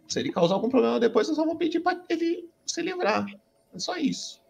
Se 0.06 0.18
ele 0.20 0.30
causar 0.32 0.56
algum 0.56 0.68
problema 0.68 1.00
depois, 1.00 1.28
eu 1.28 1.34
só 1.34 1.44
vou 1.46 1.56
pedir 1.56 1.80
para 1.80 2.02
ele 2.10 2.50
se 2.66 2.82
livrar. 2.82 3.24
É 3.72 3.78
só 3.78 3.96
isso. 3.96 4.42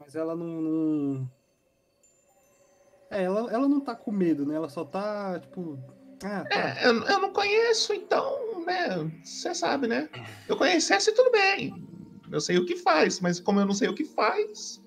Mas 0.00 0.14
ela 0.16 0.34
não. 0.34 0.46
não- 0.60 1.30
É, 3.10 3.22
ela, 3.22 3.52
ela 3.52 3.68
não 3.68 3.80
tá 3.80 3.94
com 3.94 4.10
medo, 4.10 4.44
né? 4.44 4.54
Ela 4.56 4.68
só 4.68 4.84
tá, 4.84 5.38
tipo. 5.38 5.78
Ah, 6.24 6.44
tá. 6.44 6.58
É, 6.58 6.86
eu, 6.86 7.02
eu 7.04 7.20
não 7.20 7.32
conheço, 7.32 7.92
então, 7.92 8.64
né? 8.64 9.10
Você 9.24 9.54
sabe, 9.54 9.86
né? 9.86 10.08
Eu 10.48 10.56
conhecesse, 10.56 11.12
tudo 11.12 11.30
bem. 11.30 11.74
Eu 12.30 12.40
sei 12.40 12.58
o 12.58 12.64
que 12.64 12.76
faz, 12.76 13.20
mas 13.20 13.40
como 13.40 13.60
eu 13.60 13.66
não 13.66 13.74
sei 13.74 13.88
o 13.88 13.94
que 13.94 14.04
faz, 14.04 14.82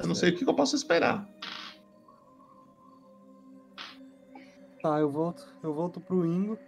eu 0.00 0.06
não 0.06 0.14
sei 0.14 0.30
o 0.30 0.36
que 0.36 0.48
eu 0.48 0.54
posso 0.54 0.74
esperar. 0.74 1.28
Tá, 4.82 4.98
eu 4.98 5.10
volto, 5.10 5.46
eu 5.62 5.74
volto 5.74 6.00
pro 6.00 6.24
Ingo, 6.24 6.58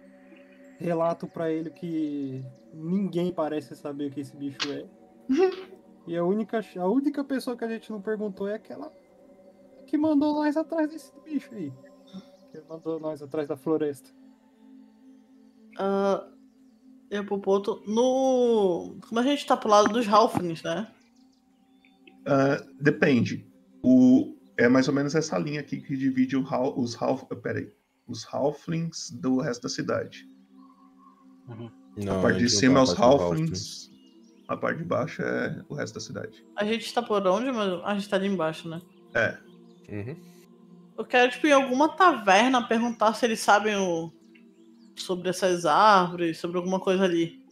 relato 0.77 1.25
pra 1.25 1.51
ele 1.51 1.71
que 1.71 2.45
ninguém 2.71 3.33
parece 3.33 3.75
saber 3.75 4.07
o 4.07 4.11
que 4.11 4.19
esse 4.19 4.35
bicho 4.35 4.71
é. 4.71 4.85
e 6.05 6.15
a 6.15 6.23
única, 6.23 6.61
a 6.77 6.87
única 6.87 7.23
pessoa 7.23 7.57
que 7.57 7.63
a 7.63 7.69
gente 7.69 7.91
não 7.91 8.01
perguntou 8.01 8.47
é 8.47 8.53
aquela 8.53 8.91
que 9.87 9.97
mandou 9.97 10.35
nós 10.35 10.55
atrás 10.55 10.91
desse 10.91 11.11
bicho 11.25 11.53
aí. 11.55 11.73
Que 12.53 12.61
mandou 12.69 12.99
nós 12.99 13.19
atrás 13.19 13.47
da 13.47 13.57
floresta. 13.57 14.11
Ah, 15.79 16.27
eu 17.09 17.25
pro 17.25 17.39
ponto. 17.39 17.81
No. 17.87 18.95
Como 19.09 19.19
a 19.19 19.23
gente 19.23 19.43
tá 19.45 19.57
pro 19.57 19.69
lado 19.71 19.89
dos 19.91 20.07
Halflings, 20.07 20.61
né? 20.61 20.87
Ah, 22.27 22.63
depende. 22.79 23.51
O, 23.83 24.35
é 24.55 24.69
mais 24.69 24.87
ou 24.87 24.93
menos 24.93 25.15
essa 25.15 25.35
linha 25.39 25.61
aqui 25.61 25.81
que 25.81 25.97
divide 25.97 26.37
o, 26.37 26.43
hal- 26.45 26.79
os, 26.79 26.95
half, 27.01 27.23
peraí, 27.41 27.73
os 28.07 28.23
halflings 28.31 29.09
do 29.09 29.39
resto 29.41 29.63
da 29.63 29.69
cidade. 29.69 30.29
Não, 31.97 32.19
a 32.19 32.21
parte 32.21 32.35
a 32.35 32.39
de 32.39 32.49
cima 32.49 32.75
tá 32.75 32.79
é 32.79 32.83
os 32.83 32.93
parte 32.93 33.01
dos 33.11 33.21
halflings, 33.21 33.91
a 34.47 34.55
parte 34.57 34.77
de 34.77 34.83
baixo 34.85 35.21
é 35.23 35.65
o 35.67 35.73
resto 35.73 35.95
da 35.95 35.99
cidade. 35.99 36.45
A 36.55 36.63
gente 36.63 36.93
tá 36.93 37.01
por 37.01 37.25
onde, 37.27 37.51
mas 37.51 37.83
a 37.83 37.95
gente 37.95 38.07
tá 38.07 38.15
ali 38.15 38.27
embaixo, 38.27 38.69
né? 38.69 38.79
É. 39.15 39.37
Eu 40.97 41.05
quero, 41.05 41.31
tipo, 41.31 41.47
ir 41.47 41.51
em 41.51 41.53
alguma 41.53 41.89
taverna 41.89 42.67
perguntar 42.67 43.13
se 43.13 43.25
eles 43.25 43.39
sabem 43.39 43.75
o... 43.75 44.11
sobre 44.95 45.29
essas 45.29 45.65
árvores, 45.65 46.37
sobre 46.37 46.57
alguma 46.57 46.79
coisa 46.79 47.03
ali. 47.03 47.43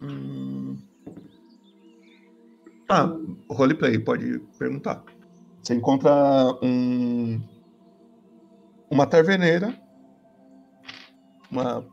Hum. 0.00 0.78
Ah, 2.88 3.08
roleplay, 3.48 3.98
pode 3.98 4.38
perguntar. 4.58 5.02
Você 5.62 5.74
encontra 5.74 6.12
um. 6.62 7.40
Uma 8.90 9.06
taverneira. 9.06 9.74
Uma. 11.50 11.86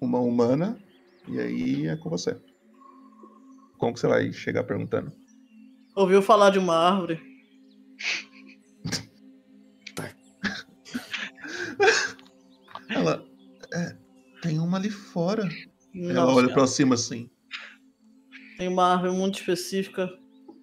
Uma 0.00 0.20
humana. 0.20 0.78
E 1.28 1.40
aí 1.40 1.86
é 1.88 1.96
com 1.96 2.08
você. 2.08 2.40
Como 3.78 3.92
que 3.92 4.00
você 4.00 4.06
vai 4.06 4.32
chegar 4.32 4.62
perguntando? 4.62 5.12
Ouviu 5.96 6.22
falar 6.22 6.50
de 6.50 6.58
uma 6.58 6.76
árvore? 6.76 7.20
Ela. 12.88 13.24
É, 13.72 13.96
tem 14.42 14.58
uma 14.58 14.78
ali 14.78 14.90
fora. 14.90 15.48
Ela 15.94 16.34
olha 16.34 16.52
pra 16.52 16.66
cima 16.66 16.94
assim. 16.94 17.30
Tem 18.58 18.68
uma 18.68 18.92
árvore 18.92 19.12
muito 19.12 19.38
específica 19.38 20.08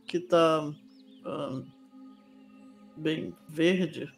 que 0.07 0.19
tá 0.19 0.71
ah, 1.25 1.61
bem 2.97 3.35
verde. 3.47 4.11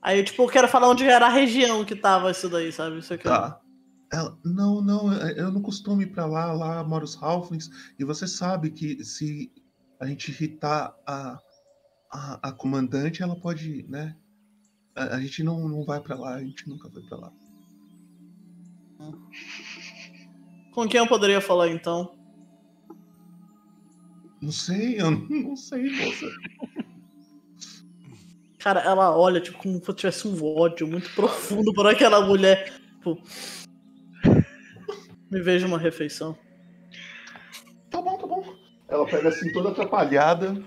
Aí, 0.00 0.22
tipo, 0.22 0.44
eu 0.44 0.48
quero 0.48 0.68
falar 0.68 0.88
onde 0.88 1.04
era 1.04 1.26
a 1.26 1.30
região 1.30 1.84
que 1.84 1.96
tava 1.96 2.30
isso 2.30 2.48
daí, 2.48 2.70
sabe? 2.70 2.98
Isso 2.98 3.12
aqui. 3.12 3.24
Tá. 3.24 3.60
Ela, 4.12 4.38
não, 4.44 4.80
não, 4.80 5.12
eu 5.12 5.36
eu 5.36 5.52
não 5.52 5.60
costumo 5.60 6.00
ir 6.00 6.12
pra 6.12 6.26
lá, 6.26 6.52
lá 6.52 6.84
mora 6.84 7.04
os 7.04 7.20
Halflings, 7.20 7.70
e 7.98 8.04
você 8.04 8.26
sabe 8.26 8.70
que 8.70 9.04
se 9.04 9.52
a 9.98 10.06
gente 10.06 10.30
irritar 10.30 10.94
a, 11.06 11.40
a, 12.10 12.48
a 12.48 12.52
comandante, 12.52 13.22
ela 13.22 13.34
pode, 13.38 13.84
né? 13.88 14.16
A, 14.94 15.16
a 15.16 15.20
gente 15.20 15.42
não, 15.42 15.68
não 15.68 15.84
vai 15.84 16.00
pra 16.00 16.16
lá, 16.16 16.36
a 16.36 16.44
gente 16.44 16.68
nunca 16.68 16.88
vai 16.88 17.02
pra 17.02 17.18
lá. 17.18 17.32
Com 20.72 20.86
quem 20.86 20.98
eu 20.98 21.06
poderia 21.06 21.40
falar 21.40 21.68
então? 21.70 22.14
Não 24.40 24.52
sei, 24.52 25.00
eu 25.00 25.10
não 25.10 25.56
sei, 25.56 25.90
moça. 25.90 26.26
Cara, 28.58 28.80
ela 28.80 29.16
olha, 29.16 29.40
tipo, 29.40 29.58
como 29.58 29.82
se 29.82 29.94
tivesse 29.94 30.28
um 30.28 30.44
ódio 30.44 30.86
muito 30.86 31.08
profundo 31.14 31.72
por 31.72 31.86
aquela 31.86 32.26
mulher. 32.26 32.72
Tipo. 32.96 33.22
Me 35.30 35.40
vejo 35.40 35.66
uma 35.66 35.78
refeição. 35.78 36.36
Tá 37.90 38.00
bom, 38.00 38.16
tá 38.18 38.26
bom. 38.26 38.54
Ela 38.88 39.06
pega 39.06 39.28
assim 39.28 39.52
toda 39.52 39.70
atrapalhada. 39.70 40.62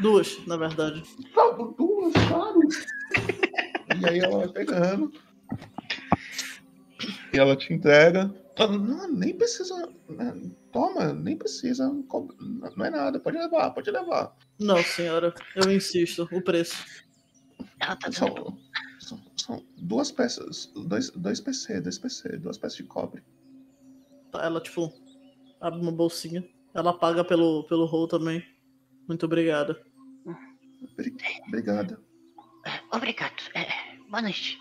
Duas, 0.00 0.44
na 0.46 0.56
verdade. 0.56 1.02
Tá, 1.34 1.50
duas, 1.76 2.12
claro. 2.28 2.60
E 4.00 4.08
aí 4.08 4.18
ela 4.20 4.38
vai 4.38 4.48
pegando. 4.48 5.12
E 7.32 7.38
ela 7.38 7.56
te 7.56 7.72
entrega. 7.72 8.34
Não, 8.58 9.08
nem 9.12 9.34
precisa. 9.36 9.74
né, 10.08 10.50
Toma, 10.72 11.12
nem 11.12 11.36
precisa. 11.36 11.88
Não 11.88 12.84
é 12.84 12.90
nada, 12.90 13.20
pode 13.20 13.36
levar, 13.36 13.70
pode 13.70 13.90
levar. 13.90 14.34
Não, 14.58 14.82
senhora, 14.82 15.34
eu 15.56 15.70
insisto, 15.70 16.28
o 16.32 16.40
preço. 16.40 16.84
Ela 17.80 17.96
tá 17.96 18.12
São, 18.12 18.58
são, 19.00 19.20
são 19.36 19.64
duas 19.76 20.10
peças, 20.10 20.70
dois, 20.74 21.10
dois 21.10 21.40
PC, 21.40 21.80
dois 21.80 21.98
PC, 21.98 22.36
duas 22.38 22.56
peças 22.58 22.76
de 22.76 22.84
cobre. 22.84 23.22
Tá, 24.32 24.42
Ela, 24.44 24.60
tipo, 24.60 24.92
abre 25.60 25.80
uma 25.80 25.92
bolsinha. 25.92 26.42
Ela 26.74 26.98
paga 26.98 27.22
pelo, 27.22 27.64
pelo 27.64 27.84
roll 27.84 28.08
também. 28.08 28.42
Muito 29.06 29.26
obrigada. 29.26 29.80
Obrigada. 31.46 32.00
Obrigado. 32.90 33.42
É, 33.54 33.96
boa 34.08 34.22
noite. 34.22 34.58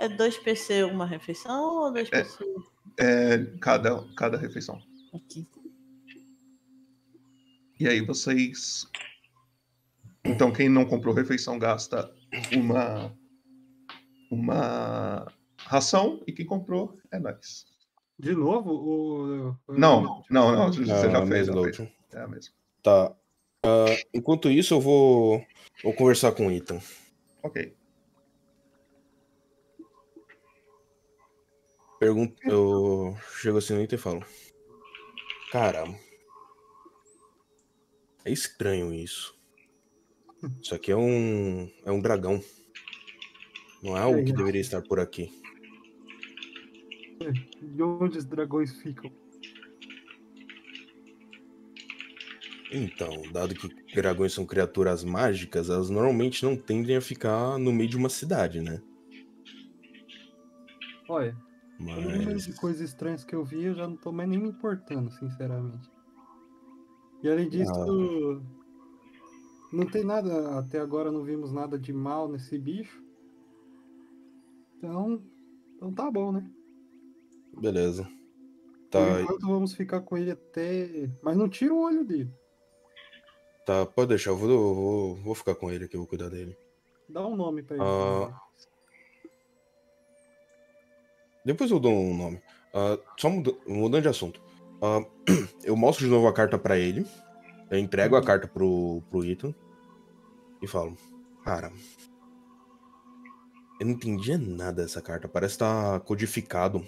É 0.00 0.08
dois 0.08 0.38
PC 0.38 0.84
uma 0.84 1.06
refeição 1.06 1.84
ou 1.84 1.92
dois 1.92 2.08
É. 2.10 2.22
PC? 2.22 2.44
É, 2.98 3.44
cada, 3.60 4.02
cada 4.16 4.38
refeição. 4.38 4.80
Aqui. 5.12 5.46
E 7.78 7.86
aí 7.86 8.00
vocês. 8.00 8.88
Então 10.24 10.50
quem 10.52 10.68
não 10.68 10.86
comprou 10.86 11.14
refeição 11.14 11.58
gasta 11.58 12.12
uma. 12.56 13.14
Uma 14.30 15.26
ração 15.58 16.20
e 16.26 16.32
quem 16.32 16.44
comprou 16.46 16.98
é 17.12 17.20
nós. 17.20 17.66
De 18.18 18.34
novo? 18.34 18.70
O... 18.72 19.72
Não, 19.72 20.22
não, 20.30 20.52
não. 20.52 20.72
Você 20.72 20.82
Ah, 20.90 21.10
já 21.10 21.26
fez, 21.26 21.46
já 21.46 21.52
mesmo 21.52 21.64
fez. 21.64 21.88
É 22.12 22.20
a 22.20 22.28
mesma. 22.28 22.54
Tá. 22.82 23.14
Ah, 23.64 23.86
enquanto 24.12 24.50
isso, 24.50 24.74
eu 24.74 24.80
vou, 24.80 25.44
vou 25.82 25.92
conversar 25.94 26.32
com 26.32 26.46
o 26.46 26.50
Ethan. 26.50 26.80
Ok. 27.42 27.74
Pergunto, 31.98 32.36
eu 32.44 33.16
chego 33.40 33.58
assim 33.58 33.74
no 33.74 33.82
Ethan 33.82 33.96
e 33.96 33.98
falo: 33.98 34.24
Cara, 35.50 35.84
é 38.24 38.30
estranho 38.30 38.92
isso. 38.92 39.34
Isso 40.60 40.74
aqui 40.74 40.92
é 40.92 40.96
um 40.96 41.70
é 41.84 41.90
um 41.90 42.00
dragão. 42.00 42.42
Não 43.82 43.96
é 43.96 44.00
algo 44.00 44.24
que 44.24 44.32
deveria 44.32 44.60
estar 44.60 44.82
por 44.82 45.00
aqui. 45.00 45.30
De 47.62 47.82
onde 47.82 48.18
os 48.18 48.24
dragões 48.24 48.72
ficam? 48.80 49.10
Então, 52.72 53.22
dado 53.32 53.54
que 53.54 53.68
dragões 53.94 54.32
são 54.32 54.44
criaturas 54.44 55.04
mágicas, 55.04 55.70
elas 55.70 55.90
normalmente 55.90 56.44
não 56.44 56.56
tendem 56.56 56.96
a 56.96 57.00
ficar 57.00 57.58
no 57.58 57.72
meio 57.72 57.88
de 57.88 57.96
uma 57.96 58.08
cidade, 58.08 58.60
né? 58.60 58.82
Olha, 61.08 61.36
Mas. 61.78 62.46
de 62.46 62.52
coisas 62.54 62.80
estranhas 62.80 63.22
que 63.24 63.34
eu 63.34 63.44
vi, 63.44 63.64
eu 63.64 63.74
já 63.74 63.86
não 63.86 63.96
tô 63.96 64.10
mais 64.10 64.28
nem 64.28 64.40
me 64.40 64.48
importando, 64.48 65.10
sinceramente. 65.12 65.88
E 67.22 67.28
além 67.28 67.48
disso, 67.48 67.72
Ah. 67.72 68.42
não 69.72 69.86
tem 69.86 70.04
nada, 70.04 70.58
até 70.58 70.80
agora 70.80 71.12
não 71.12 71.22
vimos 71.22 71.52
nada 71.52 71.78
de 71.78 71.92
mal 71.92 72.28
nesse 72.28 72.58
bicho. 72.58 73.02
Então, 74.78 75.22
então 75.76 75.92
tá 75.92 76.10
bom, 76.10 76.32
né? 76.32 76.50
Beleza. 77.60 78.04
Por 78.04 78.14
Tá, 78.90 79.20
enquanto 79.22 79.46
vamos 79.48 79.74
ficar 79.74 80.00
com 80.02 80.16
ele 80.16 80.30
até. 80.30 81.10
Mas 81.22 81.36
não 81.36 81.48
tira 81.48 81.74
o 81.74 81.82
olho 81.82 82.04
dele. 82.04 82.30
tá, 83.66 83.84
pode 83.86 84.08
deixar, 84.10 84.30
eu 84.30 84.36
vou, 84.36 84.48
eu 84.50 84.74
vou, 84.74 85.16
vou 85.16 85.34
ficar 85.34 85.54
com 85.56 85.70
ele 85.70 85.84
aqui, 85.86 85.96
eu 85.96 86.00
vou 86.00 86.06
cuidar 86.08 86.28
dele. 86.28 86.56
Dá 87.08 87.26
um 87.26 87.34
nome 87.34 87.62
pra 87.62 87.76
ele. 87.76 87.84
Ah, 87.84 88.40
Depois 91.44 91.70
eu 91.70 91.78
dou 91.80 91.92
um 91.92 92.16
nome. 92.16 92.40
Ah, 92.72 92.98
só 93.18 93.28
muda- 93.28 93.54
mudando 93.66 94.02
de 94.02 94.08
assunto. 94.08 94.40
Ah, 94.80 95.04
eu 95.64 95.76
mostro 95.76 96.04
de 96.04 96.10
novo 96.10 96.26
a 96.26 96.32
carta 96.32 96.58
pra 96.58 96.78
ele. 96.78 97.06
Eu 97.70 97.78
entrego 97.78 98.16
a 98.16 98.22
carta 98.24 98.46
pro, 98.46 99.02
pro 99.10 99.24
Ethan. 99.24 99.54
E 100.62 100.66
falo: 100.66 100.96
Cara. 101.44 101.72
Eu 103.80 103.86
não 103.86 103.94
entendia 103.94 104.38
nada 104.38 104.82
dessa 104.82 105.02
carta. 105.02 105.28
Parece 105.28 105.54
estar 105.54 106.00
codificado. 106.00 106.84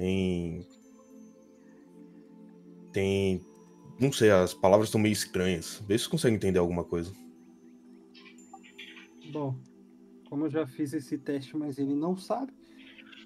Tem. 0.00 0.66
Tem. 2.90 3.40
Não 4.00 4.10
sei, 4.10 4.30
as 4.30 4.54
palavras 4.54 4.88
estão 4.88 4.98
meio 4.98 5.12
estranhas. 5.12 5.82
Vê 5.86 5.98
se 5.98 6.04
você 6.04 6.10
consegue 6.10 6.36
entender 6.36 6.58
alguma 6.58 6.82
coisa. 6.82 7.12
Bom, 9.30 9.60
como 10.30 10.46
eu 10.46 10.50
já 10.50 10.66
fiz 10.66 10.94
esse 10.94 11.18
teste, 11.18 11.54
mas 11.54 11.78
ele 11.78 11.94
não 11.94 12.16
sabe, 12.16 12.50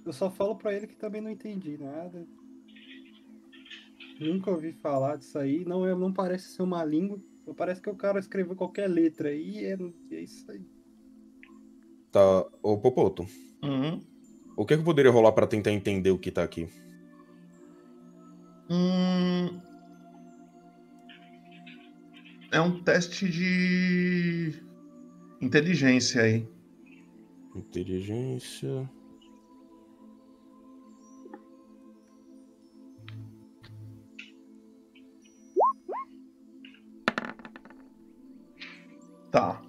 eu 0.05 0.13
só 0.13 0.29
falo 0.29 0.57
pra 0.57 0.75
ele 0.75 0.89
que 0.89 0.97
também 0.97 1.21
não 1.21 1.31
entendi 1.31 1.79
nada. 1.79 2.27
Nunca 4.19 4.51
ouvi 4.51 4.73
falar 4.73 5.15
disso 5.15 5.39
aí. 5.39 5.65
Não, 5.65 5.87
é, 5.87 5.95
não 5.95 6.13
parece 6.13 6.49
ser 6.49 6.63
uma 6.63 6.85
língua. 6.85 7.21
Parece 7.57 7.81
que 7.81 7.89
o 7.89 7.95
cara 7.95 8.19
escreveu 8.19 8.57
qualquer 8.57 8.89
letra 8.89 9.29
aí 9.29 9.61
e 9.61 9.65
é, 9.65 9.79
é 10.11 10.21
isso 10.21 10.51
aí. 10.51 10.67
Tá. 12.11 12.45
Ô, 12.61 12.77
Popoto. 12.79 13.25
Uhum. 13.63 14.14
O 14.57 14.65
que, 14.65 14.75
é 14.75 14.77
que 14.77 14.81
eu 14.81 14.85
poderia 14.85 15.11
rolar 15.11 15.33
pra 15.33 15.47
tentar 15.47 15.73
entender 15.73 16.11
o 16.11 16.19
que 16.19 16.31
tá 16.31 16.43
aqui? 16.43 16.69
Hum... 18.71 19.61
É 22.53 22.61
um 22.61 22.81
teste 22.85 23.29
de 23.29 24.55
inteligência 25.41 26.23
aí. 26.23 26.49
Inteligência. 27.57 28.89
Tá. 39.33 39.64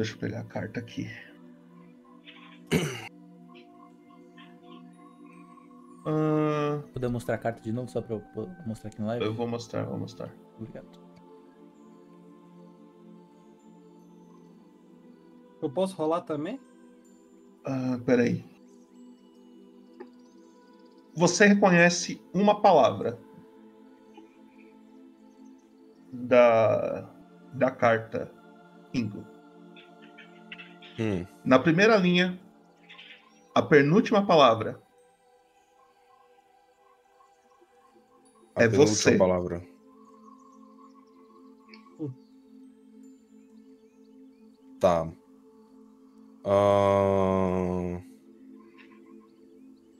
Deixa 0.00 0.14
eu 0.14 0.18
pegar 0.18 0.40
a 0.40 0.44
carta 0.44 0.80
aqui. 0.80 1.06
Ah, 6.06 6.82
Poder 6.94 7.08
mostrar 7.08 7.34
a 7.34 7.38
carta 7.38 7.60
de 7.60 7.70
novo 7.70 7.90
só 7.90 8.00
pra 8.00 8.16
eu 8.16 8.22
mostrar 8.66 8.88
aqui 8.88 8.98
no 9.02 9.06
live? 9.06 9.22
eu 9.22 9.34
vou 9.34 9.46
mostrar, 9.46 9.84
vou 9.84 9.98
mostrar. 9.98 10.34
Obrigado. 10.56 10.88
Eu 15.60 15.70
posso 15.70 15.94
rolar 15.94 16.22
também? 16.22 16.58
Ah, 17.66 17.98
peraí. 18.06 18.42
Você 21.14 21.44
reconhece 21.44 22.18
uma 22.32 22.62
palavra 22.62 23.18
da, 26.10 27.10
da 27.52 27.70
carta 27.70 28.32
Ingo. 28.94 29.22
Hum. 31.00 31.26
Na 31.44 31.58
primeira 31.58 31.96
linha, 31.96 32.38
a 33.54 33.62
penúltima 33.62 34.26
palavra 34.26 34.80
A 38.60 38.64
é 38.64 38.68
penúltima 38.68 38.96
você. 38.96 39.16
palavra. 39.16 39.62
Tá. 44.78 45.10
Ah... 46.44 48.00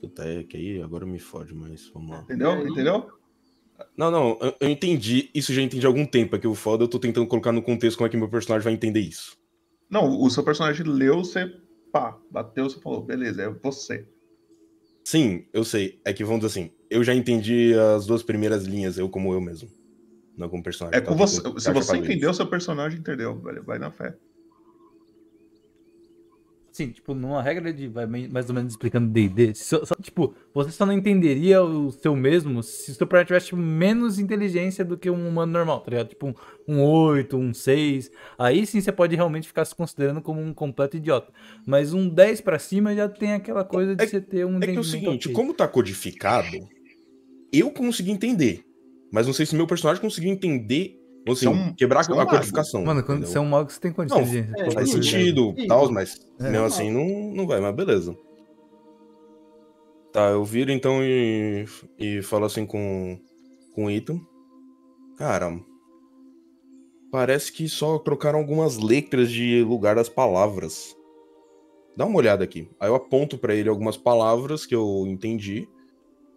Puta, 0.01 0.24
é 0.24 0.43
que 0.43 0.56
aí 0.56 0.82
agora 0.82 1.06
me 1.06 1.18
fode, 1.18 1.55
mas 1.55 1.89
vamos 1.89 2.10
lá. 2.10 2.22
Entendeu? 2.22 2.66
Entendeu? 2.66 3.10
Não, 3.97 4.10
não, 4.10 4.39
eu, 4.40 4.55
eu 4.60 4.68
entendi. 4.68 5.31
Isso 5.35 5.55
já 5.55 5.62
entendi 5.62 5.86
há 5.86 5.89
algum 5.89 6.06
tempo. 6.06 6.36
É 6.36 6.39
que 6.39 6.47
o 6.47 6.55
foda 6.55 6.85
eu 6.85 6.89
tô 6.89 6.98
tentando 6.98 7.27
colocar 7.27 7.52
no 7.52 7.62
contexto 7.62 7.97
como 7.97 8.06
é 8.06 8.10
que 8.10 8.16
meu 8.16 8.28
personagem 8.28 8.64
vai 8.64 8.72
entender 8.72 9.01
isso. 9.01 9.40
Não, 9.91 10.21
o 10.21 10.31
seu 10.31 10.45
personagem 10.45 10.87
leu, 10.87 11.19
você 11.19 11.53
pá, 11.93 12.17
bateu, 12.31 12.71
você 12.71 12.81
falou, 12.81 13.03
beleza, 13.03 13.43
é 13.43 13.49
você. 13.49 14.07
Sim, 15.05 15.45
eu 15.53 15.65
sei. 15.65 16.01
É 16.05 16.12
que 16.12 16.25
vamos 16.25 16.41
dizer 16.41 16.61
assim, 16.61 16.73
eu 16.89 17.03
já 17.03 17.15
entendi 17.15 17.75
as 17.75 18.07
duas 18.07 18.23
primeiras 18.23 18.65
linhas, 18.65 18.97
eu 18.97 19.09
como 19.09 19.33
eu 19.33 19.41
mesmo. 19.41 19.69
Não 20.37 20.49
como 20.49 20.62
personagem. 20.62 20.99
É 20.99 21.01
Tá 21.01 21.11
com 21.11 21.17
você. 21.17 21.37
Se 21.59 21.73
você 21.73 21.97
entendeu, 21.97 22.33
seu 22.33 22.47
personagem 22.47 23.01
entendeu, 23.01 23.39
velho. 23.41 23.62
Vai 23.65 23.79
na 23.79 23.91
fé. 23.91 24.17
Sim, 26.81 26.93
tipo, 26.93 27.12
numa 27.15 27.43
regra 27.43 27.70
de 27.74 27.89
vai 27.89 28.07
mais 28.07 28.48
ou 28.48 28.55
menos 28.55 28.73
explicando 28.73 29.07
D&D, 29.11 29.55
só, 29.55 29.85
só, 29.85 29.94
tipo, 29.97 30.35
você 30.55 30.70
só 30.70 30.86
não 30.86 30.94
entenderia 30.94 31.62
o 31.62 31.93
seu 31.93 32.16
mesmo 32.16 32.62
se 32.62 32.90
o 32.90 32.94
seu 32.94 33.07
personagem 33.07 33.27
tivesse 33.27 33.47
tipo, 33.48 33.61
menos 33.61 34.19
inteligência 34.19 34.82
do 34.82 34.97
que 34.97 35.11
um 35.11 35.28
humano 35.28 35.52
normal, 35.52 35.81
tá 35.81 35.90
ligado? 35.90 36.09
Tipo, 36.09 36.28
um, 36.28 36.35
um 36.66 36.82
8, 36.82 37.36
um 37.36 37.52
6, 37.52 38.11
aí 38.39 38.65
sim 38.65 38.81
você 38.81 38.90
pode 38.90 39.15
realmente 39.15 39.47
ficar 39.47 39.66
se 39.66 39.74
considerando 39.74 40.23
como 40.23 40.40
um 40.40 40.55
completo 40.55 40.97
idiota. 40.97 41.31
Mas 41.66 41.93
um 41.93 42.09
10 42.09 42.40
pra 42.40 42.59
cima 42.59 42.97
já 42.97 43.11
tem 43.11 43.35
aquela 43.35 43.62
coisa 43.62 43.94
de 43.94 44.09
você 44.09 44.19
ter 44.19 44.47
um 44.47 44.57
É 44.57 44.66
que 44.66 44.77
é 44.77 44.81
o 44.81 44.85
seguinte, 44.85 45.28
ok. 45.28 45.35
como 45.35 45.52
tá 45.52 45.69
codificado, 45.69 46.57
eu 47.52 47.70
consegui 47.70 48.11
entender. 48.11 48.65
Mas 49.12 49.27
não 49.27 49.35
sei 49.35 49.44
se 49.44 49.55
meu 49.55 49.66
personagem 49.66 50.01
conseguiu 50.01 50.32
entender, 50.32 50.98
assim, 51.29 51.35
Você 51.35 51.47
é 51.47 51.51
um- 51.51 51.75
quebrar 51.75 52.05
você 52.05 52.11
é 52.11 52.15
um 52.15 52.17
a 52.17 52.25
mago. 52.25 52.31
codificação. 52.37 52.85
Mano, 52.85 53.03
quando 53.03 53.19
entendeu? 53.19 53.33
você 53.33 53.39
é 53.39 53.41
um 53.41 53.47
mago, 53.49 53.71
você 53.71 53.81
tem 53.81 53.93
quanto 53.93 54.11
Não, 54.11 54.21
inteligência? 54.23 54.55
é, 54.59 54.71
faz 54.71 54.91
sentido, 54.91 55.55
Sim. 55.59 55.67
tal, 55.67 55.91
mas 55.93 56.17
É. 56.41 56.51
mesmo 56.51 56.67
assim 56.67 56.91
não, 56.91 57.35
não 57.35 57.47
vai, 57.47 57.61
mas 57.61 57.75
beleza. 57.75 58.17
Tá, 60.13 60.29
eu 60.31 60.45
viro 60.45 60.73
então 60.73 61.03
e, 61.05 61.65
e 61.99 62.23
falo 62.23 62.45
assim 62.45 62.67
com, 62.67 63.19
com 63.75 63.85
o 63.85 63.91
Ethan. 63.91 64.21
Cara, 65.17 65.57
parece 67.13 67.53
que 67.53 67.69
só 67.69 67.99
trocaram 67.99 68.39
algumas 68.39 68.77
letras 68.79 69.31
de 69.31 69.63
lugar 69.63 69.95
das 69.95 70.09
palavras. 70.09 70.97
Dá 71.97 72.07
uma 72.07 72.17
olhada 72.19 72.43
aqui. 72.43 72.69
Aí 72.81 72.89
eu 72.89 72.95
aponto 72.95 73.37
pra 73.39 73.55
ele 73.55 73.69
algumas 73.69 73.97
palavras 73.97 74.65
que 74.65 74.75
eu 74.75 75.05
entendi, 75.07 75.69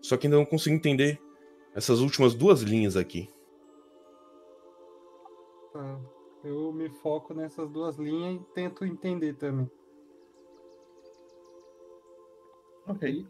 só 0.01 0.17
que 0.17 0.27
ainda 0.27 0.37
não 0.37 0.45
consigo 0.45 0.75
entender 0.75 1.19
essas 1.75 1.99
últimas 1.99 2.35
duas 2.35 2.61
linhas 2.61 2.95
aqui. 2.97 3.29
Tá. 5.73 5.99
Eu 6.43 6.71
me 6.71 6.87
foco 6.87 7.33
nessas 7.33 7.67
duas 7.69 7.97
linhas 7.97 8.35
e 8.35 8.53
tento 8.53 8.85
entender 8.85 9.33
também. 9.33 9.69
Ok. 12.87 13.25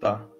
Tá. 0.00 0.33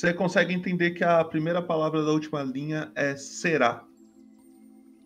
Você 0.00 0.14
consegue 0.14 0.54
entender 0.54 0.92
que 0.92 1.04
a 1.04 1.22
primeira 1.22 1.60
palavra 1.60 2.02
da 2.02 2.10
última 2.10 2.42
linha 2.42 2.90
é 2.94 3.14
será. 3.16 3.84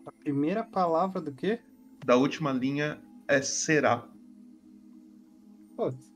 A 0.05 0.11
primeira 0.13 0.63
palavra 0.63 1.19
do 1.19 1.33
quê? 1.33 1.59
Da 2.05 2.15
última 2.15 2.53
linha 2.53 2.97
é 3.27 3.41
será. 3.41 4.07
Putz. 5.75 6.13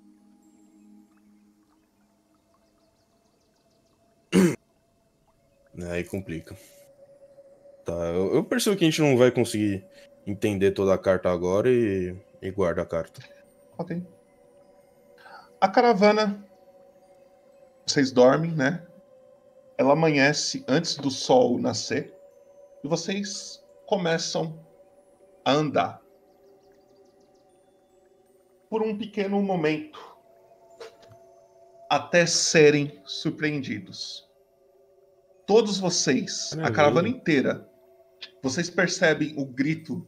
Aí 5.92 6.06
complica. 6.06 6.56
Tá, 7.84 7.92
eu, 7.92 8.34
eu 8.36 8.46
percebo 8.46 8.78
que 8.78 8.86
a 8.86 8.90
gente 8.90 9.02
não 9.02 9.18
vai 9.18 9.30
conseguir 9.30 9.84
entender 10.26 10.72
toda 10.72 10.94
a 10.94 10.98
carta 10.98 11.30
agora 11.30 11.70
e, 11.70 12.16
e 12.42 12.50
guarda 12.50 12.84
a 12.84 12.86
carta. 12.86 13.22
Ok. 13.78 14.02
A 15.60 15.68
caravana. 15.68 16.48
Vocês 17.90 18.12
dormem, 18.12 18.52
né? 18.52 18.86
Ela 19.76 19.94
amanhece 19.94 20.64
antes 20.68 20.96
do 20.96 21.10
sol 21.10 21.58
nascer. 21.58 22.16
E 22.84 22.88
vocês 22.88 23.60
começam 23.88 24.64
a 25.44 25.54
andar. 25.54 26.00
Por 28.70 28.84
um 28.84 28.96
pequeno 28.96 29.42
momento. 29.42 30.00
Até 31.90 32.28
serem 32.28 33.02
surpreendidos. 33.08 34.30
Todos 35.48 35.80
vocês, 35.80 36.56
a 36.62 36.70
caravana 36.70 37.10
inteira, 37.10 37.68
vocês 38.44 38.70
percebem 38.70 39.34
o 39.36 39.44
grito 39.44 40.08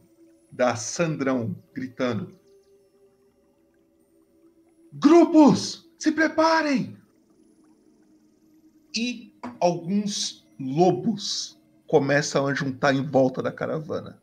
da 0.52 0.76
Sandrão 0.76 1.60
gritando: 1.74 2.38
Grupos, 4.92 5.90
se 5.98 6.12
preparem! 6.12 7.01
E 8.94 9.34
alguns 9.60 10.46
lobos 10.58 11.58
começam 11.86 12.46
a 12.46 12.54
juntar 12.54 12.94
em 12.94 13.04
volta 13.04 13.42
da 13.42 13.52
caravana. 13.52 14.22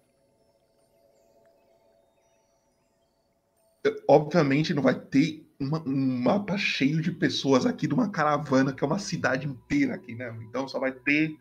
Obviamente 4.08 4.74
não 4.74 4.84
vai 4.84 5.00
ter 5.00 5.46
uma- 5.60 5.82
um 5.88 6.22
mapa 6.22 6.58
cheio 6.58 7.02
de 7.02 7.12
pessoas 7.12 7.66
aqui 7.66 7.88
de 7.88 7.94
uma 7.94 8.10
caravana, 8.10 8.74
que 8.74 8.84
é 8.84 8.88
uma 8.88 9.00
cidade 9.00 9.48
inteira 9.48 9.96
aqui, 9.96 10.16
né? 10.16 10.36
Então 10.42 10.68
só 10.68 10.80
vai 10.80 10.92
ter 10.92 11.38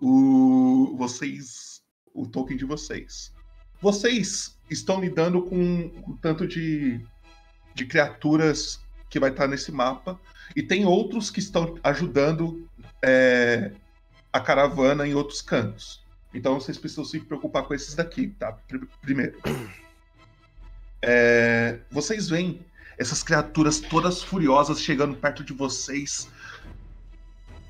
o 0.00 0.94
vocês, 0.96 1.82
o 2.12 2.26
token 2.26 2.56
de 2.56 2.64
vocês. 2.64 3.32
Vocês 3.80 4.58
estão 4.70 5.00
lidando 5.00 5.42
com 5.42 5.90
o 6.06 6.16
tanto 6.20 6.46
de, 6.46 7.04
de 7.74 7.86
criaturas 7.86 8.80
que 9.08 9.20
vai 9.20 9.30
estar 9.30 9.46
nesse 9.46 9.70
mapa 9.70 10.20
e 10.54 10.62
tem 10.62 10.84
outros 10.84 11.30
que 11.30 11.40
estão 11.40 11.76
ajudando 11.82 12.68
é, 13.02 13.72
a 14.32 14.40
caravana 14.40 15.06
em 15.06 15.14
outros 15.14 15.42
cantos. 15.42 16.04
Então 16.32 16.60
vocês 16.60 16.76
precisam 16.76 17.04
se 17.04 17.18
preocupar 17.20 17.62
com 17.64 17.74
esses 17.74 17.94
daqui, 17.94 18.28
tá? 18.38 18.52
Pri- 18.52 18.86
Primeiro. 19.00 19.38
É, 21.02 21.78
vocês 21.90 22.28
veem 22.28 22.60
essas 22.98 23.22
criaturas 23.22 23.78
todas 23.80 24.22
furiosas 24.22 24.80
chegando 24.80 25.16
perto 25.16 25.44
de 25.44 25.52
vocês. 25.52 26.28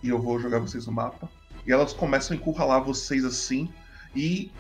E 0.03 0.09
eu 0.09 0.21
vou 0.21 0.39
jogar 0.41 0.59
vocês 0.59 0.87
no 0.87 0.93
mapa. 0.93 1.29
E 1.67 1.73
elas 1.73 1.93
começam 1.93 2.37
a 2.37 2.41
encurralar 2.41 2.83
vocês 2.83 3.25
assim. 3.25 3.73
E 4.15 4.51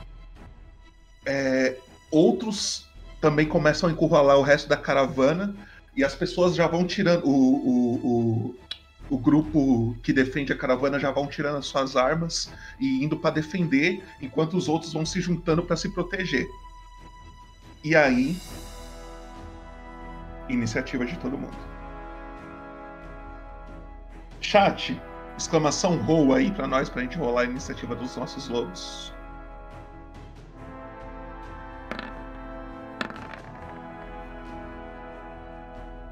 é, 1.24 1.76
outros 2.10 2.86
também 3.20 3.47
começam 3.47 3.88
a 3.88 3.93
encurralar 3.93 4.36
o 4.38 4.43
resto 4.43 4.68
da 4.68 4.76
caravana. 4.76 5.55
E 5.97 6.05
as 6.05 6.14
pessoas 6.14 6.55
já 6.55 6.66
vão 6.66 6.86
tirando. 6.86 7.27
O, 7.27 7.31
o, 7.31 7.94
o, 7.94 8.56
o 9.09 9.18
grupo 9.18 9.97
que 10.02 10.12
defende 10.12 10.52
a 10.52 10.56
caravana 10.56 10.98
já 10.98 11.10
vão 11.10 11.27
tirando 11.27 11.56
as 11.56 11.66
suas 11.66 11.97
armas 11.97 12.52
e 12.78 13.02
indo 13.05 13.16
para 13.16 13.31
defender, 13.31 14.05
enquanto 14.20 14.56
os 14.56 14.68
outros 14.68 14.93
vão 14.93 15.06
se 15.06 15.20
juntando 15.20 15.62
para 15.62 15.77
se 15.77 15.89
proteger. 15.89 16.47
E 17.82 17.94
aí, 17.94 18.36
iniciativa 20.48 21.06
de 21.06 21.16
todo 21.18 21.39
mundo. 21.39 21.56
Chat, 24.40 25.01
exclamação 25.36 25.97
roll 26.02 26.35
aí 26.35 26.51
pra 26.51 26.66
nós, 26.66 26.89
pra 26.89 27.02
gente 27.02 27.16
rolar 27.16 27.43
a 27.43 27.44
iniciativa 27.44 27.94
dos 27.94 28.16
nossos 28.16 28.48
lobos. 28.48 29.15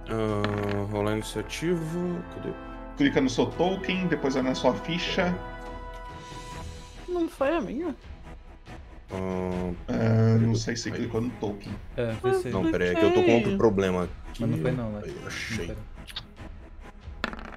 Ah, 0.09 0.87
rolar 0.93 1.13
iniciativa. 1.13 1.99
Cadê? 2.35 2.51
Clica 2.97 3.21
no 3.21 3.29
seu 3.31 3.47
token, 3.47 4.07
depois 4.07 4.35
vai 4.35 4.43
na 4.43 4.55
sua 4.55 4.75
ficha. 4.75 5.35
Não 7.09 7.29
foi 7.29 7.57
a 7.57 7.61
minha. 7.61 7.95
Ah, 9.13 9.73
Ah, 9.89 10.39
não 10.41 10.55
sei 10.55 10.77
se 10.77 10.91
clicou 10.91 11.21
no 11.21 11.31
token. 11.41 11.73
É, 11.97 12.13
foi. 12.21 12.51
Não, 12.51 12.71
peraí, 12.71 12.89
é 12.91 12.95
que 12.95 13.05
eu 13.05 13.15
tô 13.15 13.23
com 13.23 13.35
outro 13.37 13.57
problema 13.57 14.05
aqui. 14.05 14.41
Mas 14.41 14.51
não 14.51 14.59
foi 14.59 14.73
não, 14.73 14.91
né? 14.91 15.03
Achei. 15.27 15.77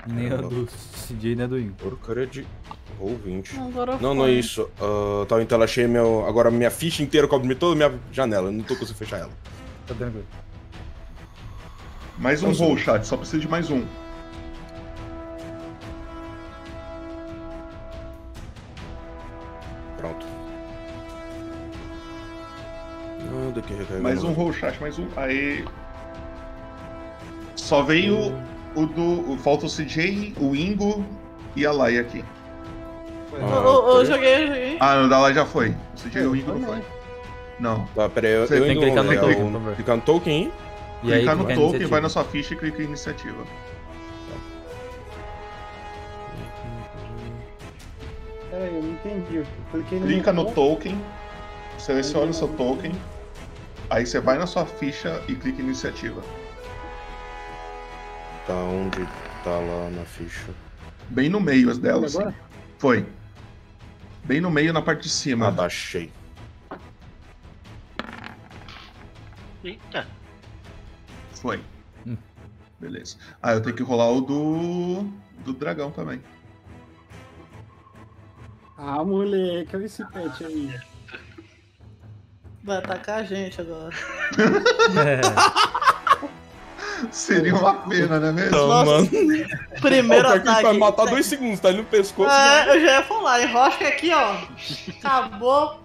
Nem 0.07 0.31
a 0.31 0.37
do 0.37 0.65
CJ, 0.65 1.35
nem 1.35 1.43
a 1.45 1.47
do 1.47 1.59
Inco. 1.59 1.75
Porcaria 1.75 2.25
de. 2.25 2.47
Ou 2.99 3.15
20. 3.17 3.59
Agora 3.59 3.97
Não, 3.97 4.15
não 4.15 4.23
é 4.23 4.27
foi. 4.29 4.39
isso. 4.39 4.69
Ah, 4.79 5.25
tá, 5.27 5.41
então 5.41 5.57
eu 5.57 5.63
achei 5.63 5.85
meu. 5.87 6.25
Agora 6.25 6.49
minha 6.49 6.71
ficha 6.71 7.03
inteira 7.03 7.27
cobre 7.27 7.53
toda 7.55 7.73
a 7.73 7.89
minha 7.89 7.99
janela. 8.11 8.47
Eu 8.47 8.51
não 8.53 8.63
tô 8.63 8.75
conseguindo 8.75 8.97
fechar 8.99 9.17
ela. 9.19 9.31
Tá 9.85 9.93
tranquilo. 9.93 10.25
Mais 12.17 12.41
um 12.43 12.51
roll, 12.51 12.77
chat, 12.77 13.05
só 13.05 13.15
precisa 13.17 13.39
de 13.39 13.47
mais 13.47 13.69
um. 13.69 13.85
Pronto. 19.97 20.25
Nada 23.31 23.61
que 23.61 23.73
recarregar. 23.73 24.01
Mais 24.01 24.23
um 24.23 24.31
roll, 24.31 24.53
chat, 24.53 24.79
mais 24.79 24.97
um. 24.99 25.07
Aí. 25.15 25.65
Só 27.55 27.81
veio 27.81 28.33
o 28.75 28.85
do. 28.85 29.31
o- 29.33 29.37
Falta 29.37 29.65
o 29.65 29.69
CJ, 29.69 30.35
o 30.39 30.55
Ingo 30.55 31.03
e 31.55 31.65
a 31.65 31.71
Lai 31.71 31.97
aqui. 31.97 32.23
Eu, 33.33 33.39
eu- 33.39 33.87
eu 33.99 34.05
joguei, 34.05 34.43
eu 34.43 34.47
joguei. 34.47 34.77
Ah, 34.79 35.03
o 35.05 35.09
da 35.09 35.19
Lai 35.19 35.33
já 35.33 35.45
foi. 35.45 35.69
O 35.69 35.97
CJ 35.97 36.21
e 36.23 36.27
o 36.27 36.35
Ingo 36.35 36.53
não 36.53 36.67
foi. 36.67 36.81
Não. 37.59 37.85
Tá, 37.95 38.07
peraí, 38.07 38.33
eu, 38.33 38.47
Você 38.47 38.59
eu 38.59 38.63
tem 38.65 38.77
que 38.77 38.85
clicar 38.85 39.03
no 39.03 39.19
token, 39.19 39.75
clicar 39.75 39.95
no 39.95 40.01
token. 40.03 40.51
E 41.03 41.13
aí, 41.13 41.19
clicar 41.19 41.35
no 41.35 41.45
clica 41.45 41.59
em 41.59 41.71
token, 41.71 41.87
vai 41.87 42.01
na 42.01 42.09
sua 42.09 42.23
ficha 42.23 42.53
e 42.53 42.57
clica 42.57 42.81
em 42.81 42.85
iniciativa. 42.85 43.45
Peraí, 48.49 48.75
eu 48.75 48.81
não 48.81 48.91
entendi. 48.91 49.35
Eu 49.37 49.45
cliquei 49.71 49.99
no 49.99 50.07
Clica 50.07 50.33
no 50.33 50.43
botão. 50.45 50.69
token, 50.69 51.05
seleciona 51.77 52.31
o 52.31 52.33
seu 52.33 52.47
token, 52.49 52.91
aí 53.89 54.05
você 54.05 54.19
vai 54.19 54.37
na 54.37 54.47
sua 54.47 54.65
ficha 54.65 55.21
e 55.27 55.35
clica 55.35 55.61
em 55.61 55.65
iniciativa. 55.65 56.21
Tá 58.47 58.53
onde 58.55 59.05
tá 59.43 59.51
lá 59.51 59.89
na 59.91 60.05
ficha. 60.05 60.49
Bem 61.09 61.29
no 61.29 61.39
meio 61.39 61.69
as 61.69 61.77
delas. 61.77 62.15
Agora? 62.15 62.33
Foi. 62.79 63.05
Bem 64.23 64.41
no 64.41 64.49
meio 64.49 64.73
na 64.73 64.81
parte 64.81 65.03
de 65.03 65.09
cima. 65.09 65.49
Ah, 65.49 65.51
tá, 65.51 65.65
achei. 65.65 66.11
Eita. 69.63 70.07
Foi. 71.41 71.61
Beleza. 72.79 73.17
Ah, 73.41 73.53
eu 73.53 73.61
tenho 73.61 73.75
que 73.75 73.83
rolar 73.83 74.09
o 74.11 74.21
do. 74.21 75.03
do 75.43 75.53
dragão 75.53 75.91
também. 75.91 76.21
Ah, 78.77 79.03
moleque, 79.03 79.75
olha 79.75 79.85
esse 79.85 80.05
pet 80.05 80.45
aí. 80.45 80.73
Vai 82.63 82.77
atacar 82.77 83.19
a 83.19 83.23
gente 83.23 83.59
agora. 83.61 83.95
Seria 87.11 87.55
uma 87.55 87.73
pena, 87.87 88.19
não 88.19 88.27
é 88.27 88.31
mesmo? 88.31 88.47
Então, 88.49 88.67
Nossa, 88.67 88.91
mano. 88.91 89.07
Primeiro 89.81 90.27
que 90.31 90.37
ataque. 90.37 90.63
vai 90.63 90.77
matar 90.77 91.05
dois 91.05 91.25
segundos, 91.25 91.59
tá 91.59 91.69
ali 91.69 91.77
no 91.77 91.83
pescoço. 91.85 92.29
É, 92.29 92.75
eu 92.75 92.81
já 92.81 92.87
ia 92.97 93.03
falar, 93.03 93.41
enrosca 93.43 93.87
aqui, 93.87 94.11
ó. 94.13 94.37
Acabou. 94.99 95.79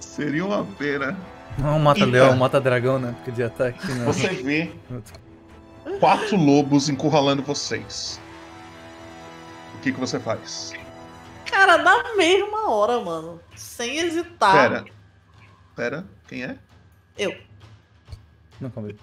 Seria 0.00 0.44
uma 0.44 0.64
pena. 0.78 1.16
Não, 1.58 1.78
mata 1.78 2.04
leão, 2.04 2.36
mata 2.36 2.60
dragão, 2.60 2.98
né? 2.98 3.14
Porque 3.16 3.30
de 3.30 3.42
ataque 3.42 3.86
não. 3.92 4.06
Você 4.06 4.28
vê 4.28 4.72
quatro 6.00 6.36
lobos 6.36 6.88
encurralando 6.88 7.42
vocês. 7.42 8.20
O 9.76 9.78
que, 9.80 9.92
que 9.92 10.00
você 10.00 10.18
faz? 10.18 10.72
Cara, 11.44 11.78
na 11.78 12.14
mesma 12.16 12.70
hora, 12.70 13.00
mano. 13.00 13.40
Sem 13.54 13.98
hesitar. 13.98 14.70
Pera. 14.70 14.84
Pera, 15.76 16.06
quem 16.28 16.44
é? 16.44 16.56
Eu. 17.18 17.34
Não, 18.60 18.70
calma 18.70 18.88
aí. 18.88 18.96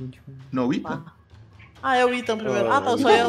No 0.51 0.73
Ethan? 0.73 1.03
Ah, 1.81 1.97
é 1.97 2.05
o 2.05 2.13
Ethan 2.13 2.37
primeiro. 2.37 2.71
Ah, 2.71 2.81
tá, 2.81 2.91
eu 2.91 2.97
só 2.97 3.09
ia. 3.09 3.23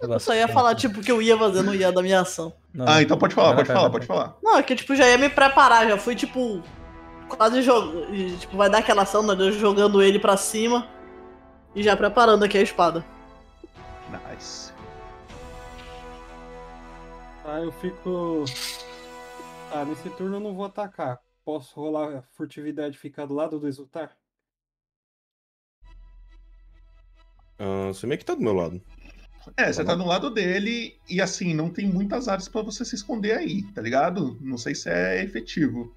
Eu 0.00 0.20
só 0.20 0.34
ia 0.34 0.48
falar, 0.48 0.74
tipo, 0.74 1.00
o 1.00 1.02
que 1.02 1.12
eu 1.12 1.22
ia 1.22 1.36
fazer, 1.38 1.62
não 1.62 1.74
ia 1.74 1.92
dar 1.92 2.02
minha 2.02 2.20
ação. 2.20 2.52
ah, 2.86 3.00
então 3.00 3.16
pode 3.16 3.34
falar, 3.34 3.54
pode 3.54 3.68
falar, 3.68 3.90
pode 3.90 4.06
falar. 4.06 4.36
Não, 4.42 4.58
é 4.58 4.62
que 4.62 4.74
tipo, 4.74 4.94
já 4.96 5.06
ia 5.08 5.16
me 5.16 5.28
preparar, 5.28 5.88
já 5.88 5.96
fui, 5.96 6.14
tipo, 6.14 6.62
quase 7.36 7.62
jogando. 7.62 8.38
Tipo, 8.38 8.56
vai 8.56 8.70
dar 8.70 8.78
aquela 8.78 9.02
ação, 9.02 9.22
né? 9.22 9.52
jogando 9.52 10.02
ele 10.02 10.18
pra 10.18 10.36
cima 10.36 10.88
e 11.74 11.82
já 11.82 11.96
preparando 11.96 12.44
aqui 12.44 12.58
a 12.58 12.62
espada. 12.62 13.04
Nice. 14.10 14.72
Tá, 17.42 17.60
eu 17.60 17.72
fico. 17.72 18.44
Tá, 19.70 19.84
nesse 19.84 20.08
turno 20.10 20.36
eu 20.36 20.40
não 20.40 20.54
vou 20.54 20.64
atacar. 20.64 21.20
Posso 21.44 21.78
rolar 21.78 22.18
a 22.18 22.22
furtividade 22.22 22.96
e 22.96 22.98
ficar 22.98 23.26
do 23.26 23.34
lado 23.34 23.58
do 23.58 23.68
exultar? 23.68 24.16
Ah, 27.58 27.88
você 27.88 28.06
meio 28.06 28.18
que 28.18 28.24
tá 28.24 28.34
do 28.34 28.42
meu 28.42 28.54
lado. 28.54 28.80
É, 29.56 29.70
você 29.70 29.84
tá 29.84 29.94
do 29.94 30.06
lado 30.06 30.30
dele 30.30 30.98
e 31.08 31.20
assim, 31.20 31.52
não 31.52 31.68
tem 31.68 31.86
muitas 31.86 32.28
áreas 32.28 32.48
pra 32.48 32.62
você 32.62 32.84
se 32.84 32.94
esconder 32.94 33.36
aí, 33.36 33.62
tá 33.72 33.82
ligado? 33.82 34.38
Não 34.40 34.56
sei 34.56 34.74
se 34.74 34.88
é 34.88 35.22
efetivo. 35.22 35.94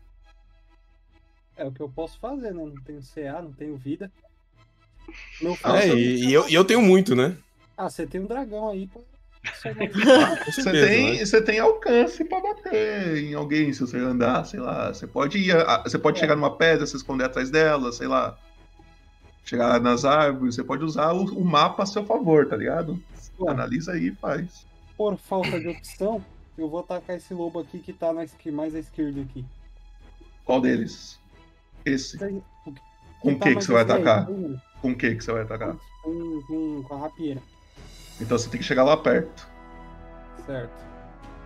É 1.57 1.65
o 1.65 1.71
que 1.71 1.81
eu 1.81 1.89
posso 1.89 2.19
fazer, 2.19 2.53
né? 2.53 2.63
Não 2.63 2.75
tenho 2.83 3.01
CA, 3.01 3.41
não 3.41 3.51
tenho 3.51 3.75
vida. 3.75 4.11
Meu 5.41 5.53
É, 5.53 5.55
força- 5.57 5.95
e, 5.95 6.25
e 6.25 6.33
eu, 6.33 6.47
e 6.49 6.53
eu 6.53 6.63
tenho 6.63 6.81
muito, 6.81 7.15
né? 7.15 7.35
Ah, 7.75 7.89
você 7.89 8.05
tem 8.05 8.21
um 8.21 8.25
dragão 8.27 8.69
aí 8.69 8.87
pra. 8.87 9.01
Você 10.45 10.61
certeza, 10.63 10.87
tem, 10.87 11.11
né? 11.19 11.25
você 11.25 11.41
tem 11.41 11.59
alcance 11.59 12.25
pra 12.25 12.41
bater 12.41 13.17
em 13.23 13.33
alguém 13.33 13.71
se 13.71 13.79
você 13.79 13.97
andar, 13.97 14.43
sei 14.45 14.59
lá. 14.59 14.93
Você 14.93 15.07
pode 15.07 15.37
ir, 15.37 15.55
a- 15.55 15.83
você 15.83 15.97
pode 15.97 16.19
chegar 16.19 16.35
numa 16.35 16.57
pedra, 16.57 16.85
se 16.85 16.97
esconder 16.97 17.25
atrás 17.25 17.49
dela, 17.49 17.91
sei 17.93 18.07
lá. 18.07 18.37
Chegar 19.45 19.79
nas 19.79 20.03
árvores, 20.03 20.55
você 20.55 20.63
pode 20.63 20.83
usar 20.83 21.13
o, 21.13 21.23
o 21.23 21.45
mapa 21.45 21.83
a 21.83 21.85
seu 21.85 22.05
favor, 22.05 22.47
tá 22.49 22.57
ligado? 22.57 23.01
Analisa 23.47 23.93
aí 23.93 24.07
e 24.07 24.15
faz. 24.15 24.65
Por 24.97 25.15
falta 25.17 25.57
de 25.59 25.69
opção, 25.69 26.21
eu 26.57 26.67
vou 26.67 26.81
atacar 26.81 27.15
esse 27.15 27.33
lobo 27.33 27.59
aqui 27.59 27.79
que 27.79 27.93
tá 27.93 28.11
na 28.11 28.25
mais 28.51 28.75
à 28.75 28.79
esquerda 28.79 29.21
aqui. 29.21 29.45
Qual 30.43 30.59
deles? 30.59 31.19
Esse. 31.87 32.17
Daí, 32.17 32.43
Com 33.21 33.31
o 33.31 33.39
que, 33.39 33.55
que 33.55 33.61
você 33.61 33.71
vai 33.71 33.83
atacar? 33.83 34.25
Com 34.81 34.91
o 34.91 34.95
que, 34.97 35.15
que 35.15 35.23
você 35.23 35.31
vai 35.31 35.43
atacar? 35.43 35.75
Com, 36.03 36.41
com, 36.43 36.83
com 36.83 36.95
a 36.95 36.99
rapieira. 36.99 37.41
Então 38.19 38.37
você 38.37 38.49
tem 38.49 38.59
que 38.59 38.65
chegar 38.65 38.83
lá 38.83 38.97
perto. 38.97 39.47
Certo. 40.45 40.85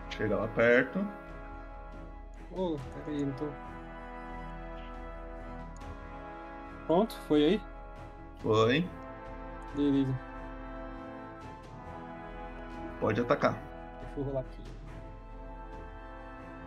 Chega 0.09 0.35
lá 0.35 0.47
perto. 0.47 1.07
Ô, 2.51 2.77
peraí, 3.05 3.23
não 3.23 3.34
tô. 3.34 3.45
Pronto, 6.88 7.15
foi 7.27 7.45
aí? 7.45 7.61
Foi. 8.41 8.89
Beleza. 9.76 10.19
Pode 12.99 13.22
atacar. 13.22 13.53
Deixa 14.01 14.19
eu 14.19 14.23
rolar 14.23 14.41
aqui. 14.41 14.61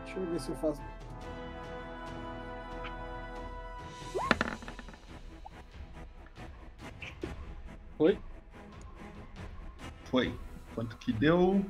Deixa 0.05 0.21
eu 0.21 0.27
ver 0.31 0.41
se 0.41 0.49
eu 0.51 0.57
faço. 0.57 0.83
Foi? 7.97 8.19
Foi. 10.11 10.35
Quanto 10.75 10.97
que 10.97 11.13
deu? 11.13 11.65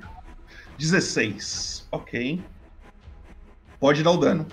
16. 0.79 1.87
Ok. 1.93 2.43
Pode 3.79 4.03
dar 4.03 4.11
o 4.13 4.17
dano. 4.17 4.47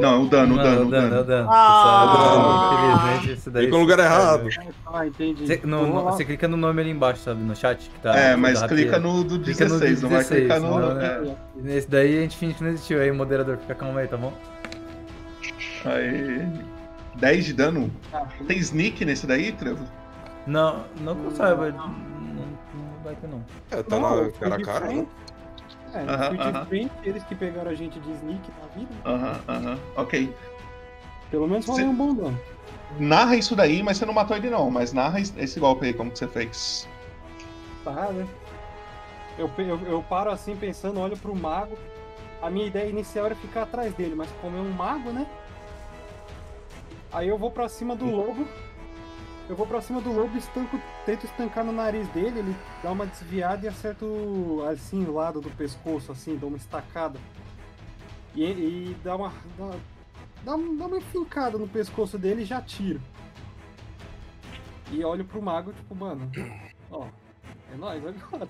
Não, 0.00 0.24
o 0.24 0.28
dano, 0.28 0.54
o 0.54 0.56
Não, 0.56 0.64
dano, 0.64 0.80
é 0.80 0.84
o 0.84 0.86
o 0.88 0.90
dano, 0.90 1.08
dano. 1.10 1.14
é 1.14 1.20
o 1.20 1.24
dano. 1.24 1.48
Ah. 1.52 3.04
Infelizmente, 3.04 3.38
esse 3.38 3.50
daí. 3.50 3.62
Clicou 3.64 3.78
no 3.78 3.84
lugar 3.84 3.98
errado. 4.04 4.48
Ah, 4.84 5.06
entendi. 5.06 5.46
Você, 5.46 5.60
no- 5.64 5.86
no- 5.86 6.02
você 6.02 6.24
clica 6.24 6.48
no 6.48 6.56
nome 6.56 6.80
ali 6.80 6.90
embaixo, 6.90 7.22
sabe? 7.22 7.40
No 7.40 7.54
chat 7.54 7.88
que 7.88 8.00
tá. 8.00 8.16
É, 8.18 8.34
que 8.34 8.40
mas 8.40 8.58
tá 8.60 8.66
clica 8.66 8.98
no 8.98 9.22
do 9.22 9.38
Clica 9.38 9.64
no 9.66 9.78
16, 9.78 10.02
não 10.02 10.10
vai 10.10 10.24
clicar 10.24 10.60
no- 10.60 10.94
né? 10.94 11.04
é. 11.06 11.36
Nesse 11.60 11.88
daí 11.88 12.18
a 12.18 12.22
gente 12.22 12.36
finge 12.36 12.54
que 12.54 12.64
não 12.64 12.70
existiu. 12.70 13.00
Aí, 13.00 13.12
moderador, 13.12 13.58
fica 13.58 13.76
calma 13.76 14.00
aí, 14.00 14.08
tá 14.08 14.16
bom? 14.16 14.32
Aí. 15.84 16.48
10 17.16 17.44
de 17.44 17.52
dano. 17.52 17.90
Ah, 18.12 18.26
Tem 18.46 18.58
sneak 18.58 19.04
nesse 19.04 19.26
daí, 19.26 19.52
Trevo? 19.52 19.84
Não, 20.46 20.84
não 21.00 21.14
que 21.14 21.24
eu 21.24 21.30
saiba. 21.32 21.70
Não, 21.70 21.88
não 21.88 23.02
vai 23.04 23.14
ter, 23.14 23.28
não. 23.28 23.44
É, 23.70 23.82
tá 23.82 23.96
Não, 23.98 24.24
na 24.24 24.30
foi 24.30 24.48
cara 24.50 24.54
a 24.56 24.62
cara, 24.64 24.86
né? 24.88 25.06
É, 25.94 25.98
Aham, 26.10 26.28
fui 26.28 26.38
de 26.38 26.48
aham. 26.48 26.66
frente, 26.66 26.92
eles 27.04 27.22
que 27.24 27.34
pegaram 27.34 27.70
a 27.70 27.74
gente 27.74 28.00
de 28.00 28.10
sneak 28.12 28.40
na 28.60 28.66
vida. 28.80 28.94
Aham, 29.04 29.40
aham. 29.48 29.78
Ok. 29.96 30.34
Pelo 31.30 31.46
menos 31.46 31.66
rolei 31.66 31.84
Cê- 31.84 31.90
um 31.90 31.94
bom 31.94 32.14
dano. 32.14 32.40
Narra 32.98 33.36
isso 33.36 33.54
daí, 33.54 33.82
mas 33.82 33.96
você 33.98 34.06
não 34.06 34.14
matou 34.14 34.36
ele 34.36 34.48
não. 34.50 34.70
Mas 34.70 34.92
narra 34.92 35.20
es- 35.20 35.34
esse 35.36 35.60
golpe 35.60 35.86
aí, 35.86 35.92
como 35.92 36.10
que 36.10 36.18
você 36.18 36.26
fez. 36.28 36.88
Tá, 37.84 38.10
né? 38.10 38.26
Eu, 39.38 39.50
eu, 39.58 39.80
eu 39.86 40.02
paro 40.02 40.30
assim 40.30 40.56
pensando, 40.56 41.00
olho 41.00 41.16
pro 41.16 41.34
mago. 41.34 41.76
A 42.40 42.50
minha 42.50 42.66
ideia 42.66 42.88
inicial 42.88 43.26
era 43.26 43.34
ficar 43.34 43.62
atrás 43.62 43.92
dele, 43.94 44.14
mas 44.14 44.28
como 44.40 44.56
é 44.56 44.60
um 44.60 44.70
mago, 44.72 45.10
né? 45.10 45.26
Aí 47.12 47.28
eu 47.28 47.36
vou 47.38 47.50
pra 47.50 47.68
cima 47.68 47.94
do 47.94 48.06
lobo. 48.06 48.46
Eu 49.48 49.56
vou 49.56 49.66
pra 49.66 49.82
cima 49.82 50.00
do 50.00 50.10
lobo 50.12 50.34
e 50.34 50.38
estanco, 50.38 50.80
tento 51.04 51.26
estancar 51.26 51.64
no 51.64 51.72
nariz 51.72 52.08
dele, 52.10 52.38
ele 52.38 52.56
dá 52.82 52.90
uma 52.92 53.04
desviada 53.04 53.66
e 53.66 53.68
acerto 53.68 54.62
assim, 54.70 55.04
o 55.04 55.12
lado 55.12 55.40
do 55.40 55.50
pescoço, 55.50 56.12
assim, 56.12 56.36
dá 56.38 56.46
uma 56.46 56.56
estacada. 56.56 57.18
E, 58.34 58.44
e 58.44 58.96
dá 59.04 59.16
uma. 59.16 59.30
Dá, 59.58 59.70
dá, 60.44 60.54
um- 60.56 60.76
dá 60.76 60.86
uma 60.86 60.96
enfincada 60.98 61.58
no 61.58 61.68
pescoço 61.68 62.16
dele 62.16 62.42
e 62.42 62.46
já 62.46 62.62
tiro. 62.62 63.00
E 64.90 65.04
olho 65.04 65.24
pro 65.24 65.42
mago, 65.42 65.72
tipo, 65.72 65.94
mano, 65.94 66.30
ó, 66.90 67.06
é 67.72 67.76
nóis 67.76 68.02
agora. 68.06 68.48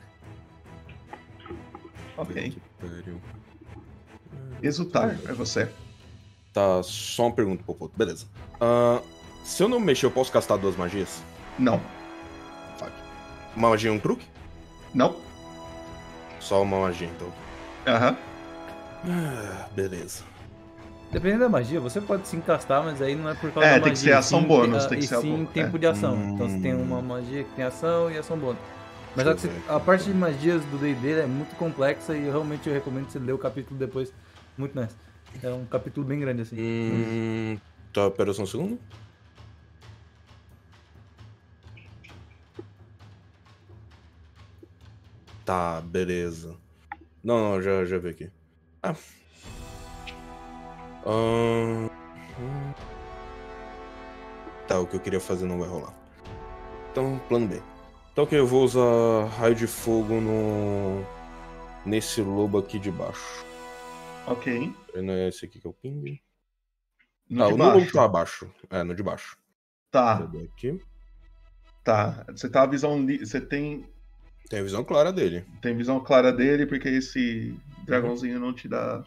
Ok. 2.17 2.57
Pariu. 2.79 3.21
Exultar, 4.63 5.11
é 5.27 5.33
você. 5.33 5.73
Tá, 6.53 6.83
só 6.83 7.27
uma 7.27 7.33
pergunta, 7.33 7.63
Popoto. 7.65 7.93
Beleza. 7.97 8.27
Ah, 8.61 9.01
se 9.45 9.63
eu 9.63 9.69
não 9.69 9.81
mexer, 9.81 10.07
eu 10.07 10.11
posso 10.11 10.31
castar 10.31 10.59
duas 10.59 10.77
magias? 10.77 11.23
Não. 11.59 11.81
Fuck. 12.79 12.93
Uma 13.57 13.71
magia 13.71 13.91
e 13.91 13.95
um 13.95 13.99
truque? 13.99 14.27
Não. 14.95 15.17
Só 16.41 16.63
uma 16.63 16.81
magia, 16.81 17.09
então. 17.09 17.33
Aham. 17.87 18.17
Ah, 19.09 19.69
beleza. 19.75 20.25
Dependendo 21.11 21.41
da 21.41 21.49
magia, 21.49 21.79
você 21.81 22.01
pode 22.01 22.27
se 22.27 22.37
encastar, 22.37 22.83
mas 22.85 23.03
aí 23.03 23.15
não 23.15 23.29
é 23.31 23.35
por 23.35 23.51
causa 23.53 23.69
É, 23.69 23.79
da 23.79 23.85
tem 23.85 23.93
que 23.93 23.99
magia. 23.99 24.13
ser 24.13 24.19
ação 24.19 24.41
sim, 24.41 24.47
bônus, 24.47 24.87
tem 24.87 24.99
que 24.99 25.05
e 25.05 25.09
ser 25.09 25.15
a 25.17 25.21
sim 25.21 25.45
bo- 25.45 25.51
tempo 25.53 25.77
é. 25.77 25.81
de 25.81 25.87
ação. 25.87 26.17
Então 26.35 26.49
você 26.49 26.59
tem 26.59 26.75
Hum. 26.75 26.83
uma 26.83 27.03
magia 27.03 27.45
que 27.45 27.51
tem 27.51 27.65
ação 27.65 28.11
e 28.11 28.17
ação 28.17 28.39
bônus. 28.39 28.59
Mas 29.15 29.27
só 29.27 29.35
que 29.35 29.41
você- 29.43 29.51
a 29.69 29.79
parte 29.79 30.05
de 30.05 30.15
magias 30.15 30.65
do 30.67 30.79
D&D 30.79 31.21
é 31.21 31.27
muito 31.27 31.55
complexa 31.57 32.15
e 32.17 32.25
realmente 32.25 32.67
eu 32.67 32.73
recomendo 32.75 33.11
você 33.11 33.19
ler 33.19 33.33
o 33.33 33.39
capítulo 33.39 33.79
depois. 33.79 34.11
Muito 34.57 34.79
nice. 34.79 34.95
É 35.43 35.51
um 35.53 35.65
capítulo 35.67 36.07
bem 36.07 36.19
grande 36.19 36.43
assim. 36.43 36.57
Hum, 36.59 37.59
tá, 37.93 38.11
pera 38.11 38.33
só 38.33 38.43
um 38.43 38.47
segundo. 38.47 38.79
Tá, 45.45 45.81
beleza. 45.81 46.57
Não, 47.23 47.39
não, 47.39 47.63
já, 47.63 47.85
já 47.85 47.99
vi 47.99 48.09
aqui. 48.09 48.31
Ah. 48.83 48.95
Hum. 51.07 51.89
Tá, 54.67 54.81
o 54.81 54.87
que 54.87 54.97
eu 54.97 55.01
queria 55.01 55.21
fazer 55.21 55.47
não 55.47 55.59
vai 55.59 55.69
rolar. 55.69 55.95
Então, 56.91 57.21
plano 57.29 57.47
B. 57.47 57.61
Então, 58.13 58.25
ok, 58.25 58.39
eu 58.39 58.47
vou 58.47 58.65
usar 58.65 59.27
raio 59.39 59.55
de 59.55 59.67
fogo 59.67 60.21
no. 60.21 61.05
Nesse 61.85 62.23
lobo 62.23 62.59
aqui 62.59 62.79
de 62.79 62.91
baixo. 62.91 63.45
Ok. 64.27 64.73
Não 64.95 65.13
é 65.13 65.29
esse 65.29 65.45
aqui 65.45 65.61
que 65.61 65.67
é 65.67 65.71
o 65.71 65.73
ping? 65.73 66.21
No 67.29 67.45
Ah, 67.45 67.49
de 67.49 67.55
o 67.89 67.93
tá 67.93 68.05
abaixo. 68.05 68.53
É, 68.71 68.83
no 68.83 68.95
de 68.95 69.03
baixo. 69.03 69.37
Tá. 69.91 70.19
Aqui. 70.55 70.79
Tá. 71.85 72.25
Você 72.29 72.49
tá 72.49 72.63
a 72.63 72.67
visão. 72.67 73.05
Você 73.07 73.41
tem. 73.41 73.89
Tem 74.49 74.61
a 74.61 74.63
visão 74.63 74.85
clara 74.85 75.13
dele. 75.13 75.45
Tem 75.61 75.77
visão 75.77 75.99
clara 76.03 76.33
dele, 76.33 76.67
porque 76.67 76.89
esse 76.89 77.59
dragãozinho 77.85 78.39
não 78.39 78.53
te 78.53 78.69
dá. 78.69 79.05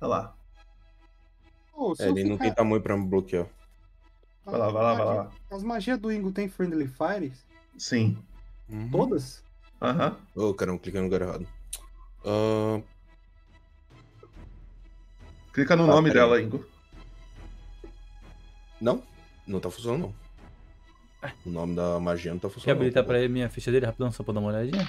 Olha 0.00 0.08
lá. 0.08 0.36
Ô, 1.74 1.94
se 1.94 2.02
É, 2.04 2.08
ele 2.08 2.24
não 2.24 2.32
ficar- 2.32 2.44
tem 2.44 2.54
tamanho 2.54 2.80
pra 2.82 2.96
me 2.96 3.06
bloquear. 3.06 3.46
Vai 4.44 4.58
lá, 4.58 4.70
vai 4.70 4.82
lá, 4.82 4.94
vai 4.94 5.04
lá. 5.06 5.30
As 5.50 5.62
magias 5.62 5.98
do 5.98 6.10
Ingo 6.10 6.32
tem 6.32 6.48
Friendly 6.48 6.88
Fires? 6.88 7.44
Sim. 7.76 8.16
Todas? 8.90 9.44
Aham. 9.82 10.16
Ô, 10.34 10.54
caramba, 10.54 10.78
cliquei 10.78 11.00
no 11.00 11.06
lugar 11.06 11.22
errado. 11.22 11.46
Ah, 12.24 12.80
Clica 15.58 15.74
no 15.74 15.82
Ah, 15.82 15.86
nome 15.88 16.12
pera 16.12 16.22
aí. 16.22 16.28
dela, 16.30 16.40
Ingo. 16.40 16.64
não, 18.80 19.02
não 19.44 19.58
tá 19.58 19.68
funcionando 19.68 20.02
não. 20.02 20.14
O 21.44 21.50
nome 21.50 21.74
da 21.74 21.98
magia 21.98 22.30
não 22.30 22.38
tá 22.38 22.46
Quer 22.46 22.54
funcionando. 22.54 22.76
habilitar 22.78 23.02
pra 23.04 23.18
ele 23.18 23.26
minha 23.26 23.48
ficha 23.50 23.72
dele 23.72 23.84
rapidão 23.86 24.12
só 24.12 24.22
pra 24.22 24.34
dar 24.34 24.38
uma 24.38 24.50
olhadinha? 24.50 24.88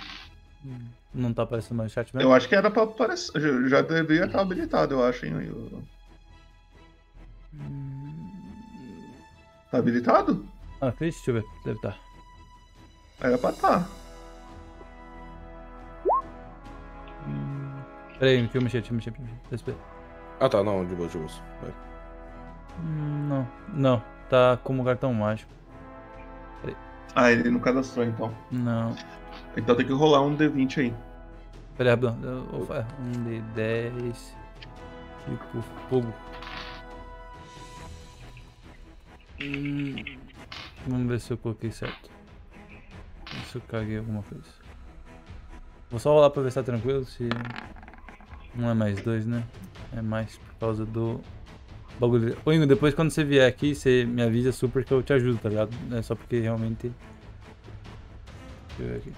Não 1.11 1.33
tá 1.33 1.41
aparecendo 1.41 1.75
mais 1.77 1.89
no 1.89 1.95
chat 1.95 2.15
mesmo? 2.15 2.29
Eu 2.29 2.35
acho 2.35 2.47
que 2.47 2.53
era 2.53 2.69
pra 2.69 2.83
aparecer. 2.83 3.67
Já, 3.67 3.81
deveria 3.81 4.25
estar 4.25 4.41
habilitado, 4.41 4.93
eu 4.93 5.03
acho, 5.03 5.25
hein? 5.25 5.33
Eu- 5.43 5.81
Tá 9.71 9.79
habilitado? 9.79 10.45
Ah, 10.79 10.91
Cris, 10.91 11.15
deixa 11.15 11.31
eu 11.31 11.33
ver. 11.35 11.45
Deve 11.65 11.77
estar. 11.77 11.97
Era 13.21 13.39
pra 13.39 13.51
tá. 13.53 13.89
Pera 18.19 18.31
aí, 18.31 18.37
deixa 18.41 18.57
eu 18.57 18.61
mexer, 18.61 18.81
deixa 18.81 18.91
eu 18.91 18.95
mexer. 18.95 19.11
Deixa 19.49 19.65
eu 19.71 19.73
mexer. 19.75 19.98
Ah 20.39 20.47
tá, 20.49 20.63
não, 20.63 20.85
de 20.85 20.95
boa, 20.95 21.07
de 21.09 21.17
boa. 21.17 21.29
Vai. 21.61 21.71
Hum, 22.79 23.27
Não, 23.27 23.47
não. 23.69 24.03
Tá 24.29 24.57
como 24.63 24.85
cartão 24.85 25.13
mágico. 25.13 25.51
Ah, 27.15 27.31
ele 27.31 27.49
não 27.49 27.59
cadastrou 27.59 28.05
então. 28.05 28.33
Não. 28.51 28.95
Então 29.57 29.75
tem 29.75 29.85
que 29.85 29.91
rolar 29.91 30.21
um 30.21 30.37
D20 30.37 30.77
aí. 30.79 30.93
Pera 31.75 31.89
aí, 31.89 31.95
rapidão. 31.95 32.45
Um 32.99 33.23
de 33.23 33.41
10. 33.55 34.35
Tipo 35.25 35.61
fogo. 35.89 36.13
Hum, 39.41 39.95
Vamos 40.87 41.07
ver 41.07 41.19
se 41.19 41.31
eu 41.31 41.37
coloquei 41.37 41.71
certo. 41.71 42.09
Se 43.47 43.55
eu 43.57 43.61
caguei 43.67 43.97
alguma 43.97 44.21
coisa. 44.23 44.45
Vou 45.89 45.99
só 45.99 46.13
rolar 46.13 46.29
pra 46.29 46.43
ver 46.43 46.51
se 46.51 46.55
tá 46.55 46.63
tranquilo. 46.63 47.05
Se. 47.05 47.27
Não 48.55 48.69
é 48.69 48.73
mais 48.73 49.01
dois, 49.01 49.25
né? 49.25 49.43
É 49.95 50.01
mais 50.01 50.37
por 50.37 50.53
causa 50.59 50.85
do. 50.85 51.21
Bagulho. 51.99 52.37
Ô 52.45 52.51
Ingo, 52.51 52.65
depois 52.65 52.93
quando 52.93 53.11
você 53.11 53.23
vier 53.23 53.47
aqui, 53.47 53.75
você 53.75 54.05
me 54.05 54.21
avisa 54.21 54.51
super 54.51 54.83
que 54.83 54.93
eu 54.93 55.03
te 55.03 55.13
ajudo, 55.13 55.37
tá 55.37 55.49
ligado? 55.49 55.71
É 55.91 56.01
só 56.01 56.15
porque 56.15 56.39
realmente. 56.39 56.91
Deixa 58.77 58.81
eu 58.81 58.87
ver 58.87 58.97
aqui. 58.97 59.13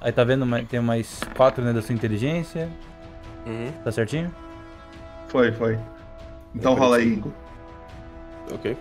Aí 0.00 0.12
tá 0.12 0.24
vendo? 0.24 0.46
Tem 0.66 0.80
mais 0.80 1.20
quatro, 1.36 1.62
né, 1.64 1.72
da 1.72 1.82
sua 1.82 1.94
inteligência. 1.94 2.68
Tá 3.82 3.92
certinho? 3.92 4.34
Foi, 5.28 5.52
foi. 5.52 5.78
Então 6.54 6.74
rola 6.74 6.96
aí, 6.96 7.14
Ingo. 7.14 7.32
Ok. 8.52 8.76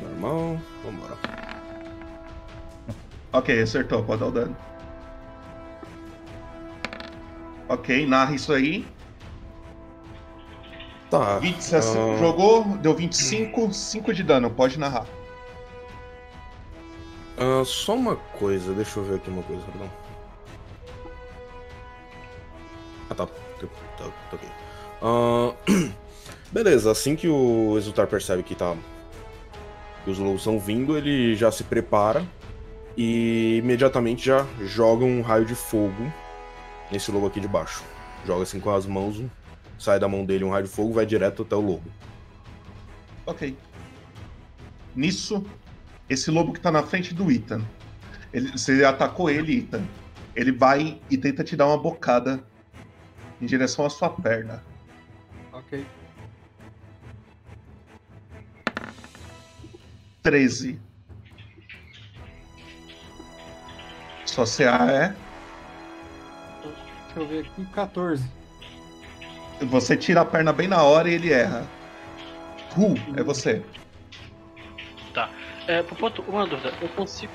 Normal. 0.00 0.58
Vambora. 0.84 1.16
Ok, 3.32 3.62
acertou, 3.62 4.04
pode 4.04 4.20
dar 4.20 4.26
o 4.26 4.30
dano. 4.30 4.56
Ok, 7.72 8.06
narra 8.06 8.34
isso 8.34 8.52
aí. 8.52 8.86
Tá. 11.10 11.38
20, 11.38 11.62
você 11.62 11.76
ace- 11.76 11.98
ah, 11.98 12.16
Jogou, 12.18 12.64
deu 12.78 12.94
25, 12.94 13.72
5 13.72 14.12
de 14.14 14.22
dano, 14.22 14.50
pode 14.50 14.78
narrar. 14.78 15.06
ah, 17.38 17.62
só 17.64 17.94
uma 17.94 18.16
coisa, 18.16 18.72
deixa 18.72 18.98
eu 19.00 19.04
ver 19.04 19.16
aqui 19.16 19.30
uma 19.30 19.42
coisa, 19.42 19.64
rapidão. 19.64 19.90
Ah 23.10 23.14
tá. 23.14 23.26
Tá, 23.26 23.66
tá, 23.98 24.04
tá 24.30 24.36
ok. 24.36 24.48
Ah, 25.02 25.54
beleza, 26.52 26.90
assim 26.90 27.14
que 27.16 27.28
o 27.28 27.76
Exultar 27.78 28.06
percebe 28.06 28.42
que 28.42 28.54
tá 28.54 28.74
E 30.06 30.10
os 30.10 30.18
lobos 30.18 30.40
estão 30.42 30.58
vindo, 30.58 30.96
ele 30.96 31.34
já 31.36 31.50
se 31.50 31.64
prepara 31.64 32.24
e 32.96 33.56
imediatamente 33.58 34.26
já 34.26 34.46
joga 34.60 35.04
um 35.04 35.22
raio 35.22 35.44
de 35.46 35.54
fogo 35.54 36.12
nesse 36.92 37.10
lobo 37.10 37.26
aqui 37.26 37.40
de 37.40 37.48
baixo. 37.48 37.82
Joga 38.26 38.42
assim 38.42 38.60
com 38.60 38.70
as 38.70 38.86
mãos, 38.86 39.20
sai 39.78 39.98
da 39.98 40.06
mão 40.06 40.24
dele 40.24 40.44
um 40.44 40.50
raio 40.50 40.64
de 40.64 40.70
fogo, 40.70 40.92
vai 40.92 41.06
direto 41.06 41.42
até 41.42 41.56
o 41.56 41.60
lobo. 41.60 41.90
Ok. 43.26 43.56
Nisso, 44.94 45.44
esse 46.08 46.30
lobo 46.30 46.52
que 46.52 46.60
tá 46.60 46.70
na 46.70 46.82
frente 46.82 47.14
do 47.14 47.32
Ethan. 47.32 47.62
Ele, 48.32 48.52
você 48.52 48.84
atacou 48.84 49.30
ele, 49.30 49.58
Ethan. 49.58 49.84
Ele 50.36 50.52
vai 50.52 51.00
e 51.10 51.16
tenta 51.16 51.42
te 51.42 51.56
dar 51.56 51.66
uma 51.66 51.78
bocada 51.78 52.44
em 53.40 53.46
direção 53.46 53.86
à 53.86 53.90
sua 53.90 54.10
perna. 54.10 54.62
Ok. 55.52 55.84
13. 60.22 60.80
Sua 64.24 64.46
CA 64.46 64.90
é. 64.90 65.31
Deixa 67.14 67.20
eu 67.20 67.26
ver 67.26 67.46
aqui, 67.46 67.64
14. 67.72 68.24
Você 69.62 69.96
tira 69.96 70.22
a 70.22 70.24
perna 70.24 70.52
bem 70.52 70.66
na 70.66 70.82
hora 70.82 71.08
e 71.08 71.14
ele 71.14 71.32
erra. 71.32 71.66
Ru, 72.74 72.94
é 73.16 73.22
você. 73.22 73.62
Tá. 75.12 75.28
É, 75.66 75.82
Popoto, 75.82 76.22
uma 76.22 76.46
dúvida. 76.46 76.72
Eu 76.80 76.88
consigo. 76.90 77.32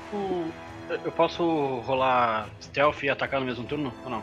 Eu 1.04 1.12
posso 1.12 1.42
rolar 1.80 2.48
stealth 2.60 3.02
e 3.02 3.10
atacar 3.10 3.40
no 3.40 3.46
mesmo 3.46 3.64
turno 3.64 3.92
ou 4.04 4.10
não? 4.10 4.22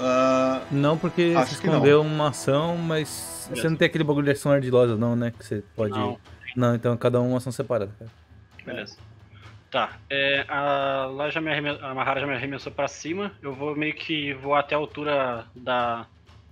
Ah, 0.00 0.62
Não, 0.70 0.96
porque 0.98 1.34
Acho 1.36 1.54
você 1.54 1.60
que 1.60 1.66
não. 1.66 1.74
escondeu 1.74 2.00
uma 2.02 2.28
ação, 2.30 2.76
mas 2.76 3.48
você 3.52 3.68
não 3.68 3.76
tem 3.76 3.86
aquele 3.86 4.02
bagulho 4.04 4.24
de 4.24 4.32
ação 4.32 4.50
ardilosa, 4.50 4.96
não, 4.96 5.14
né? 5.14 5.32
Que 5.36 5.44
você 5.44 5.62
pode. 5.76 5.92
Não. 5.92 6.18
Não, 6.56 6.74
então 6.74 6.96
cada 6.96 7.20
um 7.20 7.28
uma 7.30 7.38
ação 7.38 7.52
separada, 7.52 7.92
cara. 7.98 8.10
Beleza. 8.64 8.96
Tá, 9.74 9.98
é, 10.08 10.44
a, 10.46 11.06
lá 11.06 11.30
já 11.30 11.40
me 11.40 11.50
arreme- 11.50 11.80
a 11.82 11.92
Mahara 11.92 12.20
já 12.20 12.28
me 12.28 12.32
arremessou 12.34 12.70
pra 12.70 12.86
cima. 12.86 13.36
Eu 13.42 13.52
vou 13.52 13.74
meio 13.74 13.92
que 13.92 14.32
voar 14.34 14.60
até 14.60 14.76
a 14.76 14.78
altura 14.78 15.48
da, 15.52 16.06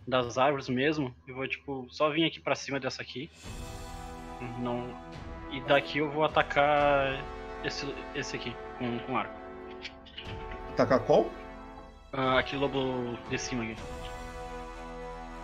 das 0.05 0.39
árvores 0.39 0.69
mesmo. 0.69 1.15
E 1.29 1.31
vou, 1.31 1.47
tipo, 1.47 1.87
só 1.89 2.11
vir 2.11 2.25
aqui 2.25 2.41
pra 2.41 2.57
cima 2.57 2.81
dessa 2.81 3.01
aqui. 3.01 3.31
Não, 4.59 4.93
e 5.53 5.61
daqui 5.61 5.99
eu 5.99 6.11
vou 6.11 6.25
atacar 6.25 7.17
esse, 7.63 7.87
esse 8.13 8.35
aqui, 8.35 8.53
com, 8.77 8.99
com 8.99 9.17
arco. 9.17 9.39
Atacar 10.73 10.99
qual? 11.07 11.31
Ah, 12.13 12.41
aquele 12.41 12.63
lobo 12.63 13.17
de 13.31 13.39
cima 13.39 13.63
aqui. 13.63 13.77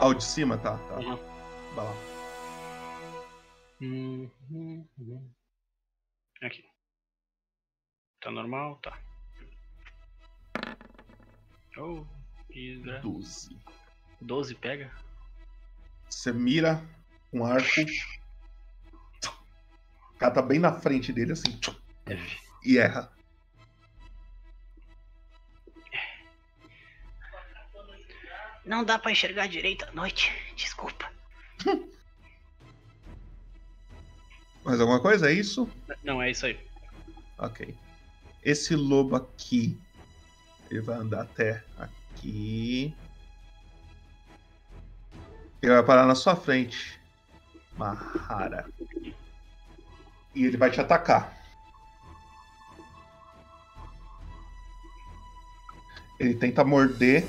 Ah, 0.01 0.09
o 0.09 0.15
de 0.15 0.25
cima, 0.25 0.59
tá. 0.59 0.77
tá. 0.79 0.97
Uhum. 0.97 1.17
Vai 1.77 1.85
lá. 1.85 1.93
Hum, 3.81 4.29
hum, 4.51 4.85
hum. 4.99 5.31
Aqui. 6.43 6.65
Tá 8.21 8.31
normal? 8.31 8.79
Tá. 8.83 8.99
Oh, 11.77 12.05
hidra. 12.51 13.01
12. 13.01 13.57
12 14.21 14.55
pega? 14.57 14.93
Você 16.11 16.33
mira 16.33 16.83
um 17.33 17.45
arco. 17.45 17.69
Cata 20.19 20.43
bem 20.43 20.59
na 20.59 20.73
frente 20.73 21.13
dele, 21.13 21.33
assim. 21.33 21.61
E 22.65 22.79
erra. 22.79 23.13
Não 28.65 28.83
dá 28.85 28.99
pra 28.99 29.13
enxergar 29.13 29.47
direito 29.47 29.85
à 29.85 29.93
noite. 29.93 30.33
Desculpa. 30.57 31.11
Mais 34.65 34.81
alguma 34.81 35.01
coisa? 35.01 35.31
É 35.31 35.33
isso? 35.33 35.71
Não, 36.03 36.21
é 36.21 36.31
isso 36.31 36.45
aí. 36.45 36.61
Ok. 37.39 37.75
Esse 38.43 38.75
lobo 38.75 39.17
aqui. 39.17 39.79
Ele 40.71 40.81
vai 40.81 40.97
andar 40.97 41.23
até 41.23 41.65
aqui. 41.79 42.95
Ele 45.63 45.73
vai 45.73 45.83
parar 45.83 46.07
na 46.07 46.15
sua 46.15 46.37
frente. 46.37 47.01
Mahara. 47.77 48.67
E 50.35 50.45
ele 50.45 50.57
vai 50.57 50.71
te 50.71 50.81
atacar. 50.81 51.37
Ele 56.19 56.35
tenta 56.35 56.65
morder. 56.65 57.29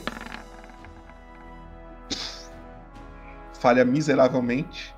Falha 3.54 3.84
miseravelmente. 3.84 4.94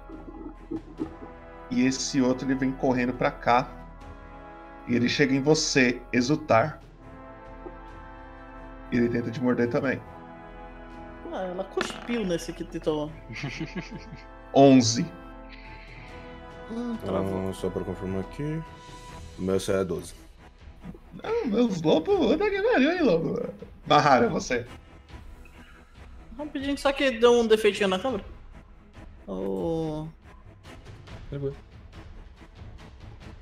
E 1.69 1.85
esse 1.85 2.21
outro 2.21 2.47
ele 2.47 2.55
vem 2.55 2.71
correndo 2.71 3.13
pra 3.13 3.31
cá. 3.31 3.80
E 4.87 4.95
ele 4.95 5.07
chega 5.07 5.33
em 5.33 5.41
você, 5.41 6.01
exultar. 6.11 6.81
E 8.91 8.97
ele 8.97 9.09
tenta 9.09 9.31
te 9.31 9.41
morder 9.41 9.69
também. 9.69 10.01
Ah, 11.31 11.43
ela 11.43 11.63
cuspiu 11.63 12.25
nesse 12.25 12.51
que 12.51 12.63
tentou. 12.63 13.11
11. 14.53 15.05
Hum. 16.71 16.97
Ah, 17.03 17.53
só 17.53 17.69
pra 17.69 17.83
confirmar 17.83 18.21
aqui. 18.21 18.61
O 19.37 19.41
meu 19.41 19.55
é 19.55 19.85
12. 19.85 20.13
Não, 21.23 21.45
meus 21.47 21.81
lobos, 21.81 22.15
puta 22.15 22.49
que 22.49 22.61
pariu, 22.61 22.91
hein, 22.91 23.01
lobo? 23.01 23.53
Mahara, 23.87 24.29
você. 24.29 24.65
Rapidinho, 26.37 26.77
só 26.77 26.91
que 26.91 27.11
deu 27.11 27.33
um 27.33 27.47
defeitinho 27.47 27.89
na 27.89 27.99
câmera. 27.99 28.23
Oh. 29.27 30.07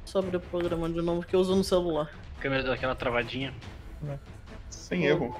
Sobre 0.09 0.37
o 0.37 0.39
programa 0.39 0.89
de 0.89 1.03
novo 1.03 1.21
que 1.21 1.35
eu 1.35 1.39
uso 1.39 1.55
no 1.55 1.63
celular. 1.63 2.09
A 2.35 2.41
câmera 2.41 2.63
deu 2.63 2.73
aquela 2.73 2.95
travadinha. 2.95 3.53
Sem 4.67 5.05
erro. 5.05 5.39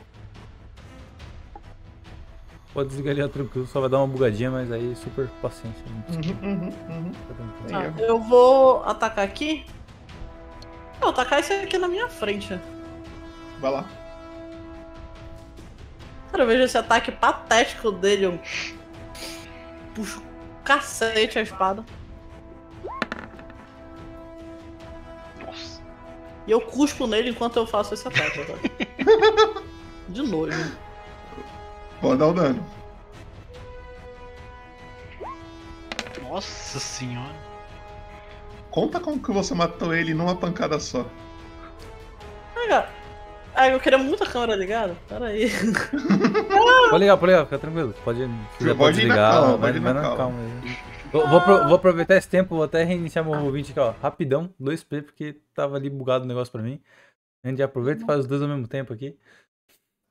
Pode 2.72 2.90
desligar 2.90 3.16
ali 3.18 3.28
tranquilo, 3.30 3.66
só 3.66 3.80
vai 3.82 3.90
dar 3.90 3.98
uma 3.98 4.06
bugadinha, 4.06 4.52
mas 4.52 4.72
aí 4.72 4.96
super 4.96 5.28
paciência. 5.41 5.84
Uhum, 6.44 6.72
Tá, 7.68 7.86
eu 7.98 8.20
vou 8.20 8.84
atacar 8.84 9.26
aqui. 9.26 9.66
Vou 11.00 11.10
atacar 11.10 11.40
esse 11.40 11.52
aqui 11.52 11.80
na 11.80 11.88
minha 11.88 12.08
frente. 12.08 12.60
Vai 13.60 13.72
lá. 13.72 13.90
Cara, 16.32 16.44
eu 16.44 16.48
vejo 16.48 16.62
esse 16.62 16.78
ataque 16.78 17.12
patético 17.12 17.91
dele. 17.91 18.26
Eu 18.26 18.40
puxo 19.96 20.22
cacete 20.64 21.40
a 21.40 21.41
espada. 21.41 21.84
E 26.49 26.51
eu 26.51 26.59
cuspo 26.59 27.05
nele 27.05 27.30
enquanto 27.30 27.57
eu 27.57 27.67
faço 27.67 27.93
esse 27.93 28.07
ataque. 28.07 28.43
tá? 28.43 28.55
De 30.09 30.23
novo. 30.23 30.47
Pode 32.01 32.17
dar 32.17 32.26
o 32.27 32.34
dano. 32.34 32.65
Nossa 36.27 36.80
senhora. 36.80 37.35
Conta 38.71 38.99
como 38.99 39.19
que 39.21 39.31
você 39.31 39.53
matou 39.53 39.93
ele 39.93 40.15
numa 40.15 40.35
pancada 40.35 40.80
só. 40.80 41.05
Ah, 42.55 42.67
cara. 42.67 42.89
Ah, 43.53 43.67
eu 43.69 43.80
queria 43.80 43.99
muito 43.99 44.23
a 44.23 44.27
câmera 44.27 44.55
ligada. 44.55 44.97
Pera 45.07 45.27
aí. 45.27 45.51
Pode 46.89 46.97
ligar, 47.03 47.17
pode 47.17 47.31
ligar, 47.31 47.45
fica 47.45 47.59
tranquilo. 47.59 47.93
Pode, 48.03 48.27
Pode 48.57 48.73
pode 48.76 49.01
ir 49.01 49.05
na 49.07 49.15
desligar, 49.15 49.31
calma, 49.34 49.57
vai, 49.57 49.71
pode 49.71 49.77
ir 49.77 49.81
vai 49.81 49.93
na 49.93 50.01
na 50.01 50.07
calma. 50.07 50.17
calma. 50.17 50.39
Vou, 51.11 51.27
vou 51.27 51.40
apro- 51.40 51.68
vou 51.68 51.76
aproveitar 51.76 52.15
esse 52.15 52.30
tempo, 52.30 52.56
vou 52.56 52.64
até 52.64 52.84
reiniciar 52.84 53.26
meu 53.26 53.40
ouvinte 53.44 53.72
aqui, 53.72 53.80
ó. 53.80 53.91
Rapidão, 53.91 54.53
2P, 54.60 55.02
porque 55.02 55.41
tava 55.53 55.76
ali 55.76 55.90
bugado 55.90 56.23
o 56.26 56.27
negócio 56.27 56.52
pra 56.52 56.61
mim. 56.61 56.81
A 57.44 57.49
gente 57.49 57.64
aproveita 57.64 58.03
e 58.03 58.06
faz 58.06 58.19
os 58.22 58.27
dois 58.27 58.41
ao 58.41 58.48
mesmo 58.48 58.68
tempo 58.68 58.94
aqui. 58.94 59.18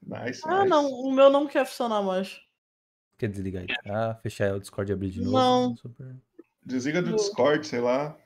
Nice, 0.03 0.43
Ah, 0.45 0.65
não. 0.65 0.91
O 0.91 1.13
meu 1.13 1.31
não 1.31 1.47
quer 1.47 1.65
funcionar 1.67 2.03
mais. 2.03 2.41
Quer 3.17 3.29
desligar 3.29 3.63
aí? 3.63 3.69
Ah, 3.91 4.15
fechar 4.23 4.55
o 4.55 4.61
Discord 4.61 4.91
e 4.91 4.95
abrir 4.95 5.11
de 5.11 5.21
novo. 5.21 5.33
Não. 5.37 5.77
Super. 5.77 6.17
Desliga 6.65 7.03
do 7.03 7.15
Discord, 7.15 7.67
sei 7.67 7.81
lá. 7.81 8.17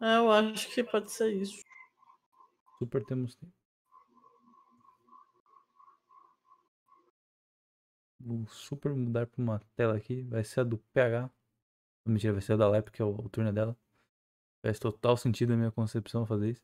É, 0.00 0.16
eu 0.16 0.30
acho 0.30 0.68
que 0.74 0.82
pode 0.84 1.10
ser 1.12 1.28
isso. 1.32 1.62
Super 2.78 3.04
temos 3.04 3.34
tempo. 3.34 3.52
Vou 8.20 8.46
super 8.48 8.92
mudar 8.94 9.26
pra 9.26 9.42
uma 9.42 9.60
tela 9.76 9.96
aqui. 9.96 10.22
Vai 10.22 10.42
ser 10.44 10.60
a 10.60 10.64
do 10.64 10.78
PH. 10.92 11.30
Não, 12.08 12.14
Mentira, 12.14 12.32
vai 12.32 12.40
ser 12.42 12.54
a 12.54 12.56
da 12.56 12.68
Lep, 12.68 12.90
que 12.90 13.02
é 13.02 13.04
o, 13.04 13.10
o 13.10 13.28
turno 13.28 13.52
dela. 13.52 13.76
Faz 14.62 14.78
total 14.78 15.16
sentido 15.16 15.52
a 15.52 15.56
minha 15.56 15.70
concepção 15.70 16.26
fazer 16.26 16.50
isso. 16.52 16.62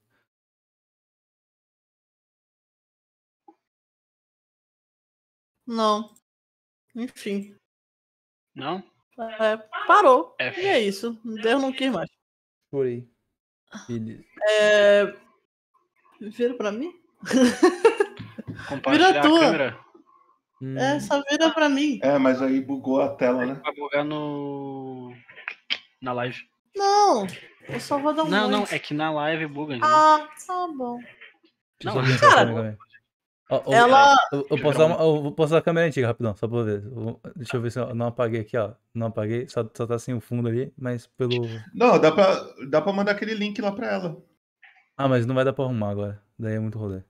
Não. 5.67 6.15
Enfim. 6.95 7.55
Não? 8.55 8.83
É, 9.41 9.57
parou. 9.87 10.35
F. 10.39 10.61
E 10.61 10.67
é 10.67 10.81
isso. 10.81 11.19
Deus 11.43 11.61
não 11.63 11.73
quis 11.73 11.91
mais. 11.91 12.11
Chorei. 12.71 13.09
Beleza. 13.89 14.25
É. 14.49 15.17
Vira 16.21 16.55
pra 16.55 16.71
mim? 16.73 16.93
Compartilhar 18.69 19.09
Vira 19.13 19.23
tua. 19.23 19.39
a 19.39 19.41
câmera. 19.41 19.85
É, 20.79 21.01
só 21.01 21.23
vira 21.29 21.51
pra 21.53 21.69
mim. 21.69 21.99
É, 22.03 22.17
mas 22.19 22.41
aí 22.41 22.61
bugou 22.61 23.01
a 23.03 23.15
tela, 23.15 23.45
né? 23.45 23.55
Vai 23.55 23.75
bugar 23.75 24.05
no. 24.05 24.84
Na 26.05 26.13
live. 26.13 26.39
Não, 26.77 27.27
Eu 27.69 27.81
só 27.81 27.99
vou 27.99 28.13
dar 28.13 28.25
um 28.25 28.29
Não, 28.29 28.49
não, 28.51 28.65
é 28.71 28.79
que 28.79 28.93
na 28.93 29.11
live 29.11 29.47
buga. 29.47 29.79
Ah, 29.83 30.29
tá 30.47 30.69
bom. 30.77 31.01
Não, 31.83 31.95
cara. 32.21 32.79
Ó, 33.51 33.63
ó, 33.67 33.73
ela- 33.75 34.17
Eu, 34.33 34.47
eu 34.51 34.61
posso 34.61 34.79
dar 34.79 34.87
uma- 34.87 34.97
eu 34.97 35.23
vou 35.23 35.33
postar 35.33 35.59
a 35.59 35.63
câmera 35.63 35.87
antiga, 35.87 36.07
rapidão, 36.07 36.35
só 36.37 36.47
pra 36.49 36.59
eu 36.59 36.65
ver. 36.65 36.83
Eu 36.85 37.21
deixa 37.37 37.57
eu 37.57 37.61
ver 37.61 37.71
se 37.71 37.79
eu 37.79 37.95
não 37.95 38.07
apaguei 38.07 38.41
aqui, 38.41 38.57
ó. 38.57 38.73
Não 38.95 39.07
apaguei, 39.09 39.49
só, 39.49 39.69
só 39.75 39.87
tá 39.87 39.99
sem 39.99 40.15
o 40.15 40.21
fundo 40.21 40.49
ali, 40.49 40.73
mas 40.79 41.07
pelo. 41.07 41.47
Não, 41.75 41.99
dá 41.99 42.11
pra, 42.13 42.35
dá 42.69 42.81
pra 42.83 42.93
mandar 42.93 43.13
aquele 43.13 43.35
link 43.35 43.61
lá 43.61 43.73
pra 43.73 43.87
ela. 43.93 44.17
Ah, 44.97 45.09
mas 45.09 45.27
não 45.27 45.35
vai 45.35 45.45
dar 45.45 45.53
pra 45.53 45.65
arrumar 45.65 45.91
agora. 45.91 46.23
Daí 46.39 46.55
é 46.55 46.59
muito 46.61 46.79
rolê. 46.79 47.03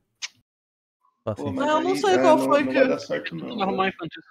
Paciência. 1.25 1.53
mas 1.55 1.67
Não, 1.67 1.79
eu 1.79 1.89
não 1.89 1.97
sei 1.97 2.15
é, 2.15 2.19
qual 2.19 2.37
não- 2.37 2.45
foi 2.47 2.63
não 2.65 2.69
que. 2.73 2.79
vai 2.79 2.89
dar 2.89 2.99
certo, 2.99 3.35
não. 3.35 3.49
Vamos 3.49 3.63
arrumar 3.63 3.89
enquanto 3.89 4.13
isso. 4.19 4.29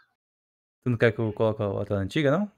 Tu 0.84 0.90
não 0.90 0.98
quer 0.98 1.12
que 1.14 1.20
eu 1.20 1.32
coloque 1.32 1.62
a 1.64 1.86
tela 1.86 2.00
antiga, 2.02 2.30
não? 2.32 2.52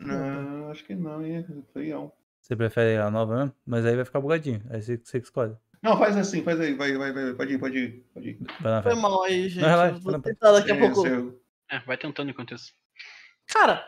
Não, 0.00 0.70
acho 0.70 0.84
que 0.84 0.94
não, 0.94 1.24
hein? 1.24 1.44
Feião. 1.72 2.10
Você 2.40 2.56
prefere 2.56 2.96
a 2.96 3.10
nova 3.10 3.36
mesmo? 3.36 3.54
Mas 3.66 3.84
aí 3.84 3.94
vai 3.96 4.04
ficar 4.04 4.20
bugadinho. 4.20 4.62
Aí 4.70 4.80
você, 4.80 4.96
você 4.96 5.20
que 5.20 5.26
escolhe. 5.26 5.54
Não, 5.82 5.98
faz 5.98 6.16
assim, 6.16 6.42
faz 6.42 6.58
aí, 6.60 6.74
vai, 6.74 6.96
vai, 6.96 7.12
vai, 7.12 7.34
pode 7.34 7.54
ir, 7.54 7.58
pode 7.58 7.78
ir, 7.78 8.06
pode 8.14 8.28
ir. 8.30 8.38
Vai 8.60 8.82
Foi 8.82 8.94
mal 8.94 9.22
aí, 9.24 9.48
gente. 9.48 9.60
Não, 9.62 9.68
relaxa, 9.68 9.98
vou 9.98 10.20
tentar 10.20 10.52
daqui 10.52 10.72
a 10.72 10.74
É, 10.74 10.78
pouco. 10.78 11.02
seu- 11.02 11.40
É, 11.70 11.78
vai 11.80 11.98
tentando 11.98 12.30
enquanto 12.30 12.54
isso. 12.54 12.72
Cara, 13.48 13.86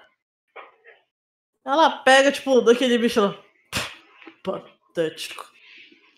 ela 1.64 1.98
pega, 2.02 2.30
tipo, 2.30 2.60
daquele 2.60 2.98
bicho 2.98 3.20
lá. 3.20 3.42
Patético. 4.42 5.50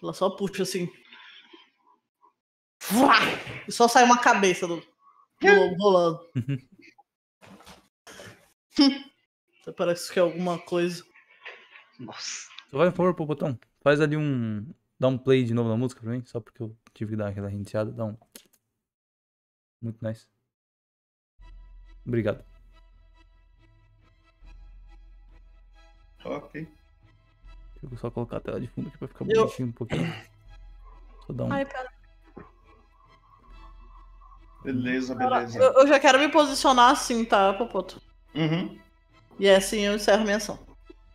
Ela 0.03 0.13
só 0.13 0.29
puxa 0.31 0.63
assim. 0.65 0.91
E 3.69 3.73
só 3.73 3.87
sai 3.87 4.05
uma 4.05 4.19
cabeça 4.19 4.67
do, 4.67 4.77
do 5.41 5.55
lobo 5.55 5.77
rolando. 5.79 6.21
Até 9.63 9.73
Parece 9.73 10.13
que 10.13 10.19
é 10.19 10.23
alguma 10.23 10.59
coisa. 10.59 11.05
Nossa. 11.99 12.49
Só 12.71 12.79
vai, 12.79 12.91
por 12.91 12.97
favor, 12.97 13.15
pro 13.15 13.27
botão. 13.27 13.59
Faz 13.83 14.01
ali 14.01 14.17
um. 14.17 14.67
Dá 14.99 15.09
um 15.09 15.17
play 15.19 15.45
de 15.45 15.55
novo 15.55 15.69
na 15.69 15.77
música 15.77 16.01
pra 16.03 16.11
mim, 16.13 16.23
só 16.25 16.41
porque 16.41 16.63
eu 16.63 16.77
tive 16.93 17.13
que 17.13 17.17
dar 17.17 17.29
aquela 17.29 17.49
reiniciada. 17.49 17.91
Dá 17.91 18.05
um. 18.05 18.17
Muito 19.83 20.05
nice. 20.05 20.27
Obrigado. 22.07 22.45
Ok. 26.25 26.69
Deixa 27.83 27.95
eu 27.95 27.99
só 27.99 28.11
colocar 28.11 28.37
a 28.39 28.41
tela 28.41 28.61
de 28.61 28.67
fundo 28.69 28.89
aqui 28.89 28.99
pra 28.99 29.09
ficar 29.09 29.25
Eu- 29.29 29.45
bonitinho 29.45 29.69
um 29.69 29.73
pouquinho. 29.73 30.13
Só 31.27 31.33
dar 31.33 31.45
um. 31.45 31.53
Ai, 31.53 31.65
pera. 31.65 31.91
Beleza, 34.63 35.15
beleza. 35.15 35.59
Eu, 35.59 35.73
eu 35.73 35.87
já 35.87 35.99
quero 35.99 36.19
me 36.19 36.29
posicionar 36.29 36.91
assim, 36.91 37.25
tá, 37.25 37.55
Popoto? 37.55 38.01
Uhum. 38.35 38.79
E 39.39 39.47
é 39.49 39.57
assim 39.57 39.81
eu 39.81 39.95
encerro 39.95 40.25
minha 40.25 40.37
ação. 40.37 40.59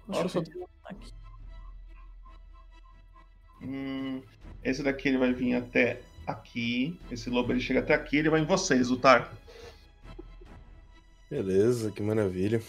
Deixa 0.08 0.24
eu 0.24 0.30
só 0.30 0.40
Ok. 0.40 0.52
terminar 0.52 0.70
aqui. 0.86 1.14
Hum, 3.62 4.22
esse 4.64 4.84
daqui 4.84 5.08
ele 5.10 5.18
vai 5.18 5.34
vir 5.34 5.56
até 5.56 6.02
aqui. 6.28 7.00
Esse 7.10 7.30
lobo 7.30 7.52
ele 7.52 7.60
chega 7.62 7.80
até 7.80 7.94
aqui, 7.94 8.18
ele 8.18 8.30
vai 8.30 8.42
em 8.42 8.46
vocês, 8.46 8.90
Lutar. 8.90 9.32
Beleza, 11.30 11.92
que 11.92 12.02
maravilha. 12.02 12.62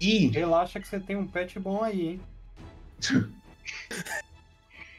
E 0.00 0.26
Relaxa 0.28 0.80
que 0.80 0.88
você 0.88 0.98
tem 1.00 1.16
um 1.16 1.26
pet 1.26 1.58
bom 1.58 1.82
aí, 1.82 2.08
hein? 2.08 2.20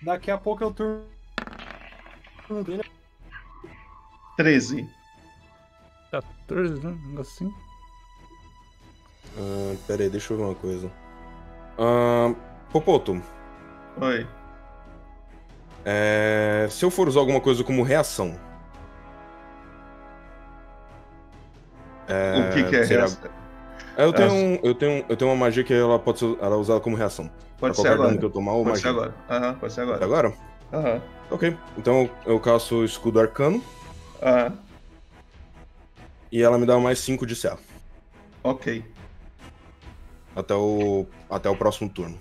Daqui 0.01 0.31
a 0.31 0.37
pouco 0.37 0.63
eu 0.63 0.73
turno 0.73 1.05
dele. 2.63 2.83
13. 4.37 4.89
14, 6.11 6.83
né? 6.83 6.89
Um 6.89 7.09
negócio 7.09 7.53
assim. 9.37 9.39
Ah, 9.39 9.75
pera 9.87 10.03
aí, 10.03 10.09
deixa 10.09 10.33
eu 10.33 10.37
ver 10.37 10.43
uma 10.43 10.55
coisa. 10.55 10.91
Ah, 11.77 12.33
Popoto, 12.71 13.21
Oi. 14.01 14.27
é, 15.85 16.67
se 16.69 16.83
eu 16.83 16.89
for 16.89 17.07
usar 17.07 17.19
alguma 17.19 17.39
coisa 17.41 17.63
como 17.63 17.83
reação. 17.83 18.35
O 22.05 22.53
que, 22.53 22.63
que 22.69 22.75
é 22.75 22.83
será- 22.85 23.01
reação? 23.01 23.31
É, 23.95 24.05
eu, 24.05 24.13
tenho 24.13 24.31
um- 24.33 24.59
eu, 24.63 24.75
tenho, 24.75 25.05
eu 25.07 25.15
tenho 25.15 25.31
uma 25.31 25.37
magia 25.37 25.63
que 25.63 25.73
ela 25.73 25.99
pode 25.99 26.19
ser 26.19 26.37
ela 26.41 26.55
é 26.55 26.57
usada 26.57 26.79
como 26.79 26.95
reação. 26.95 27.29
Pode 27.59 27.77
ser 27.77 27.87
agora. 27.89 28.17
que 28.17 28.25
eu 28.25 28.29
tomar 28.29 28.53
ou 28.53 28.63
Pode 28.65 28.79
ser 28.79 28.87
agora. 28.87 29.13
Aham, 29.29 29.53
pode 29.55 29.73
ser 29.73 29.81
agora. 29.81 30.03
Agora? 30.03 30.33
Aham. 30.73 31.01
Ok. 31.29 31.55
Então 31.77 32.09
eu 32.25 32.39
caço 32.39 32.77
o 32.77 32.85
escudo 32.85 33.19
arcano 33.19 33.63
Aham. 34.21 34.57
e 36.31 36.41
ela 36.41 36.57
me 36.57 36.65
dá 36.65 36.77
mais 36.79 36.99
5 36.99 37.25
de 37.25 37.35
CA. 37.35 37.57
Ok. 38.43 38.83
Até 40.35 40.53
o, 40.55 41.05
até 41.29 41.49
o 41.49 41.55
próximo 41.55 41.89
turno. 41.89 42.19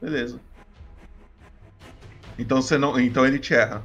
Beleza. 0.00 0.40
Então 2.38 2.60
você 2.60 2.76
não. 2.76 2.98
Então 3.00 3.26
ele 3.26 3.38
te 3.38 3.54
erra. 3.54 3.82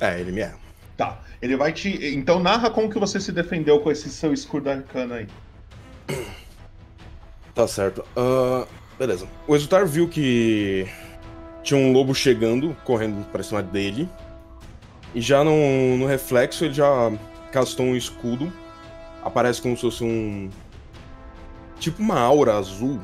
É, 0.00 0.20
ele 0.20 0.32
me 0.32 0.40
erra. 0.40 0.58
Tá. 0.96 1.20
Ele 1.40 1.56
vai 1.56 1.72
te. 1.72 2.14
Então 2.14 2.38
narra 2.38 2.70
como 2.70 2.90
que 2.90 2.98
você 2.98 3.18
se 3.18 3.32
defendeu 3.32 3.80
com 3.80 3.90
esse 3.90 4.10
seu 4.10 4.32
escudo 4.32 4.70
arcano 4.70 5.14
aí. 5.14 5.26
Tá 7.54 7.68
certo. 7.68 8.02
Ah, 8.16 8.66
beleza. 8.98 9.28
O 9.46 9.54
Exultar 9.54 9.86
viu 9.86 10.08
que 10.08 10.86
tinha 11.62 11.78
um 11.78 11.92
lobo 11.92 12.14
chegando, 12.14 12.74
correndo 12.82 13.24
pra 13.30 13.42
cima 13.42 13.62
dele. 13.62 14.08
E 15.14 15.20
já 15.20 15.44
no, 15.44 15.98
no 15.98 16.06
reflexo 16.06 16.64
ele 16.64 16.72
já 16.72 17.12
castou 17.50 17.84
um 17.84 17.94
escudo. 17.94 18.50
Aparece 19.22 19.60
como 19.60 19.76
se 19.76 19.82
fosse 19.82 20.02
um. 20.02 20.48
Tipo 21.82 22.00
uma 22.00 22.20
aura 22.20 22.54
azul, 22.56 23.00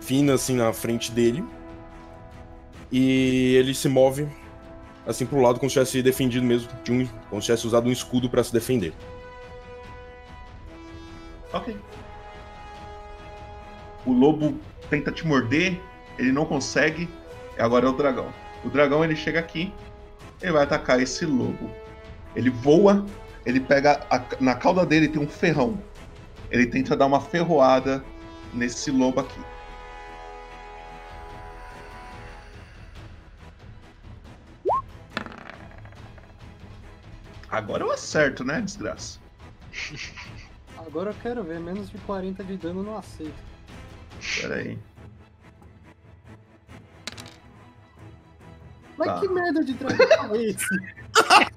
fina 0.00 0.32
assim 0.32 0.56
na 0.56 0.72
frente 0.72 1.12
dele. 1.12 1.44
E 2.90 3.54
ele 3.56 3.74
se 3.74 3.90
move 3.90 4.26
assim 5.06 5.26
pro 5.26 5.38
lado 5.38 5.60
como 5.60 5.68
se 5.68 5.74
tivesse 5.74 6.02
defendido 6.02 6.46
mesmo, 6.46 6.70
de 6.82 6.92
um, 6.92 7.06
como 7.28 7.42
se 7.42 7.46
tivesse 7.46 7.66
usado 7.66 7.90
um 7.90 7.92
escudo 7.92 8.30
pra 8.30 8.42
se 8.42 8.50
defender. 8.50 8.94
Ok. 11.52 11.76
O 14.06 14.12
lobo 14.14 14.58
tenta 14.88 15.12
te 15.12 15.26
morder, 15.26 15.78
ele 16.18 16.32
não 16.32 16.46
consegue. 16.46 17.10
Agora 17.58 17.84
é 17.84 17.90
o 17.90 17.92
dragão. 17.92 18.32
O 18.64 18.70
dragão 18.70 19.04
ele 19.04 19.14
chega 19.14 19.40
aqui, 19.40 19.74
ele 20.40 20.52
vai 20.52 20.62
atacar 20.62 21.02
esse 21.02 21.26
lobo. 21.26 21.70
Ele 22.34 22.48
voa, 22.48 23.04
ele 23.44 23.60
pega 23.60 24.06
a- 24.08 24.24
na 24.40 24.54
cauda 24.54 24.86
dele 24.86 25.06
tem 25.06 25.20
um 25.20 25.28
ferrão. 25.28 25.78
Ele 26.50 26.66
tenta 26.66 26.96
dar 26.96 27.06
uma 27.06 27.20
ferroada 27.20 28.04
nesse 28.54 28.90
lobo 28.90 29.20
aqui. 29.20 29.40
Agora 37.48 37.84
eu 37.84 37.90
acerto, 37.92 38.44
né, 38.44 38.60
desgraça? 38.60 39.18
Agora 40.78 41.10
eu 41.10 41.14
quero 41.22 41.42
ver, 41.42 41.58
menos 41.60 41.90
de 41.90 41.98
40 41.98 42.44
de 42.44 42.56
dano 42.56 42.82
não 42.82 42.96
aceito. 42.96 43.34
Pera 44.40 44.56
aí. 44.56 44.78
Mas 48.96 49.06
Tá. 49.08 49.20
que 49.20 49.28
merda 49.28 49.64
de 49.64 49.74
dragão 49.74 50.34
é 50.34 50.42
esse? 50.42 50.66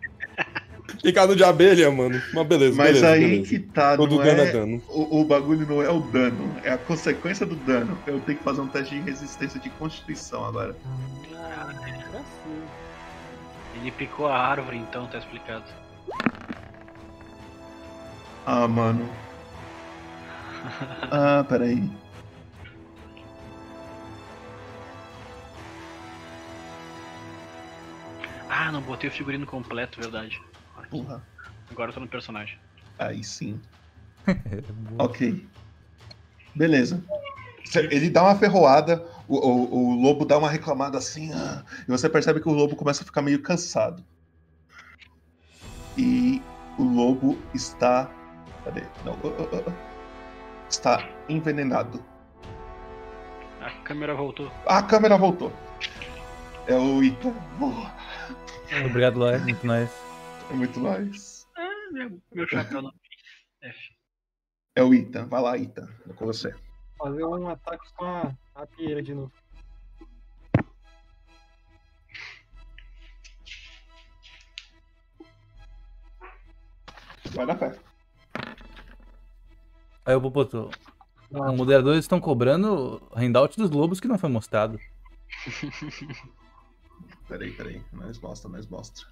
Picado 1.02 1.36
de 1.36 1.44
abelha, 1.44 1.90
mano. 1.90 2.22
Mas 2.34 2.48
beleza, 2.48 2.78
Mas 2.78 2.88
beleza, 2.88 3.10
aí 3.12 3.20
beleza. 3.22 3.50
que 3.50 3.60
tá, 3.60 3.96
Todo 3.96 4.18
não 4.18 4.24
dano 4.24 4.42
é, 4.42 4.48
é 4.48 4.52
dano. 4.52 4.84
O, 4.90 5.22
o 5.22 5.26
bagulho 5.26 5.66
não 5.66 5.82
é 5.82 5.90
o 5.90 6.00
dano, 6.02 6.56
é 6.64 6.72
a 6.72 6.78
consequência 6.78 7.46
do 7.46 7.56
dano. 7.56 7.98
Eu 8.06 8.20
tenho 8.20 8.38
que 8.38 8.44
fazer 8.44 8.62
um 8.62 8.68
teste 8.68 8.96
de 8.96 9.02
resistência 9.02 9.60
de 9.60 9.70
constituição 9.72 10.44
agora. 10.46 10.76
Ele 13.76 13.92
picou 13.92 14.28
a 14.28 14.38
árvore, 14.38 14.78
então 14.78 15.08
tá 15.08 15.18
explicado. 15.18 15.66
Ah, 18.46 18.68
mano. 18.68 19.08
Ah, 21.12 21.46
peraí. 21.48 21.90
Ah, 28.50 28.70
não 28.74 28.82
botei 28.82 29.10
o 29.10 29.14
figurino 29.14 29.46
completo, 29.46 30.02
verdade. 30.02 30.38
Porra. 30.90 31.22
Agora 31.70 31.90
eu 31.90 31.94
tô 31.94 32.00
no 32.00 32.08
personagem. 32.08 32.58
Aí 32.98 33.24
sim. 33.24 33.60
ok. 34.98 35.48
Beleza. 36.56 37.04
Ele 37.92 38.10
dá 38.10 38.24
uma 38.24 38.36
ferroada, 38.36 39.06
o, 39.28 39.38
o- 39.38 39.76
o 39.90 40.02
lobo 40.02 40.26
dá 40.26 40.38
uma 40.38 40.50
reclamada 40.50 40.98
assim, 40.98 41.32
ah, 41.34 41.64
e 41.88 41.92
você 41.92 42.10
percebe 42.10 42.40
que 42.42 42.50
o 42.50 42.54
lobo 42.54 42.76
começa 42.76 43.04
a 43.04 43.06
ficar 43.06 43.22
meio 43.22 43.42
cansado. 43.42 44.04
E 45.98 46.42
o 46.78 46.84
lobo 46.84 47.38
está. 47.54 48.10
Cadê? 48.64 48.82
Não, 49.06 49.14
ah, 49.14 49.58
ah, 49.58 49.64
ah. 49.70 49.74
está 50.70 51.08
envenenado. 51.28 52.04
A 53.62 53.70
câmera 53.84 54.16
voltou. 54.16 54.52
A 54.66 54.82
câmera 54.82 55.18
voltou. 55.18 55.52
É 56.66 56.76
o 56.76 57.04
Ita. 57.04 57.34
Obrigado, 58.86 59.18
Loé. 59.20 59.38
Muito 59.40 59.66
nice. 59.68 59.94
É 60.50 60.54
muito 60.54 60.80
mais. 60.80 61.48
Ah, 61.56 61.92
meu, 61.92 62.22
meu 62.34 62.48
chapéu 62.48 62.82
não. 62.82 62.92
F. 63.62 63.78
É 64.76 64.84
o 64.84 64.94
Ita. 64.94 65.26
Vai 65.26 65.42
lá, 65.42 65.58
Ita. 65.58 65.88
É 66.10 66.14
com 66.14 66.26
você. 66.26 66.56
Fazer 66.98 67.24
um 67.24 67.48
ataque 67.48 67.94
com 67.96 68.06
a, 68.06 68.34
Rapieira 68.56 69.02
de 69.02 69.14
novo. 69.14 69.32
Vai 77.32 77.46
na 77.46 77.56
fé. 77.56 77.80
Aí 80.06 80.16
o 80.16 80.22
Popoto. 80.22 80.72
Os 81.30 81.56
moderadores 81.56 82.00
estão 82.00 82.20
cobrando 82.20 83.08
handout 83.16 83.56
dos 83.56 83.70
lobos 83.70 84.00
que 84.00 84.08
não 84.08 84.18
foi 84.18 84.30
mostrado. 84.30 84.80
Peraí, 87.28 87.52
peraí. 87.52 87.82
Nós 87.94 88.20
mostra, 88.20 88.50
nós 88.50 88.66
mostra. 88.68 89.06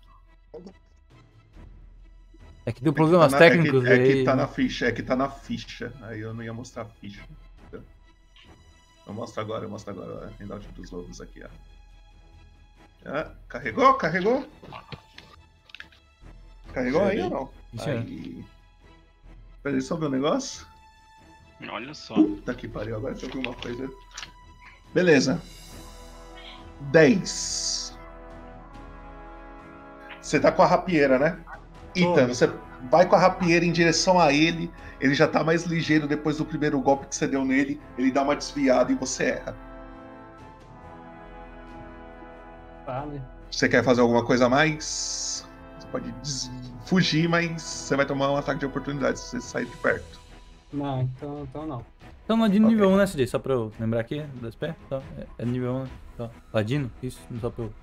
É 2.67 2.71
que 2.73 2.81
deu 2.83 2.91
É 2.91 2.93
que 2.93 2.97
problemas 2.97 3.31
tá 3.31 3.39
na- 3.39 3.45
técnicos 3.49 3.85
É 3.85 3.87
que, 3.87 3.93
é 3.93 4.03
aí. 4.03 4.13
que 4.19 4.23
tá 4.25 4.35
na 4.35 4.47
ficha, 4.47 4.85
é 4.87 4.91
que 4.91 5.01
tá 5.01 5.15
na 5.15 5.29
ficha. 5.29 5.93
Aí 6.01 6.19
eu 6.19 6.33
não 6.33 6.43
ia 6.43 6.51
mostrar 6.53 6.81
a 6.81 6.85
ficha. 6.85 7.23
Eu 7.71 9.13
mostro 9.13 9.39
agora, 9.39 9.63
eu 9.63 9.69
mostro 9.69 9.91
agora. 9.93 10.27
ó, 10.37 10.43
Handout 10.43 10.67
dos 10.73 10.91
lobos 10.91 11.21
aqui, 11.21 11.41
ó. 11.41 11.47
Ah, 13.05 13.31
carregou? 13.47 13.93
Carregou? 13.93 14.45
Carregou 16.73 17.05
aí 17.05 17.21
ou 17.21 17.29
não? 17.29 17.49
Isso 17.73 17.87
é. 17.89 17.99
Aí. 17.99 18.45
Peraí, 19.63 19.81
só 19.81 19.95
ver 19.95 20.07
um 20.07 20.09
negócio. 20.09 20.67
Olha 21.69 21.93
só. 21.93 22.15
Puta 22.15 22.53
que 22.53 22.67
pariu, 22.67 22.97
agora 22.97 23.13
deixa 23.13 23.27
eu 23.27 23.41
ver 23.41 23.47
uma 23.47 23.55
coisa. 23.55 23.89
Beleza. 24.93 25.41
10. 26.91 27.97
Você 30.21 30.37
tá 30.37 30.51
com 30.51 30.63
a 30.63 30.67
rapieira, 30.67 31.17
né? 31.17 31.39
Ethan, 31.95 32.27
você 32.27 32.51
vai 32.91 33.05
com 33.07 33.15
a 33.15 33.19
rapieira 33.19 33.65
em 33.65 33.71
direção 33.71 34.19
a 34.19 34.31
ele. 34.31 34.71
Ele 34.99 35.13
já 35.13 35.27
tá 35.27 35.43
mais 35.43 35.63
ligeiro 35.63 36.07
depois 36.07 36.37
do 36.37 36.45
primeiro 36.45 36.79
golpe 36.81 37.07
que 37.07 37.15
você 37.15 37.27
deu 37.27 37.45
nele. 37.45 37.79
Ele 37.97 38.11
dá 38.11 38.23
uma 38.23 38.35
desviada 38.35 38.91
e 38.91 38.95
você 38.95 39.25
erra. 39.25 39.55
Tá, 42.85 43.05
né? 43.05 43.21
Você 43.51 43.67
quer 43.69 43.83
fazer 43.83 44.01
alguma 44.01 44.23
coisa 44.25 44.45
a 44.45 44.49
mais? 44.49 45.45
Você 45.79 45.87
pode 45.87 46.11
des- 46.13 46.49
fugir, 46.85 47.27
mas 47.29 47.61
você 47.61 47.95
vai 47.95 48.05
tomar 48.05 48.31
um 48.31 48.37
ataque 48.37 48.59
de 48.59 48.65
oportunidade 48.65 49.19
se 49.19 49.29
você 49.31 49.41
sair 49.41 49.65
de 49.65 49.77
perto. 49.77 50.19
Não, 50.71 51.01
então, 51.01 51.43
então 51.43 51.65
não. 51.65 51.85
Então 52.25 52.39
Ladino 52.41 52.67
nível 52.67 52.89
1, 52.89 52.97
né, 52.97 53.05
CJ? 53.07 53.27
Só 53.27 53.39
pra 53.39 53.53
eu 53.53 53.71
lembrar 53.79 54.01
aqui, 54.01 54.21
das 54.41 54.53
pés. 54.55 54.75
Tá? 54.89 55.01
É, 55.17 55.25
é 55.39 55.45
nível 55.45 55.73
1, 55.75 55.83
né? 55.83 55.89
Tá. 56.17 56.29
Ladino? 56.53 56.91
Isso, 57.01 57.19
só 57.39 57.49
pra 57.49 57.65
eu. 57.65 57.73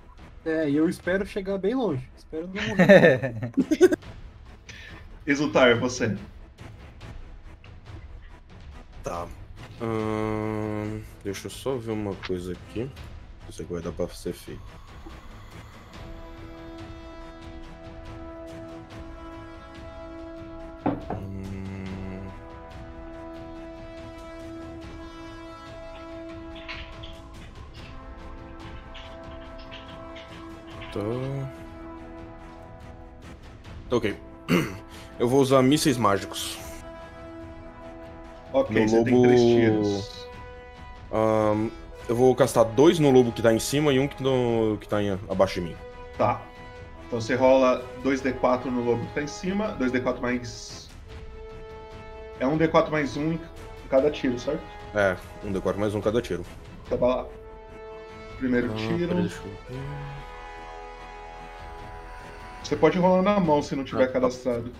É, 0.45 0.69
e 0.69 0.75
eu 0.75 0.87
espero 0.87 1.25
chegar 1.25 1.57
bem 1.57 1.73
longe. 1.73 2.07
Espero 2.15 2.47
não 2.53 2.67
morrer. 2.67 3.51
Exultar, 5.25 5.79
você. 5.79 6.15
Tá. 9.03 9.27
Ahn, 9.81 11.01
deixa 11.23 11.47
eu 11.47 11.51
só 11.51 11.75
ver 11.77 11.91
uma 11.91 12.15
coisa 12.15 12.53
aqui. 12.53 12.89
Vai 13.69 13.81
dar 13.81 13.91
pra 13.91 14.07
ser 14.09 14.33
feito. 14.33 14.61
Hum. 20.85 22.27
Tá. 30.93 30.99
Tá 33.89 33.95
ok. 33.95 34.24
Eu 35.19 35.27
vou 35.27 35.39
usar 35.41 35.61
mísseis 35.61 35.97
mágicos. 35.97 36.57
Ok, 38.53 38.81
no 38.81 38.87
você 38.89 38.97
lobo. 38.97 39.05
tem 39.09 39.21
três 39.23 39.41
tiros. 39.41 40.27
Ahn, 41.11 41.69
eu 42.07 42.15
vou 42.15 42.35
castar 42.35 42.65
dois 42.65 42.99
no 42.99 43.11
lobo 43.11 43.31
que 43.31 43.41
tá 43.41 43.53
em 43.53 43.59
cima 43.59 43.93
e 43.93 43.99
um 43.99 44.07
que, 44.07 44.21
no, 44.21 44.77
que 44.79 44.87
tá 44.87 45.01
em- 45.01 45.19
abaixo 45.29 45.55
de 45.55 45.67
mim. 45.67 45.75
Tá. 46.17 46.41
Então 47.07 47.21
você 47.21 47.35
rola 47.35 47.83
2d4 48.03 48.65
no 48.65 48.83
lobo 48.83 49.05
que 49.05 49.13
tá 49.13 49.21
em 49.21 49.27
cima, 49.27 49.75
2d4 49.79 50.19
mais. 50.21 50.89
É 52.39 52.47
um 52.47 52.57
d4 52.57 52.89
mais 52.89 53.15
um 53.15 53.33
em 53.33 53.39
cada 53.89 54.09
tiro, 54.11 54.37
certo? 54.39 54.61
É, 54.93 55.15
um 55.43 55.51
D4 55.51 55.75
mais 55.77 55.93
um 55.93 55.99
cada 56.01 56.21
tiro. 56.21 56.45
Tá 56.89 56.95
vai 56.95 57.09
lá. 57.09 57.25
Primeiro 58.39 58.71
Ah, 58.71 58.75
tiro. 58.75 59.07
peraí. 59.09 59.31
Você 62.63 62.75
pode 62.75 62.97
rolar 62.97 63.21
na 63.21 63.39
mão 63.39 63.61
se 63.61 63.75
não 63.75 63.83
tiver 63.83 64.03
Ah, 64.03 64.07
tá. 64.07 64.13
cadastrado. 64.13 64.71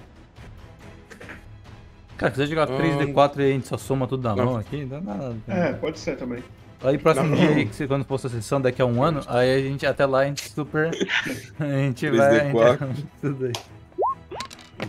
Cara, 2.18 2.32
se 2.34 2.38
você 2.38 2.48
jogar 2.48 2.68
3D4 2.68 3.40
e 3.40 3.44
a 3.44 3.48
gente 3.52 3.68
só 3.68 3.78
soma 3.78 4.08
tudo 4.08 4.24
na 4.24 4.36
Não. 4.36 4.46
mão 4.46 4.58
aqui, 4.58 4.86
não 4.86 5.02
dá 5.02 5.02
nada. 5.02 5.36
É, 5.48 5.74
pode 5.74 6.00
ser 6.00 6.16
também. 6.18 6.44
Aí 6.84 6.98
próximo 6.98 7.28
Não. 7.30 7.36
dia 7.38 7.50
aí, 7.50 7.66
que 7.66 7.76
você, 7.76 7.88
quando 7.88 8.06
for 8.06 8.18
sua 8.20 8.30
sessão 8.30 8.62
daqui 8.62 8.82
a 8.82 8.86
um 8.86 9.02
ano, 9.04 9.22
aí 9.28 9.54
a 9.56 9.62
gente 9.62 9.86
até 9.86 10.06
lá 10.06 10.20
a 10.20 10.26
gente 10.26 10.50
super. 10.50 10.92
A 11.60 11.66
gente 11.66 12.10
vai. 12.12 12.40
A 12.40 12.44
gente 12.46 12.56
3D4. 12.56 12.96
tudo 13.22 13.46
aí. 13.46 13.52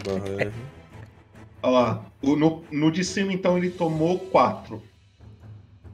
Barra. 0.05 0.53
Olha 1.62 1.73
lá. 1.73 2.05
O, 2.23 2.36
no, 2.36 2.65
no 2.70 2.90
de 2.90 3.05
cima, 3.05 3.32
então, 3.32 3.57
ele 3.57 3.70
tomou 3.70 4.19
4. 4.19 4.82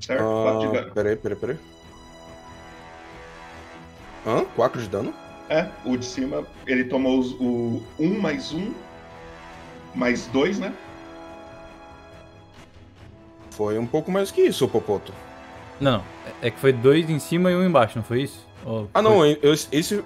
Certo? 0.01 0.23
4 0.23 0.61
de 0.61 0.67
Ah, 0.67 0.81
dano. 0.81 0.93
peraí, 0.93 1.17
peraí, 1.17 1.39
peraí. 1.39 1.57
Hã? 4.27 4.45
4 4.57 4.81
de 4.83 4.89
dano? 4.89 5.15
É, 5.49 5.69
o 5.85 5.97
de 5.97 6.05
cima, 6.07 6.45
ele 6.67 6.85
tomou 6.85 7.19
os- 7.19 7.33
o 7.39 7.83
1 7.99 8.19
mais 8.19 8.53
1, 8.53 8.73
mais 9.95 10.27
2, 10.29 10.59
né? 10.59 10.73
Foi 13.57 13.79
um 13.79 13.87
pouco 13.87 14.11
mais 14.11 14.31
que 14.31 14.41
isso, 14.43 14.67
Popoto. 14.69 15.13
Não, 15.81 15.93
não. 15.99 16.05
É 16.43 16.49
é 16.49 16.51
que 16.51 16.59
foi 16.59 16.73
dois 16.73 17.09
em 17.09 17.19
cima 17.19 17.51
e 17.51 17.57
um 17.57 17.65
embaixo, 17.65 17.97
não 17.99 18.05
foi 18.05 18.23
isso? 18.23 18.47
Ou 18.65 18.89
Ah, 18.95 19.03
foi- 19.03 19.11
não, 19.11 19.27
eu- 19.27 19.39
eu- 19.43 19.53
esse. 19.53 20.03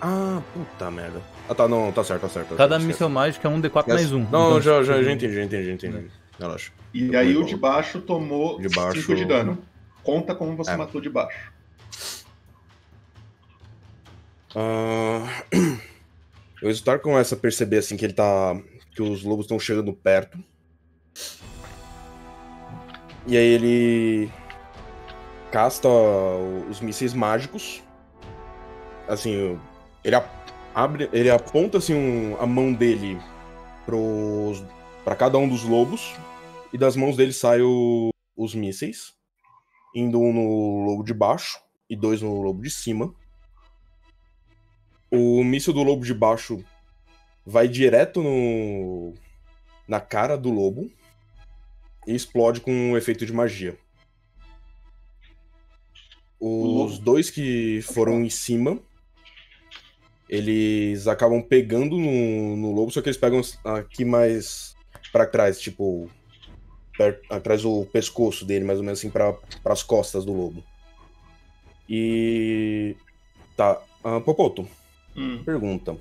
Ah, 0.00 0.40
puta 0.54 0.90
merda. 0.90 1.20
Ah, 1.48 1.54
tá, 1.54 1.66
não, 1.68 1.90
tá 1.92 2.04
certo, 2.04 2.22
tá 2.22 2.28
certo. 2.28 2.48
tá 2.50 2.56
Cada 2.56 2.76
esquece. 2.78 3.06
mágico 3.08 3.46
é 3.46 3.50
um 3.50 3.60
D4 3.60 3.88
mais 3.94 4.12
um. 4.12 4.20
Não, 4.30 4.48
Então, 4.58 4.60
já, 4.60 4.82
já, 4.82 5.02
já 5.02 5.12
entendi, 5.12 5.34
já 5.34 5.44
entendi, 5.44 5.66
já 5.66 5.72
entendi. 5.72 6.10
Relaxa. 6.38 6.72
E 6.94 7.12
Eu 7.12 7.18
aí 7.18 7.34
vou- 7.34 7.42
o 7.42 7.46
de 7.46 7.56
baixo 7.56 8.00
tomou 8.00 8.60
De 8.60 8.68
baixo- 8.68 9.00
5 9.00 9.14
de 9.16 9.24
dano. 9.24 9.58
Conta 10.04 10.34
como 10.34 10.56
você 10.56 10.70
É. 10.70 10.76
matou 10.76 11.00
de 11.00 11.10
baixo. 11.10 11.52
Ah, 14.54 15.42
o 16.62 16.68
Exultar 16.68 17.00
começa 17.00 17.34
a 17.34 17.38
perceber 17.38 17.78
assim 17.78 17.96
que 17.96 18.04
ele 18.04 18.12
tá. 18.14 18.58
que 18.94 19.02
os 19.02 19.22
lobos 19.22 19.44
estão 19.44 19.60
chegando 19.60 19.92
perto. 19.92 20.38
E 23.28 23.36
aí 23.36 23.44
ele 23.44 24.30
casta 25.52 25.86
os 26.70 26.80
mísseis 26.80 27.12
mágicos. 27.12 27.82
Assim, 29.06 29.60
ele 30.02 30.16
abre, 30.74 31.10
ele 31.12 31.28
aponta 31.30 31.76
assim 31.76 31.92
um- 31.92 32.40
a 32.40 32.46
mão 32.46 32.72
dele 32.72 33.20
para 35.04 35.14
cada 35.14 35.36
um 35.36 35.46
dos 35.46 35.62
lobos 35.62 36.14
e 36.72 36.78
das 36.78 36.96
mãos 36.96 37.18
dele 37.18 37.34
saem 37.34 37.62
os 38.34 38.54
mísseis, 38.54 39.12
indo 39.94 40.18
um 40.18 40.32
no 40.32 40.84
lobo 40.86 41.02
de 41.04 41.12
baixo 41.12 41.60
e 41.88 41.94
dois 41.94 42.22
no 42.22 42.40
lobo 42.40 42.62
de 42.62 42.70
cima. 42.70 43.14
O 45.10 45.44
míssil 45.44 45.74
do 45.74 45.82
lobo 45.82 46.02
de 46.02 46.14
baixo 46.14 46.64
vai 47.44 47.68
direto 47.68 48.22
no 48.22 49.12
na 49.86 50.00
cara 50.00 50.36
do 50.36 50.50
lobo 50.50 50.90
e 52.08 52.14
explode 52.14 52.62
com 52.62 52.72
um 52.72 52.96
efeito 52.96 53.26
de 53.26 53.32
magia. 53.34 53.76
Os 56.40 56.98
dois 56.98 57.30
que 57.30 57.82
foram 57.82 58.24
em 58.24 58.30
cima, 58.30 58.78
eles 60.26 61.06
acabam 61.06 61.42
pegando 61.42 61.98
no, 61.98 62.56
no 62.56 62.72
lobo, 62.72 62.90
só 62.90 63.02
que 63.02 63.08
eles 63.10 63.18
pegam 63.18 63.42
aqui 63.62 64.06
mais 64.06 64.74
pra 65.12 65.26
trás, 65.26 65.60
tipo 65.60 66.08
per- 66.96 67.20
atrás 67.28 67.62
do 67.62 67.84
pescoço 67.86 68.46
dele, 68.46 68.64
mais 68.64 68.78
ou 68.78 68.84
menos 68.84 69.00
assim 69.00 69.10
para 69.10 69.36
as 69.66 69.82
costas 69.82 70.24
do 70.24 70.32
lobo. 70.32 70.64
E 71.86 72.96
tá, 73.54 73.82
ah, 74.02 74.20
Popoto. 74.20 74.66
Hum. 75.14 75.42
Pergunta. 75.44 75.94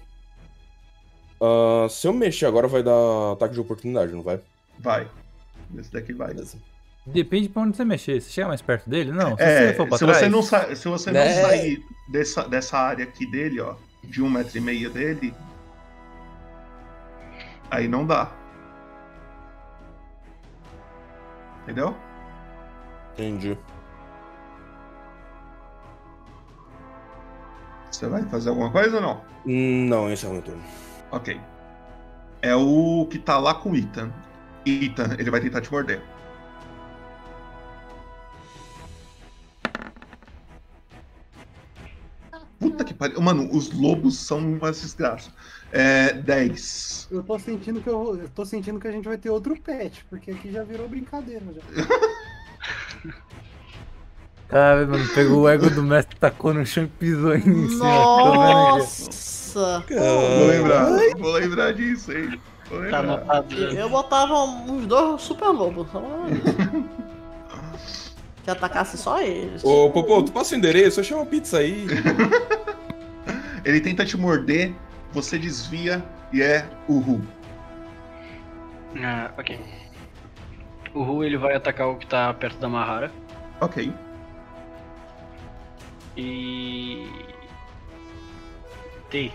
Ah, 1.41 1.87
se 1.89 2.07
eu 2.07 2.13
mexer 2.13 2.45
agora 2.45 2.67
vai 2.67 2.81
dar 2.81 3.33
ataque 3.33 3.55
de 3.55 3.59
oportunidade, 3.59 4.13
não 4.13 4.21
vai? 4.21 4.39
Vai. 4.79 5.09
Esse 5.77 5.91
daqui 5.91 6.13
vai. 6.13 6.35
Depende 7.05 7.49
pra 7.49 7.61
onde 7.63 7.75
você 7.77 7.85
mexer. 7.85 8.21
Se 8.21 8.31
chegar 8.31 8.47
mais 8.47 8.61
perto 8.61 8.89
dele, 8.89 9.11
não. 9.11 9.35
Se 9.37 9.43
É, 9.43 9.67
você 9.69 9.73
for 9.75 9.87
pra 9.87 9.97
se 9.97 10.05
trás. 10.05 10.17
você 10.19 10.29
não, 10.29 10.43
sa- 10.43 10.75
se 10.75 10.87
você 10.87 11.11
não 11.11 11.19
É. 11.21 11.41
sair 11.41 11.83
dessa, 12.11 12.47
dessa 12.47 12.77
área 12.77 13.03
aqui 13.05 13.29
dele, 13.31 13.59
ó, 13.61 13.75
de 14.03 14.21
um 14.21 14.29
metro 14.29 14.57
e 14.57 14.61
meio 14.61 14.89
dele, 14.89 15.33
aí 17.71 17.87
não 17.87 18.05
dá. 18.05 18.31
Entendeu? 21.63 21.95
Entendi. 23.13 23.57
Você 27.91 28.07
vai 28.07 28.23
fazer 28.23 28.49
alguma 28.49 28.71
coisa 28.71 28.97
ou 28.97 29.01
não? 29.01 29.21
Não, 29.45 30.11
esse 30.11 30.25
é 30.25 30.29
o 30.29 30.33
meu 30.33 30.41
turno. 30.41 30.61
Ok. 31.11 31.39
É 32.41 32.55
o 32.55 33.07
que 33.09 33.17
tá 33.17 33.37
lá 33.39 33.55
com 33.55 33.71
o 33.71 33.75
Ethan. 33.75 34.11
Ele 35.17 35.31
vai 35.31 35.39
tentar 35.39 35.61
te 35.61 35.71
morder. 35.71 36.01
Puta 42.59 42.83
que 42.83 42.93
pariu. 42.93 43.21
Mano, 43.21 43.49
os 43.51 43.71
lobos 43.71 44.17
são 44.17 44.39
uma 44.39 44.71
desgraça. 44.71 45.31
É, 45.71 46.13
10. 46.13 47.09
Eu 47.11 47.23
tô 47.23 47.37
sentindo 47.37 47.81
que 47.81 47.89
eu, 47.89 48.19
eu 48.19 48.29
tô 48.29 48.45
sentindo 48.45 48.79
que 48.79 48.87
a 48.87 48.91
gente 48.91 49.07
vai 49.07 49.17
ter 49.17 49.29
outro 49.29 49.55
pet, 49.59 50.03
porque 50.09 50.31
aqui 50.31 50.51
já 50.51 50.63
virou 50.63 50.89
brincadeira 50.89 51.45
já. 51.53 51.61
Cara, 54.47 54.87
mano, 54.87 55.05
pegou 55.13 55.41
o 55.41 55.49
ego 55.49 55.69
do 55.69 55.83
mestre, 55.83 56.17
tacou 56.17 56.53
no 56.53 56.65
chão 56.65 56.85
e 56.85 56.87
pisou 56.87 57.35
em 57.35 57.67
cima. 57.67 57.83
Nossa! 57.83 59.83
Vou 59.89 60.47
lembrar, 60.47 60.89
vou 61.17 61.33
lembrar 61.33 61.73
disso, 61.73 62.13
hein. 62.13 62.39
Tá 62.89 62.99
anotado. 62.99 63.55
Eu 63.55 63.89
botava 63.89 64.43
uns 64.43 64.85
dois 64.85 65.21
super 65.21 65.49
lobos. 65.49 65.87
Só... 65.91 66.01
que 68.43 68.49
atacasse 68.49 68.97
só 68.97 69.21
eles. 69.21 69.63
Ô, 69.63 69.89
Popô, 69.89 70.23
tu 70.23 70.31
passa 70.31 70.55
o 70.55 70.57
endereço, 70.57 70.99
eu 70.99 71.03
chamo 71.03 71.21
a 71.21 71.25
pizza 71.25 71.59
aí. 71.59 71.85
Ele 73.63 73.81
tenta 73.81 74.05
te 74.05 74.15
morder, 74.15 74.73
você 75.11 75.37
desvia 75.37 76.01
e 76.31 76.41
é 76.41 76.65
o 76.87 76.99
Ru. 76.99 77.21
Ah, 79.03 79.31
ok. 79.37 79.59
O 80.93 81.03
Ru 81.03 81.23
ele 81.23 81.37
vai 81.37 81.53
atacar 81.53 81.89
o 81.89 81.97
que 81.97 82.07
tá 82.07 82.33
perto 82.33 82.57
da 82.59 82.69
Mahara. 82.69 83.11
Ok. 83.59 83.93
E. 86.15 87.07
Tei. 89.09 89.33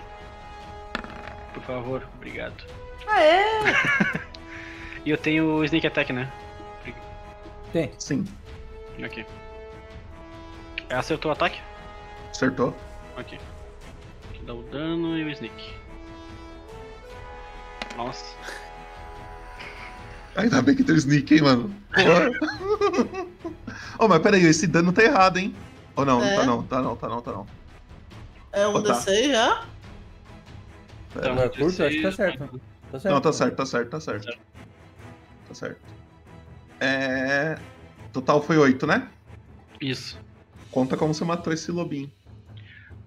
Por 1.52 1.62
favor, 1.64 2.08
obrigado. 2.16 2.64
Aê! 3.12 4.22
E 5.04 5.10
eu 5.10 5.18
tenho 5.18 5.56
o 5.56 5.64
Sneak 5.64 5.84
Attack, 5.84 6.12
né? 6.12 6.30
Tem. 7.72 7.90
Sim. 7.98 8.24
Ok. 9.04 9.26
Acertou 10.90 11.30
o 11.30 11.32
ataque? 11.32 11.60
Acertou. 12.30 12.72
Ok. 13.18 13.36
Aqui 14.30 14.44
dá 14.44 14.54
o 14.54 14.62
dano 14.62 15.18
e 15.18 15.24
o 15.24 15.30
Sneak. 15.30 15.74
Nossa. 17.96 18.36
Ainda 20.36 20.62
bem 20.62 20.74
que 20.76 20.84
tem 20.84 20.94
o 20.94 20.98
sneak, 20.98 21.34
hein, 21.34 21.42
mano. 21.42 21.74
Oh, 23.98 24.06
mas 24.08 24.22
peraí, 24.22 24.44
esse 24.46 24.66
dano 24.66 24.92
tá 24.92 25.02
errado, 25.02 25.38
hein? 25.38 25.54
Ou 25.96 26.04
não, 26.06 26.22
É. 26.22 26.36
tá 26.36 26.46
não, 26.46 26.62
tá 26.62 26.80
não, 26.80 26.96
tá 26.96 27.08
não, 27.08 27.20
tá 27.20 27.32
não. 27.32 27.46
É 28.52 28.66
um 28.66 28.82
tá. 28.82 28.94
D6 28.94 29.30
já? 29.32 29.64
Pera. 31.12 31.34
Não, 31.34 31.42
é 31.42 31.48
curto, 31.48 31.82
acho 31.82 31.96
que 31.96 32.02
tá 32.02 32.12
certo. 32.12 32.60
Tá 32.92 33.00
certo. 33.00 33.14
Não, 33.14 33.20
tá 33.22 33.32
certo, 33.32 33.56
tá 33.56 33.66
certo, 33.66 33.90
tá 33.90 34.00
certo. 34.00 34.38
Tá 35.48 35.54
certo. 35.54 35.80
É. 36.78 37.58
Total 38.12 38.42
foi 38.42 38.58
8, 38.58 38.86
né? 38.86 39.08
Isso. 39.80 40.20
Conta 40.70 40.96
como 40.96 41.14
você 41.14 41.24
matou 41.24 41.52
esse 41.52 41.72
lobinho. 41.72 42.12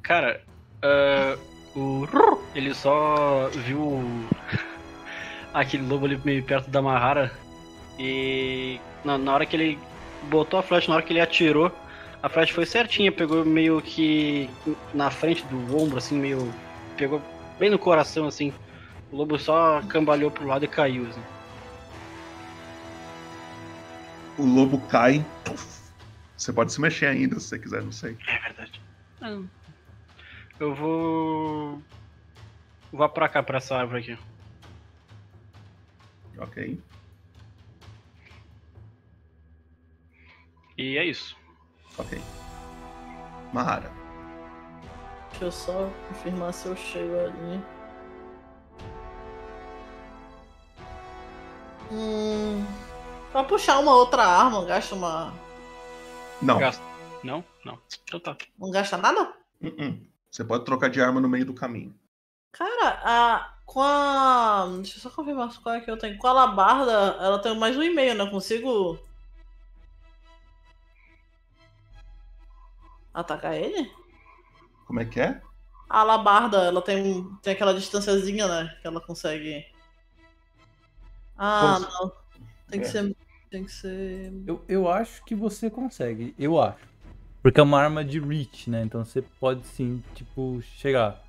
Cara, 0.02 0.42
ah, 0.82 1.38
o. 1.76 2.08
Ele 2.56 2.74
só 2.74 3.48
viu 3.50 4.02
aquele 5.54 5.86
lobo 5.86 6.08
ali 6.08 6.20
meio 6.26 6.44
perto 6.44 6.70
da 6.72 6.82
Mahara. 6.82 7.32
E 8.00 8.80
na, 9.04 9.20
na 9.20 9.34
hora 9.36 9.46
que 9.46 9.56
ele 9.56 9.80
botou 10.24 10.60
a 10.60 10.64
flecha, 10.64 10.90
na 10.90 10.96
hora 10.96 11.06
que 11.06 11.14
ele 11.14 11.22
atirou, 11.22 11.72
a 12.24 12.28
flecha 12.28 12.54
foi 12.54 12.66
certinha, 12.66 13.12
pegou 13.12 13.46
meio 13.46 13.80
que 13.84 14.50
na 14.96 15.12
frente 15.12 15.46
do 15.46 15.78
ombro, 15.78 16.00
assim, 16.00 16.18
meio. 16.18 16.52
Pegou 16.98 17.22
bem 17.60 17.70
no 17.70 17.78
coração, 17.78 18.26
assim. 18.26 18.52
O 19.16 19.18
lobo 19.18 19.40
só 19.40 19.82
cambalhou 19.84 20.30
pro 20.30 20.46
lado 20.46 20.66
e 20.66 20.68
caiu, 20.68 21.08
assim. 21.08 21.24
O 24.38 24.46
lobo 24.46 24.78
cai. 24.90 25.26
Você 26.36 26.52
pode 26.52 26.74
se 26.74 26.82
mexer 26.82 27.06
ainda 27.06 27.40
se 27.40 27.48
você 27.48 27.58
quiser, 27.58 27.82
não 27.82 27.94
sei. 27.94 28.18
É 28.28 28.40
verdade. 28.40 28.82
Eu 30.60 30.76
vou. 30.76 31.82
Vou 32.92 33.08
pra 33.08 33.30
cá, 33.30 33.42
pra 33.42 33.60
essa 33.60 33.78
árvore 33.78 34.02
aqui. 34.02 34.20
Ok. 36.38 36.78
E 40.78 40.98
é 40.98 41.06
isso. 41.06 41.38
Ok. 41.98 42.22
Mahara. 43.54 43.90
Deixa 45.30 45.46
eu 45.46 45.52
só 45.54 45.90
confirmar 46.10 46.54
se 46.54 46.68
eu 46.68 46.76
chego 46.76 47.18
ali. 47.18 47.75
Hum. 51.92 52.66
Pra 53.32 53.44
puxar 53.44 53.80
uma 53.80 53.94
outra 53.94 54.24
arma, 54.24 54.64
gasta 54.66 54.96
uma. 54.96 55.34
Não. 56.42 56.58
Gasta. 56.58 56.84
Não? 57.24 57.44
Não. 57.64 57.80
Então 58.04 58.20
tá. 58.20 58.38
Não 58.58 58.72
gasta 58.72 58.98
nada? 58.98 59.34
Uh-uh. 59.62 59.98
Você 60.30 60.44
pode 60.44 60.66
trocar 60.66 60.90
de 60.90 61.02
arma 61.02 61.20
no 61.20 61.30
meio 61.30 61.46
do 61.46 61.54
caminho. 61.54 61.94
Cara, 62.52 63.02
a. 63.04 63.56
Com 63.66 63.82
a. 63.82 64.68
Deixa 64.78 64.98
eu 64.98 65.02
só 65.02 65.10
confirmar 65.10 65.54
qual 65.62 65.76
é 65.76 65.82
que 65.82 65.90
eu 65.90 65.98
tenho. 65.98 66.18
Com 66.18 66.28
a 66.28 66.30
alabarda, 66.32 66.92
ela 66.92 67.40
tem 67.40 67.58
mais 67.58 67.76
um 67.78 67.84
e-mail, 67.84 68.16
né? 68.16 68.30
Consigo. 68.30 69.00
Atacar 73.14 73.56
ele? 73.56 73.92
Como 74.86 75.00
é 75.00 75.06
que 75.06 75.20
é? 75.20 75.42
A 75.90 76.00
alabarda, 76.00 76.64
ela 76.64 76.82
tem, 76.82 77.24
tem 77.42 77.54
aquela 77.54 77.74
distanciazinha, 77.74 78.48
né? 78.48 78.78
Que 78.82 78.88
ela 78.88 79.02
consegue. 79.02 79.66
Ah, 81.38 81.80
Cons- 81.80 81.94
não. 81.94 82.12
Tem 82.70 82.80
que 82.82 82.88
É. 82.88 82.90
ser. 82.90 83.16
Tem 83.50 83.64
que 83.64 83.72
ser. 83.72 84.34
Eu, 84.48 84.64
eu 84.68 84.90
acho 84.90 85.24
que 85.24 85.36
você 85.36 85.70
consegue, 85.70 86.34
eu 86.38 86.62
acho. 86.62 86.84
Porque 87.42 87.60
é 87.60 87.64
uma 87.64 87.80
arma 87.80 88.04
de 88.04 88.20
reach, 88.20 88.70
né? 88.70 88.84
Então 88.84 89.06
você 89.06 89.22
pode 89.22 89.66
sim, 89.68 90.04
tipo, 90.16 90.60
chegar. 90.62 91.22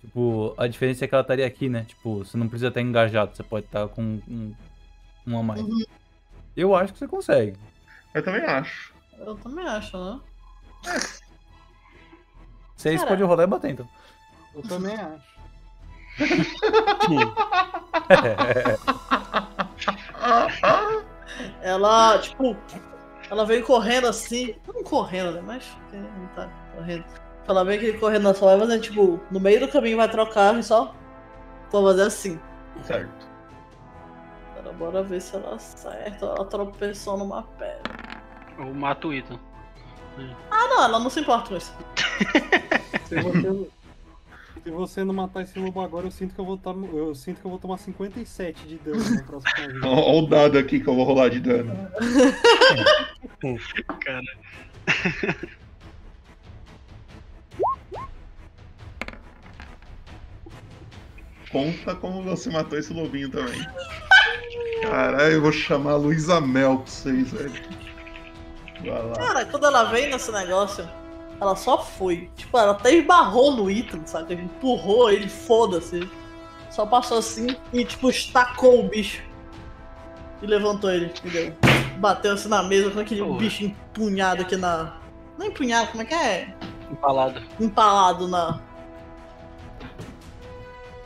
Tipo, 0.00 0.54
a 0.56 0.66
diferença 0.68 1.04
é 1.04 1.08
que 1.08 1.14
ela 1.14 1.22
estaria 1.22 1.46
aqui, 1.46 1.68
né? 1.68 1.84
Tipo, 1.88 2.18
você 2.18 2.36
não 2.36 2.46
precisa 2.48 2.68
estar 2.68 2.80
engajado, 2.80 3.34
você 3.34 3.42
pode 3.42 3.66
estar 3.66 3.88
com 3.88 4.02
um, 4.28 4.54
um 5.26 5.38
a 5.38 5.42
mais. 5.42 5.60
Uhum. 5.62 5.82
Eu 6.56 6.74
acho 6.74 6.92
que 6.92 6.98
você 6.98 7.08
consegue. 7.08 7.56
Eu 8.14 8.22
também 8.22 8.42
acho. 8.44 8.92
Eu 9.18 9.34
também 9.36 9.66
acho, 9.66 9.96
né? 9.98 10.20
Você 12.76 12.94
Cara. 12.96 13.08
pode 13.08 13.22
rodar 13.24 13.44
e 13.44 13.50
bater, 13.50 13.70
então. 13.72 13.88
Eu 14.54 14.62
também 14.62 14.94
acho. 14.94 15.37
Ela, 21.62 22.18
tipo, 22.18 22.56
ela 23.30 23.44
veio 23.44 23.64
correndo 23.64 24.06
assim. 24.06 24.54
Não 24.66 24.82
correndo, 24.82 25.32
né? 25.32 25.42
Mas 25.44 25.76
não 25.92 26.26
tá 26.34 26.48
correndo. 26.74 27.04
Ela 27.46 27.64
veio 27.64 27.80
aqui 27.80 27.98
correndo 27.98 28.24
na 28.24 28.34
sua 28.34 28.56
mas 28.56 28.80
tipo, 28.80 29.20
no 29.30 29.40
meio 29.40 29.60
do 29.60 29.68
caminho 29.68 29.96
vai 29.96 30.08
trocar 30.08 30.58
e 30.58 30.62
só. 30.62 30.94
Vou 31.70 31.84
fazer 31.84 32.02
assim. 32.02 32.40
Certo. 32.84 33.28
Agora 34.56 34.72
bora 34.74 35.02
ver 35.02 35.20
se 35.20 35.36
ela 35.36 35.54
acerta. 35.54 36.26
Ela 36.26 36.44
tropeçou 36.44 37.16
numa 37.16 37.42
pedra. 37.42 37.94
Eu 38.58 38.74
mato 38.74 39.08
o 39.08 39.14
Ethan. 39.14 39.38
Ah 40.50 40.66
não, 40.66 40.84
ela 40.84 40.98
não 40.98 41.08
se 41.08 41.20
importa 41.20 41.50
com 41.50 41.56
isso. 41.56 41.72
Se 44.68 44.72
você, 44.72 45.02
não 45.02 45.14
matar 45.14 45.44
esse 45.44 45.58
lobo 45.58 45.80
agora, 45.80 46.06
eu 46.06 46.10
sinto 46.10 46.34
que 46.34 46.40
eu 46.42 46.44
vou, 46.44 46.58
tar- 46.58 46.74
eu 46.92 47.14
sinto 47.14 47.40
que 47.40 47.46
eu 47.46 47.50
vou 47.50 47.58
tomar 47.58 47.78
57 47.78 48.66
de 48.68 48.76
dano 48.76 49.02
na 49.14 49.22
próxima 49.22 49.50
vez. 49.66 49.82
Olha 49.82 50.22
o 50.22 50.26
dado 50.26 50.58
aqui 50.58 50.78
que 50.78 50.86
eu 50.86 50.94
vou 50.94 51.04
rolar 51.04 51.30
de 51.30 51.40
dano. 51.40 51.72
Cara. 54.04 54.22
Conta 61.50 61.94
como 61.94 62.22
você 62.22 62.50
matou 62.50 62.78
esse 62.78 62.92
lobinho 62.92 63.30
também. 63.30 63.66
Caralho, 64.82 65.32
eu 65.34 65.42
vou 65.42 65.52
chamar 65.52 65.92
a 65.92 65.96
Luísa 65.96 66.40
Mel 66.40 66.78
pra 66.78 66.86
vocês, 66.86 67.30
velho. 67.32 67.52
Vai 68.82 69.02
lá. 69.02 69.12
Cara, 69.14 69.46
quando 69.46 69.66
ela 69.66 69.84
veio 69.84 70.10
nesse 70.10 70.30
negócio, 70.30 70.88
ela 71.40 71.54
só 71.56 71.82
foi. 71.82 72.30
Tipo, 72.36 72.58
ela 72.58 72.72
até 72.72 72.94
esbarrou 72.94 73.52
no 73.52 73.70
Ethan, 73.70 74.04
sabe? 74.06 74.34
Empurrou 74.34 75.10
ele, 75.10 75.28
foda-se. 75.28 76.08
Só 76.70 76.84
passou 76.84 77.18
assim 77.18 77.48
e, 77.72 77.84
tipo, 77.84 78.10
estacou 78.10 78.80
o 78.80 78.88
bicho. 78.88 79.22
E 80.42 80.46
levantou 80.46 80.90
ele, 80.90 81.06
entendeu? 81.06 81.54
Bateu 81.98 82.34
assim 82.34 82.48
na 82.48 82.62
mesa 82.62 82.90
com 82.90 83.00
aquele 83.00 83.22
Porra. 83.22 83.38
bicho 83.38 83.64
empunhado 83.64 84.42
aqui 84.42 84.56
na. 84.56 84.96
Não 85.36 85.46
empunhado, 85.46 85.88
como 85.88 86.02
é 86.02 86.06
que 86.06 86.14
é? 86.14 86.54
Empalado. 86.90 87.42
Empalado 87.60 88.28
na. 88.28 88.60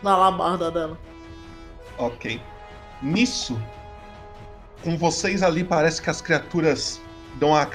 Na 0.02 0.12
alabarda 0.12 0.70
dela. 0.70 0.98
Ok. 1.96 2.40
Nisso, 3.00 3.60
com 4.82 4.96
vocês 4.96 5.42
ali, 5.42 5.62
parece 5.64 6.02
que 6.02 6.10
as 6.10 6.20
criaturas 6.20 7.00
dão 7.36 7.54
a. 7.54 7.68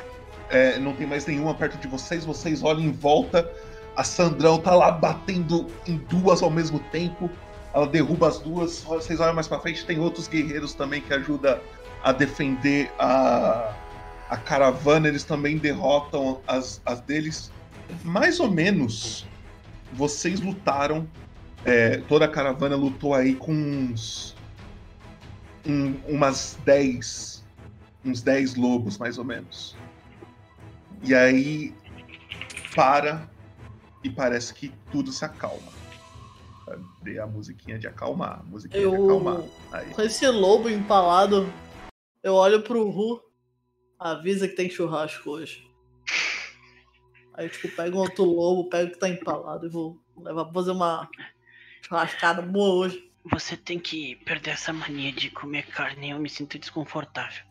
é, 0.49 0.77
não 0.79 0.93
tem 0.93 1.05
mais 1.07 1.25
nenhuma 1.25 1.53
perto 1.53 1.77
de 1.77 1.87
vocês. 1.87 2.23
Vocês 2.25 2.63
olham 2.63 2.81
em 2.81 2.91
volta. 2.91 3.49
A 3.95 4.03
Sandrão 4.03 4.59
tá 4.59 4.73
lá 4.75 4.91
batendo 4.91 5.67
em 5.87 5.97
duas 5.97 6.41
ao 6.43 6.49
mesmo 6.49 6.79
tempo. 6.91 7.29
Ela 7.73 7.87
derruba 7.87 8.27
as 8.27 8.39
duas. 8.39 8.81
Vocês 8.83 9.19
olham 9.19 9.33
mais 9.33 9.47
pra 9.47 9.59
frente, 9.59 9.85
tem 9.85 9.99
outros 9.99 10.27
guerreiros 10.27 10.73
também 10.73 11.01
que 11.01 11.13
ajudam 11.13 11.59
a 12.03 12.11
defender 12.11 12.91
a, 12.99 13.73
a 14.29 14.37
caravana. 14.37 15.07
Eles 15.07 15.23
também 15.23 15.57
derrotam 15.57 16.39
as, 16.47 16.81
as 16.85 17.01
deles. 17.01 17.51
mais 18.03 18.39
ou 18.39 18.49
menos, 18.51 19.25
vocês 19.93 20.39
lutaram. 20.41 21.07
é, 21.65 21.97
toda 22.07 22.25
a 22.25 22.27
caravana 22.27 22.75
lutou 22.75 23.13
aí 23.13 23.33
com 23.35 23.51
uns. 23.51 24.35
um- 25.65 25.95
umas 26.07 26.57
10. 26.63 27.43
Uns 28.05 28.21
10 28.21 28.55
lobos, 28.55 28.97
mais 28.97 29.17
ou 29.17 29.25
menos. 29.25 29.75
E 31.03 31.13
aí. 31.13 31.73
Para. 32.75 33.29
E 34.03 34.09
parece 34.09 34.53
que 34.53 34.71
tudo 34.91 35.11
se 35.11 35.25
acalma. 35.25 35.71
Cadê 36.65 37.19
a 37.19 37.25
musiquinha 37.25 37.79
de 37.79 37.87
acalmar? 37.87 38.39
A 38.41 38.43
musiquinha 38.43 38.87
de 38.89 38.95
acalmar. 38.95 39.35
Eu. 39.35 39.51
Aí. 39.71 39.89
Com 39.91 40.01
esse 40.01 40.27
lobo 40.27 40.69
empalado, 40.69 41.51
eu 42.21 42.33
olho 42.33 42.61
pro 42.61 42.89
Ru. 42.89 43.21
Avisa 43.99 44.47
que 44.47 44.55
tem 44.55 44.69
churrasco 44.69 45.29
hoje. 45.29 45.67
Aí, 47.33 47.49
tipo, 47.49 47.67
pego 47.75 47.97
um 47.97 48.01
outro 48.01 48.23
lobo, 48.23 48.69
pego 48.69 48.89
o 48.89 48.93
que 48.93 48.99
tá 48.99 49.09
empalado 49.09 49.65
e 49.65 49.69
vou 49.69 49.99
levar 50.17 50.45
pra 50.45 50.53
fazer 50.53 50.71
uma 50.71 51.09
churrascada 51.81 52.41
boa 52.41 52.75
hoje. 52.75 53.11
Você 53.31 53.57
tem 53.57 53.79
que 53.79 54.15
perder 54.17 54.51
essa 54.51 54.71
mania 54.71 55.11
de 55.11 55.29
comer 55.29 55.67
carne. 55.67 56.11
Eu 56.11 56.19
me 56.19 56.29
sinto 56.29 56.59
desconfortável. 56.59 57.43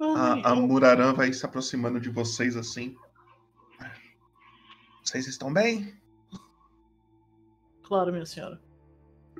A, 0.00 0.50
a 0.50 0.54
Muraran 0.54 1.12
vai 1.12 1.32
se 1.32 1.44
aproximando 1.44 2.00
de 2.00 2.08
vocês 2.08 2.56
assim. 2.56 2.96
Vocês 5.04 5.26
estão 5.26 5.52
bem? 5.52 5.94
Claro, 7.82 8.10
minha 8.10 8.24
senhora. 8.24 8.60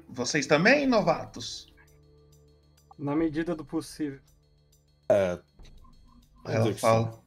Vocês 0.08 0.46
também, 0.46 0.86
novatos? 0.86 1.72
Na 2.98 3.16
medida 3.16 3.54
do 3.54 3.64
possível. 3.64 4.20
É. 5.08 5.40
Ela 6.44 6.74
fala. 6.74 7.22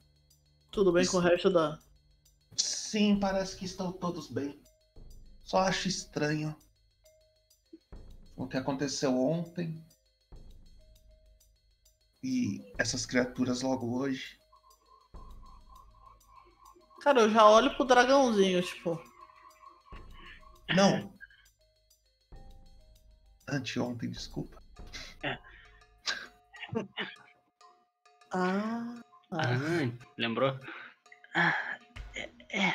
Tudo 0.69 0.91
bem 0.91 1.05
com 1.07 1.18
o 1.18 1.22
resto 1.22 1.49
da. 1.49 1.80
Sim, 2.55 3.19
parece 3.19 3.55
que 3.57 3.65
estão 3.65 3.91
todos 3.91 4.30
bem. 4.30 4.61
Só 5.43 5.60
acho 5.60 5.88
estranho 5.88 6.55
o 8.35 8.47
que 8.47 8.57
aconteceu 8.57 9.18
ontem 9.18 9.84
e 12.24 12.74
essas 12.78 13.06
criaturas 13.06 13.62
logo 13.62 14.00
hoje. 14.00 14.40
Cara, 17.02 17.22
eu 17.22 17.30
já 17.30 17.45
olho 17.45 17.76
pro 17.76 17.84
dragãozinho, 17.84 18.62
tipo. 18.62 19.00
Não. 20.74 21.14
Anteontem, 23.50 24.10
desculpa. 24.10 24.62
Ah. 28.36 29.00
Ah, 29.32 29.54
lembrou? 30.18 30.60
Ah, 31.36 31.78
é, 32.16 32.30
é. 32.50 32.74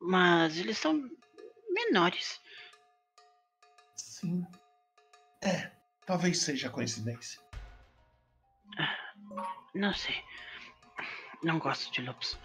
Mas 0.00 0.56
eles 0.56 0.78
são 0.78 1.10
menores. 1.68 2.40
Sim. 3.96 4.46
É, 5.42 5.72
talvez 6.06 6.38
seja 6.38 6.70
coincidência. 6.70 7.40
Não 9.74 9.92
sei. 9.94 10.14
Não 11.42 11.58
gosto 11.58 11.90
de 11.92 12.02
lobos. 12.02 12.38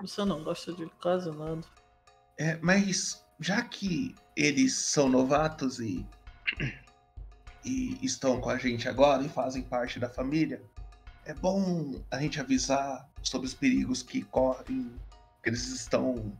Você 0.00 0.24
não 0.24 0.42
gosta 0.42 0.72
de 0.72 0.86
quase 1.00 1.30
nada. 1.30 1.62
É, 2.38 2.56
mas 2.58 3.24
já 3.40 3.62
que 3.62 4.14
eles 4.36 4.74
são 4.74 5.08
novatos 5.08 5.80
e, 5.80 6.06
e 7.64 7.98
estão 8.04 8.40
com 8.40 8.50
a 8.50 8.58
gente 8.58 8.88
agora 8.88 9.22
e 9.22 9.28
fazem 9.28 9.62
parte 9.62 9.98
da 9.98 10.08
família, 10.08 10.62
é 11.24 11.32
bom 11.32 12.02
a 12.10 12.20
gente 12.20 12.40
avisar 12.40 13.08
sobre 13.22 13.46
os 13.46 13.54
perigos 13.54 14.02
que 14.02 14.22
correm, 14.22 14.92
que 15.42 15.48
eles 15.48 15.66
estão 15.68 16.36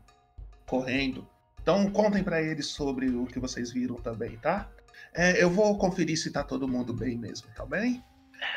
correndo. 0.65 1.27
Então 1.61 1.89
contem 1.89 2.23
pra 2.23 2.41
eles 2.41 2.67
sobre 2.67 3.09
o 3.09 3.25
que 3.25 3.39
vocês 3.39 3.71
viram 3.71 3.95
também, 3.95 4.37
tá? 4.37 4.69
É, 5.15 5.41
eu 5.41 5.49
vou 5.49 5.77
conferir 5.77 6.17
se 6.17 6.31
tá 6.31 6.43
todo 6.43 6.67
mundo 6.67 6.93
bem 6.93 7.17
mesmo, 7.17 7.47
tá 7.55 7.65
bem? 7.65 8.03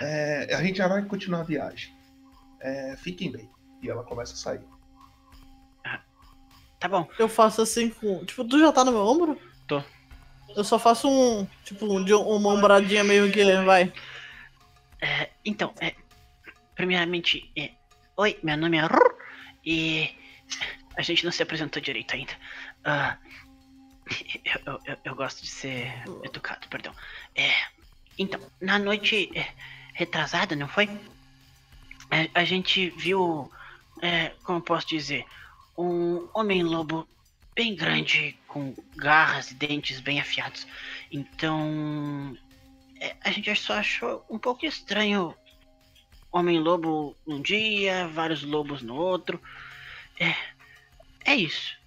É, 0.00 0.54
a 0.54 0.62
gente 0.62 0.78
já 0.78 0.88
vai 0.88 1.02
continuar 1.04 1.40
a 1.40 1.44
viagem. 1.44 1.96
É, 2.60 2.96
fiquem 2.96 3.30
bem. 3.30 3.48
E 3.80 3.88
ela 3.88 4.02
começa 4.02 4.34
a 4.34 4.36
sair. 4.36 4.60
Tá 6.80 6.88
bom. 6.88 7.08
Eu 7.18 7.28
faço 7.28 7.60
assim 7.62 7.90
com. 7.90 8.24
Tipo, 8.24 8.44
tu 8.44 8.58
já 8.58 8.72
tá 8.72 8.84
no 8.84 8.92
meu 8.92 9.00
ombro? 9.06 9.40
Tô. 9.66 9.82
Eu 10.56 10.64
só 10.64 10.78
faço 10.78 11.08
um. 11.08 11.46
Tipo, 11.64 11.86
um, 11.86 12.04
de- 12.04 12.14
uma 12.14 12.50
ombradinha 12.50 13.02
meio 13.04 13.30
que 13.30 13.44
vai. 13.64 13.92
É, 15.00 15.30
então, 15.44 15.72
é, 15.80 15.94
primeiramente, 16.74 17.50
é, 17.56 17.72
oi, 18.16 18.38
meu 18.42 18.56
nome 18.56 18.78
é 18.78 18.82
e 19.64 20.10
a 20.96 21.02
gente 21.02 21.24
não 21.24 21.30
se 21.32 21.42
apresentou 21.42 21.80
direito 21.82 22.14
ainda. 22.14 22.32
Ah, 22.84 23.18
eu, 24.44 24.80
eu- 24.84 24.98
eu- 25.04 25.14
gosto 25.14 25.42
de 25.42 25.48
ser 25.48 25.92
educado, 26.22 26.68
perdão. 26.68 26.94
É, 27.34 27.50
então, 28.18 28.40
na 28.60 28.78
noite 28.78 29.30
é, 29.34 29.52
retrasada, 29.94 30.54
não 30.56 30.68
foi? 30.68 30.88
É, 32.10 32.30
a 32.34 32.44
gente 32.44 32.90
viu, 32.90 33.50
é, 34.02 34.30
como 34.42 34.60
posso 34.60 34.86
dizer, 34.88 35.24
um 35.76 36.28
homem-lobo 36.34 37.08
bem 37.54 37.74
grande, 37.74 38.36
com 38.46 38.74
garras 38.96 39.50
e 39.50 39.54
dentes 39.54 40.00
bem 40.00 40.20
afiados. 40.20 40.66
Então, 41.10 42.36
é, 43.00 43.16
a 43.22 43.30
gente 43.30 43.54
só 43.56 43.74
achou 43.74 44.24
um 44.30 44.38
pouco 44.38 44.64
estranho 44.64 45.34
Homem-lobo 46.30 47.16
num 47.26 47.40
dia, 47.40 48.06
vários 48.08 48.42
lobos 48.42 48.82
no 48.82 48.94
outro. 48.94 49.40
É. 50.20 50.34
É 51.24 51.34
isso. 51.34 51.77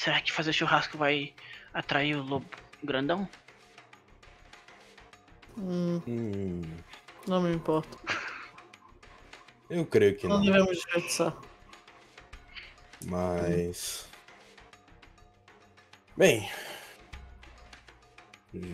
Será 0.00 0.18
que 0.22 0.32
fazer 0.32 0.54
churrasco 0.54 0.96
vai 0.96 1.34
atrair 1.74 2.16
o 2.16 2.22
lobo 2.22 2.48
grandão? 2.82 3.28
Hum, 5.58 6.00
Hum, 6.08 6.62
não 7.28 7.42
me 7.42 7.52
importa. 7.54 7.98
eu 9.68 9.84
creio 9.84 10.16
que 10.16 10.26
Não 10.26 10.38
não. 10.38 10.44
devemos 10.46 10.70
desperdiçar. 10.70 11.36
Mas. 13.04 14.08
Bem. 16.16 16.50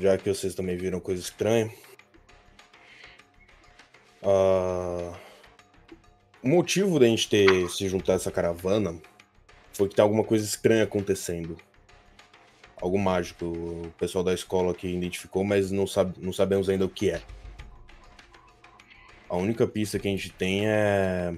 Já 0.01 0.17
que 0.17 0.33
vocês 0.33 0.55
também 0.55 0.77
viram 0.77 1.01
coisa 1.01 1.21
estranha. 1.21 1.75
ah, 4.23 5.13
O 6.41 6.49
motivo 6.49 7.01
da 7.01 7.07
gente 7.07 7.29
ter 7.29 7.69
se 7.69 7.89
juntado 7.89 8.13
a 8.13 8.15
essa 8.15 8.31
caravana 8.31 8.97
foi 9.77 9.89
que 9.89 9.95
tem 9.95 10.03
alguma 10.03 10.25
coisa 10.25 10.45
estranha 10.45 10.85
acontecendo. 10.85 11.57
Algo 12.81 12.99
mágico. 12.99 13.47
O 13.47 13.93
pessoal 13.99 14.25
da 14.25 14.35
escola 14.35 14.73
aqui 14.73 14.89
identificou, 14.89 15.45
mas 15.45 15.71
não, 15.71 15.87
sabe, 15.87 16.15
não 16.21 16.33
sabemos 16.33 16.69
ainda 16.69 16.85
o 16.85 16.89
que 16.91 17.11
é. 17.11 17.23
A 19.29 19.37
única 19.37 19.67
pista 19.67 19.99
que 19.99 20.09
a 20.09 20.11
gente 20.11 20.31
tem 20.33 20.69
é 20.69 21.35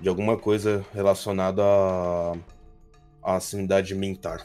de 0.00 0.08
alguma 0.08 0.36
coisa 0.36 0.84
relacionada 0.92 1.62
à, 1.62 2.36
à 3.22 3.40
sanidade 3.40 3.94
mental. 3.94 4.38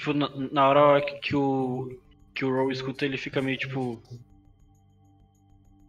Tipo, 0.00 0.14
na, 0.14 0.30
na 0.50 0.68
hora 0.68 1.00
que, 1.04 1.18
que 1.18 1.36
o. 1.36 1.98
que 2.34 2.44
o 2.44 2.50
Roll 2.50 2.72
escuta, 2.72 3.04
ele 3.04 3.18
fica 3.18 3.42
meio 3.42 3.58
tipo. 3.58 4.00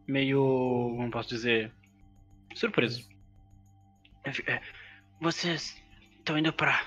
Meio. 0.05 0.93
como 0.97 1.09
posso 1.09 1.29
dizer? 1.29 1.71
Surpreso. 2.55 3.09
É, 4.47 4.61
Vocês 5.19 5.81
estão 6.17 6.37
indo 6.37 6.53
pra. 6.53 6.85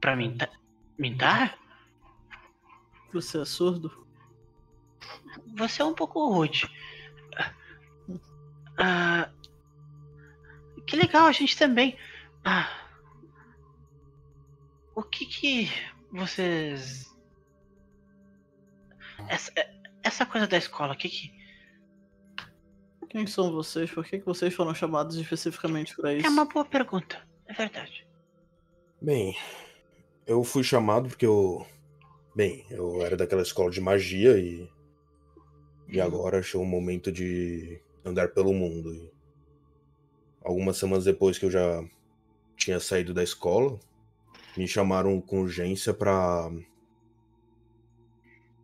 pra 0.00 0.16
Mintar? 0.16 0.50
Mintar? 0.98 1.58
Você 3.12 3.40
é 3.40 3.44
surdo? 3.44 4.06
Você 5.56 5.82
é 5.82 5.84
um 5.84 5.94
pouco 5.94 6.32
rude. 6.32 6.70
Ah, 8.78 9.30
que 10.86 10.96
legal, 10.96 11.26
a 11.26 11.32
gente 11.32 11.56
também. 11.56 11.98
Ah, 12.44 12.68
o 14.94 15.02
que 15.02 15.26
que 15.26 15.68
vocês. 16.10 17.10
Essa, 19.28 19.52
essa 20.02 20.26
coisa 20.26 20.46
da 20.46 20.56
escola, 20.56 20.94
o 20.94 20.96
que 20.96 21.08
que. 21.08 21.41
Quem 23.12 23.26
são 23.26 23.52
vocês? 23.52 23.90
Por 23.90 24.06
que, 24.06 24.18
que 24.18 24.24
vocês 24.24 24.54
foram 24.54 24.74
chamados 24.74 25.16
especificamente 25.16 25.94
pra 25.94 26.14
isso? 26.14 26.26
É 26.26 26.30
uma 26.30 26.46
boa 26.46 26.64
pergunta, 26.64 27.22
é 27.46 27.52
verdade. 27.52 28.08
Bem, 29.02 29.36
eu 30.26 30.42
fui 30.42 30.64
chamado 30.64 31.10
porque 31.10 31.26
eu. 31.26 31.66
Bem, 32.34 32.64
eu 32.70 33.02
era 33.02 33.14
daquela 33.14 33.42
escola 33.42 33.70
de 33.70 33.82
magia 33.82 34.38
e. 34.38 34.66
E 35.88 36.00
agora 36.00 36.42
chegou 36.42 36.64
o 36.64 36.68
momento 36.68 37.12
de 37.12 37.78
andar 38.02 38.28
pelo 38.28 38.54
mundo. 38.54 38.94
E 38.94 39.12
algumas 40.42 40.78
semanas 40.78 41.04
depois 41.04 41.36
que 41.36 41.44
eu 41.44 41.50
já 41.50 41.84
tinha 42.56 42.80
saído 42.80 43.12
da 43.12 43.22
escola, 43.22 43.78
me 44.56 44.66
chamaram 44.66 45.20
com 45.20 45.42
urgência 45.42 45.92
pra. 45.92 46.50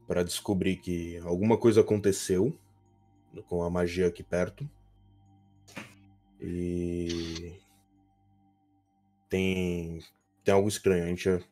para 0.07 0.23
descobrir 0.23 0.77
que 0.77 1.19
alguma 1.19 1.59
coisa 1.59 1.83
aconteceu 1.83 2.59
com 3.47 3.63
a 3.63 3.71
magia 3.71 4.09
aqui 4.09 4.23
perto. 4.23 4.69
E 6.41 7.59
tem 9.29 10.01
tem 10.45 10.55
algo 10.55 10.69
estranho. 10.69 11.05
A 11.05 11.09
gente 11.09 11.45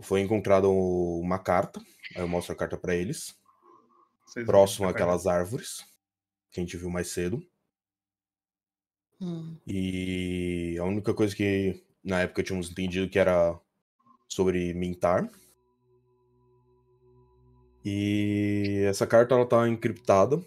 foi 0.00 0.20
encontrado 0.20 0.70
uma 0.70 1.38
carta. 1.38 1.80
Aí 2.14 2.22
eu 2.22 2.28
mostro 2.28 2.52
a 2.52 2.56
carta 2.56 2.76
para 2.76 2.94
eles. 2.94 3.36
Vocês 4.26 4.46
próximo 4.46 4.88
àquelas 4.88 5.26
árvores 5.26 5.84
que 6.50 6.60
a 6.60 6.62
gente 6.62 6.76
viu 6.76 6.90
mais 6.90 7.08
cedo. 7.08 7.44
Hum. 9.20 9.56
E 9.66 10.76
a 10.78 10.84
única 10.84 11.12
coisa 11.14 11.34
que 11.34 11.82
na 12.02 12.20
época 12.20 12.42
tínhamos 12.42 12.70
entendido 12.70 13.08
que 13.08 13.18
era 13.18 13.58
sobre 14.28 14.74
Mintar. 14.74 15.30
E 17.84 18.84
essa 18.88 19.06
carta 19.06 19.34
ela 19.34 19.46
tá 19.46 19.68
encriptada. 19.68 20.42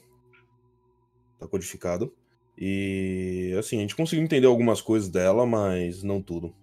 Tá 1.39 1.47
codificada. 1.47 2.09
E 2.57 3.55
assim, 3.57 3.77
a 3.77 3.81
gente 3.81 3.95
conseguiu 3.95 4.23
entender 4.23 4.47
algumas 4.47 4.81
coisas 4.81 5.09
dela, 5.09 5.45
mas 5.45 6.03
não 6.03 6.21
tudo. 6.21 6.55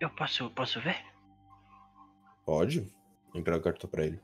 Eu 0.00 0.10
posso, 0.10 0.50
posso 0.50 0.80
ver? 0.80 0.96
Pode? 2.44 2.86
Entrega 3.34 3.58
a 3.58 3.62
carta 3.62 3.86
pra 3.86 4.04
ele. 4.04 4.20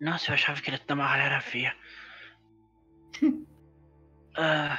Nossa, 0.00 0.30
eu 0.30 0.34
achava 0.34 0.60
que 0.60 0.68
ele 0.68 0.80
era 0.82 0.94
uma 0.94 1.08
galera 1.08 1.40
feia. 1.40 1.74
Ah, 4.38 4.76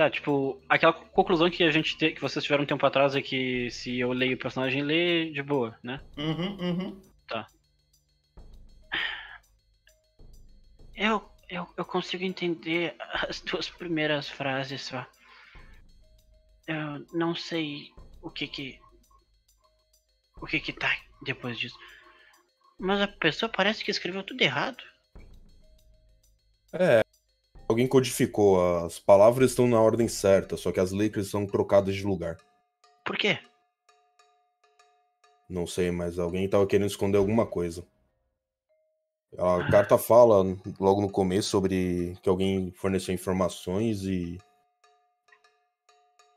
Tá, 0.00 0.08
tipo, 0.08 0.58
aquela 0.66 0.94
conclusão 0.94 1.50
que 1.50 1.62
a 1.62 1.70
gente 1.70 1.94
te, 1.98 2.12
que 2.12 2.22
vocês 2.22 2.42
tiveram 2.42 2.64
um 2.64 2.66
tempo 2.66 2.86
atrás 2.86 3.14
é 3.14 3.20
que 3.20 3.70
se 3.70 3.98
eu 3.98 4.12
leio 4.12 4.34
o 4.34 4.38
personagem, 4.38 4.82
lê 4.82 5.30
de 5.30 5.42
boa, 5.42 5.76
né? 5.82 6.00
Uhum, 6.16 6.56
uhum. 6.58 7.00
Eu, 11.00 11.24
eu, 11.48 11.66
eu 11.78 11.84
consigo 11.86 12.24
entender 12.24 12.94
as 13.26 13.40
duas 13.40 13.70
primeiras 13.70 14.28
frases 14.28 14.82
só. 14.82 15.06
Eu 16.68 17.06
não 17.14 17.34
sei 17.34 17.90
o 18.20 18.30
que 18.30 18.46
que. 18.46 18.78
O 20.42 20.46
que 20.46 20.60
que 20.60 20.74
tá 20.74 20.94
depois 21.22 21.58
disso. 21.58 21.78
Mas 22.78 23.00
a 23.00 23.08
pessoa 23.08 23.50
parece 23.50 23.82
que 23.82 23.90
escreveu 23.90 24.22
tudo 24.22 24.42
errado. 24.42 24.84
É. 26.74 27.00
Alguém 27.66 27.88
codificou, 27.88 28.84
as 28.84 28.98
palavras 28.98 29.52
estão 29.52 29.66
na 29.66 29.80
ordem 29.80 30.06
certa, 30.06 30.56
só 30.58 30.70
que 30.70 30.80
as 30.80 30.92
letras 30.92 31.26
estão 31.26 31.46
trocadas 31.46 31.94
de 31.94 32.04
lugar. 32.04 32.36
Por 33.06 33.16
quê? 33.16 33.38
Não 35.48 35.66
sei, 35.66 35.90
mas 35.90 36.18
alguém 36.18 36.48
tava 36.48 36.66
querendo 36.66 36.88
esconder 36.88 37.16
alguma 37.16 37.46
coisa. 37.46 37.86
A 39.38 39.70
carta 39.70 39.96
fala 39.96 40.42
logo 40.78 41.00
no 41.00 41.10
começo 41.10 41.50
sobre 41.50 42.16
que 42.22 42.28
alguém 42.28 42.72
forneceu 42.72 43.14
informações 43.14 44.02
e. 44.02 44.38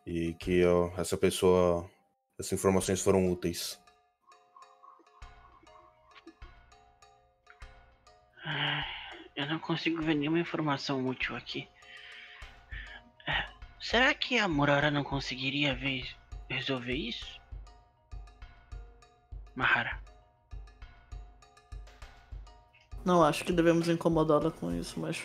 E 0.05 0.33
que 0.35 0.63
ó, 0.65 0.91
essa 0.97 1.17
pessoa. 1.17 1.89
Essas 2.39 2.53
informações 2.53 3.01
foram 3.01 3.31
úteis. 3.31 3.81
Eu 9.35 9.47
não 9.47 9.59
consigo 9.59 10.01
ver 10.01 10.15
nenhuma 10.15 10.39
informação 10.39 11.07
útil 11.07 11.35
aqui. 11.35 11.67
É, 13.27 13.45
Será 13.79 14.13
que 14.13 14.37
a 14.37 14.47
Murara 14.47 14.91
não 14.91 15.03
conseguiria 15.03 15.75
ver, 15.75 16.07
resolver 16.49 16.95
isso? 16.95 17.41
Mahara. 19.55 20.01
Não 23.05 23.23
acho 23.23 23.43
que 23.43 23.51
devemos 23.51 23.89
incomodá-la 23.89 24.49
com 24.51 24.73
isso, 24.73 24.99
mas 24.99 25.21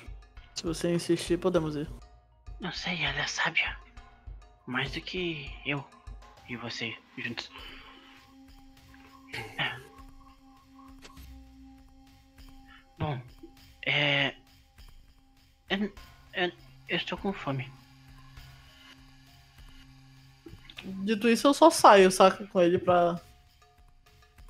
se 0.54 0.64
você 0.64 0.92
insistir, 0.92 1.38
podemos 1.38 1.76
ir. 1.76 1.88
Não 2.60 2.72
sei, 2.72 3.02
ela 3.02 3.20
é 3.20 3.26
sábia. 3.26 3.76
Mais 4.66 4.90
do 4.92 5.00
que 5.00 5.50
eu 5.64 5.84
e 6.48 6.56
você 6.56 6.96
juntos. 7.16 7.50
É. 9.58 9.76
Bom, 12.98 13.20
é. 13.86 14.34
Eu, 15.70 15.92
eu, 16.34 16.52
eu 16.88 16.96
estou 16.96 17.16
com 17.16 17.32
fome. 17.32 17.70
Dito 20.82 21.28
isso, 21.28 21.46
eu 21.46 21.54
só 21.54 21.70
saio, 21.70 22.10
saca, 22.10 22.46
com 22.46 22.60
ele 22.60 22.78
pra. 22.78 23.20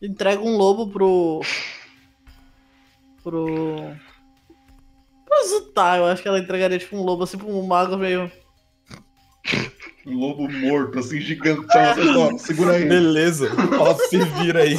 Entrego 0.00 0.44
um 0.44 0.57
lobo 0.57 0.89
pro. 0.90 1.40
Pro. 3.28 3.94
pro 5.26 5.48
Zutar. 5.48 5.98
Eu 5.98 6.07
acho 6.07 6.23
que 6.23 6.28
ela 6.28 6.39
entregaria 6.39 6.78
tipo 6.78 6.97
um 6.97 7.02
lobo 7.02 7.24
assim 7.24 7.36
pra 7.36 7.47
um 7.47 7.62
mago 7.62 7.97
meio. 7.97 8.31
Um 10.07 10.18
lobo 10.18 10.50
morto, 10.50 10.98
assim, 10.98 11.20
gigantão. 11.20 11.81
Assim, 11.81 12.16
ó, 12.16 12.39
segura 12.39 12.73
aí. 12.73 12.89
Beleza, 12.89 13.50
ó, 13.78 13.94
se 13.94 14.18
vira 14.18 14.62
aí. 14.62 14.78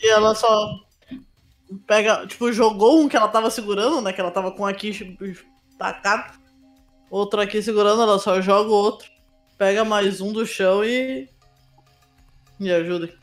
E 0.00 0.08
ela 0.08 0.34
só. 0.34 0.70
Pega. 1.86 2.26
Tipo, 2.26 2.52
jogou 2.52 3.00
um 3.00 3.08
que 3.08 3.16
ela 3.16 3.28
tava 3.28 3.50
segurando, 3.50 4.00
né? 4.00 4.12
Que 4.12 4.20
ela 4.20 4.30
tava 4.30 4.52
com 4.52 4.64
aqui 4.64 5.18
tacado. 5.76 6.38
Outro 7.10 7.40
aqui 7.40 7.60
segurando, 7.62 8.02
ela 8.02 8.18
só 8.18 8.40
joga 8.40 8.70
o 8.70 8.74
outro. 8.74 9.08
Pega 9.56 9.84
mais 9.84 10.20
um 10.20 10.32
do 10.32 10.46
chão 10.46 10.84
e. 10.84 11.28
Me 12.60 12.70
ajuda. 12.70 13.17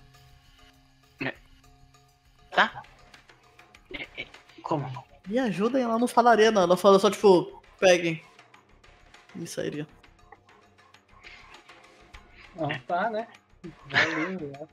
Tá? 2.55 2.81
É, 3.93 4.07
é, 4.17 4.27
Como? 4.63 5.05
Me 5.27 5.39
ajudem, 5.39 5.83
ela 5.83 5.99
não 5.99 6.07
falaria 6.07 6.51
não. 6.51 6.61
Ela 6.61 6.77
fala 6.77 6.97
só 6.97 7.11
tipo, 7.11 7.61
peguem. 7.79 8.23
E 9.35 9.45
sairia. 9.45 9.85
Ó, 12.57 12.69
tá, 12.87 13.09
né? 13.09 13.27
Valeu, 13.87 14.39
né? 14.39 14.67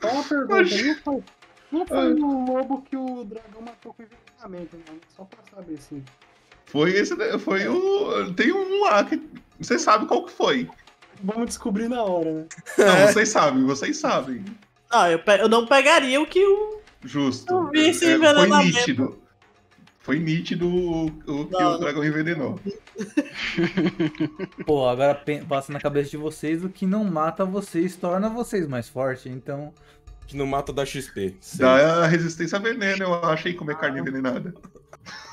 Só 0.00 0.08
uma 0.12 0.24
pergunta, 0.24 0.62
não 0.62 0.96
foi, 0.96 1.22
não 1.72 1.86
foi 1.86 2.12
o 2.14 2.44
lobo 2.44 2.82
que 2.82 2.96
o 2.96 3.24
dragão 3.24 3.62
matou 3.62 3.94
com 3.94 4.02
envenenamento, 4.02 4.76
não. 4.86 5.00
Só 5.16 5.24
pra 5.24 5.38
saber, 5.50 5.74
assim. 5.74 6.04
Foi 6.66 6.90
esse, 6.90 7.16
daí, 7.16 7.38
foi 7.38 7.66
o. 7.66 8.34
Tem 8.34 8.52
um 8.52 8.82
lá 8.82 9.02
que. 9.04 9.22
Você 9.58 9.78
sabe 9.78 10.06
qual 10.06 10.26
que 10.26 10.32
foi. 10.32 10.68
Vamos 11.22 11.46
descobrir 11.46 11.88
na 11.88 12.02
hora, 12.02 12.32
né? 12.32 12.46
Não, 12.78 13.06
vocês 13.06 13.28
sabem, 13.28 13.64
vocês 13.64 13.96
sabem. 13.96 14.44
Ah, 14.90 15.10
eu, 15.10 15.20
eu 15.38 15.48
não 15.48 15.66
pegaria 15.66 16.20
o 16.20 16.26
que 16.26 16.44
o. 16.44 16.80
Justo. 17.04 17.52
Eu 17.52 17.70
vi 17.70 17.90
esse 17.90 18.06
É, 18.06 18.18
foi 18.18 18.48
nítido. 18.48 19.18
Foi 19.98 20.18
nítido 20.18 20.66
o, 20.66 21.06
o 21.06 21.46
que 21.46 21.52
Não, 21.52 21.74
o 21.74 21.78
dragão 21.78 22.02
envenenou. 22.02 22.58
Pô, 24.64 24.88
agora 24.88 25.22
passa 25.46 25.70
na 25.70 25.78
cabeça 25.78 26.10
de 26.10 26.16
vocês 26.16 26.64
o 26.64 26.70
que 26.70 26.86
não 26.86 27.04
mata 27.04 27.44
vocês 27.44 27.94
torna 27.94 28.30
vocês 28.30 28.66
mais 28.66 28.88
fortes, 28.88 29.26
então. 29.26 29.72
Que 30.26 30.34
não 30.34 30.46
mata 30.46 30.72
da 30.72 30.86
XP. 30.86 31.36
Dá 31.56 32.04
a 32.04 32.06
resistência 32.06 32.56
a 32.56 32.60
veneno, 32.60 33.02
eu 33.02 33.14
achei 33.24 33.52
comer 33.52 33.76
carne 33.76 34.00
envenenada. 34.00 34.54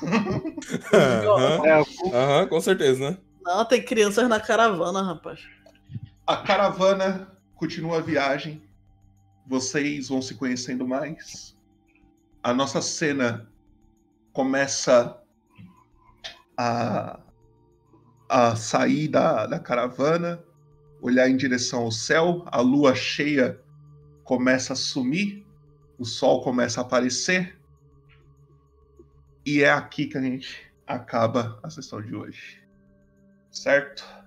Aham, 0.92 1.84
aham, 2.12 2.46
com 2.46 2.60
certeza, 2.60 3.10
né? 3.10 3.18
Não, 3.42 3.64
tem 3.64 3.82
crianças 3.82 4.28
na 4.28 4.40
caravana, 4.40 5.02
rapaz. 5.02 5.40
A 6.26 6.38
caravana 6.38 7.30
continua 7.54 7.98
a 7.98 8.00
viagem. 8.00 8.60
Vocês 9.46 10.08
vão 10.08 10.20
se 10.20 10.34
conhecendo 10.34 10.84
mais. 10.84 11.56
A 12.42 12.52
nossa 12.52 12.82
cena 12.82 13.48
começa 14.32 15.22
a, 16.56 17.20
a 18.28 18.56
sair 18.56 19.06
da, 19.06 19.46
da 19.46 19.60
caravana, 19.60 20.42
olhar 21.00 21.28
em 21.28 21.36
direção 21.36 21.82
ao 21.82 21.92
céu. 21.92 22.42
A 22.46 22.60
lua 22.60 22.92
cheia 22.92 23.60
começa 24.24 24.72
a 24.72 24.76
sumir, 24.76 25.46
o 25.96 26.04
sol 26.04 26.42
começa 26.42 26.80
a 26.80 26.82
aparecer. 26.82 27.56
E 29.44 29.62
é 29.62 29.70
aqui 29.70 30.06
que 30.06 30.18
a 30.18 30.20
gente 30.20 30.72
acaba 30.84 31.60
a 31.62 31.70
sessão 31.70 32.02
de 32.02 32.16
hoje. 32.16 32.60
Certo? 33.52 34.25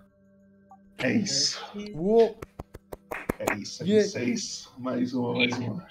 É 1.02 1.11
isso. 1.11 1.60
É 3.40 3.56
isso, 3.58 3.84
é 3.84 3.86
Yeah. 3.86 4.08
isso, 4.08 4.18
é 4.18 4.24
isso. 4.26 4.74
Mais 4.78 5.14
uma, 5.14 5.34
mais 5.34 5.58
uma. 5.58 5.88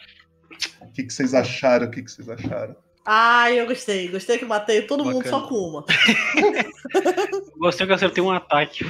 O 0.82 0.92
que, 0.92 1.04
que 1.04 1.12
vocês 1.12 1.32
acharam? 1.34 1.86
O 1.86 1.90
que, 1.90 2.02
que 2.02 2.10
vocês 2.10 2.28
acharam? 2.28 2.76
Ai, 3.04 3.58
eu 3.58 3.66
gostei. 3.66 4.08
Gostei 4.08 4.36
que 4.38 4.44
matei 4.44 4.82
todo 4.82 5.04
mundo 5.04 5.24
Bacana. 5.24 5.38
só 5.38 5.46
com 5.48 5.54
uma. 5.54 5.84
Gostei 7.56 7.86
que 7.86 7.92
eu 7.92 7.96
acertei 7.96 8.22
um 8.22 8.30
ataque. 8.30 8.84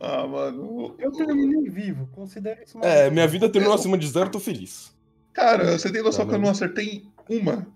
Ah, 0.00 0.26
mano. 0.26 0.94
Eu 0.98 1.12
terminei 1.12 1.68
vivo, 1.70 2.08
considera 2.12 2.62
isso 2.62 2.78
uma 2.78 2.86
É, 2.86 3.10
minha 3.10 3.26
vida 3.28 3.48
terminou 3.48 3.74
acima 3.74 3.98
de 3.98 4.08
zero, 4.08 4.30
tô 4.30 4.40
feliz. 4.40 4.94
Cara, 5.34 5.76
você 5.78 5.92
tem 5.92 6.02
noção 6.02 6.24
Tá 6.24 6.30
que 6.30 6.36
eu 6.36 6.40
não 6.40 6.48
acertei 6.50 7.04
uma? 7.28 7.66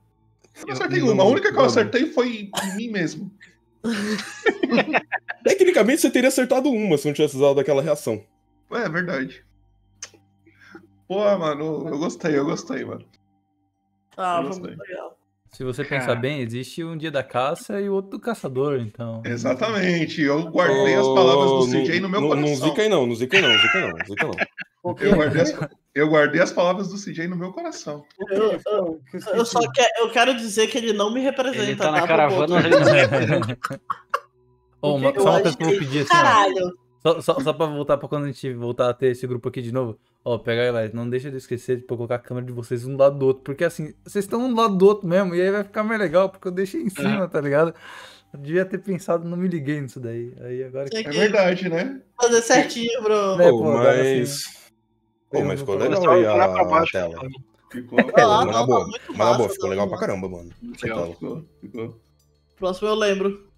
Eu 0.58 0.66
não 0.66 0.72
acertei 0.72 1.02
uma. 1.02 1.22
A 1.22 1.26
única 1.26 1.52
que 1.52 1.58
eu 1.58 1.64
acertei 1.64 2.06
foi 2.10 2.50
em 2.64 2.76
mim 2.76 2.88
mesmo. 2.88 3.30
Tecnicamente 5.42 6.00
você 6.02 6.10
teria 6.10 6.28
acertado 6.28 6.68
uma 6.70 6.96
se 6.98 7.06
não 7.06 7.14
tivesse 7.14 7.36
usado 7.36 7.58
aquela 7.60 7.82
reação. 7.82 8.22
É, 8.72 8.78
é 8.84 8.88
verdade. 8.88 9.44
Pô, 11.08 11.18
mano, 11.38 11.88
eu 11.88 11.98
gostei, 11.98 12.38
eu 12.38 12.44
gostei, 12.44 12.84
mano. 12.84 13.04
Ah, 14.16 14.36
Eu 14.38 14.42
foi 14.42 14.46
gostei. 14.48 14.76
muito 14.76 14.88
legal. 14.88 15.16
Se 15.52 15.64
você 15.64 15.82
pensar 15.84 16.14
bem, 16.14 16.40
existe 16.42 16.84
um 16.84 16.96
dia 16.96 17.10
da 17.10 17.24
caça 17.24 17.80
e 17.80 17.88
o 17.88 17.94
outro 17.94 18.12
do 18.12 18.20
caçador, 18.20 18.78
então. 18.78 19.20
Exatamente. 19.26 20.22
Eu 20.22 20.44
guardei 20.44 20.94
as 20.94 21.08
palavras 21.08 21.50
do 21.50 21.66
CJ 21.66 21.98
no 21.98 22.08
meu 22.08 22.20
não, 22.20 22.28
coração. 22.28 22.48
Não 22.48 22.56
zica 22.56 22.82
aí 22.82 22.88
não, 22.88 23.06
não 23.06 23.14
zica 23.16 23.36
aí 23.36 23.42
não, 23.42 23.58
zica 23.58 23.78
aí 23.78 23.90
não, 23.90 23.98
zica 24.06 24.26
não. 24.28 24.94
Eu 25.00 25.16
guardei, 25.16 25.42
as, 25.42 25.58
eu 25.92 26.08
guardei 26.08 26.40
as 26.40 26.52
palavras 26.52 26.88
do 26.88 26.96
CJ 26.96 27.26
no 27.26 27.34
meu 27.36 27.52
coração. 27.52 28.04
Eu, 28.30 28.60
eu- 28.64 29.00
eu 29.34 29.44
só 29.44 29.58
que, 29.72 29.82
eu 29.98 30.08
quero 30.12 30.36
dizer 30.36 30.68
que 30.68 30.78
ele 30.78 30.92
não 30.92 31.12
me 31.12 31.20
representa. 31.20 31.62
Ele 31.64 31.74
tá 31.76 31.90
na 31.90 31.98
Bobo? 31.98 32.06
caravana, 32.08 32.58
ele 32.60 32.70
não 32.78 32.84
me 32.84 33.00
representa. 33.00 33.58
Ô, 34.82 34.94
uma, 34.94 35.12
só 35.14 35.20
uma 35.30 35.40
coisa 35.42 35.56
que 35.56 35.62
eu 35.62 35.66
vou 35.68 35.78
que- 35.78 35.84
pedir 35.84 35.98
assim, 36.00 36.08
ó. 36.10 36.16
Caralho. 36.16 36.78
Só, 37.02 37.20
só, 37.22 37.40
só 37.40 37.52
pra 37.54 37.64
voltar 37.66 37.96
pra 37.96 38.08
quando 38.08 38.24
a 38.24 38.26
gente 38.26 38.52
voltar 38.52 38.90
a 38.90 38.94
ter 38.94 39.06
esse 39.12 39.26
grupo 39.26 39.48
aqui 39.48 39.62
de 39.62 39.72
novo. 39.72 39.98
Ó, 40.22 40.36
pega 40.38 40.62
aí, 40.62 40.70
Light, 40.70 40.94
não 40.94 41.08
deixa 41.08 41.30
de 41.30 41.38
esquecer 41.38 41.78
de 41.78 41.82
colocar 41.84 42.16
a 42.16 42.18
câmera 42.18 42.46
de 42.46 42.52
vocês 42.52 42.84
um 42.86 42.94
do 42.94 42.98
lado 43.02 43.18
do 43.18 43.26
outro. 43.26 43.42
Porque 43.42 43.64
assim, 43.64 43.94
vocês 44.04 44.24
estão 44.26 44.40
um 44.44 44.52
do 44.52 44.60
lado 44.60 44.76
do 44.76 44.86
outro 44.86 45.08
mesmo. 45.08 45.34
E 45.34 45.40
aí 45.40 45.50
vai 45.50 45.64
ficar 45.64 45.82
mais 45.82 45.98
legal, 45.98 46.28
porque 46.28 46.46
eu 46.48 46.52
deixei 46.52 46.82
em 46.82 46.90
cima, 46.90 47.26
tá 47.26 47.40
ligado? 47.40 47.74
Eu 48.34 48.38
devia 48.38 48.66
ter 48.66 48.76
pensado, 48.78 49.26
não 49.26 49.36
me 49.36 49.48
liguei 49.48 49.80
nisso 49.80 49.98
daí. 49.98 50.34
Aí 50.42 50.62
agora 50.62 50.90
Tem 50.90 51.00
É 51.00 51.04
que 51.04 51.10
verdade, 51.16 51.68
né? 51.70 52.02
fazer 52.20 52.42
certinho, 52.42 53.02
bro. 53.02 53.36
Né, 53.36 53.48
Pô, 53.48 53.58
agora 53.70 53.96
mas. 53.96 54.44
Pô, 55.30 55.44
mas 55.44 55.60
ficou 55.60 55.76
legal 55.76 56.10
aí 56.10 56.26
a, 56.26 56.44
a 56.44 56.64
baixo, 56.64 56.92
tela. 56.92 57.14
Ficou, 57.72 57.98
É, 57.98 58.02
Ah, 58.20 58.26
mas 58.26 58.46
não, 58.46 58.52
na 58.52 58.66
boa, 58.66 58.84
tá 58.84 58.98
mas 59.08 59.18
na 59.18 59.34
boa, 59.34 59.48
ficou 59.48 59.64
tá 59.64 59.70
legal 59.70 59.88
pra 59.88 59.98
caramba, 59.98 60.28
mano. 60.28 60.50
Legal. 60.82 61.12
ficou, 61.14 61.44
ficou. 61.62 62.00
Próximo 62.58 62.88
eu 62.88 62.94
lembro. 62.94 63.49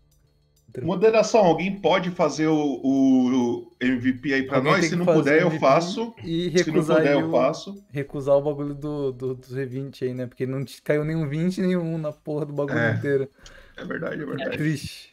Moderação, 0.80 1.40
alguém 1.40 1.80
pode 1.80 2.10
fazer 2.10 2.46
o, 2.46 2.56
o- 2.82 3.58
o 3.68 3.72
MVP 3.80 4.32
aí 4.32 4.42
pra 4.44 4.56
Alguém 4.58 4.72
nós? 4.72 4.86
Se 4.86 4.96
não 4.96 5.04
puder, 5.04 5.42
eu 5.42 5.50
faço. 5.58 6.14
E 6.24 6.44
Se 6.50 6.66
não 6.66 6.74
recusar 6.74 6.96
puder, 6.98 7.12
aí 7.14 7.20
eu 7.20 7.28
o- 7.28 7.30
faço. 7.30 7.84
Recusar 7.90 8.34
o 8.36 8.42
bagulho 8.42 8.74
do, 8.74 9.12
do, 9.12 9.34
dos 9.34 9.50
R20 9.54 10.02
aí, 10.02 10.14
né? 10.14 10.26
Porque 10.26 10.46
não 10.46 10.64
caiu 10.82 11.04
nenhum 11.04 11.28
20 11.28 11.60
nenhum 11.60 11.98
na 11.98 12.10
porra 12.12 12.46
do 12.46 12.52
bagulho 12.54 12.78
É. 12.78 12.92
inteiro. 12.94 13.28
É 13.76 13.84
verdade, 13.84 14.20
é 14.20 14.22
É 14.22 14.26
verdade. 14.26 14.56
triste. 14.56 15.12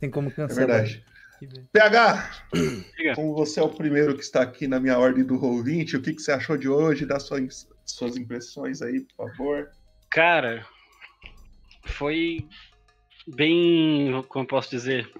Tem 0.00 0.10
como 0.10 0.28
É 0.28 0.32
cancelar. 0.32 0.66
verdade. 0.68 1.04
Que 1.38 1.46
velho. 1.46 1.68
PH, 1.72 2.30
como 3.14 3.32
você 3.34 3.60
é 3.60 3.62
o 3.62 3.68
primeiro 3.68 4.14
que 4.16 4.22
está 4.22 4.42
aqui 4.42 4.66
na 4.66 4.80
minha 4.80 4.98
ordem 4.98 5.24
do 5.24 5.38
Roll20, 5.38 5.94
o 5.94 6.02
que, 6.02 6.12
que 6.12 6.20
você 6.20 6.32
achou 6.32 6.56
de 6.56 6.68
hoje? 6.68 7.06
Dá 7.06 7.18
suas, 7.20 7.68
suas 7.86 8.16
impressões 8.16 8.82
aí, 8.82 9.00
por 9.16 9.28
favor. 9.30 9.68
Cara, 10.10 10.66
foi 11.84 12.44
bem. 13.34 14.22
Como 14.28 14.44
eu 14.44 14.48
posso 14.48 14.70
dizer? 14.70 15.10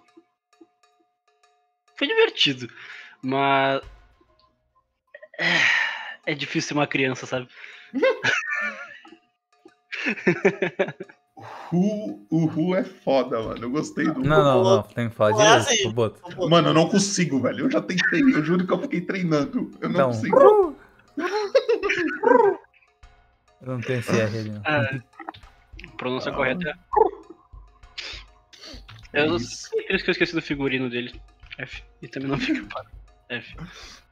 Foi 1.97 2.07
divertido, 2.07 2.69
mas. 3.23 3.83
É, 5.39 6.33
é 6.33 6.35
difícil 6.35 6.69
ser 6.69 6.75
uma 6.75 6.87
criança, 6.87 7.27
sabe? 7.27 7.49
Ru, 11.71 12.27
o 12.31 12.47
Ru 12.47 12.75
é 12.75 12.83
foda, 12.83 13.41
mano. 13.41 13.63
Eu 13.65 13.71
gostei 13.71 14.07
do 14.07 14.21
Não, 14.21 14.43
não, 14.43 14.65
não. 14.65 14.83
Tem 14.83 15.09
que 15.09 15.15
falar 15.15 15.61
direito, 15.61 16.01
assim. 16.01 16.49
Mano, 16.49 16.69
eu 16.71 16.75
não 16.75 16.89
consigo, 16.89 17.41
velho. 17.41 17.67
Eu 17.67 17.71
já 17.71 17.81
tentei. 17.81 18.21
Eu 18.23 18.43
juro 18.43 18.67
que 18.67 18.73
eu 18.73 18.81
fiquei 18.81 19.01
treinando. 19.01 19.71
Eu 19.81 19.89
não 19.89 20.01
Não. 20.01 20.07
consigo. 20.09 20.77
Eu 23.61 23.67
não 23.67 23.81
tenho 23.81 24.01
esse 24.01 24.21
R 24.21 24.39
ali, 24.39 24.51
não. 24.51 24.63
É, 24.65 25.01
pronúncia 25.97 26.33
Ah. 26.33 26.35
correta 26.35 26.71
é. 26.71 26.75
Eu 29.27 29.39
sei 29.39 29.87
que 29.87 30.11
eu 30.11 30.13
esqueci 30.13 30.35
do 30.35 30.43
figurino 30.43 30.89
dele. 30.89 31.21
F. 31.59 31.83
E 32.01 32.09
também 32.09 32.29
não 32.29 32.39
fica 32.39 32.65
para. 32.67 32.87
F. 33.29 33.57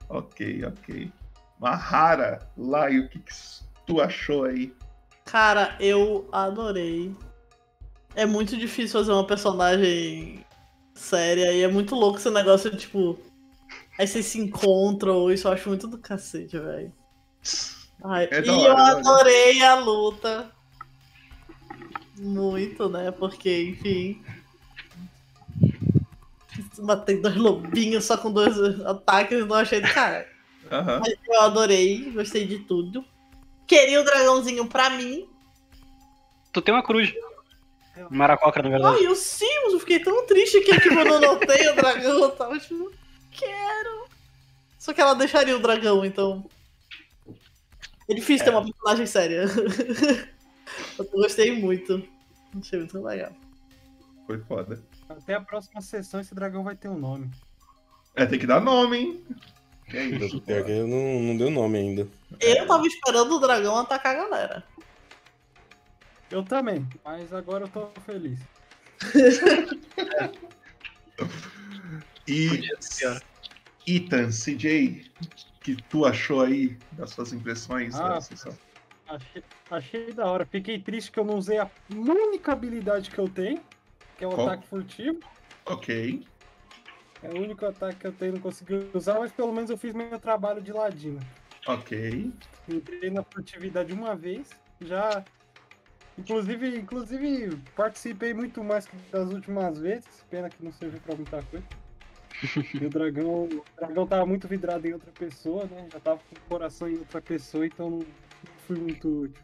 Ok, 0.09 0.65
ok. 0.65 1.12
Mahara, 1.59 2.47
Lai, 2.57 2.99
o 2.99 3.09
que, 3.09 3.18
que 3.18 3.33
tu 3.86 4.01
achou 4.01 4.44
aí? 4.44 4.73
Cara, 5.25 5.76
eu 5.81 6.28
adorei. 6.33 7.15
É 8.15 8.26
muito 8.26 8.57
difícil 8.57 8.99
fazer 9.01 9.12
uma 9.12 9.26
personagem 9.26 10.44
séria 10.94 11.52
e 11.52 11.62
é 11.62 11.68
muito 11.68 11.94
louco 11.94 12.18
esse 12.18 12.31
negócio 12.31 12.70
de 12.70 12.78
tipo. 12.78 13.18
Aí 13.99 14.07
vocês 14.07 14.26
se 14.26 14.39
encontram, 14.39 15.31
isso 15.31 15.49
eu 15.49 15.52
acho 15.52 15.68
muito 15.68 15.86
do 15.86 15.99
cacete, 15.99 16.59
velho. 16.59 16.93
É 18.31 18.41
e 18.41 18.47
eu 18.47 18.55
hora, 18.55 18.75
da 18.75 18.83
hora. 18.83 18.99
adorei 18.99 19.62
a 19.62 19.75
luta. 19.76 20.52
Muito, 22.18 22.89
né? 22.89 23.10
Porque, 23.10 23.62
enfim. 23.70 24.23
Matei 26.79 27.21
dois 27.21 27.37
lobinhos 27.37 28.05
só 28.05 28.17
com 28.17 28.31
dois 28.31 28.57
ataques, 28.85 29.47
não 29.47 29.57
achei 29.57 29.81
do 29.81 29.93
cara. 29.93 30.29
Aham. 30.71 31.01
Mas 31.01 31.15
eu 31.27 31.41
adorei, 31.41 32.11
gostei 32.11 32.47
de 32.47 32.61
tudo. 32.61 33.05
Queria 33.67 34.01
o 34.01 34.05
dragãozinho 34.05 34.67
pra 34.67 34.91
mim. 34.91 35.29
Tu 36.53 36.63
tem 36.63 36.75
uma 36.75 36.83
cruz. 36.83 37.13
Maracocra, 38.11 38.63
na 38.63 38.69
verdade. 38.69 38.97
Ai, 38.99 39.07
o 39.09 39.15
Sims, 39.15 39.73
eu 39.73 39.81
fiquei 39.81 39.99
tão 40.01 40.27
triste 40.27 40.61
que 40.61 40.79
tipo, 40.81 40.95
eu 40.95 41.21
não 41.21 41.39
tenho 41.39 41.73
o 41.73 41.77
dragão. 41.77 42.23
Eu 42.23 42.31
tava 42.31 42.59
tipo, 42.59 42.93
quero. 43.31 44.07
Só 44.79 44.93
que 44.93 45.01
ela 45.01 45.15
deixaria 45.15 45.57
o 45.57 45.61
dragão, 45.61 46.05
então. 46.05 46.49
É 48.09 48.15
difícil 48.15 48.45
ter 48.45 48.51
uma 48.51 48.65
personagem 48.65 49.07
séria. 49.07 49.47
eu 50.99 51.05
gostei 51.13 51.59
muito. 51.59 52.07
Achei 52.59 52.79
muito 52.79 53.03
legal. 53.03 53.33
Foi 54.27 54.39
foda. 54.41 54.81
Até 55.09 55.35
a 55.35 55.41
próxima 55.41 55.81
sessão 55.81 56.20
esse 56.20 56.35
dragão 56.35 56.62
vai 56.65 56.75
ter 56.75 56.89
um 56.89 56.99
nome. 56.99 57.31
É, 58.15 58.26
tem 58.26 58.39
que 58.39 58.47
dar 58.47 58.60
nome, 58.60 58.97
hein? 58.97 59.25
Que 59.89 59.97
é 59.99 60.05
isso. 60.05 60.41
Pior 60.41 60.65
que 60.65 60.73
não, 60.83 61.20
não 61.20 61.36
deu 61.36 61.51
nome 61.51 61.78
ainda. 61.78 62.09
Eu 62.41 62.67
tava 62.67 62.86
esperando 62.86 63.36
o 63.36 63.39
dragão 63.39 63.76
atacar 63.78 64.17
a 64.17 64.18
galera. 64.18 64.65
Eu 66.31 66.43
também, 66.43 66.86
mas 67.05 67.33
agora 67.33 67.65
eu 67.65 67.68
tô 67.68 67.89
feliz. 68.05 68.41
E 72.28 72.60
Ethan, 73.86 74.31
CJ, 74.31 75.10
o 75.23 75.60
que 75.60 75.76
tu 75.85 76.05
achou 76.05 76.43
aí 76.43 76.76
das 76.93 77.10
suas 77.10 77.33
impressões 77.33 77.94
Ah, 77.94 78.09
da 78.09 78.20
sessão? 78.20 78.57
Achei, 79.09 79.44
achei 79.70 80.12
da 80.12 80.26
hora. 80.26 80.44
Fiquei 80.44 80.81
triste 80.81 81.12
que 81.12 81.20
eu 81.20 81.25
não 81.25 81.36
usei 81.36 81.59
a 81.59 81.70
única 81.89 82.52
habilidade 82.52 83.10
que 83.10 83.18
eu 83.18 83.28
tenho, 83.28 83.60
que 84.17 84.25
é 84.25 84.28
o 84.28 84.33
Qual? 84.33 84.49
ataque 84.49 84.67
furtivo. 84.67 85.20
Ok. 85.67 86.27
É 87.23 87.28
o 87.28 87.43
único 87.43 87.65
ataque 87.67 87.99
que 88.01 88.07
eu 88.07 88.12
tenho, 88.12 88.35
não 88.35 88.41
consegui 88.41 88.91
usar, 88.95 89.19
mas 89.19 89.33
pelo 89.33 89.53
menos 89.53 89.70
eu 89.70 89.77
fiz 89.77 89.95
meu 89.95 90.19
trabalho 90.19 90.62
de 90.62 90.73
ladino. 90.73 91.20
Ok. 91.67 92.33
Entrei 92.69 93.11
na 93.11 93.23
furtividade 93.23 93.93
uma 93.93 94.15
vez, 94.15 94.51
já. 94.81 95.25
Inclusive, 96.19 96.78
inclusive 96.78 97.57
participei 97.75 98.33
muito 98.33 98.62
mais 98.62 98.86
que 98.86 98.97
das 99.11 99.31
últimas 99.33 99.78
vezes. 99.78 100.25
Pena 100.31 100.49
que 100.49 100.65
não 100.65 100.73
serviu 100.73 101.01
pra 101.01 101.15
muita 101.17 101.43
coisa. 101.43 101.67
e 102.81 102.86
o 102.86 102.91
dragão, 102.91 103.45
o 103.45 103.65
dragão 103.77 104.07
tava 104.07 104.27
muito 104.27 104.47
vidrado 104.47 104.86
em 104.86 104.93
outra 104.93 105.11
pessoa, 105.12 105.65
né? 105.65 105.89
Já 105.93 106.01
tava 106.01 106.19
com 106.19 106.36
o 106.36 106.49
coração 106.49 106.89
em 106.89 106.99
outra 106.99 107.20
pessoa, 107.20 107.67
então 107.67 107.91
não, 107.91 108.07
fui 108.67 108.78
muito 108.78 109.23
útil. 109.23 109.43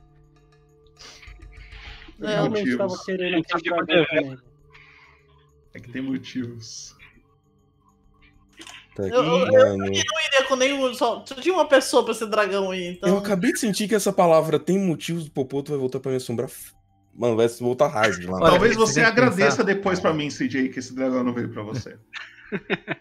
Eu 2.18 2.26
Tem 2.26 2.34
realmente 2.36 2.70
motivos. 2.70 2.78
tava 2.78 3.04
querendo 3.04 3.38
aquele 3.38 3.62
dragão 3.62 4.06
também. 4.06 4.51
É 5.74 5.80
que 5.80 5.90
tem 5.90 6.02
motivos. 6.02 6.94
Tá 8.94 9.06
aqui, 9.06 9.14
Eu, 9.14 9.22
eu, 9.24 9.46
eu 9.46 9.78
não 9.78 9.86
iria 9.86 10.44
com 10.46 10.56
nenhum. 10.56 10.92
Só, 10.94 11.24
só 11.24 11.34
tinha 11.36 11.54
uma 11.54 11.66
pessoa 11.66 12.04
pra 12.04 12.12
ser 12.12 12.26
dragão 12.26 12.70
aí, 12.70 12.88
então. 12.88 13.08
Eu 13.08 13.18
acabei 13.18 13.52
de 13.52 13.58
sentir 13.58 13.88
que 13.88 13.94
essa 13.94 14.12
palavra 14.12 14.58
tem 14.58 14.78
motivos 14.78 15.24
do 15.24 15.30
Popoto 15.30 15.70
vai 15.70 15.78
voltar 15.78 15.98
pra 16.00 16.10
me 16.10 16.16
assombrar. 16.18 16.50
Mano, 17.14 17.36
vai 17.36 17.48
voltar 17.48 17.88
hard 17.88 18.24
lá. 18.24 18.38
Talvez 18.40 18.74
você 18.76 19.00
agradeça 19.00 19.58
pensar- 19.58 19.62
depois 19.64 20.00
pra 20.00 20.12
mim, 20.14 20.28
CJ, 20.30 20.68
que 20.70 20.78
esse 20.78 20.94
dragão 20.94 21.22
não 21.22 21.32
veio 21.34 21.50
pra 21.50 21.62
você. 21.62 21.96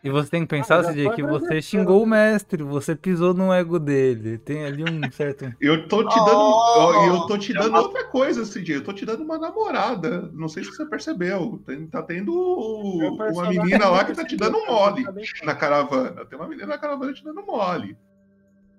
E 0.04 0.10
você 0.10 0.30
tem 0.30 0.42
que 0.42 0.48
pensar, 0.48 0.80
Ah, 0.80 0.84
já 0.84 0.92
CJ, 0.94 1.10
tô 1.10 1.16
que 1.16 1.24
você 1.24 1.62
xingou 1.62 2.02
o 2.02 2.06
mestre, 2.06 2.64
você 2.64 2.96
pisou 2.96 3.34
no 3.34 3.52
ego 3.54 3.78
dele. 3.80 4.38
Tem 4.38 4.66
ali 4.66 4.84
um 4.84 5.12
certo. 5.12 5.54
Eu 5.62 5.88
tô 5.88 6.08
te 6.08 6.16
dando. 6.16 6.38
Oh! 6.40 7.06
eu 7.08 7.28
tô 7.28 7.38
te 7.38 7.54
dando 7.54 7.76
outra 7.76 8.04
coisa, 8.06 8.44
CJ. 8.46 8.76
Eu 8.76 8.84
tô 8.84 8.94
te 8.94 9.06
dando 9.06 9.24
uma 9.24 9.38
namorada. 9.38 10.30
Não 10.34 10.48
sei 10.48 10.64
se 10.64 10.72
você 10.72 10.86
percebeu. 10.86 11.62
Tem- 11.66 11.88
tá 11.88 12.02
tendo 12.02 12.34
uma 12.34 13.50
menina 13.50 13.90
lá 13.90 14.04
que 14.04 14.14
tá 14.14 14.24
te 14.26 14.36
dando 14.36 14.66
mole 14.66 15.06
na 15.44 15.56
caravana. 15.56 16.26
Tem 16.26 16.38
uma 16.40 16.48
menina 16.48 16.68
na 16.68 16.78
caravana 16.78 17.14
te 17.14 17.24
dando 17.24 17.44
mole. 17.46 17.96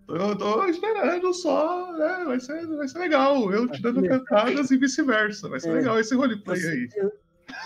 Eu 0.09 0.36
tô 0.36 0.67
esperando 0.67 1.33
só, 1.33 1.92
né? 1.92 2.25
Vai 2.26 2.41
ser, 2.41 2.67
vai 2.67 2.89
ser 2.89 2.99
legal. 2.99 3.51
Eu 3.52 3.68
te 3.68 3.81
dando 3.81 4.02
cantadas 4.07 4.70
e 4.70 4.76
vice-versa. 4.76 5.49
Vai 5.49 5.60
ser 5.60 5.70
É. 5.70 5.73
legal 5.75 5.99
esse 5.99 6.15
roleplay 6.15 6.60
aí. 6.60 6.89
Eu, 6.97 7.12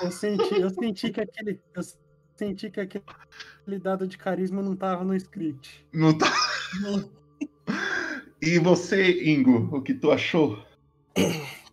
eu 0.02 0.10
senti, 0.10 0.60
eu 0.60 0.70
senti 0.70 1.10
que 1.10 1.20
aquele. 1.20 1.60
Eu 1.74 1.82
senti 2.36 2.70
que 2.70 2.80
aquele 2.80 3.78
dado 3.80 4.06
de 4.06 4.18
carisma 4.18 4.62
não 4.62 4.76
tava 4.76 5.04
no 5.04 5.14
script. 5.14 5.86
Não 5.92 6.16
tá. 6.16 6.32
E 8.40 8.58
você, 8.58 9.24
Ingo, 9.24 9.74
o 9.76 9.82
que 9.82 9.94
tu 9.94 10.10
achou? 10.10 10.62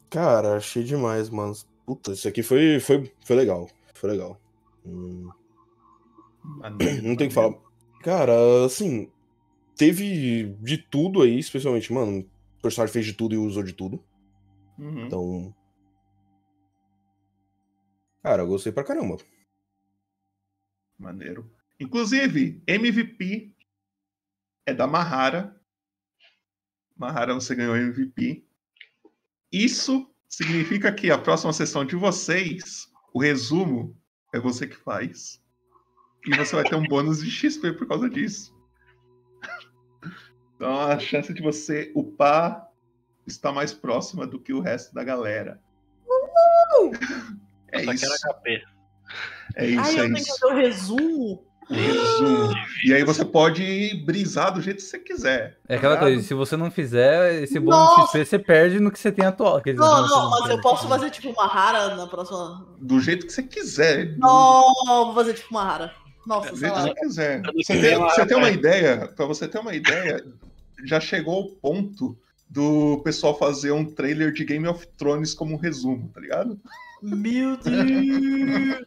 Cara, 0.09 0.57
achei 0.57 0.83
demais, 0.83 1.29
mano. 1.29 1.53
Puta, 1.85 2.13
isso 2.13 2.27
aqui 2.27 2.41
foi, 2.41 2.79
foi, 2.79 3.11
foi 3.25 3.35
legal. 3.35 3.69
Foi 3.93 4.11
legal. 4.11 4.39
Hum, 4.85 5.29
não 7.03 7.15
tem 7.15 7.27
o 7.27 7.29
que 7.29 7.35
falar. 7.35 7.55
Cara, 8.01 8.65
assim, 8.65 9.09
teve 9.75 10.55
de 10.61 10.77
tudo 10.77 11.21
aí, 11.21 11.37
especialmente, 11.39 11.91
mano, 11.91 12.19
o 12.19 12.61
personagem 12.61 12.93
fez 12.93 13.05
de 13.05 13.13
tudo 13.13 13.35
e 13.35 13.37
usou 13.37 13.63
de 13.63 13.73
tudo. 13.73 14.03
Uhum. 14.77 15.05
Então. 15.05 15.55
Cara, 18.21 18.43
eu 18.43 18.47
gostei 18.47 18.71
pra 18.71 18.83
caramba. 18.83 19.17
Maneiro. 21.03 21.51
Inclusive, 21.77 22.63
MVP 22.65 23.53
é 24.65 24.73
da 24.73 24.87
Mahara. 24.87 25.59
Mahara, 26.95 27.33
você 27.33 27.53
ganhou 27.53 27.75
MVP. 27.75 28.45
Isso 29.51 30.09
significa 30.29 30.93
que 30.93 31.11
a 31.11 31.17
próxima 31.17 31.51
sessão 31.51 31.83
de 31.83 31.97
vocês, 31.97 32.89
o 33.13 33.19
resumo 33.19 33.95
é 34.33 34.39
você 34.39 34.65
que 34.65 34.77
faz. 34.77 35.43
E 36.25 36.35
você 36.37 36.55
vai 36.55 36.63
ter 36.63 36.75
um 36.75 36.87
bônus 36.87 37.21
de 37.21 37.29
XP 37.29 37.73
por 37.73 37.87
causa 37.87 38.09
disso. 38.09 38.53
Então 40.55 40.79
a 40.79 40.97
chance 40.97 41.33
de 41.33 41.41
você 41.41 41.91
upar 41.93 42.71
está 43.27 43.51
mais 43.51 43.73
próxima 43.73 44.25
do 44.25 44.39
que 44.39 44.53
o 44.53 44.61
resto 44.61 44.93
da 44.93 45.03
galera. 45.03 45.61
É 47.69 47.83
Só 47.83 47.91
isso. 47.91 48.72
É 49.55 49.65
isso, 49.67 49.79
Ai, 49.81 49.89
é 49.95 49.99
eu 49.99 50.03
tenho 50.05 50.17
isso. 50.17 50.33
que 50.35 50.39
ver 50.47 50.53
o 50.53 50.57
resumo. 50.57 51.43
Resumo. 51.69 52.53
E 52.85 52.93
aí 52.93 53.03
você 53.05 53.23
pode 53.23 54.03
brisar 54.05 54.53
do 54.53 54.61
jeito 54.61 54.77
que 54.77 54.83
você 54.83 54.99
quiser. 54.99 55.57
É 55.67 55.77
aquela 55.77 55.95
tá 55.95 56.01
coisa, 56.01 56.21
se 56.21 56.33
você 56.33 56.57
não 56.57 56.69
fizer 56.69 57.41
esse 57.41 57.57
bônus 57.59 57.79
Nossa! 57.97 58.01
XP, 58.17 58.25
você 58.25 58.39
perde 58.39 58.79
no 58.81 58.91
que 58.91 58.99
você 58.99 59.11
tem 59.11 59.25
atual. 59.25 59.61
Quer 59.61 59.71
dizer, 59.73 59.83
Não, 59.85 60.01
você 60.03 60.13
não, 60.13 60.29
mas 60.29 60.49
eu 60.49 60.61
posso 60.61 60.87
fazer 60.89 61.09
tipo 61.09 61.29
uma 61.29 61.47
rara 61.47 61.95
na 61.95 62.05
próxima. 62.05 62.67
Do 62.81 62.99
jeito 62.99 63.25
que 63.25 63.31
você 63.33 63.43
quiser. 63.43 64.17
Não, 64.17 64.65
vou 65.05 65.13
fazer 65.15 65.33
tipo 65.35 65.47
uma 65.51 65.63
rara. 65.63 65.93
Nossa, 66.27 66.51
Do 66.51 66.57
sei 66.57 66.69
jeito 66.69 66.73
que 66.83 66.89
lá. 66.89 66.93
você 66.95 66.99
quiser. 67.07 67.41
Não 67.41 67.53
Você 67.53 67.79
tem, 67.81 67.97
uma- 67.97 68.09
você 68.09 68.25
tem 68.25 68.37
uma 68.37 68.49
ideia, 68.49 69.07
pra 69.15 69.25
você 69.25 69.47
ter 69.47 69.59
uma 69.59 69.73
ideia, 69.75 70.25
já 70.85 70.99
chegou 70.99 71.35
ao 71.35 71.47
ponto 71.49 72.17
do 72.49 73.01
pessoal 73.03 73.37
fazer 73.37 73.71
um 73.71 73.85
trailer 73.85 74.31
de 74.33 74.43
Game 74.45 74.67
of 74.67 74.85
Thrones 74.97 75.33
como 75.33 75.53
um 75.55 75.57
resumo, 75.57 76.09
tá 76.13 76.19
ligado? 76.21 76.59
Meu 77.01 77.57
Deus! 77.57 78.85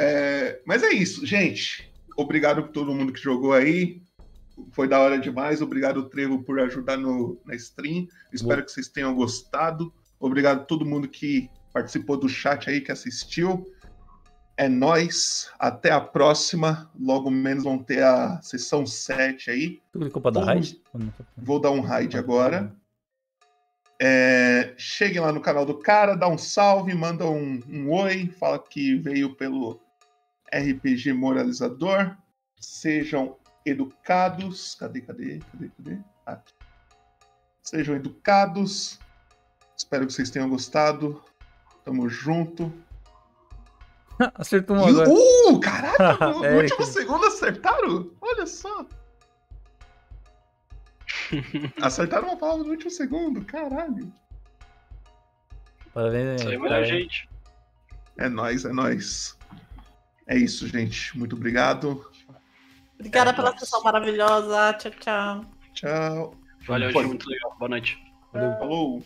É, 0.00 0.62
mas 0.64 0.82
é 0.82 0.88
isso, 0.88 1.26
gente. 1.26 1.92
Obrigado 2.16 2.62
por 2.62 2.72
todo 2.72 2.94
mundo 2.94 3.12
que 3.12 3.20
jogou 3.20 3.52
aí. 3.52 4.00
Foi 4.72 4.88
da 4.88 4.98
hora 4.98 5.18
demais. 5.18 5.60
Obrigado, 5.60 6.08
Trevo, 6.08 6.42
por 6.42 6.58
ajudar 6.58 6.96
no, 6.96 7.38
na 7.44 7.54
stream. 7.54 8.08
Espero 8.32 8.64
que 8.64 8.72
vocês 8.72 8.88
tenham 8.88 9.14
gostado. 9.14 9.92
Obrigado 10.18 10.60
a 10.60 10.64
todo 10.64 10.86
mundo 10.86 11.06
que 11.06 11.50
participou 11.70 12.16
do 12.16 12.30
chat 12.30 12.70
aí, 12.70 12.80
que 12.80 12.90
assistiu. 12.90 13.70
É 14.56 14.68
nóis. 14.68 15.50
Até 15.58 15.90
a 15.90 16.00
próxima. 16.00 16.90
Logo 16.98 17.30
menos 17.30 17.64
vão 17.64 17.78
ter 17.78 18.02
a 18.02 18.40
sessão 18.40 18.86
7 18.86 19.50
aí. 19.50 19.82
Tu 19.92 19.98
clicou 19.98 20.22
pra 20.22 20.30
dar 20.30 20.44
raid? 20.44 20.80
Vou 21.36 21.60
dar 21.60 21.72
um 21.72 21.80
raid 21.80 22.16
agora. 22.16 22.74
É, 24.00 24.72
cheguem 24.78 25.20
lá 25.20 25.30
no 25.30 25.42
canal 25.42 25.66
do 25.66 25.74
cara, 25.74 26.14
dá 26.14 26.26
um 26.26 26.38
salve, 26.38 26.94
manda 26.94 27.26
um, 27.26 27.60
um 27.68 27.92
oi, 27.92 28.32
fala 28.38 28.58
que 28.58 28.94
veio 28.96 29.34
pelo 29.34 29.78
RPG 30.54 31.12
Moralizador. 31.12 32.16
Sejam 32.58 33.36
educados. 33.64 34.74
Cadê, 34.74 35.00
cadê, 35.00 35.38
cadê, 35.52 35.68
cadê? 35.68 35.98
Aqui. 36.26 36.52
Sejam 37.62 37.94
educados. 37.96 38.98
Espero 39.76 40.06
que 40.06 40.12
vocês 40.12 40.30
tenham 40.30 40.48
gostado. 40.48 41.22
Tamo 41.84 42.08
junto. 42.08 42.72
Acertou 44.34 44.76
um 44.76 44.86
E- 44.88 44.90
agora. 44.90 45.08
Uh, 45.10 45.60
caralho! 45.60 46.38
No, 46.38 46.44
Eric. 46.44 46.72
último 46.72 46.86
segundo 46.86 47.26
acertaram? 47.26 48.10
Olha 48.20 48.46
só. 48.46 48.86
Acertaram 51.80 52.28
uma 52.28 52.36
palavra 52.36 52.64
no 52.64 52.70
último 52.70 52.90
segundo, 52.90 53.44
caralho. 53.44 54.12
Parabéns, 55.94 56.40
Isso 56.40 56.50
aí, 56.50 56.58
parabéns. 56.58 56.60
melhor 56.60 56.84
gente. 56.84 57.28
É 58.18 58.28
nóis, 58.28 58.64
é 58.64 58.72
nóis. 58.72 59.36
É 60.30 60.38
isso, 60.38 60.68
gente. 60.68 61.18
Muito 61.18 61.34
obrigado. 61.34 62.08
Obrigada 62.94 63.34
pela 63.34 63.58
sessão 63.58 63.82
maravilhosa. 63.82 64.72
Tchau, 64.74 64.92
tchau. 65.00 65.44
Tchau. 65.74 66.34
Valeu, 66.68 66.92
Foi. 66.92 67.02
gente. 67.02 67.10
Muito 67.10 67.28
legal. 67.28 67.56
Boa 67.58 67.68
noite. 67.68 67.98
Falou. 68.32 69.02